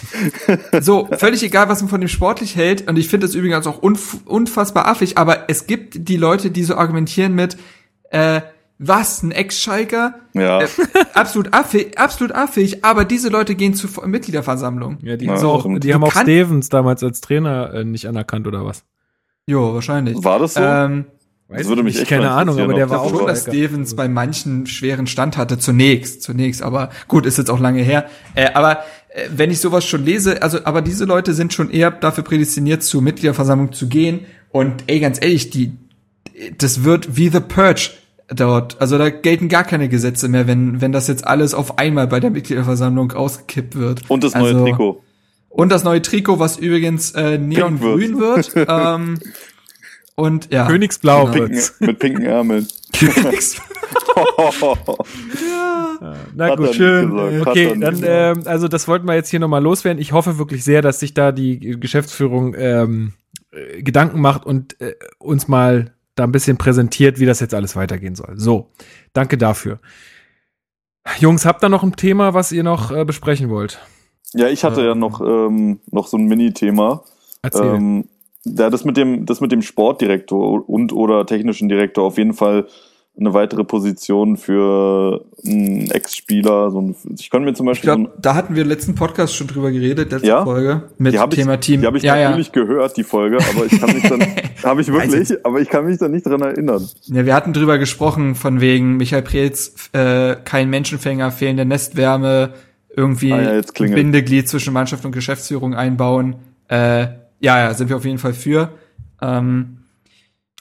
So, 0.81 1.07
völlig 1.17 1.41
egal, 1.43 1.69
was 1.69 1.81
man 1.81 1.89
von 1.89 2.01
dem 2.01 2.09
sportlich 2.09 2.55
hält. 2.55 2.87
Und 2.89 2.97
ich 2.97 3.07
finde 3.07 3.25
das 3.25 3.35
übrigens 3.35 3.65
auch 3.67 3.81
unf 3.81 4.17
unfassbar 4.25 4.87
affig. 4.87 5.17
Aber 5.17 5.49
es 5.49 5.65
gibt 5.65 6.09
die 6.09 6.17
Leute, 6.17 6.51
die 6.51 6.63
so 6.63 6.75
argumentieren 6.75 7.33
mit, 7.33 7.57
äh, 8.09 8.41
was, 8.77 9.23
ein 9.23 9.31
Ex-Schalker? 9.31 10.15
Ja. 10.33 10.61
Äh, 10.61 10.67
absolut 11.13 11.53
affig, 11.53 11.97
absolut 11.97 12.35
affig, 12.35 12.83
aber 12.83 13.05
diese 13.05 13.29
Leute 13.29 13.55
gehen 13.55 13.73
zur 13.73 14.05
Mitgliederversammlung. 14.05 14.97
Ja, 15.01 15.15
die, 15.15 15.25
ja, 15.25 15.37
so, 15.37 15.51
auch, 15.51 15.65
die 15.79 15.93
haben 15.93 16.03
auch 16.03 16.11
Stevens 16.11 16.69
damals 16.69 17.01
als 17.01 17.21
Trainer 17.21 17.73
äh, 17.73 17.83
nicht 17.85 18.07
anerkannt, 18.07 18.47
oder 18.47 18.65
was? 18.65 18.83
Jo, 19.47 19.73
wahrscheinlich. 19.73 20.21
War 20.23 20.39
das 20.39 20.55
so? 20.55 20.61
Ähm, 20.61 21.05
Weiß 21.47 21.59
das 21.59 21.67
würde 21.67 21.83
mich 21.83 21.99
echt 21.99 22.09
keine 22.09 22.31
Ahnung, 22.31 22.59
aber 22.59 22.73
der 22.73 22.89
war 22.89 23.01
auch 23.01 23.15
schon, 23.15 23.27
dass 23.27 23.43
Stevens 23.43 23.95
bei 23.95 24.07
manchen 24.07 24.65
schweren 24.65 25.05
Stand 25.05 25.37
hatte 25.37 25.59
zunächst, 25.59 26.23
zunächst, 26.23 26.63
aber 26.63 26.89
gut, 27.07 27.27
ist 27.27 27.37
jetzt 27.37 27.51
auch 27.51 27.59
lange 27.59 27.83
her. 27.83 28.09
Äh, 28.33 28.51
aber 28.53 28.79
äh, 29.09 29.29
wenn 29.35 29.51
ich 29.51 29.59
sowas 29.59 29.85
schon 29.85 30.03
lese, 30.03 30.41
also 30.41 30.59
aber 30.63 30.81
diese 30.81 31.05
Leute 31.05 31.35
sind 31.35 31.53
schon 31.53 31.69
eher 31.69 31.91
dafür 31.91 32.23
prädestiniert, 32.23 32.81
zur 32.81 33.03
Mitgliederversammlung 33.03 33.73
zu 33.73 33.87
gehen. 33.87 34.21
Und 34.49 34.85
ey, 34.87 34.99
ganz 34.99 35.21
ehrlich, 35.21 35.51
die, 35.51 35.73
das 36.57 36.83
wird 36.83 37.15
wie 37.15 37.29
The 37.29 37.41
Purge 37.41 37.91
dort. 38.27 38.81
Also 38.81 38.97
da 38.97 39.11
gelten 39.11 39.47
gar 39.47 39.65
keine 39.65 39.87
Gesetze 39.87 40.27
mehr, 40.27 40.47
wenn 40.47 40.81
wenn 40.81 40.91
das 40.91 41.07
jetzt 41.07 41.27
alles 41.27 41.53
auf 41.53 41.77
einmal 41.77 42.07
bei 42.07 42.19
der 42.19 42.31
Mitgliederversammlung 42.31 43.11
ausgekippt 43.11 43.75
wird. 43.75 44.09
Und 44.09 44.23
das 44.23 44.33
neue 44.33 44.53
also, 44.53 44.65
Trikot. 44.65 45.03
Und 45.49 45.71
das 45.71 45.83
neue 45.83 46.01
Trikot, 46.01 46.39
was 46.39 46.57
übrigens 46.57 47.11
äh, 47.11 47.37
neongrün 47.37 48.19
wird. 48.19 48.55
wird 48.55 48.67
ähm, 48.69 49.19
Und 50.15 50.51
ja. 50.51 50.65
Königsblau. 50.67 51.27
Mit 51.27 51.33
pinken, 51.33 51.61
mit 51.79 51.99
pinken 51.99 52.25
Ärmeln. 52.25 52.67
Königsblau. 52.93 53.65
ja. 56.01 56.15
Na 56.33 56.55
gut, 56.55 56.73
schön. 56.73 57.41
Okay, 57.45 57.77
dann, 57.77 58.01
äh, 58.01 58.33
also 58.45 58.67
das 58.67 58.87
wollten 58.87 59.07
wir 59.07 59.15
jetzt 59.15 59.29
hier 59.29 59.39
nochmal 59.39 59.61
loswerden. 59.61 60.01
Ich 60.01 60.13
hoffe 60.13 60.37
wirklich 60.37 60.63
sehr, 60.63 60.81
dass 60.81 60.99
sich 60.99 61.13
da 61.13 61.31
die 61.31 61.59
Geschäftsführung 61.79 62.55
ähm, 62.57 63.13
äh, 63.51 63.81
Gedanken 63.83 64.21
macht 64.21 64.45
und 64.45 64.79
äh, 64.79 64.95
uns 65.19 65.47
mal 65.47 65.93
da 66.15 66.23
ein 66.23 66.31
bisschen 66.31 66.57
präsentiert, 66.57 67.19
wie 67.19 67.25
das 67.25 67.41
jetzt 67.41 67.53
alles 67.53 67.75
weitergehen 67.75 68.15
soll. 68.15 68.33
So, 68.37 68.71
danke 69.11 69.37
dafür. 69.37 69.79
Jungs, 71.19 71.45
habt 71.45 71.63
ihr 71.63 71.69
noch 71.69 71.83
ein 71.83 71.95
Thema, 71.95 72.33
was 72.33 72.51
ihr 72.51 72.63
noch 72.63 72.91
äh, 72.91 73.03
besprechen 73.05 73.49
wollt? 73.49 73.79
Ja, 74.33 74.47
ich 74.47 74.63
hatte 74.63 74.81
ähm, 74.81 74.87
ja 74.87 74.95
noch, 74.95 75.21
ähm, 75.21 75.79
noch 75.91 76.07
so 76.07 76.17
ein 76.17 76.25
Mini-Thema. 76.25 77.03
Erzähl. 77.41 77.75
Ähm, 77.75 78.05
ja, 78.45 78.69
das 78.69 78.85
mit 78.85 78.97
dem, 78.97 79.25
das 79.25 79.41
mit 79.41 79.51
dem 79.51 79.61
Sportdirektor 79.61 80.67
und 80.69 80.93
oder 80.93 81.25
technischen 81.25 81.67
Direktor 81.67 82.05
auf 82.05 82.17
jeden 82.17 82.33
Fall 82.33 82.67
eine 83.17 83.33
weitere 83.33 83.63
Position 83.63 84.35
für 84.35 85.23
einen 85.45 85.89
Ex-Spieler. 85.89 86.69
So 86.71 86.81
ein, 86.81 86.95
ich 87.17 87.29
könnte 87.29 87.45
mir 87.45 87.53
zum 87.53 87.65
Beispiel. 87.65 87.89
Ich 87.89 87.95
glaub, 87.95 88.21
da 88.21 88.35
hatten 88.35 88.55
wir 88.55 88.65
letzten 88.65 88.95
Podcast 88.95 89.35
schon 89.35 89.47
drüber 89.47 89.71
geredet, 89.71 90.11
letzte 90.11 90.27
ja? 90.27 90.43
Folge 90.43 90.89
mit 90.97 91.13
dem 91.13 91.29
Thema 91.29 91.53
ich, 91.53 91.59
Team. 91.61 91.81
Die 91.81 91.87
habe 91.87 91.97
ich 91.97 92.03
ja, 92.03 92.15
natürlich 92.15 92.51
ja. 92.53 92.63
gehört, 92.63 92.97
die 92.97 93.03
Folge, 93.03 93.37
aber 93.37 93.65
ich 93.65 93.79
kann 93.79 93.93
mich 93.93 94.03
dann, 94.03 94.21
habe 94.63 94.81
ich 94.81 94.91
wirklich, 94.91 95.45
aber 95.45 95.61
ich 95.61 95.69
kann 95.69 95.85
mich 95.85 95.97
da 95.97 96.09
nicht 96.09 96.25
dran 96.25 96.41
erinnern. 96.41 96.87
Ja, 97.05 97.25
wir 97.25 97.33
hatten 97.33 97.53
drüber 97.53 97.77
gesprochen 97.77 98.35
von 98.35 98.59
wegen 98.59 98.97
Michael 98.97 99.23
Preetz, 99.23 99.89
äh, 99.93 100.35
kein 100.43 100.69
Menschenfänger, 100.69 101.31
fehlende 101.31 101.65
Nestwärme, 101.65 102.53
irgendwie 102.95 103.31
ah, 103.31 103.61
ja, 103.61 103.61
Bindeglied 103.77 104.49
zwischen 104.49 104.73
Mannschaft 104.73 105.05
und 105.05 105.13
Geschäftsführung 105.13 105.73
einbauen. 105.73 106.35
Äh, 106.67 107.07
ja, 107.39 107.59
ja, 107.59 107.73
sind 107.73 107.89
wir 107.89 107.97
auf 107.97 108.05
jeden 108.05 108.17
Fall 108.17 108.33
für. 108.33 108.71
Ähm, 109.21 109.85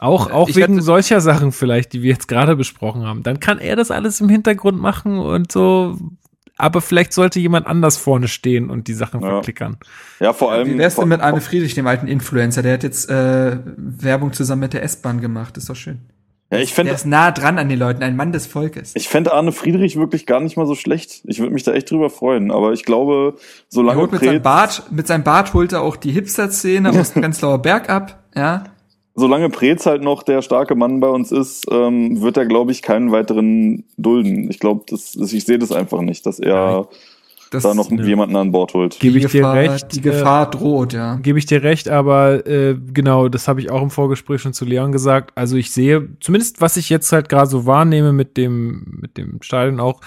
auch, 0.00 0.30
auch 0.30 0.48
wegen 0.54 0.82
solcher 0.82 1.20
Sachen 1.20 1.52
vielleicht, 1.52 1.92
die 1.92 2.02
wir 2.02 2.10
jetzt 2.10 2.28
gerade 2.28 2.56
besprochen 2.56 3.04
haben. 3.04 3.22
Dann 3.22 3.40
kann 3.40 3.58
er 3.58 3.76
das 3.76 3.90
alles 3.90 4.20
im 4.20 4.28
Hintergrund 4.28 4.80
machen 4.80 5.18
und 5.18 5.52
so. 5.52 5.96
Aber 6.56 6.80
vielleicht 6.80 7.12
sollte 7.12 7.40
jemand 7.40 7.66
anders 7.66 7.96
vorne 7.96 8.28
stehen 8.28 8.70
und 8.70 8.86
die 8.86 8.94
Sachen 8.94 9.20
ja. 9.20 9.28
verklickern. 9.28 9.76
Ja, 10.20 10.32
vor 10.32 10.52
allem. 10.52 10.68
Wie 10.68 10.78
wär's 10.78 10.96
denn 10.96 11.08
mit 11.08 11.20
Arne 11.20 11.40
Friedrich, 11.40 11.74
dem 11.74 11.86
alten 11.86 12.06
Influencer? 12.06 12.62
Der 12.62 12.74
hat 12.74 12.82
jetzt 12.82 13.10
äh, 13.10 13.58
Werbung 13.76 14.32
zusammen 14.32 14.60
mit 14.60 14.72
der 14.72 14.82
S-Bahn 14.84 15.20
gemacht. 15.20 15.56
Ist 15.56 15.68
doch 15.68 15.76
schön. 15.76 16.00
Ja, 16.54 16.62
ich 16.62 16.74
fänd, 16.74 16.88
der 16.88 16.94
ist 16.94 17.06
nah 17.06 17.30
dran 17.30 17.58
an 17.58 17.68
den 17.68 17.78
Leuten, 17.78 18.02
ein 18.02 18.16
Mann 18.16 18.32
des 18.32 18.46
Volkes. 18.46 18.92
Ich 18.94 19.08
fände 19.08 19.32
Arne 19.32 19.52
Friedrich 19.52 19.96
wirklich 19.96 20.26
gar 20.26 20.40
nicht 20.40 20.56
mal 20.56 20.66
so 20.66 20.74
schlecht. 20.74 21.22
Ich 21.24 21.40
würde 21.40 21.52
mich 21.52 21.62
da 21.62 21.72
echt 21.72 21.90
drüber 21.90 22.10
freuen. 22.10 22.50
Aber 22.50 22.72
ich 22.72 22.84
glaube, 22.84 23.36
solange 23.68 24.02
er 24.02 24.10
mit 24.10 24.20
seinem 24.20 24.42
Bart, 24.42 24.82
mit 24.90 25.06
seinem 25.06 25.24
Bart 25.24 25.54
holt 25.54 25.72
er 25.72 25.82
auch 25.82 25.96
die 25.96 26.12
Hipster-Szene 26.12 26.90
aus 26.90 27.12
dem 27.12 27.22
Prenzlauer 27.22 27.58
Berg 27.58 27.90
ab. 27.90 28.24
Ja. 28.34 28.64
Solange 29.16 29.48
Preetz 29.48 29.86
halt 29.86 30.02
noch 30.02 30.24
der 30.24 30.42
starke 30.42 30.74
Mann 30.74 30.98
bei 30.98 31.08
uns 31.08 31.30
ist, 31.30 31.66
ähm, 31.70 32.20
wird 32.20 32.36
er, 32.36 32.46
glaube 32.46 32.72
ich, 32.72 32.82
keinen 32.82 33.12
weiteren 33.12 33.84
dulden. 33.96 34.50
Ich 34.50 34.58
glaube, 34.58 34.84
das, 34.88 35.14
ich 35.14 35.44
sehe 35.44 35.58
das 35.58 35.70
einfach 35.70 36.00
nicht, 36.00 36.26
dass 36.26 36.40
er 36.40 36.88
das, 37.50 37.62
da 37.62 37.74
noch 37.74 37.90
ne, 37.90 38.04
jemanden 38.06 38.36
an 38.36 38.52
Bord 38.52 38.74
holt. 38.74 38.98
Gebe 39.00 39.18
ich 39.18 39.30
Gefahr, 39.30 39.54
dir 39.54 39.70
recht. 39.70 39.94
Die 39.94 40.00
Gefahr 40.00 40.48
äh, 40.48 40.50
droht, 40.50 40.92
ja. 40.92 41.16
Gebe 41.16 41.38
ich 41.38 41.46
dir 41.46 41.62
recht, 41.62 41.88
aber 41.88 42.46
äh, 42.46 42.76
genau, 42.92 43.28
das 43.28 43.48
habe 43.48 43.60
ich 43.60 43.70
auch 43.70 43.82
im 43.82 43.90
Vorgespräch 43.90 44.40
schon 44.40 44.52
zu 44.52 44.64
Leon 44.64 44.92
gesagt. 44.92 45.32
Also 45.34 45.56
ich 45.56 45.70
sehe, 45.70 46.08
zumindest 46.20 46.60
was 46.60 46.76
ich 46.76 46.88
jetzt 46.88 47.12
halt 47.12 47.28
gerade 47.28 47.48
so 47.48 47.66
wahrnehme 47.66 48.12
mit 48.12 48.36
dem, 48.36 48.98
mit 49.00 49.16
dem 49.16 49.42
Stadion 49.42 49.80
auch, 49.80 50.00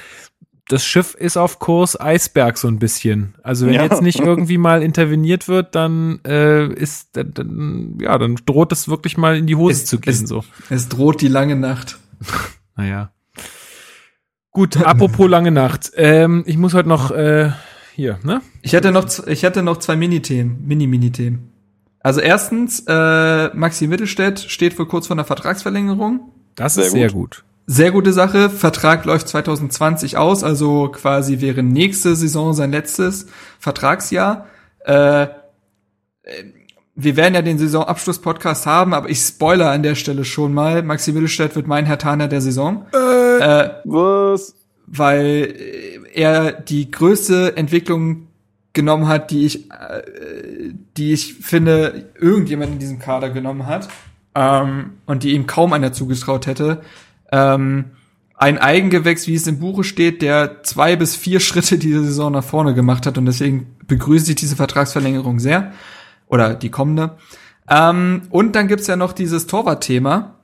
das 0.68 0.86
Schiff 0.86 1.16
ist 1.16 1.38
auf 1.38 1.60
Kurs 1.60 2.00
Eisberg 2.00 2.58
so 2.58 2.68
ein 2.68 2.80
bisschen. 2.80 3.36
Also 3.42 3.66
wenn 3.66 3.74
ja. 3.74 3.84
jetzt 3.84 4.02
nicht 4.02 4.20
irgendwie 4.24 4.58
mal 4.58 4.84
interveniert 4.84 5.48
wird, 5.48 5.76
dann 5.76 6.20
äh, 6.26 6.68
ist 6.68 7.16
dann, 7.16 7.98
ja, 8.02 8.18
dann 8.18 8.36
droht 8.46 8.72
es 8.72 8.88
wirklich 8.88 9.18
mal 9.18 9.38
in 9.38 9.48
die 9.48 9.56
Hose 9.56 9.84
es, 9.84 9.86
zu 9.86 10.00
gehen. 10.00 10.14
Es, 10.14 10.20
so. 10.20 10.44
es 10.70 10.90
droht 10.90 11.22
die 11.22 11.30
lange 11.30 11.56
Nacht. 11.56 11.98
naja. 12.76 13.12
Gut, 14.52 14.78
apropos 14.86 15.30
lange 15.30 15.52
Nacht. 15.52 15.92
Ähm, 15.96 16.44
ich 16.46 16.58
muss 16.58 16.74
heute 16.74 16.90
noch 16.90 17.12
äh, 17.12 17.52
hier, 17.94 18.20
ne? 18.24 18.42
Ich 18.62 18.76
hatte 18.76 18.92
noch, 18.92 19.28
ich 19.28 19.44
hatte 19.46 19.64
noch 19.64 19.78
zwei 19.78 19.96
Mini-Themen, 19.96 20.64
Mini-Mini-Themen. 20.66 21.52
Also 22.00 22.22
erstens, 22.22 22.84
äh, 22.88 23.56
Maxi 23.56 23.88
Mittelstädt 23.88 24.40
steht 24.40 24.74
für 24.74 24.86
kurz 24.86 25.08
vor 25.08 25.16
einer 25.16 25.26
Vertragsverlängerung. 25.26 26.32
Das 26.56 26.78
ist 26.78 26.92
sehr, 26.92 27.10
sehr 27.10 27.12
gut. 27.12 27.44
Sehr 27.66 27.92
gute 27.92 28.14
Sache. 28.14 28.50
Vertrag 28.50 29.04
läuft 29.04 29.28
2020 29.28 30.16
aus, 30.16 30.44
also 30.44 30.90
quasi 30.90 31.42
wäre 31.42 31.64
nächste 31.64 32.16
Saison 32.16 32.54
sein 32.54 32.72
letztes 32.72 33.28
Vertragsjahr. 33.60 34.48
Äh, 34.86 35.28
wir 37.00 37.16
werden 37.16 37.36
ja 37.36 37.44
den 37.44 37.60
Saisonabschluss-Podcast 37.60 38.66
haben, 38.66 38.96
aber 38.96 39.08
ich 39.08 39.20
spoiler 39.20 39.70
an 39.70 39.84
der 39.84 39.94
Stelle 39.94 40.26
schon 40.26 40.52
mal. 40.52 40.82
Maxi 40.82 41.12
Mittelstädt 41.12 41.56
wird 41.56 41.68
mein 41.68 41.86
Herr 41.86 42.00
Taner 42.00 42.28
der 42.28 42.42
Saison. 42.42 42.88
Äh, 42.92 43.38
äh, 43.38 43.70
was? 43.86 44.56
Weil 44.88 45.54
er 46.12 46.52
die 46.52 46.90
größte 46.90 47.56
Entwicklung 47.56 48.30
genommen 48.74 49.08
hat, 49.08 49.30
die 49.30 49.46
ich, 49.46 49.70
äh, 49.70 50.74
die 50.98 51.14
ich 51.14 51.36
finde, 51.36 52.10
irgendjemand 52.20 52.74
in 52.74 52.80
diesem 52.80 52.98
Kader 52.98 53.30
genommen 53.30 53.68
hat. 53.68 53.90
Ähm, 54.34 54.94
und 55.06 55.22
die 55.22 55.34
ihm 55.34 55.46
kaum 55.46 55.74
einer 55.74 55.94
zugetraut 55.94 56.48
hätte. 56.48 56.82
Ähm, 57.32 57.92
ein 58.34 58.58
Eigengewächs, 58.58 59.28
wie 59.28 59.36
es 59.36 59.46
im 59.46 59.60
Buche 59.60 59.84
steht, 59.84 60.24
der 60.24 60.64
zwei 60.64 60.96
bis 60.96 61.16
vier 61.16 61.40
Schritte 61.42 61.78
diese 61.78 62.04
Saison 62.04 62.32
nach 62.32 62.44
vorne 62.44 62.74
gemacht 62.74 63.06
hat 63.06 63.20
und 63.20 63.26
deswegen 63.26 63.76
begrüße 63.86 64.32
ich 64.32 64.36
diese 64.36 64.56
Vertragsverlängerung 64.56 65.40
sehr 65.40 65.74
oder 66.28 66.56
die 66.56 66.70
kommende. 66.70 67.18
Ähm, 67.70 68.24
und 68.30 68.56
dann 68.56 68.68
gibt's 68.68 68.88
ja 68.88 68.96
noch 68.96 69.14
dieses 69.14 69.48
Torwart-Thema. 69.48 70.36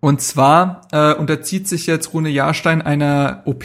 Und 0.00 0.20
zwar 0.20 0.82
äh, 0.92 1.14
unterzieht 1.14 1.66
sich 1.66 1.86
jetzt 1.86 2.12
Rune 2.12 2.28
Jahrstein 2.28 2.82
einer 2.82 3.42
OP. 3.46 3.64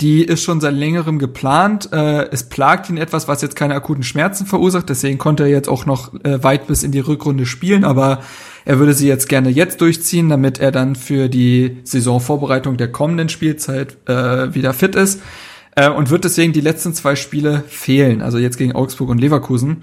Die 0.00 0.22
ist 0.22 0.44
schon 0.44 0.60
seit 0.60 0.74
längerem 0.74 1.18
geplant. 1.18 1.92
Äh, 1.92 2.28
es 2.30 2.48
plagt 2.48 2.88
ihn 2.88 2.96
etwas, 2.96 3.28
was 3.28 3.42
jetzt 3.42 3.56
keine 3.56 3.74
akuten 3.74 4.04
Schmerzen 4.04 4.46
verursacht. 4.46 4.88
Deswegen 4.88 5.18
konnte 5.18 5.44
er 5.44 5.48
jetzt 5.48 5.68
auch 5.68 5.86
noch 5.86 6.14
äh, 6.24 6.42
weit 6.42 6.68
bis 6.68 6.82
in 6.82 6.92
die 6.92 7.00
Rückrunde 7.00 7.46
spielen. 7.46 7.84
Aber 7.84 8.20
er 8.64 8.78
würde 8.78 8.94
sie 8.94 9.08
jetzt 9.08 9.28
gerne 9.28 9.48
jetzt 9.48 9.80
durchziehen, 9.80 10.28
damit 10.28 10.60
er 10.60 10.72
dann 10.72 10.94
für 10.94 11.28
die 11.28 11.78
Saisonvorbereitung 11.84 12.76
der 12.76 12.90
kommenden 12.90 13.28
Spielzeit 13.28 13.96
äh, 14.08 14.54
wieder 14.54 14.72
fit 14.72 14.94
ist. 14.94 15.20
Äh, 15.74 15.90
und 15.90 16.10
wird 16.10 16.24
deswegen 16.24 16.52
die 16.52 16.60
letzten 16.60 16.94
zwei 16.94 17.14
Spiele 17.16 17.64
fehlen. 17.68 18.22
Also 18.22 18.38
jetzt 18.38 18.56
gegen 18.56 18.74
Augsburg 18.74 19.08
und 19.10 19.18
Leverkusen. 19.18 19.82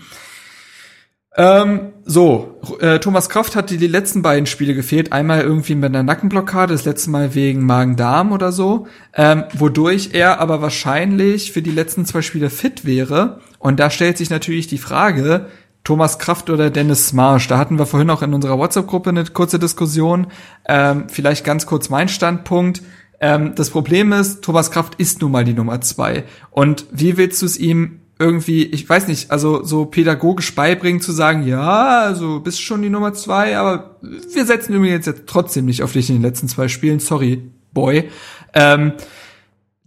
Ähm, 1.37 1.93
so, 2.05 2.61
äh, 2.79 2.99
Thomas 2.99 3.27
Kraft 3.27 3.55
hatte 3.55 3.77
die 3.77 3.87
letzten 3.87 4.21
beiden 4.21 4.45
Spiele 4.45 4.73
gefehlt. 4.73 5.11
Einmal 5.11 5.41
irgendwie 5.41 5.75
mit 5.75 5.85
einer 5.85 6.03
Nackenblockade, 6.03 6.73
das 6.73 6.85
letzte 6.85 7.09
Mal 7.09 7.35
wegen 7.35 7.65
Magen-Darm 7.65 8.31
oder 8.31 8.51
so. 8.51 8.87
Ähm, 9.13 9.43
wodurch 9.53 10.11
er 10.13 10.39
aber 10.39 10.61
wahrscheinlich 10.61 11.51
für 11.51 11.61
die 11.61 11.71
letzten 11.71 12.05
zwei 12.05 12.21
Spiele 12.21 12.49
fit 12.49 12.85
wäre. 12.85 13.41
Und 13.59 13.79
da 13.79 13.89
stellt 13.89 14.17
sich 14.17 14.29
natürlich 14.29 14.67
die 14.67 14.77
Frage, 14.77 15.47
Thomas 15.83 16.19
Kraft 16.19 16.49
oder 16.49 16.69
Dennis 16.69 17.09
Smarsch. 17.09 17.47
Da 17.47 17.57
hatten 17.57 17.77
wir 17.77 17.85
vorhin 17.85 18.09
auch 18.09 18.21
in 18.21 18.33
unserer 18.33 18.57
WhatsApp-Gruppe 18.57 19.09
eine 19.09 19.25
kurze 19.25 19.59
Diskussion. 19.59 20.27
Ähm, 20.67 21.05
vielleicht 21.09 21.43
ganz 21.43 21.65
kurz 21.65 21.89
mein 21.89 22.07
Standpunkt. 22.07 22.81
Ähm, 23.19 23.53
das 23.55 23.69
Problem 23.71 24.13
ist, 24.13 24.41
Thomas 24.41 24.71
Kraft 24.71 24.95
ist 24.95 25.21
nun 25.21 25.31
mal 25.31 25.43
die 25.43 25.53
Nummer 25.53 25.81
zwei. 25.81 26.23
Und 26.49 26.85
wie 26.91 27.17
willst 27.17 27.41
du 27.41 27.45
es 27.45 27.57
ihm 27.57 27.99
irgendwie, 28.17 28.63
ich 28.63 28.87
weiß 28.87 29.07
nicht, 29.07 29.31
also 29.31 29.63
so 29.63 29.85
pädagogisch 29.85 30.55
beibringen 30.55 31.01
zu 31.01 31.11
sagen, 31.11 31.45
ja, 31.45 31.99
also 31.99 32.39
bist 32.39 32.61
schon 32.61 32.81
die 32.81 32.89
Nummer 32.89 33.13
zwei, 33.13 33.57
aber 33.57 33.97
wir 34.01 34.45
setzen 34.45 34.73
übrigens 34.73 35.05
jetzt 35.05 35.23
trotzdem 35.27 35.65
nicht 35.65 35.83
auf 35.83 35.93
dich 35.93 36.09
in 36.09 36.17
den 36.17 36.21
letzten 36.21 36.47
zwei 36.47 36.67
Spielen, 36.67 36.99
sorry, 36.99 37.51
Boy. 37.73 38.09
Ähm, 38.53 38.93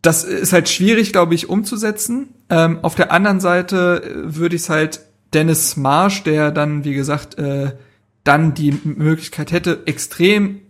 das 0.02 0.24
ist 0.24 0.52
halt 0.52 0.68
schwierig, 0.68 1.12
glaube 1.12 1.34
ich, 1.34 1.48
umzusetzen. 1.48 2.28
Ähm, 2.50 2.78
auf 2.82 2.94
der 2.94 3.12
anderen 3.12 3.40
Seite 3.40 4.02
äh, 4.04 4.36
würde 4.36 4.56
ich 4.56 4.62
es 4.62 4.68
halt 4.68 5.00
Dennis 5.34 5.76
Marsch, 5.76 6.22
der 6.22 6.50
dann, 6.50 6.84
wie 6.84 6.94
gesagt, 6.94 7.38
äh, 7.38 7.72
dann 8.24 8.54
die 8.54 8.78
Möglichkeit 8.84 9.52
hätte, 9.52 9.82
extrem 9.86 10.60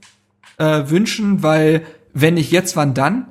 äh, 0.58 0.84
wünschen, 0.86 1.42
weil 1.42 1.84
wenn 2.14 2.34
nicht 2.34 2.52
jetzt, 2.52 2.76
wann 2.76 2.94
dann? 2.94 3.26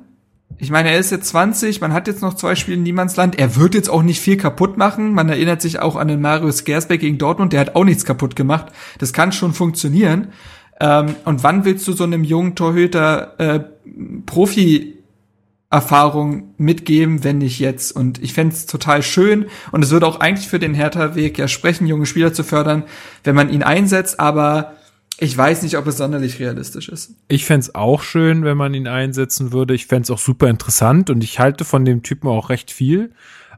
Ich 0.58 0.70
meine, 0.70 0.90
er 0.90 0.98
ist 0.98 1.10
jetzt 1.10 1.28
20, 1.28 1.80
man 1.80 1.92
hat 1.92 2.08
jetzt 2.08 2.20
noch 2.20 2.34
zwei 2.34 2.54
Spiele 2.56 2.76
in 2.76 2.82
Niemandsland. 2.82 3.38
Er 3.38 3.56
wird 3.56 3.74
jetzt 3.74 3.88
auch 3.88 4.02
nicht 4.02 4.20
viel 4.20 4.36
kaputt 4.36 4.76
machen. 4.76 5.12
Man 5.14 5.28
erinnert 5.28 5.62
sich 5.62 5.78
auch 5.80 5.96
an 5.96 6.08
den 6.08 6.20
Marius 6.20 6.64
Gersbeck 6.64 7.00
gegen 7.00 7.18
Dortmund, 7.18 7.52
der 7.52 7.60
hat 7.60 7.76
auch 7.76 7.84
nichts 7.84 8.04
kaputt 8.04 8.34
gemacht. 8.34 8.66
Das 8.98 9.12
kann 9.12 9.32
schon 9.32 9.54
funktionieren. 9.54 10.28
Ähm, 10.80 11.14
und 11.24 11.42
wann 11.44 11.64
willst 11.64 11.86
du 11.86 11.92
so 11.92 12.04
einem 12.04 12.24
jungen 12.24 12.54
Torhüter 12.56 13.38
äh, 13.38 13.60
Profi 14.26 14.98
Erfahrung 15.70 16.54
mitgeben, 16.56 17.24
wenn 17.24 17.38
nicht 17.38 17.58
jetzt. 17.58 17.92
Und 17.92 18.22
ich 18.22 18.32
fände 18.32 18.54
es 18.54 18.64
total 18.64 19.02
schön 19.02 19.46
und 19.70 19.84
es 19.84 19.90
würde 19.90 20.06
auch 20.06 20.18
eigentlich 20.18 20.48
für 20.48 20.58
den 20.58 20.72
Hertha-Weg 20.72 21.36
ja 21.36 21.46
sprechen, 21.46 21.86
junge 21.86 22.06
Spieler 22.06 22.32
zu 22.32 22.42
fördern, 22.42 22.84
wenn 23.22 23.34
man 23.34 23.50
ihn 23.50 23.62
einsetzt, 23.62 24.18
aber 24.18 24.77
ich 25.20 25.36
weiß 25.36 25.62
nicht, 25.62 25.76
ob 25.76 25.86
es 25.86 25.96
sonderlich 25.96 26.38
realistisch 26.38 26.88
ist. 26.88 27.14
Ich 27.26 27.44
fände 27.44 27.74
auch 27.74 28.02
schön, 28.02 28.44
wenn 28.44 28.56
man 28.56 28.72
ihn 28.74 28.86
einsetzen 28.86 29.52
würde. 29.52 29.74
Ich 29.74 29.86
fände 29.86 30.12
auch 30.12 30.18
super 30.18 30.48
interessant 30.48 31.10
und 31.10 31.24
ich 31.24 31.40
halte 31.40 31.64
von 31.64 31.84
dem 31.84 32.02
Typen 32.02 32.28
auch 32.28 32.50
recht 32.50 32.70
viel. 32.70 33.12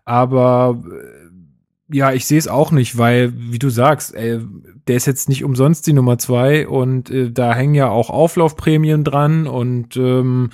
Aber 0.06 0.82
äh, 0.90 1.96
ja, 1.96 2.12
ich 2.12 2.24
sehe 2.24 2.38
es 2.38 2.48
auch 2.48 2.70
nicht, 2.70 2.96
weil, 2.96 3.32
wie 3.36 3.58
du 3.58 3.68
sagst, 3.68 4.14
ey, 4.14 4.40
der 4.88 4.96
ist 4.96 5.06
jetzt 5.06 5.28
nicht 5.28 5.44
umsonst 5.44 5.86
die 5.86 5.92
Nummer 5.92 6.18
zwei 6.18 6.66
und 6.66 7.10
äh, 7.10 7.30
da 7.30 7.54
hängen 7.54 7.74
ja 7.74 7.90
auch 7.90 8.08
Auflaufprämien 8.08 9.04
dran 9.04 9.46
und 9.46 9.96
ähm, 9.96 10.50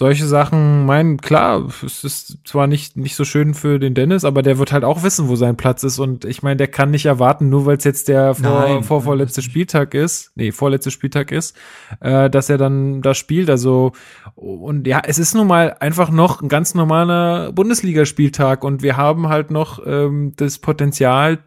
solche 0.00 0.24
Sachen, 0.24 0.86
mein, 0.86 1.18
klar, 1.18 1.68
es 1.84 2.04
ist 2.04 2.38
zwar 2.44 2.66
nicht, 2.66 2.96
nicht 2.96 3.14
so 3.14 3.26
schön 3.26 3.52
für 3.52 3.78
den 3.78 3.92
Dennis, 3.92 4.24
aber 4.24 4.40
der 4.40 4.56
wird 4.56 4.72
halt 4.72 4.82
auch 4.82 5.02
wissen, 5.02 5.28
wo 5.28 5.36
sein 5.36 5.58
Platz 5.58 5.82
ist. 5.82 5.98
Und 5.98 6.24
ich 6.24 6.42
meine, 6.42 6.56
der 6.56 6.68
kann 6.68 6.90
nicht 6.90 7.04
erwarten, 7.04 7.50
nur 7.50 7.66
weil 7.66 7.76
es 7.76 7.84
jetzt 7.84 8.08
der 8.08 8.34
vor, 8.34 8.82
vor, 8.82 9.02
vorletzte 9.02 9.42
Spieltag 9.42 9.92
ist, 9.92 10.32
nee, 10.36 10.52
vorletzte 10.52 10.90
Spieltag 10.90 11.32
ist, 11.32 11.54
äh, 12.00 12.30
dass 12.30 12.48
er 12.48 12.56
dann 12.56 13.02
da 13.02 13.12
spielt. 13.12 13.50
Also, 13.50 13.92
und 14.36 14.86
ja, 14.86 15.02
es 15.04 15.18
ist 15.18 15.34
nun 15.34 15.46
mal 15.46 15.76
einfach 15.80 16.10
noch 16.10 16.40
ein 16.40 16.48
ganz 16.48 16.74
normaler 16.74 17.52
Bundesligaspieltag 17.52 18.64
und 18.64 18.82
wir 18.82 18.96
haben 18.96 19.28
halt 19.28 19.50
noch 19.50 19.82
ähm, 19.84 20.32
das 20.34 20.60
Potenzial, 20.60 21.40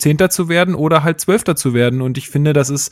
Zehnter 0.00 0.30
zu 0.30 0.48
werden 0.48 0.74
oder 0.74 1.04
halt 1.04 1.20
Zwölfter 1.20 1.54
zu 1.54 1.74
werden. 1.74 2.02
Und 2.02 2.18
ich 2.18 2.28
finde, 2.28 2.54
das 2.54 2.70
ist 2.70 2.90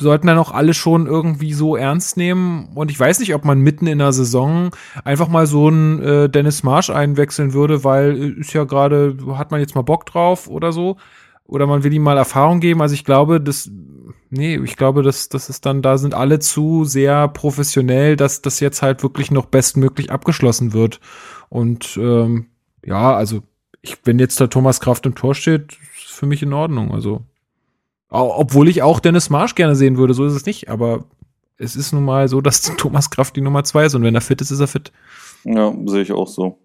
sollten 0.00 0.26
dann 0.26 0.38
auch 0.38 0.52
alle 0.52 0.74
schon 0.74 1.06
irgendwie 1.06 1.52
so 1.52 1.76
ernst 1.76 2.16
nehmen. 2.16 2.70
Und 2.74 2.90
ich 2.90 2.98
weiß 2.98 3.20
nicht, 3.20 3.34
ob 3.34 3.44
man 3.44 3.60
mitten 3.60 3.86
in 3.86 3.98
der 3.98 4.12
Saison 4.12 4.70
einfach 5.04 5.28
mal 5.28 5.46
so 5.46 5.68
einen 5.68 6.02
äh, 6.02 6.28
Dennis 6.28 6.62
Marsch 6.62 6.90
einwechseln 6.90 7.52
würde, 7.52 7.84
weil 7.84 8.16
äh, 8.16 8.40
ist 8.40 8.52
ja 8.52 8.64
gerade, 8.64 9.16
hat 9.34 9.50
man 9.50 9.60
jetzt 9.60 9.74
mal 9.74 9.82
Bock 9.82 10.06
drauf 10.06 10.48
oder 10.48 10.72
so. 10.72 10.96
Oder 11.44 11.66
man 11.66 11.82
will 11.82 11.92
ihm 11.92 12.02
mal 12.02 12.16
Erfahrung 12.16 12.60
geben. 12.60 12.80
Also 12.80 12.94
ich 12.94 13.04
glaube, 13.04 13.40
das, 13.40 13.70
nee, 14.30 14.56
ich 14.56 14.76
glaube, 14.76 15.02
dass 15.02 15.28
das 15.28 15.48
ist 15.48 15.66
dann, 15.66 15.82
da 15.82 15.98
sind 15.98 16.14
alle 16.14 16.38
zu 16.38 16.84
sehr 16.84 17.26
professionell, 17.28 18.16
dass 18.16 18.40
das 18.40 18.60
jetzt 18.60 18.82
halt 18.82 19.02
wirklich 19.02 19.30
noch 19.30 19.46
bestmöglich 19.46 20.12
abgeschlossen 20.12 20.72
wird. 20.72 21.00
Und 21.48 21.96
ähm, 22.00 22.46
ja, 22.84 23.14
also 23.14 23.42
ich, 23.82 23.98
wenn 24.04 24.18
jetzt 24.18 24.38
der 24.38 24.50
Thomas 24.50 24.80
Kraft 24.80 25.06
im 25.06 25.14
Tor 25.14 25.34
steht, 25.34 25.78
ist 25.96 26.12
für 26.12 26.26
mich 26.26 26.42
in 26.42 26.52
Ordnung. 26.52 26.92
Also 26.92 27.22
obwohl 28.10 28.68
ich 28.68 28.82
auch 28.82 29.00
Dennis 29.00 29.30
Marsch 29.30 29.54
gerne 29.54 29.76
sehen 29.76 29.96
würde, 29.96 30.14
so 30.14 30.26
ist 30.26 30.34
es 30.34 30.46
nicht. 30.46 30.68
Aber 30.68 31.04
es 31.56 31.76
ist 31.76 31.92
nun 31.92 32.04
mal 32.04 32.28
so, 32.28 32.40
dass 32.40 32.62
Thomas 32.76 33.10
Kraft 33.10 33.36
die 33.36 33.40
Nummer 33.40 33.64
zwei 33.64 33.86
ist 33.86 33.94
und 33.94 34.02
wenn 34.02 34.14
er 34.14 34.20
fit 34.20 34.40
ist, 34.40 34.50
ist 34.50 34.60
er 34.60 34.68
fit. 34.68 34.92
Ja, 35.44 35.72
sehe 35.86 36.02
ich 36.02 36.12
auch 36.12 36.28
so. 36.28 36.58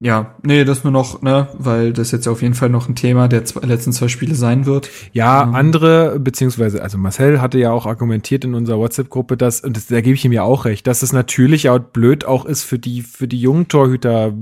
Ja, 0.00 0.36
nee, 0.44 0.64
das 0.64 0.84
nur 0.84 0.92
noch, 0.92 1.22
ne, 1.22 1.48
weil 1.58 1.92
das 1.92 2.12
jetzt 2.12 2.28
auf 2.28 2.40
jeden 2.40 2.54
Fall 2.54 2.68
noch 2.68 2.88
ein 2.88 2.94
Thema 2.94 3.26
der 3.26 3.44
zwei, 3.44 3.66
letzten 3.66 3.92
zwei 3.92 4.06
Spiele 4.06 4.36
sein 4.36 4.64
wird. 4.64 4.88
Ja, 5.12 5.42
ähm. 5.42 5.56
andere, 5.56 6.20
beziehungsweise, 6.20 6.80
also 6.82 6.98
Marcel 6.98 7.40
hatte 7.40 7.58
ja 7.58 7.72
auch 7.72 7.84
argumentiert 7.84 8.44
in 8.44 8.54
unserer 8.54 8.78
WhatsApp-Gruppe, 8.78 9.36
dass, 9.36 9.60
und 9.62 9.76
das, 9.76 9.86
da 9.86 10.00
gebe 10.00 10.14
ich 10.14 10.24
ihm 10.24 10.30
ja 10.30 10.44
auch 10.44 10.66
recht, 10.66 10.86
dass 10.86 11.02
es 11.02 11.12
natürlich 11.12 11.68
auch 11.68 11.80
blöd 11.80 12.24
auch 12.24 12.44
ist 12.44 12.62
für 12.62 12.78
die, 12.78 13.02
für 13.02 13.26
die 13.26 13.40
jungen 13.40 13.66
Torhüter, 13.66 14.34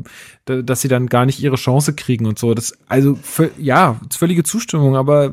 dass 0.45 0.83
sie 0.83 0.89
dann 0.89 1.07
gar 1.07 1.25
nicht 1.25 1.43
ihre 1.43 1.57
Chance 1.57 1.95
kriegen 1.95 2.27
und 2.27 2.39
so. 2.39 2.53
Das, 2.53 2.77
also, 2.87 3.15
für, 3.23 3.51
ja, 3.57 3.99
völlige 4.15 4.43
Zustimmung, 4.43 4.95
aber 4.95 5.33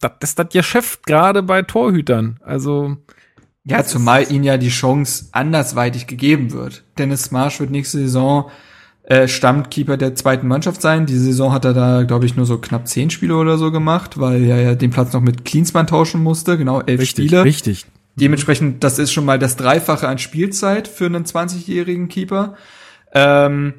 das 0.00 0.12
ist 0.22 0.38
das 0.38 0.48
Geschäft 0.50 1.06
gerade 1.06 1.42
bei 1.42 1.62
Torhütern. 1.62 2.38
Also 2.44 2.96
Ja, 3.64 3.84
zumal 3.84 4.30
ihnen 4.30 4.44
ja 4.44 4.56
die 4.56 4.68
Chance 4.68 5.26
andersweitig 5.32 6.06
gegeben 6.06 6.52
wird. 6.52 6.84
Dennis 6.98 7.30
Marsch 7.30 7.60
wird 7.60 7.70
nächste 7.70 7.98
Saison 7.98 8.50
äh, 9.04 9.26
Stammkeeper 9.26 9.96
der 9.96 10.14
zweiten 10.14 10.46
Mannschaft 10.46 10.82
sein. 10.82 11.06
Diese 11.06 11.24
Saison 11.24 11.52
hat 11.52 11.64
er 11.64 11.72
da, 11.72 12.02
glaube 12.02 12.26
ich, 12.26 12.36
nur 12.36 12.44
so 12.44 12.58
knapp 12.58 12.86
zehn 12.86 13.08
Spiele 13.08 13.36
oder 13.36 13.56
so 13.56 13.72
gemacht, 13.72 14.20
weil 14.20 14.44
er 14.44 14.60
ja 14.60 14.74
den 14.74 14.90
Platz 14.90 15.14
noch 15.14 15.22
mit 15.22 15.46
Klinsmann 15.46 15.86
tauschen 15.86 16.22
musste. 16.22 16.58
Genau, 16.58 16.82
elf 16.82 17.00
Richtig, 17.00 17.26
Spiele. 17.28 17.44
richtig. 17.44 17.86
Dementsprechend, 18.16 18.84
das 18.84 18.98
ist 18.98 19.12
schon 19.12 19.24
mal 19.24 19.38
das 19.38 19.56
Dreifache 19.56 20.08
an 20.08 20.18
Spielzeit 20.18 20.88
für 20.88 21.06
einen 21.06 21.24
20-jährigen 21.24 22.08
Keeper. 22.08 22.56
Ähm, 23.14 23.74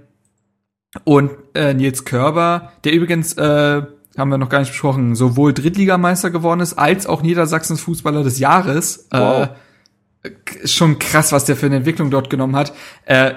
und 1.03 1.31
äh, 1.53 1.73
Nils 1.75 2.05
Körber, 2.05 2.71
der 2.83 2.93
übrigens, 2.93 3.33
äh, 3.33 3.83
haben 4.17 4.29
wir 4.29 4.37
noch 4.37 4.49
gar 4.49 4.59
nicht 4.59 4.71
besprochen, 4.71 5.15
sowohl 5.15 5.53
Drittligameister 5.53 6.29
geworden 6.29 6.59
ist, 6.61 6.73
als 6.73 7.07
auch 7.07 7.21
Niedersachsens 7.21 7.81
Fußballer 7.81 8.23
des 8.23 8.39
Jahres. 8.39 9.07
Wow. 9.11 9.49
Äh, 10.23 10.67
schon 10.67 10.99
krass, 10.99 11.31
was 11.31 11.45
der 11.45 11.55
für 11.55 11.67
eine 11.67 11.77
Entwicklung 11.77 12.11
dort 12.11 12.29
genommen 12.29 12.55
hat. 12.55 12.73
Äh, 13.05 13.33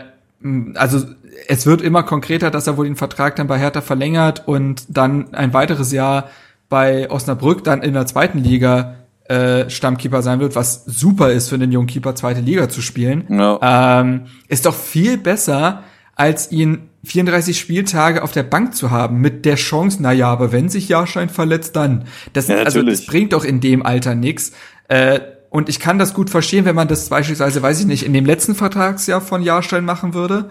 also 0.74 1.06
es 1.48 1.66
wird 1.66 1.82
immer 1.82 2.02
konkreter, 2.02 2.50
dass 2.50 2.66
er 2.66 2.76
wohl 2.76 2.86
den 2.86 2.96
Vertrag 2.96 3.36
dann 3.36 3.46
bei 3.46 3.58
Hertha 3.58 3.80
verlängert 3.80 4.46
und 4.46 4.84
dann 4.88 5.34
ein 5.34 5.52
weiteres 5.52 5.92
Jahr 5.92 6.28
bei 6.68 7.10
Osnabrück 7.10 7.64
dann 7.64 7.82
in 7.82 7.92
der 7.92 8.06
zweiten 8.06 8.38
Liga 8.38 8.96
äh, 9.28 9.70
Stammkeeper 9.70 10.22
sein 10.22 10.40
wird, 10.40 10.56
was 10.56 10.84
super 10.84 11.30
ist 11.30 11.48
für 11.48 11.54
einen 11.54 11.70
jungen 11.70 11.86
Keeper, 11.86 12.14
zweite 12.14 12.40
Liga 12.40 12.68
zu 12.68 12.82
spielen. 12.82 13.24
Ja. 13.28 14.00
Ähm, 14.00 14.26
ist 14.48 14.66
doch 14.66 14.74
viel 14.74 15.16
besser, 15.16 15.84
als 16.22 16.52
ihn 16.52 16.88
34 17.02 17.58
Spieltage 17.58 18.22
auf 18.22 18.30
der 18.30 18.44
Bank 18.44 18.76
zu 18.76 18.92
haben, 18.92 19.20
mit 19.20 19.44
der 19.44 19.56
Chance, 19.56 19.98
na 20.00 20.12
ja, 20.12 20.28
aber 20.28 20.52
wenn 20.52 20.68
sich 20.68 20.88
Jahrschein 20.88 21.28
verletzt, 21.28 21.74
dann. 21.74 22.04
Das, 22.32 22.46
Ja, 22.46 22.58
also, 22.58 22.80
das 22.84 23.04
bringt 23.06 23.32
doch 23.32 23.44
in 23.44 23.60
dem 23.60 23.84
Alter 23.84 24.14
nix. 24.14 24.52
Äh, 24.86 25.18
und 25.50 25.68
ich 25.68 25.80
kann 25.80 25.98
das 25.98 26.14
gut 26.14 26.30
verstehen, 26.30 26.64
wenn 26.64 26.76
man 26.76 26.86
das 26.86 27.08
beispielsweise, 27.08 27.60
weiß 27.60 27.80
ich 27.80 27.86
nicht, 27.86 28.06
in 28.06 28.12
dem 28.12 28.24
letzten 28.24 28.54
Vertragsjahr 28.54 29.20
von 29.20 29.42
Jahrstein 29.42 29.84
machen 29.84 30.14
würde, 30.14 30.50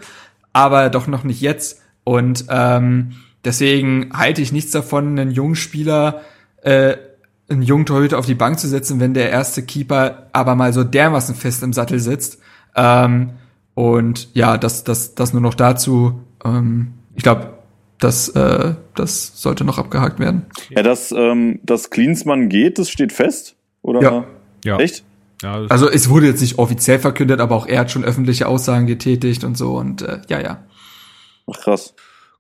aber 0.52 0.90
doch 0.90 1.08
noch 1.08 1.24
nicht 1.24 1.40
jetzt. 1.40 1.80
Und 2.04 2.46
ähm, 2.50 3.14
deswegen 3.46 4.10
halte 4.14 4.42
ich 4.42 4.52
nichts 4.52 4.72
davon, 4.72 5.18
einen 5.18 5.32
jungen 5.32 5.56
Spieler, 5.56 6.20
äh, 6.64 6.98
einen 7.50 7.62
jungen 7.62 7.86
Torhüter 7.86 8.20
auf 8.20 8.26
die 8.26 8.36
Bank 8.36 8.60
zu 8.60 8.68
setzen, 8.68 9.00
wenn 9.00 9.14
der 9.14 9.30
erste 9.30 9.64
Keeper 9.64 10.28
aber 10.34 10.56
mal 10.56 10.74
so 10.74 10.84
dermaßen 10.84 11.34
fest 11.34 11.64
im 11.64 11.72
Sattel 11.72 12.00
sitzt. 12.00 12.40
Ähm, 12.76 13.32
und 13.82 14.30
ja, 14.36 14.60
das, 14.60 14.84
das, 14.84 15.16
das 15.16 15.34
nur 15.34 15.42
noch 15.42 15.56
dazu. 15.56 16.22
Ähm, 16.46 16.94
ich 17.16 17.24
glaube, 17.24 17.54
das, 17.98 18.30
äh, 18.30 18.76
das 18.94 19.42
sollte 19.42 19.64
noch 19.64 19.80
abgehakt 19.80 20.20
werden. 20.20 20.46
Ja, 20.70 20.84
dass, 20.84 21.12
ähm, 21.12 21.60
dass 21.64 21.90
Klinsmann 21.90 22.48
geht, 22.48 22.78
das 22.78 22.92
steht 22.92 23.12
fest? 23.12 23.56
Oder? 23.82 24.02
Ja. 24.04 24.26
Ja. 24.64 24.78
Echt? 24.78 25.04
Ja, 25.42 25.66
Also 25.70 25.90
es 25.90 26.10
wurde 26.10 26.28
jetzt 26.28 26.42
nicht 26.42 26.60
offiziell 26.60 27.00
verkündet, 27.00 27.40
aber 27.40 27.56
auch 27.56 27.66
er 27.66 27.80
hat 27.80 27.90
schon 27.90 28.04
öffentliche 28.04 28.48
Aussagen 28.48 28.86
getätigt 28.86 29.44
und 29.44 29.58
so. 29.58 29.76
Und 29.78 30.04
äh, 30.04 30.22
ja, 30.30 30.40
ja. 30.40 30.64
Ach, 31.52 31.60
krass. 31.60 31.96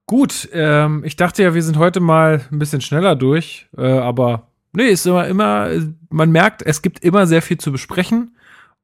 Gut, 0.05 0.47
ähm, 0.53 1.01
ich 1.03 1.15
dachte 1.15 1.41
ja, 1.41 1.55
wir 1.55 1.63
sind 1.63 1.80
heute 1.80 2.01
mal 2.01 2.45
ein 2.51 2.59
bisschen 2.59 2.81
schneller 2.81 3.15
durch, 3.15 3.68
äh, 3.76 3.81
aber 3.81 4.47
nee, 4.73 4.89
ist 4.89 5.07
immer, 5.07 5.27
immer, 5.27 5.69
man 6.11 6.30
merkt, 6.30 6.61
es 6.61 6.84
gibt 6.84 7.03
immer 7.03 7.26
sehr 7.26 7.41
viel 7.41 7.57
zu 7.57 7.72
besprechen 7.72 8.35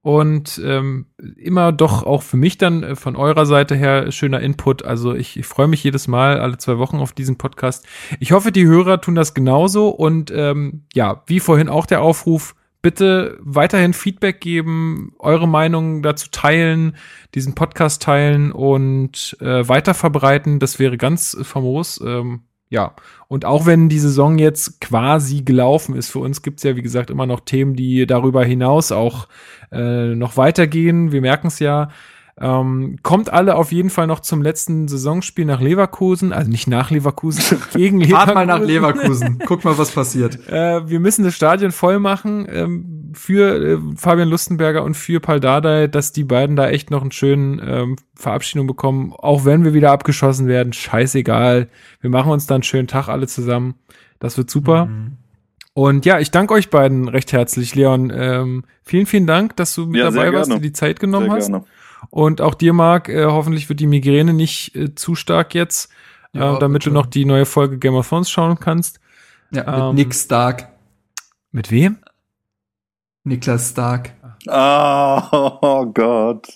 und 0.02 0.62
ähm, 0.64 1.08
immer 1.36 1.72
doch 1.72 2.04
auch 2.04 2.24
für 2.24 2.38
mich 2.38 2.58
dann 2.58 2.84
äh, 2.84 2.96
von 2.96 3.16
eurer 3.16 3.46
Seite 3.46 3.76
her 3.76 4.12
schöner 4.12 4.40
Input. 4.40 4.84
Also 4.86 5.14
ich, 5.14 5.38
ich 5.38 5.46
freue 5.46 5.68
mich 5.68 5.84
jedes 5.84 6.08
Mal 6.08 6.40
alle 6.40 6.58
zwei 6.58 6.78
Wochen 6.78 6.98
auf 6.98 7.12
diesen 7.12 7.38
Podcast. 7.38 7.86
Ich 8.20 8.32
hoffe, 8.32 8.52
die 8.52 8.66
Hörer 8.66 9.02
tun 9.02 9.16
das 9.16 9.34
genauso 9.34 9.90
und 9.90 10.32
ähm, 10.32 10.86
ja, 10.94 11.24
wie 11.28 11.40
vorhin 11.40 11.70
auch 11.70 11.86
der 11.86 12.02
Aufruf, 12.02 12.56
bitte 12.82 13.38
weiterhin 13.42 13.94
Feedback 13.94 14.40
geben, 14.40 15.14
eure 15.20 15.48
Meinung 15.48 16.04
dazu 16.04 16.30
teilen, 16.32 16.96
diesen 17.36 17.56
Podcast 17.56 18.02
teilen 18.02 18.52
und 18.52 19.36
äh, 19.42 19.68
weiter 19.68 19.94
verbreiten. 19.94 20.60
Das 20.60 20.80
wäre 20.80 20.98
ganz 20.98 21.38
famos. 21.42 22.00
Ähm, 22.06 22.44
ja, 22.70 22.94
und 23.28 23.46
auch 23.46 23.66
wenn 23.66 23.90
die 23.90 24.00
Saison 24.00 24.38
jetzt 24.38 24.82
quasi 24.82 25.42
gelaufen 25.42 25.96
ist, 25.96 26.10
für 26.10 26.20
uns 26.20 26.42
gibt's 26.42 26.64
ja, 26.64 26.76
wie 26.76 26.82
gesagt, 26.82 27.10
immer 27.10 27.26
noch 27.26 27.42
Themen, 27.42 27.76
die 27.76 28.06
darüber 28.06 28.44
hinaus 28.44 28.92
auch 28.92 29.28
äh, 29.72 30.16
noch 30.16 30.38
weitergehen. 30.38 31.12
Wir 31.12 31.22
merken 31.22 31.48
es 31.48 31.60
ja. 31.60 31.90
Ähm, 32.40 33.00
kommt 33.02 33.32
alle 33.34 33.56
auf 33.56 33.72
jeden 33.72 33.90
Fall 33.90 34.06
noch 34.06 34.20
zum 34.20 34.44
letzten 34.44 34.88
Saisonspiel 34.88 35.46
nach 35.46 35.60
Leverkusen, 35.60 36.34
also 36.34 36.52
nicht 36.52 36.68
nach 36.68 36.92
Leverkusen, 36.92 37.58
gegen 37.74 38.00
Leverkusen. 38.00 38.26
Fahrt 38.26 38.36
mal 38.36 38.46
nach 38.46 38.60
Leverkusen. 38.60 39.40
Guck 39.46 39.66
mal, 39.66 39.78
was 39.78 39.92
passiert. 39.92 40.38
Äh, 40.48 40.90
wir 40.90 41.00
müssen 41.00 41.24
das 41.24 41.36
Stadion 41.36 41.72
voll 41.72 42.00
machen 42.00 42.48
ähm, 42.50 42.97
für 43.14 43.56
äh, 43.56 43.80
Fabian 43.96 44.30
Lustenberger 44.30 44.84
und 44.84 44.96
für 44.96 45.20
Paul 45.20 45.40
Dardai, 45.40 45.88
dass 45.88 46.12
die 46.12 46.24
beiden 46.24 46.56
da 46.56 46.70
echt 46.70 46.92
noch 46.92 47.02
einen 47.02 47.12
schönen 47.12 47.62
ähm, 47.64 47.96
Verabschiedung 48.16 48.68
bekommen. 48.68 49.14
Auch 49.14 49.46
wenn 49.46 49.64
wir 49.64 49.74
wieder 49.74 49.92
abgeschossen 49.92 50.48
werden, 50.48 50.74
scheißegal. 50.74 51.70
Wir 52.02 52.10
machen 52.10 52.32
uns 52.32 52.48
dann 52.48 52.56
einen 52.56 52.64
schönen 52.64 52.88
Tag 52.88 53.08
alle 53.08 53.28
zusammen. 53.28 53.76
Das 54.20 54.38
wird 54.38 54.50
super. 54.50 54.86
Mhm. 54.86 55.18
Und 55.74 56.06
ja, 56.06 56.20
ich 56.20 56.32
danke 56.32 56.56
euch 56.56 56.70
beiden 56.72 57.08
recht 57.08 57.32
herzlich, 57.34 57.76
Leon. 57.76 58.12
Ähm, 58.14 58.64
vielen, 58.84 59.06
vielen 59.06 59.28
Dank, 59.28 59.56
dass 59.58 59.76
du 59.76 59.86
mit 59.86 60.00
Ja, 60.02 60.10
dabei 60.10 60.34
warst, 60.34 60.52
dir 60.52 60.60
die 60.60 60.72
Zeit 60.72 61.00
genommen 61.00 61.28
Sehr 61.28 61.36
hast. 61.36 61.50
gerne. 61.50 61.66
Und 62.10 62.42
auch 62.42 62.56
dir, 62.56 62.74
Marc, 62.74 63.10
äh, 63.10 63.26
hoffentlich 63.26 63.70
wird 63.70 63.80
die 63.80 63.88
Migräne 63.88 64.34
nicht 64.34 64.76
äh, 64.76 64.96
zu 64.96 65.14
stark 65.16 65.54
jetzt, 65.54 65.92
Ja, 66.34 66.56
äh, 66.56 66.60
damit 66.60 66.86
du 66.86 66.92
noch 66.92 67.06
die 67.06 67.26
neue 67.26 67.46
Folge 67.46 67.78
Game 67.78 67.94
of 67.94 68.10
Thrones 68.10 68.30
schauen 68.30 68.60
kannst. 68.60 69.00
Ja, 69.52 69.64
mit 69.66 69.80
Ähm, 69.90 69.96
Nick 69.96 70.16
Stark. 70.16 70.70
Mit 71.52 71.72
wem? 71.72 71.98
Niklas 73.28 73.70
Stark. 73.72 74.14
Oh, 74.48 75.22
oh 75.62 75.86
Gott. 75.88 76.48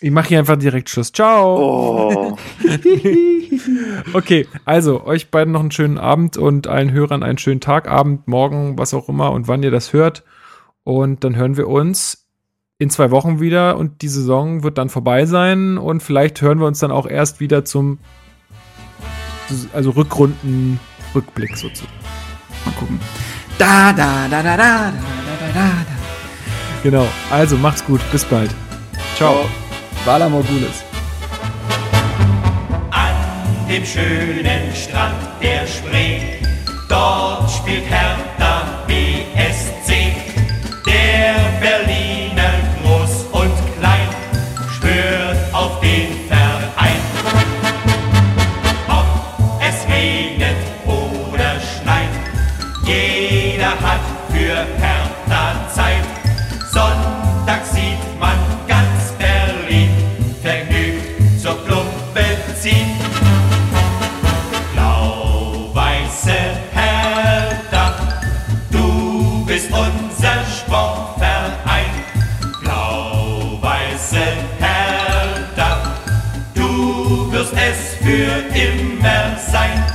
Ich 0.00 0.10
mache 0.12 0.28
hier 0.28 0.38
einfach 0.38 0.56
direkt 0.56 0.88
Schluss. 0.88 1.10
Ciao. 1.12 2.12
Oh. 2.32 2.38
okay, 4.12 4.46
also 4.64 5.04
euch 5.04 5.30
beiden 5.30 5.52
noch 5.52 5.60
einen 5.60 5.72
schönen 5.72 5.98
Abend 5.98 6.36
und 6.36 6.68
allen 6.68 6.92
Hörern 6.92 7.24
einen 7.24 7.38
schönen 7.38 7.60
Tag, 7.60 7.88
Abend, 7.88 8.28
Morgen, 8.28 8.78
was 8.78 8.94
auch 8.94 9.08
immer 9.08 9.32
und 9.32 9.48
wann 9.48 9.62
ihr 9.64 9.72
das 9.72 9.92
hört. 9.92 10.22
Und 10.84 11.24
dann 11.24 11.34
hören 11.34 11.56
wir 11.56 11.66
uns 11.66 12.28
in 12.78 12.90
zwei 12.90 13.10
Wochen 13.10 13.40
wieder 13.40 13.76
und 13.76 14.02
die 14.02 14.08
Saison 14.08 14.62
wird 14.62 14.78
dann 14.78 14.88
vorbei 14.88 15.26
sein 15.26 15.78
und 15.78 16.00
vielleicht 16.00 16.40
hören 16.40 16.60
wir 16.60 16.66
uns 16.66 16.78
dann 16.78 16.92
auch 16.92 17.06
erst 17.06 17.40
wieder 17.40 17.64
zum 17.64 17.98
also 19.72 19.90
Rückrunden 19.90 20.78
Rückblick 21.14 21.56
sozusagen. 21.56 21.90
Mal 22.64 22.72
gucken. 22.72 23.00
Da 23.58 23.92
da 23.92 24.28
da 24.28 24.42
da 24.42 24.56
da. 24.56 24.92
da. 24.92 25.17
Genau. 26.82 27.06
Also 27.30 27.56
macht's 27.56 27.84
gut, 27.84 28.00
bis 28.12 28.24
bald. 28.24 28.50
Ciao. 29.16 29.48
Vala 30.04 30.28
Morgulis. 30.28 30.84
An 32.90 33.14
dem 33.68 33.84
schönen 33.84 34.74
Strand 34.74 35.16
der 35.42 35.66
Spree, 35.66 36.20
dort 36.88 37.50
spielt 37.50 37.84
Hertha 37.90 38.84
BSC. 38.86 40.12
Der 40.86 41.34
Berliner 41.60 41.97
für 78.08 78.56
immer 78.56 79.36
sein. 79.36 79.87